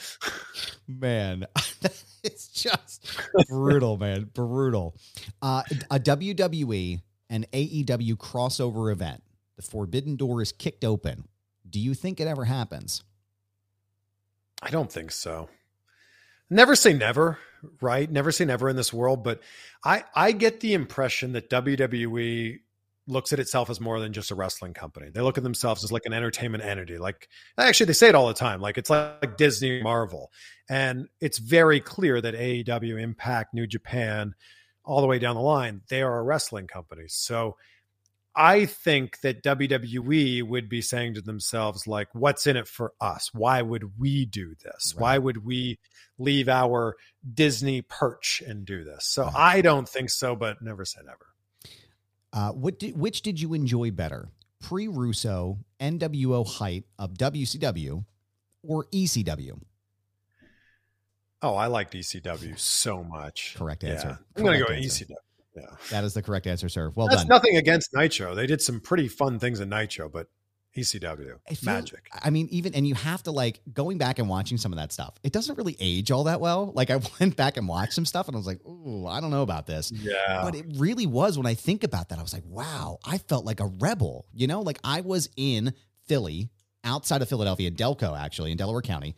Man, 0.86 1.46
it's 2.22 2.48
just 2.48 3.18
brutal, 3.48 3.96
man, 3.96 4.30
brutal. 4.34 4.94
Uh, 5.40 5.62
a 5.90 5.98
WWE 5.98 7.00
and 7.30 7.50
AEW 7.52 8.16
crossover 8.16 8.92
event. 8.92 9.22
The 9.56 9.62
forbidden 9.62 10.16
door 10.16 10.42
is 10.42 10.52
kicked 10.52 10.84
open. 10.84 11.28
Do 11.68 11.80
you 11.80 11.94
think 11.94 12.20
it 12.20 12.28
ever 12.28 12.44
happens? 12.44 13.02
I 14.62 14.70
don't 14.70 14.92
think 14.92 15.12
so. 15.12 15.48
Never 16.50 16.76
say 16.76 16.92
never 16.92 17.38
right? 17.80 18.10
Never 18.10 18.32
say 18.32 18.44
never 18.44 18.68
in 18.68 18.76
this 18.76 18.92
world, 18.92 19.22
but 19.22 19.40
I 19.84 20.04
I 20.14 20.32
get 20.32 20.60
the 20.60 20.74
impression 20.74 21.32
that 21.32 21.50
WWE 21.50 22.60
looks 23.08 23.32
at 23.32 23.40
itself 23.40 23.70
as 23.70 23.80
more 23.80 23.98
than 23.98 24.12
just 24.12 24.30
a 24.30 24.34
wrestling 24.34 24.74
company. 24.74 25.08
They 25.12 25.20
look 25.20 25.38
at 25.38 25.44
themselves 25.44 25.82
as 25.82 25.90
like 25.90 26.06
an 26.06 26.12
entertainment 26.12 26.62
entity. 26.62 26.98
Like 26.98 27.28
actually 27.56 27.86
they 27.86 27.92
say 27.94 28.08
it 28.08 28.14
all 28.14 28.28
the 28.28 28.34
time. 28.34 28.60
Like 28.60 28.78
it's 28.78 28.90
like, 28.90 29.16
like 29.22 29.36
Disney 29.36 29.82
Marvel. 29.82 30.30
And 30.68 31.08
it's 31.20 31.38
very 31.38 31.80
clear 31.80 32.20
that 32.20 32.34
AEW, 32.34 33.00
Impact, 33.00 33.54
New 33.54 33.66
Japan, 33.66 34.34
all 34.84 35.00
the 35.00 35.06
way 35.06 35.18
down 35.18 35.34
the 35.34 35.42
line, 35.42 35.80
they 35.88 36.02
are 36.02 36.18
a 36.18 36.22
wrestling 36.22 36.66
company. 36.66 37.04
So 37.08 37.56
I 38.36 38.66
think 38.66 39.20
that 39.22 39.42
WWE 39.42 40.44
would 40.44 40.68
be 40.68 40.80
saying 40.80 41.14
to 41.14 41.22
themselves, 41.22 41.86
like, 41.86 42.08
what's 42.12 42.46
in 42.46 42.56
it 42.56 42.68
for 42.68 42.92
us? 43.00 43.30
Why 43.34 43.62
would 43.62 43.98
we 43.98 44.26
do 44.26 44.54
this? 44.62 44.94
Right. 44.94 45.02
Why 45.02 45.18
would 45.18 45.44
we 45.44 45.80
leave 46.18 46.48
our 46.48 46.96
Disney 47.34 47.82
perch 47.82 48.42
and 48.46 48.64
do 48.64 48.84
this? 48.84 49.06
So 49.06 49.24
right. 49.24 49.34
I 49.34 49.60
don't 49.60 49.88
think 49.88 50.10
so, 50.10 50.36
but 50.36 50.62
never 50.62 50.84
say 50.84 51.00
never. 51.04 51.27
Uh, 52.32 52.52
what 52.52 52.78
did, 52.78 52.96
which 52.96 53.22
did 53.22 53.40
you 53.40 53.54
enjoy 53.54 53.90
better? 53.90 54.28
Pre 54.60 54.88
Russo, 54.88 55.58
NWO 55.80 56.46
height 56.46 56.84
of 56.98 57.14
WCW 57.14 58.04
or 58.62 58.84
ECW? 58.92 59.60
Oh, 61.40 61.54
I 61.54 61.68
liked 61.68 61.94
ECW 61.94 62.58
so 62.58 63.04
much. 63.04 63.54
Correct 63.56 63.84
answer. 63.84 64.08
Yeah. 64.08 64.16
I'm 64.36 64.44
going 64.44 64.58
to 64.58 64.66
go 64.66 64.72
ECW. 64.72 65.10
Yeah. 65.56 65.62
That 65.90 66.04
is 66.04 66.14
the 66.14 66.22
correct 66.22 66.46
answer, 66.46 66.68
sir. 66.68 66.92
Well 66.94 67.08
That's 67.08 67.22
done. 67.22 67.28
nothing 67.28 67.56
against 67.56 67.94
Nitro. 67.94 68.34
They 68.34 68.46
did 68.46 68.60
some 68.60 68.80
pretty 68.80 69.08
fun 69.08 69.38
things 69.38 69.60
in 69.60 69.68
Nitro, 69.68 70.08
but 70.08 70.26
ECW 70.76 71.38
feel, 71.54 71.56
magic. 71.64 72.08
I 72.22 72.30
mean, 72.30 72.48
even 72.50 72.74
and 72.74 72.86
you 72.86 72.94
have 72.94 73.22
to 73.24 73.30
like 73.30 73.60
going 73.72 73.98
back 73.98 74.18
and 74.18 74.28
watching 74.28 74.58
some 74.58 74.72
of 74.72 74.78
that 74.78 74.92
stuff. 74.92 75.14
It 75.22 75.32
doesn't 75.32 75.56
really 75.56 75.76
age 75.80 76.10
all 76.10 76.24
that 76.24 76.40
well. 76.40 76.72
Like 76.74 76.90
I 76.90 77.00
went 77.20 77.36
back 77.36 77.56
and 77.56 77.66
watched 77.66 77.94
some 77.94 78.04
stuff, 78.04 78.28
and 78.28 78.36
I 78.36 78.38
was 78.38 78.46
like, 78.46 78.64
"Ooh, 78.66 79.06
I 79.06 79.20
don't 79.20 79.30
know 79.30 79.42
about 79.42 79.66
this." 79.66 79.90
Yeah, 79.90 80.42
but 80.42 80.54
it 80.54 80.66
really 80.76 81.06
was. 81.06 81.36
When 81.36 81.46
I 81.46 81.54
think 81.54 81.84
about 81.84 82.10
that, 82.10 82.18
I 82.18 82.22
was 82.22 82.32
like, 82.32 82.44
"Wow, 82.46 82.98
I 83.04 83.18
felt 83.18 83.44
like 83.44 83.60
a 83.60 83.66
rebel." 83.66 84.26
You 84.32 84.46
know, 84.46 84.60
like 84.60 84.78
I 84.84 85.00
was 85.00 85.28
in 85.36 85.74
Philly, 86.06 86.50
outside 86.84 87.22
of 87.22 87.28
Philadelphia, 87.28 87.70
Delco, 87.70 88.18
actually 88.18 88.50
in 88.50 88.56
Delaware 88.56 88.82
County, 88.82 89.14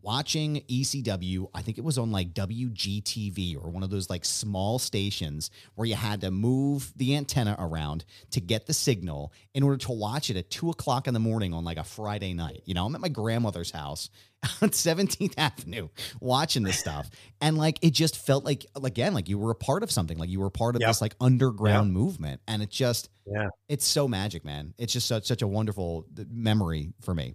watching 0.00 0.62
ECW, 0.68 1.48
I 1.54 1.62
think 1.62 1.78
it 1.78 1.84
was 1.84 1.98
on 1.98 2.10
like 2.10 2.32
WGTV 2.32 3.56
or 3.62 3.70
one 3.70 3.82
of 3.82 3.90
those 3.90 4.08
like 4.08 4.24
small 4.24 4.78
stations 4.78 5.50
where 5.74 5.86
you 5.86 5.94
had 5.94 6.22
to 6.22 6.30
move 6.30 6.92
the 6.96 7.16
antenna 7.16 7.56
around 7.58 8.04
to 8.30 8.40
get 8.40 8.66
the 8.66 8.72
signal 8.72 9.32
in 9.54 9.62
order 9.62 9.76
to 9.78 9.92
watch 9.92 10.30
it 10.30 10.36
at 10.36 10.50
two 10.50 10.70
o'clock 10.70 11.06
in 11.06 11.14
the 11.14 11.20
morning 11.20 11.52
on 11.52 11.64
like 11.64 11.76
a 11.76 11.84
Friday 11.84 12.32
night. 12.32 12.62
You 12.64 12.74
know, 12.74 12.86
I'm 12.86 12.94
at 12.94 13.00
my 13.00 13.08
grandmother's 13.08 13.70
house 13.70 14.08
on 14.62 14.70
17th 14.70 15.34
Avenue 15.36 15.88
watching 16.20 16.62
this 16.62 16.78
stuff. 16.78 17.10
And 17.40 17.58
like 17.58 17.78
it 17.82 17.90
just 17.90 18.16
felt 18.16 18.44
like 18.44 18.66
again, 18.82 19.14
like 19.14 19.28
you 19.28 19.38
were 19.38 19.50
a 19.50 19.56
part 19.56 19.82
of 19.82 19.90
something, 19.90 20.16
like 20.18 20.30
you 20.30 20.40
were 20.40 20.50
part 20.50 20.74
of 20.74 20.80
yep. 20.80 20.90
this 20.90 21.00
like 21.00 21.14
underground 21.20 21.88
yep. 21.88 21.94
movement. 21.94 22.40
And 22.48 22.62
it 22.62 22.70
just 22.70 23.10
yeah, 23.26 23.48
it's 23.68 23.84
so 23.84 24.08
magic, 24.08 24.44
man. 24.44 24.74
It's 24.78 24.92
just 24.92 25.06
such 25.06 25.26
such 25.26 25.42
a 25.42 25.46
wonderful 25.46 26.06
uh, 26.18 26.24
memory 26.30 26.92
for 27.00 27.14
me 27.14 27.34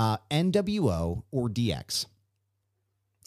uh, 0.00 0.16
NWO 0.30 1.24
or 1.30 1.50
DX? 1.50 2.06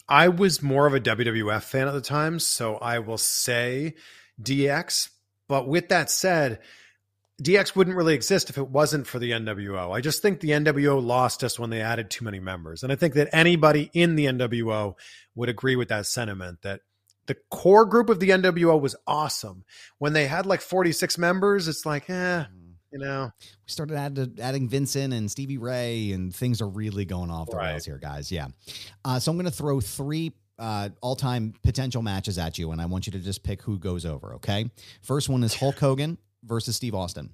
I 0.08 0.26
was 0.26 0.60
more 0.60 0.88
of 0.88 0.94
a 0.94 1.00
WWF 1.00 1.62
fan 1.62 1.86
at 1.86 1.94
the 1.94 2.00
time, 2.00 2.40
so 2.40 2.74
I 2.78 2.98
will 2.98 3.16
say 3.16 3.94
DX. 4.42 5.10
But 5.46 5.68
with 5.68 5.88
that 5.90 6.10
said, 6.10 6.58
DX 7.40 7.76
wouldn't 7.76 7.96
really 7.96 8.14
exist 8.14 8.50
if 8.50 8.58
it 8.58 8.68
wasn't 8.68 9.06
for 9.06 9.20
the 9.20 9.30
NWO. 9.30 9.94
I 9.94 10.00
just 10.00 10.20
think 10.20 10.40
the 10.40 10.50
NWO 10.50 11.00
lost 11.00 11.44
us 11.44 11.60
when 11.60 11.70
they 11.70 11.80
added 11.80 12.10
too 12.10 12.24
many 12.24 12.40
members. 12.40 12.82
And 12.82 12.90
I 12.90 12.96
think 12.96 13.14
that 13.14 13.28
anybody 13.32 13.88
in 13.94 14.16
the 14.16 14.26
NWO 14.26 14.96
would 15.36 15.48
agree 15.48 15.76
with 15.76 15.90
that 15.90 16.06
sentiment 16.06 16.62
that 16.62 16.80
the 17.26 17.36
core 17.52 17.86
group 17.86 18.10
of 18.10 18.18
the 18.18 18.30
NWO 18.30 18.80
was 18.80 18.96
awesome. 19.06 19.64
When 19.98 20.12
they 20.12 20.26
had 20.26 20.44
like 20.44 20.60
46 20.60 21.18
members, 21.18 21.68
it's 21.68 21.86
like, 21.86 22.10
eh, 22.10 22.44
you 22.94 23.00
know, 23.00 23.28
we 23.40 23.46
started 23.66 23.96
add, 23.96 24.38
adding 24.40 24.68
Vincent 24.68 25.12
and 25.12 25.28
Stevie 25.28 25.58
Ray, 25.58 26.12
and 26.12 26.34
things 26.34 26.62
are 26.62 26.68
really 26.68 27.04
going 27.04 27.28
off 27.28 27.50
the 27.50 27.56
right. 27.56 27.70
rails 27.70 27.84
here, 27.84 27.98
guys. 27.98 28.30
Yeah. 28.30 28.46
Uh, 29.04 29.18
so 29.18 29.32
I'm 29.32 29.36
going 29.36 29.46
to 29.46 29.50
throw 29.50 29.80
three 29.80 30.32
uh, 30.60 30.90
all 31.00 31.16
time 31.16 31.54
potential 31.64 32.02
matches 32.02 32.38
at 32.38 32.56
you, 32.56 32.70
and 32.70 32.80
I 32.80 32.86
want 32.86 33.06
you 33.06 33.12
to 33.12 33.18
just 33.18 33.42
pick 33.42 33.62
who 33.62 33.80
goes 33.80 34.06
over. 34.06 34.34
Okay. 34.34 34.70
First 35.02 35.28
one 35.28 35.42
is 35.42 35.54
Hulk 35.54 35.76
Hogan 35.76 36.18
versus 36.44 36.76
Steve 36.76 36.94
Austin. 36.94 37.30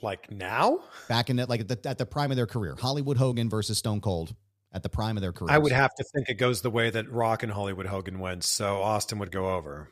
Like 0.00 0.30
now? 0.30 0.84
Back 1.08 1.28
in 1.28 1.40
it, 1.40 1.48
like 1.48 1.62
at 1.62 1.68
the, 1.68 1.88
at 1.88 1.98
the 1.98 2.06
prime 2.06 2.30
of 2.30 2.36
their 2.36 2.46
career, 2.46 2.76
Hollywood 2.80 3.16
Hogan 3.16 3.50
versus 3.50 3.78
Stone 3.78 4.00
Cold 4.00 4.32
at 4.72 4.84
the 4.84 4.88
prime 4.88 5.16
of 5.16 5.22
their 5.22 5.32
career. 5.32 5.52
I 5.52 5.58
would 5.58 5.72
have 5.72 5.92
to 5.96 6.04
think 6.14 6.28
it 6.28 6.34
goes 6.34 6.62
the 6.62 6.70
way 6.70 6.90
that 6.90 7.10
Rock 7.10 7.42
and 7.42 7.50
Hollywood 7.50 7.86
Hogan 7.86 8.20
went, 8.20 8.44
so 8.44 8.80
Austin 8.80 9.18
would 9.18 9.32
go 9.32 9.50
over. 9.50 9.88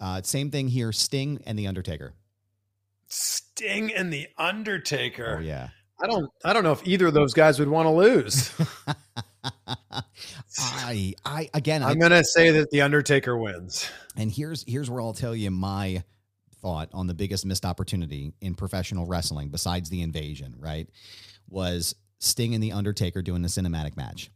Uh, 0.00 0.20
same 0.22 0.50
thing 0.50 0.66
here, 0.66 0.90
Sting 0.90 1.40
and 1.46 1.56
The 1.56 1.68
Undertaker. 1.68 2.14
Sting 3.12 3.92
and 3.92 4.10
the 4.10 4.26
Undertaker. 4.38 5.36
Oh 5.38 5.42
yeah. 5.42 5.68
I 6.02 6.06
don't 6.06 6.30
I 6.44 6.52
don't 6.54 6.64
know 6.64 6.72
if 6.72 6.86
either 6.86 7.08
of 7.08 7.14
those 7.14 7.34
guys 7.34 7.58
would 7.58 7.68
want 7.68 7.86
to 7.86 7.90
lose. 7.90 8.50
I 10.58 11.12
I 11.24 11.50
again 11.52 11.82
I'm 11.82 11.98
going 11.98 12.12
to 12.12 12.24
say 12.24 12.50
that 12.52 12.70
the 12.70 12.80
Undertaker 12.80 13.36
wins. 13.36 13.88
And 14.16 14.32
here's 14.32 14.64
here's 14.66 14.88
where 14.88 15.02
I'll 15.02 15.12
tell 15.12 15.36
you 15.36 15.50
my 15.50 16.02
thought 16.62 16.88
on 16.94 17.06
the 17.06 17.12
biggest 17.12 17.44
missed 17.44 17.66
opportunity 17.66 18.32
in 18.40 18.54
professional 18.54 19.04
wrestling 19.04 19.50
besides 19.50 19.90
the 19.90 20.00
invasion, 20.00 20.54
right? 20.58 20.88
Was 21.50 21.94
Sting 22.18 22.54
and 22.54 22.62
the 22.62 22.72
Undertaker 22.72 23.20
doing 23.20 23.42
the 23.42 23.48
cinematic 23.48 23.94
match. 23.94 24.30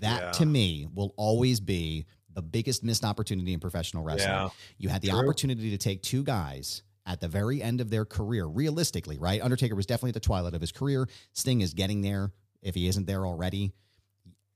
That 0.00 0.20
yeah. 0.20 0.30
to 0.32 0.46
me 0.46 0.88
will 0.92 1.14
always 1.16 1.60
be 1.60 2.06
the 2.32 2.42
biggest 2.42 2.82
missed 2.82 3.04
opportunity 3.04 3.52
in 3.52 3.60
professional 3.60 4.02
wrestling. 4.02 4.30
Yeah. 4.30 4.48
You 4.78 4.88
had 4.88 5.00
the 5.00 5.10
True. 5.10 5.20
opportunity 5.20 5.70
to 5.70 5.78
take 5.78 6.02
two 6.02 6.24
guys 6.24 6.82
at 7.06 7.20
the 7.20 7.28
very 7.28 7.62
end 7.62 7.80
of 7.80 7.90
their 7.90 8.04
career, 8.04 8.46
realistically, 8.46 9.18
right? 9.18 9.42
Undertaker 9.42 9.74
was 9.74 9.86
definitely 9.86 10.10
at 10.10 10.14
the 10.14 10.20
twilight 10.20 10.54
of 10.54 10.60
his 10.60 10.72
career. 10.72 11.08
Sting 11.32 11.60
is 11.60 11.74
getting 11.74 12.00
there 12.00 12.32
if 12.62 12.74
he 12.74 12.88
isn't 12.88 13.06
there 13.06 13.26
already. 13.26 13.72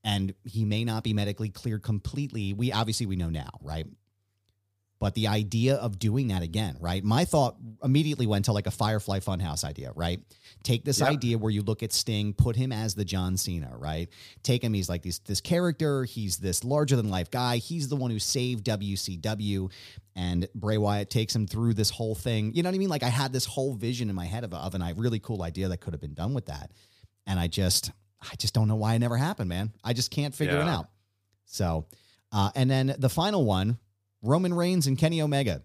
And 0.04 0.34
he 0.44 0.64
may 0.64 0.84
not 0.84 1.04
be 1.04 1.12
medically 1.12 1.50
cleared 1.50 1.82
completely. 1.82 2.54
We 2.54 2.72
obviously 2.72 3.06
we 3.06 3.16
know 3.16 3.28
now, 3.28 3.50
right? 3.60 3.86
But 5.00 5.14
the 5.14 5.28
idea 5.28 5.76
of 5.76 6.00
doing 6.00 6.26
that 6.28 6.42
again, 6.42 6.76
right? 6.80 7.04
My 7.04 7.24
thought 7.24 7.56
immediately 7.84 8.26
went 8.26 8.46
to 8.46 8.52
like 8.52 8.66
a 8.66 8.72
Firefly 8.72 9.20
Funhouse 9.20 9.62
idea, 9.62 9.92
right? 9.94 10.20
Take 10.64 10.84
this 10.84 10.98
Yep. 10.98 11.08
idea 11.08 11.38
where 11.38 11.52
you 11.52 11.62
look 11.62 11.84
at 11.84 11.92
Sting, 11.92 12.32
put 12.32 12.56
him 12.56 12.72
as 12.72 12.96
the 12.96 13.04
John 13.04 13.36
Cena, 13.36 13.72
right? 13.78 14.08
Take 14.42 14.64
him, 14.64 14.74
he's 14.74 14.88
like 14.88 15.02
this 15.02 15.20
this 15.20 15.40
character, 15.40 16.02
he's 16.04 16.38
this 16.38 16.64
larger 16.64 16.96
than 16.96 17.10
life 17.10 17.30
guy. 17.30 17.58
He's 17.58 17.88
the 17.88 17.94
one 17.94 18.10
who 18.10 18.18
saved 18.18 18.64
WCW, 18.66 19.70
and 20.16 20.48
Bray 20.54 20.78
Wyatt 20.78 21.10
takes 21.10 21.34
him 21.34 21.46
through 21.46 21.74
this 21.74 21.90
whole 21.90 22.16
thing. 22.16 22.52
You 22.54 22.64
know 22.64 22.68
what 22.68 22.74
I 22.74 22.78
mean? 22.78 22.88
Like 22.88 23.04
I 23.04 23.08
had 23.08 23.32
this 23.32 23.44
whole 23.44 23.74
vision 23.74 24.10
in 24.10 24.16
my 24.16 24.26
head 24.26 24.42
of, 24.42 24.52
of 24.52 24.74
an, 24.74 24.82
a 24.82 24.94
really 24.94 25.20
cool 25.20 25.42
idea 25.42 25.68
that 25.68 25.78
could 25.80 25.92
have 25.94 26.00
been 26.00 26.14
done 26.14 26.34
with 26.34 26.46
that, 26.46 26.72
and 27.24 27.38
I 27.38 27.46
just 27.46 27.92
I 28.20 28.34
just 28.36 28.52
don't 28.52 28.66
know 28.66 28.74
why 28.74 28.94
it 28.94 28.98
never 28.98 29.16
happened, 29.16 29.48
man. 29.48 29.72
I 29.84 29.92
just 29.92 30.10
can't 30.10 30.34
figure 30.34 30.56
it 30.60 30.66
out. 30.68 30.88
So, 31.44 31.86
uh, 32.32 32.50
and 32.56 32.68
then 32.68 32.94
the 32.98 33.08
final 33.08 33.44
one, 33.44 33.78
Roman 34.22 34.54
Reigns 34.54 34.86
and 34.86 34.98
Kenny 34.98 35.22
Omega. 35.22 35.62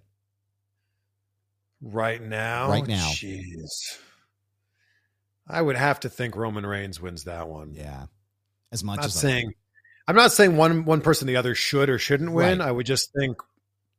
Right 1.82 2.22
now, 2.22 2.70
Right 2.70 2.88
now. 2.88 3.10
jeez, 3.10 3.97
I 5.47 5.62
would 5.62 5.76
have 5.76 5.99
to 6.01 6.10
think 6.10 6.36
Roman 6.38 6.66
Reigns 6.66 7.01
wins 7.01 7.26
that 7.26 7.49
one. 7.49 7.74
Yeah, 7.74 8.06
as 8.72 8.84
much 8.86 8.99
I'm 8.99 9.06
as 9.06 9.14
saying 9.14 9.54
I'm 10.08 10.16
not 10.16 10.32
saying 10.32 10.56
one 10.56 10.86
one 10.86 11.01
person 11.01 11.28
or 11.28 11.32
the 11.32 11.36
other 11.38 11.56
should 11.56 11.89
or 11.89 11.99
shouldn't 11.99 12.32
win. 12.32 12.60
Right. 12.60 12.68
I 12.70 12.72
would 12.72 12.86
just 12.86 13.12
think 13.14 13.38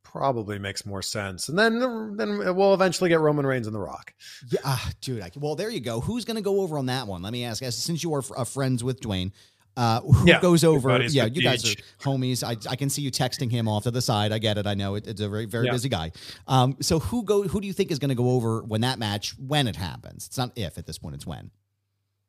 probably 0.03 0.59
makes 0.59 0.87
more 0.87 1.03
sense, 1.03 1.51
and 1.51 1.59
then 1.59 2.17
then 2.17 2.39
we'll 2.57 2.73
eventually 2.73 3.11
get 3.11 3.21
Roman 3.21 3.47
Reigns 3.47 3.67
and 3.67 3.77
The 3.77 3.81
Rock. 3.81 4.15
Yeah, 4.49 4.61
ah, 4.65 4.91
dude. 5.03 5.21
I, 5.21 5.31
well, 5.37 5.55
there 5.55 5.69
you 5.69 5.81
go. 5.81 6.01
Who's 6.01 6.25
going 6.25 6.37
to 6.37 6.43
go 6.43 6.63
over 6.63 6.79
on 6.79 6.87
that 6.87 7.07
one? 7.07 7.21
Let 7.21 7.35
me 7.35 7.45
ask. 7.45 7.63
as- 7.63 7.77
Since 7.77 8.03
you 8.03 8.15
are 8.15 8.23
uh, 8.35 8.45
friends 8.45 8.83
with 8.83 9.01
Dwayne, 9.01 9.33
uh, 9.77 10.01
who 10.01 10.27
Yeah, 10.29 10.41
goes 10.41 10.63
over? 10.65 11.03
Yeah, 11.03 11.25
you 11.27 11.43
guys 11.43 11.65
are 11.69 11.75
homies. 12.01 12.43
I, 12.45 12.57
I 12.71 12.77
can 12.77 12.89
see 12.91 13.03
you 13.03 13.11
texting 13.11 13.51
him 13.51 13.67
off 13.69 13.85
to 13.85 13.91
the 13.91 14.03
side. 14.03 14.33
I 14.33 14.39
get 14.39 14.57
it. 14.59 14.67
I 14.67 14.75
know 14.75 14.95
it, 14.95 15.07
it's 15.07 15.21
a 15.21 15.29
very 15.29 15.47
very 15.47 15.67
Yeah. 15.67 15.73
busy 15.73 15.89
guy. 15.89 16.13
Um, 16.47 16.77
so 16.81 16.99
who 16.99 17.25
go? 17.25 17.43
Who 17.43 17.61
do 17.61 17.67
you 17.67 17.73
think 17.73 17.91
is 17.91 17.99
going 17.99 18.11
to 18.11 18.15
go 18.15 18.31
over 18.31 18.63
when 18.63 18.83
that 18.83 18.99
match 18.99 19.35
when 19.39 19.67
it 19.67 19.77
happens? 19.77 20.27
It's 20.27 20.39
not 20.39 20.53
if 20.57 20.79
at 20.79 20.87
this 20.87 20.99
point. 20.99 21.15
It's 21.17 21.27
when. 21.27 21.51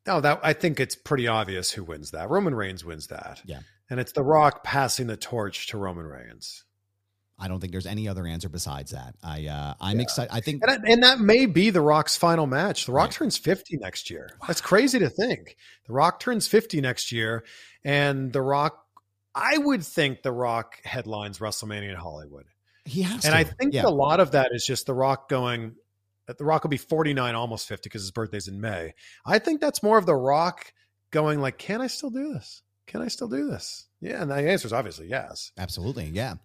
No, 0.07 0.21
that 0.21 0.39
I 0.43 0.53
think 0.53 0.79
it's 0.79 0.95
pretty 0.95 1.27
obvious 1.27 1.71
who 1.71 1.83
wins 1.83 2.11
that. 2.11 2.29
Roman 2.29 2.53
Reigns 2.53 2.85
wins 2.85 3.07
that. 3.07 3.41
Yeah. 3.45 3.59
and 3.89 3.99
it's 3.99 4.11
The 4.11 4.23
Rock 4.23 4.63
passing 4.63 5.07
the 5.07 5.17
torch 5.17 5.67
to 5.67 5.77
Roman 5.77 6.05
Reigns. 6.05 6.63
I 7.37 7.47
don't 7.49 7.59
think 7.59 7.71
there's 7.73 7.85
any 7.85 8.07
other 8.07 8.25
answer 8.25 8.47
besides 8.47 8.91
that. 8.91 9.15
I 9.23 9.47
uh, 9.47 9.73
I'm 9.81 9.97
Yeah. 9.97 10.03
excited. 10.03 10.33
I 10.33 10.39
think 10.39 10.63
And, 10.63 10.71
that- 10.83 10.89
and 10.89 11.03
that 11.03 11.19
may 11.19 11.45
be 11.45 11.69
The 11.69 11.81
Rock's 11.81 12.15
final 12.15 12.47
match. 12.47 12.85
The 12.85 12.93
Rock 12.93 13.07
Right. 13.07 13.13
turns 13.13 13.37
50 13.37 13.77
next 13.77 14.09
year. 14.09 14.29
That's 14.47 14.61
crazy 14.61 14.99
to 14.99 15.09
think. 15.09 15.57
The 15.87 15.93
Rock 15.93 16.19
turns 16.19 16.47
50 16.47 16.79
next 16.81 17.11
year, 17.11 17.43
and 17.83 18.31
The 18.31 18.41
Rock, 18.41 18.85
I 19.33 19.57
would 19.57 19.83
think 19.83 20.23
The 20.23 20.31
Rock 20.31 20.79
headlines 20.85 21.39
WrestleMania 21.39 21.89
in 21.89 21.95
Hollywood. 21.95 22.45
he 22.85 23.01
has. 23.01 23.25
And 23.25 23.33
to. 23.33 23.37
I 23.37 23.43
think 23.43 23.73
yeah. 23.73 23.85
a 23.85 23.89
lot 23.89 24.19
of 24.19 24.31
that 24.31 24.51
is 24.53 24.65
just 24.65 24.85
The 24.85 24.93
Rock 24.93 25.27
going, 25.27 25.75
The 26.27 26.45
Rock 26.45 26.63
will 26.63 26.69
be 26.69 26.77
49, 26.77 27.35
almost 27.35 27.67
50 27.67 27.89
because 27.89 28.03
his 28.03 28.11
birthday's 28.11 28.47
in 28.47 28.61
May. 28.61 28.93
I 29.25 29.39
think 29.39 29.59
that's 29.59 29.81
more 29.83 29.97
of 29.97 30.05
The 30.05 30.15
Rock 30.15 30.71
going, 31.11 31.41
like, 31.41 31.57
can 31.57 31.81
I 31.81 31.87
still 31.87 32.09
do 32.11 32.31
this? 32.33 32.61
Can 32.87 33.01
I 33.01 33.07
still 33.09 33.27
do 33.27 33.49
this? 33.49 33.87
Yeah. 34.01 34.21
And 34.21 34.29
the 34.31 34.35
answer 34.35 34.67
is 34.67 34.73
obviously 34.73 35.07
yes. 35.07 35.51
Absolutely, 35.57 36.05
yeah. 36.05 36.35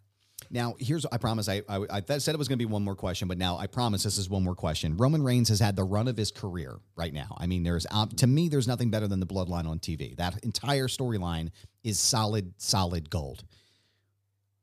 Now, 0.52 0.74
here's 0.78 1.06
I 1.06 1.18
promise 1.18 1.48
I 1.48 1.62
I, 1.68 1.86
I 1.90 2.18
said 2.18 2.34
it 2.34 2.38
was 2.38 2.48
going 2.48 2.58
to 2.58 2.64
be 2.64 2.70
one 2.70 2.82
more 2.82 2.96
question, 2.96 3.28
but 3.28 3.38
now 3.38 3.56
I 3.56 3.68
promise 3.68 4.02
this 4.02 4.18
is 4.18 4.28
one 4.28 4.42
more 4.42 4.56
question. 4.56 4.96
Roman 4.96 5.22
Reigns 5.22 5.48
has 5.48 5.60
had 5.60 5.76
the 5.76 5.84
run 5.84 6.08
of 6.08 6.16
his 6.16 6.32
career 6.32 6.78
right 6.96 7.12
now. 7.12 7.36
I 7.38 7.46
mean, 7.46 7.62
there's 7.62 7.86
um, 7.90 8.08
to 8.10 8.26
me 8.26 8.48
there's 8.48 8.66
nothing 8.66 8.90
better 8.90 9.06
than 9.06 9.20
the 9.20 9.26
Bloodline 9.26 9.66
on 9.66 9.78
TV. 9.78 10.16
That 10.16 10.42
entire 10.42 10.88
storyline 10.88 11.50
is 11.84 12.00
solid, 12.00 12.54
solid 12.58 13.10
gold. 13.10 13.44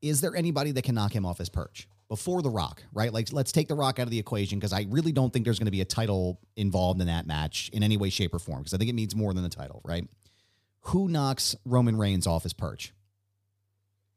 Is 0.02 0.20
there 0.20 0.36
anybody 0.36 0.72
that 0.72 0.84
can 0.84 0.94
knock 0.94 1.16
him 1.16 1.26
off 1.26 1.38
his 1.38 1.50
perch 1.50 1.88
before 2.10 2.42
The 2.42 2.50
Rock? 2.50 2.84
Right, 2.92 3.14
like 3.14 3.32
let's 3.32 3.54
take 3.54 3.70
The 3.70 3.76
Rock 3.76 3.98
out 3.98 4.04
of 4.04 4.12
the 4.12 4.20
equation 4.20 4.60
because 4.60 4.74
I 4.74 4.86
really 4.90 5.14
don't 5.14 5.32
think 5.32 5.46
there's 5.46 5.58
going 5.58 5.66
to 5.66 5.72
be 5.72 5.82
a 5.82 5.86
title 5.86 6.42
involved 6.58 7.00
in 7.00 7.08
that 7.08 7.26
match 7.26 7.70
in 7.72 7.82
any 7.82 7.96
way, 7.96 8.10
shape, 8.10 8.34
or 8.34 8.40
form 8.40 8.60
because 8.60 8.74
I 8.74 8.78
think 8.78 8.90
it 8.90 8.96
means 8.96 9.16
more 9.16 9.34
than 9.34 9.44
the 9.44 9.50
title. 9.50 9.82
Right? 9.86 10.06
Who 10.82 11.08
knocks 11.08 11.56
Roman 11.64 11.98
Reigns 11.98 12.28
off 12.28 12.44
his 12.44 12.54
perch? 12.54 12.94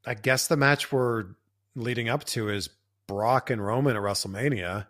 I 0.05 0.15
guess 0.15 0.49
the 0.49 0.57
match 0.57 0.91
we're 0.91 1.27
leading 1.75 2.09
up 2.09 2.25
to 2.25 2.49
is 2.49 2.69
Brock 3.07 3.51
and 3.51 3.65
Roman 3.65 3.97
at 3.97 4.03
WrestleMania. 4.03 4.87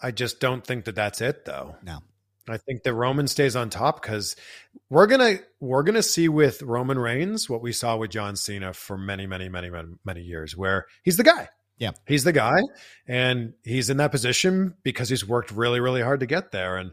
I 0.00 0.10
just 0.10 0.40
don't 0.40 0.64
think 0.64 0.84
that 0.84 0.94
that's 0.94 1.20
it, 1.20 1.44
though. 1.44 1.76
No. 1.82 2.00
I 2.48 2.58
think 2.58 2.84
that 2.84 2.94
Roman 2.94 3.26
stays 3.26 3.56
on 3.56 3.70
top 3.70 4.00
because 4.00 4.36
we're 4.88 5.06
gonna 5.06 5.38
we're 5.58 5.82
gonna 5.82 6.02
see 6.02 6.28
with 6.28 6.62
Roman 6.62 6.98
Reigns 6.98 7.50
what 7.50 7.60
we 7.60 7.72
saw 7.72 7.96
with 7.96 8.10
John 8.10 8.36
Cena 8.36 8.72
for 8.72 8.96
many, 8.96 9.26
many, 9.26 9.48
many, 9.48 9.68
many, 9.68 9.88
many 10.04 10.22
years, 10.22 10.56
where 10.56 10.86
he's 11.02 11.16
the 11.16 11.24
guy. 11.24 11.48
Yeah. 11.78 11.90
he's 12.06 12.24
the 12.24 12.32
guy, 12.32 12.58
and 13.06 13.52
he's 13.62 13.90
in 13.90 13.98
that 13.98 14.10
position 14.10 14.74
because 14.82 15.08
he's 15.10 15.26
worked 15.26 15.50
really, 15.50 15.80
really 15.80 16.00
hard 16.00 16.20
to 16.20 16.26
get 16.26 16.50
there. 16.50 16.76
And 16.76 16.92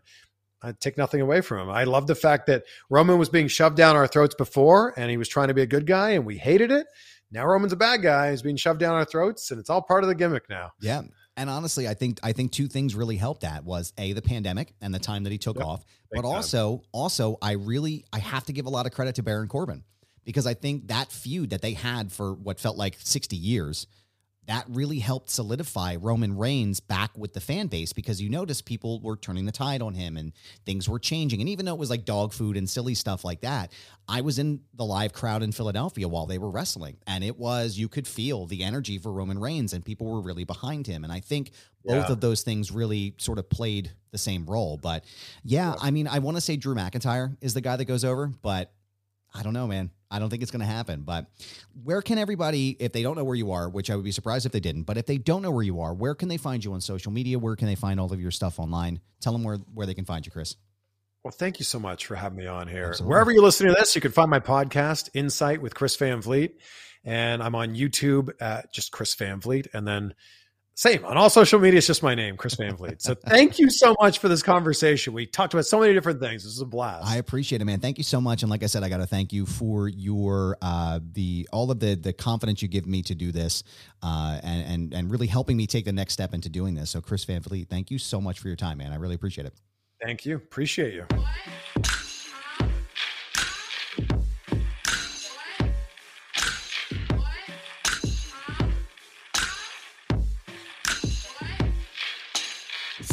I 0.62 0.74
take 0.74 0.98
nothing 0.98 1.22
away 1.22 1.42
from 1.42 1.60
him. 1.60 1.70
I 1.70 1.84
love 1.84 2.08
the 2.08 2.16
fact 2.16 2.48
that 2.48 2.64
Roman 2.90 3.18
was 3.18 3.30
being 3.30 3.48
shoved 3.48 3.78
down 3.78 3.96
our 3.96 4.08
throats 4.08 4.36
before, 4.36 4.94
and 4.98 5.10
he 5.10 5.18
was 5.18 5.30
trying 5.30 5.50
to 5.50 5.54
be 5.54 5.62
a 5.62 5.68
good 5.68 5.86
guy, 5.86 6.12
and 6.12 6.26
we 6.26 6.38
hated 6.38 6.72
it. 6.72 6.88
Now 7.34 7.46
Roman's 7.46 7.74
a 7.74 7.78
bad 7.78 8.02
guy. 8.02 8.32
He's 8.32 8.42
being 8.42 8.56
shoved 8.56 8.80
down 8.80 8.94
our 8.94 9.04
throats, 9.06 9.52
and 9.52 9.60
it's 9.60 9.70
all 9.70 9.82
part 9.82 10.04
of 10.04 10.08
the 10.08 10.16
gimmick 10.16 10.50
now. 10.50 10.72
Yeah. 10.80 11.02
And 11.36 11.50
honestly, 11.50 11.88
I 11.88 11.96
think 11.96 12.20
I 12.22 12.32
think 12.32 12.52
two 12.52 12.68
things 12.68 12.94
really 12.94 13.18
helped 13.18 13.42
that 13.42 13.66
was 13.66 13.92
a 13.98 14.14
the 14.14 14.22
pandemic 14.22 14.76
and 14.82 14.94
the 14.94 15.00
time 15.00 15.24
that 15.24 15.32
he 15.32 15.40
took 15.40 15.58
Yep. 15.58 15.66
off, 15.66 15.80
Big 16.12 16.22
but 16.22 16.28
time. 16.28 16.36
also 16.36 16.84
also 16.92 17.38
I 17.42 17.54
really 17.54 18.06
I 18.14 18.20
have 18.20 18.46
to 18.46 18.54
give 18.54 18.68
a 18.68 18.70
lot 18.70 18.86
of 18.86 18.92
credit 18.92 19.16
to 19.16 19.24
Baron 19.24 19.48
Corbin 19.48 19.84
because 20.26 20.46
I 20.46 20.54
think 20.54 20.90
that 20.90 21.12
feud 21.12 21.50
that 21.50 21.64
they 21.64 21.74
had 21.74 22.12
for 22.12 22.34
what 22.34 22.60
felt 22.60 22.78
like 22.78 22.98
60 23.00 23.36
years 23.36 23.88
that 24.46 24.66
really 24.70 25.00
helped 25.00 25.30
solidify 25.30 25.96
Roman 25.96 26.38
Reigns 26.38 26.80
back 26.82 27.18
with 27.18 27.34
the 27.34 27.40
fan 27.40 27.68
base 27.68 27.94
because 27.94 28.22
you 28.22 28.30
notice 28.30 28.62
people 28.62 29.00
were 29.02 29.16
turning 29.16 29.46
the 29.46 29.52
tide 29.54 29.82
on 29.82 29.94
him 29.94 30.18
and 30.18 30.34
things 30.66 30.90
were 30.90 31.00
changing. 31.00 31.40
And 31.40 31.50
even 31.50 31.66
though 31.66 31.74
it 31.74 31.80
was 31.80 31.90
like 31.90 32.04
dog 32.04 32.34
food 32.34 32.58
and 32.58 32.70
silly 32.70 32.94
stuff 32.94 33.24
like 33.24 33.42
that, 33.42 33.72
I 34.08 34.20
was 34.20 34.40
in 34.40 34.62
the 34.74 34.84
live 34.84 35.14
crowd 35.14 35.44
in 35.44 35.54
Philadelphia 35.54 36.08
while 36.10 36.26
they 36.26 36.38
were 36.38 36.50
wrestling. 36.50 36.98
And 37.08 37.24
it 37.24 37.40
was, 37.40 37.78
you 37.78 37.88
could 37.88 38.06
feel 38.06 38.46
the 38.46 38.64
energy 38.64 38.98
for 38.98 39.14
Roman 39.14 39.40
Reigns 39.40 39.72
and 39.72 39.84
people 39.86 40.08
were 40.12 40.22
really 40.22 40.44
behind 40.44 40.88
him. 40.88 41.06
And 41.06 41.14
I 41.14 41.22
think 41.22 41.52
both 41.86 42.08
Yeah. 42.08 42.12
of 42.12 42.20
those 42.20 42.42
things 42.44 42.70
really 42.70 43.16
sort 43.20 43.40
of 43.40 43.50
played 43.50 43.92
the 44.12 44.18
same 44.18 44.46
role. 44.46 44.76
But 44.78 45.06
yeah, 45.44 45.76
I 45.82 45.90
mean, 45.92 46.08
I 46.08 46.20
want 46.20 46.36
to 46.36 46.42
say 46.42 46.58
Drew 46.58 46.76
McIntyre 46.76 47.38
is 47.40 47.54
the 47.54 47.62
guy 47.62 47.78
that 47.78 47.86
goes 47.86 48.04
over, 48.04 48.28
but 48.28 48.74
I 49.34 49.42
don't 49.42 49.54
know, 49.54 49.68
man. 49.68 49.90
I 50.14 50.20
don't 50.20 50.30
think 50.30 50.44
it's 50.44 50.52
going 50.52 50.60
to 50.60 50.66
happen. 50.66 51.02
But 51.02 51.26
where 51.84 52.04
can 52.04 52.20
everybody, 52.20 52.78
if 52.80 52.92
they 52.94 53.02
don't 53.02 53.18
know 53.18 53.24
where 53.24 53.36
you 53.36 53.52
are, 53.52 53.68
which 53.68 53.90
I 53.90 53.96
would 53.96 54.06
be 54.06 54.12
surprised 54.12 54.46
if 54.46 54.52
they 54.52 54.60
didn't, 54.60 54.84
but 54.84 54.98
if 54.98 55.08
they 55.08 55.18
don't 55.18 55.42
know 55.42 55.50
where 55.50 55.64
you 55.64 55.82
are, 55.82 55.94
where 55.94 56.14
can 56.14 56.30
they 56.30 56.38
find 56.38 56.64
you 56.64 56.74
on 56.74 56.82
social 56.82 57.12
media? 57.12 57.40
Where 57.40 57.56
can 57.56 57.68
they 57.68 57.76
find 57.76 58.00
all 58.00 58.14
of 58.14 58.22
your 58.22 58.30
stuff 58.30 58.60
online? 58.60 59.02
Tell 59.20 59.34
them 59.34 59.44
where, 59.44 59.58
where 59.74 59.88
they 59.88 59.96
can 59.96 60.06
find 60.06 60.24
you, 60.24 60.32
Chris. 60.32 60.56
Well, 61.24 61.32
thank 61.32 61.58
you 61.58 61.66
so 61.66 61.80
much 61.80 62.06
for 62.06 62.16
having 62.16 62.38
me 62.38 62.46
on 62.46 62.68
here. 62.68 62.90
Absolutely. 62.90 63.10
Wherever 63.12 63.32
you're 63.32 63.44
listening 63.44 63.74
to 63.74 63.80
this, 63.80 63.96
you 63.96 64.02
can 64.02 64.12
find 64.12 64.30
my 64.30 64.40
podcast, 64.40 65.10
Insight 65.16 65.62
with 65.62 65.74
Chris 65.74 65.96
Van 65.96 66.22
Vliet. 66.22 66.60
And 67.04 67.42
I'm 67.42 67.56
on 67.56 67.76
YouTube 67.76 68.30
at 68.40 68.72
just 68.72 68.92
Chris 68.92 69.16
Van 69.16 69.40
Vliet. 69.40 69.68
And 69.74 69.88
then 69.88 70.14
same 70.76 71.06
on 71.06 71.18
all 71.18 71.30
social 71.30 71.60
media, 71.60 71.78
it's 71.78 71.88
just 71.88 72.02
my 72.02 72.16
name, 72.16 72.36
Chris 72.36 72.56
Van 72.56 72.76
Vliet. 72.76 73.02
So 73.02 73.14
thank 73.28 73.60
you 73.60 73.70
so 73.70 73.96
much 74.02 74.20
for 74.20 74.28
this 74.28 74.42
conversation. 74.42 75.14
We 75.14 75.26
talked 75.26 75.54
about 75.54 75.66
so 75.66 75.80
many 75.80 75.94
different 75.94 76.20
things. 76.20 76.44
This 76.44 76.54
is 76.54 76.62
a 76.62 76.66
blast. 76.66 77.08
I 77.08 77.18
appreciate 77.18 77.62
it, 77.62 77.66
man. 77.66 77.80
Thank 77.80 77.98
you 77.98 78.04
so 78.04 78.20
much. 78.20 78.42
And 78.42 78.50
like 78.50 78.64
I 78.64 78.66
said, 78.66 78.84
I 78.84 78.90
got 78.90 78.98
to 78.98 79.06
thank 79.06 79.32
you 79.32 79.46
for 79.46 79.88
your 79.88 80.58
uh, 80.62 81.00
the 81.14 81.48
all 81.52 81.70
of 81.70 81.80
the 81.80 81.96
the 81.96 82.14
confidence 82.14 82.62
you 82.62 82.68
give 82.68 82.88
me 82.88 83.04
to 83.04 83.16
do 83.16 83.32
this, 83.32 83.64
uh, 84.02 84.40
and 84.44 84.66
and 84.68 84.94
and 84.94 85.12
really 85.12 85.28
helping 85.28 85.58
me 85.58 85.68
take 85.68 85.86
the 85.86 85.94
next 85.94 86.14
step 86.14 86.34
into 86.34 86.50
doing 86.50 86.74
this. 86.74 86.90
So, 86.90 87.02
Chris 87.02 87.24
Van 87.26 87.42
Vliet, 87.42 87.70
thank 87.70 87.92
you 87.92 88.00
so 88.00 88.20
much 88.20 88.40
for 88.40 88.48
your 88.48 88.58
time, 88.58 88.80
man. 88.80 88.92
I 88.92 88.96
really 88.96 89.16
appreciate 89.16 89.46
it. 89.46 89.54
thank 90.02 90.26
you. 90.26 90.36
Appreciate 90.36 90.94
you. 90.94 91.06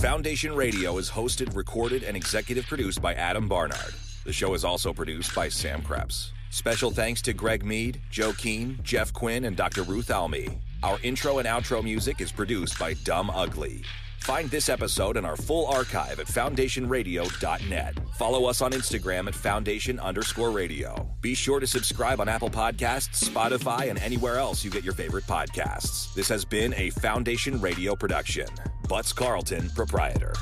Foundation 0.00 0.54
Radio 0.54 0.96
is 0.96 1.10
hosted, 1.10 1.54
recorded, 1.54 2.04
and 2.04 2.16
executive 2.16 2.64
produced 2.66 3.02
by 3.02 3.12
Adam 3.12 3.46
Barnard. 3.46 3.92
The 4.24 4.32
show 4.32 4.54
is 4.54 4.64
also 4.64 4.94
produced 4.94 5.34
by 5.34 5.50
Sam 5.50 5.82
Krepps. 5.82 6.30
Special 6.48 6.90
thanks 6.90 7.20
to 7.20 7.34
Greg 7.34 7.66
Mead, 7.66 8.00
Joe 8.10 8.32
Keane, 8.32 8.78
Jeff 8.82 9.12
Quinn, 9.12 9.44
and 9.44 9.58
Dr. 9.58 9.82
Ruth 9.82 10.10
Almy. 10.10 10.58
Our 10.82 10.98
intro 11.02 11.36
and 11.36 11.46
outro 11.46 11.84
music 11.84 12.22
is 12.22 12.32
produced 12.32 12.78
by 12.78 12.94
Dumb 13.04 13.28
Ugly. 13.28 13.82
Find 14.22 14.50
this 14.50 14.68
episode 14.68 15.16
and 15.16 15.26
our 15.26 15.36
full 15.36 15.66
archive 15.66 16.20
at 16.20 16.26
foundationradio.net. 16.26 17.94
Follow 18.16 18.44
us 18.44 18.60
on 18.60 18.72
Instagram 18.72 19.26
at 19.28 19.34
foundation 19.34 19.98
underscore 19.98 20.50
radio. 20.50 21.08
Be 21.20 21.34
sure 21.34 21.58
to 21.58 21.66
subscribe 21.66 22.20
on 22.20 22.28
Apple 22.28 22.50
Podcasts, 22.50 23.24
Spotify, 23.28 23.88
and 23.88 23.98
anywhere 23.98 24.36
else 24.36 24.62
you 24.62 24.70
get 24.70 24.84
your 24.84 24.94
favorite 24.94 25.24
podcasts. 25.24 26.12
This 26.14 26.28
has 26.28 26.44
been 26.44 26.74
a 26.74 26.90
Foundation 26.90 27.60
Radio 27.60 27.96
production. 27.96 28.46
Butts 28.88 29.12
Carlton, 29.12 29.70
proprietor. 29.70 30.34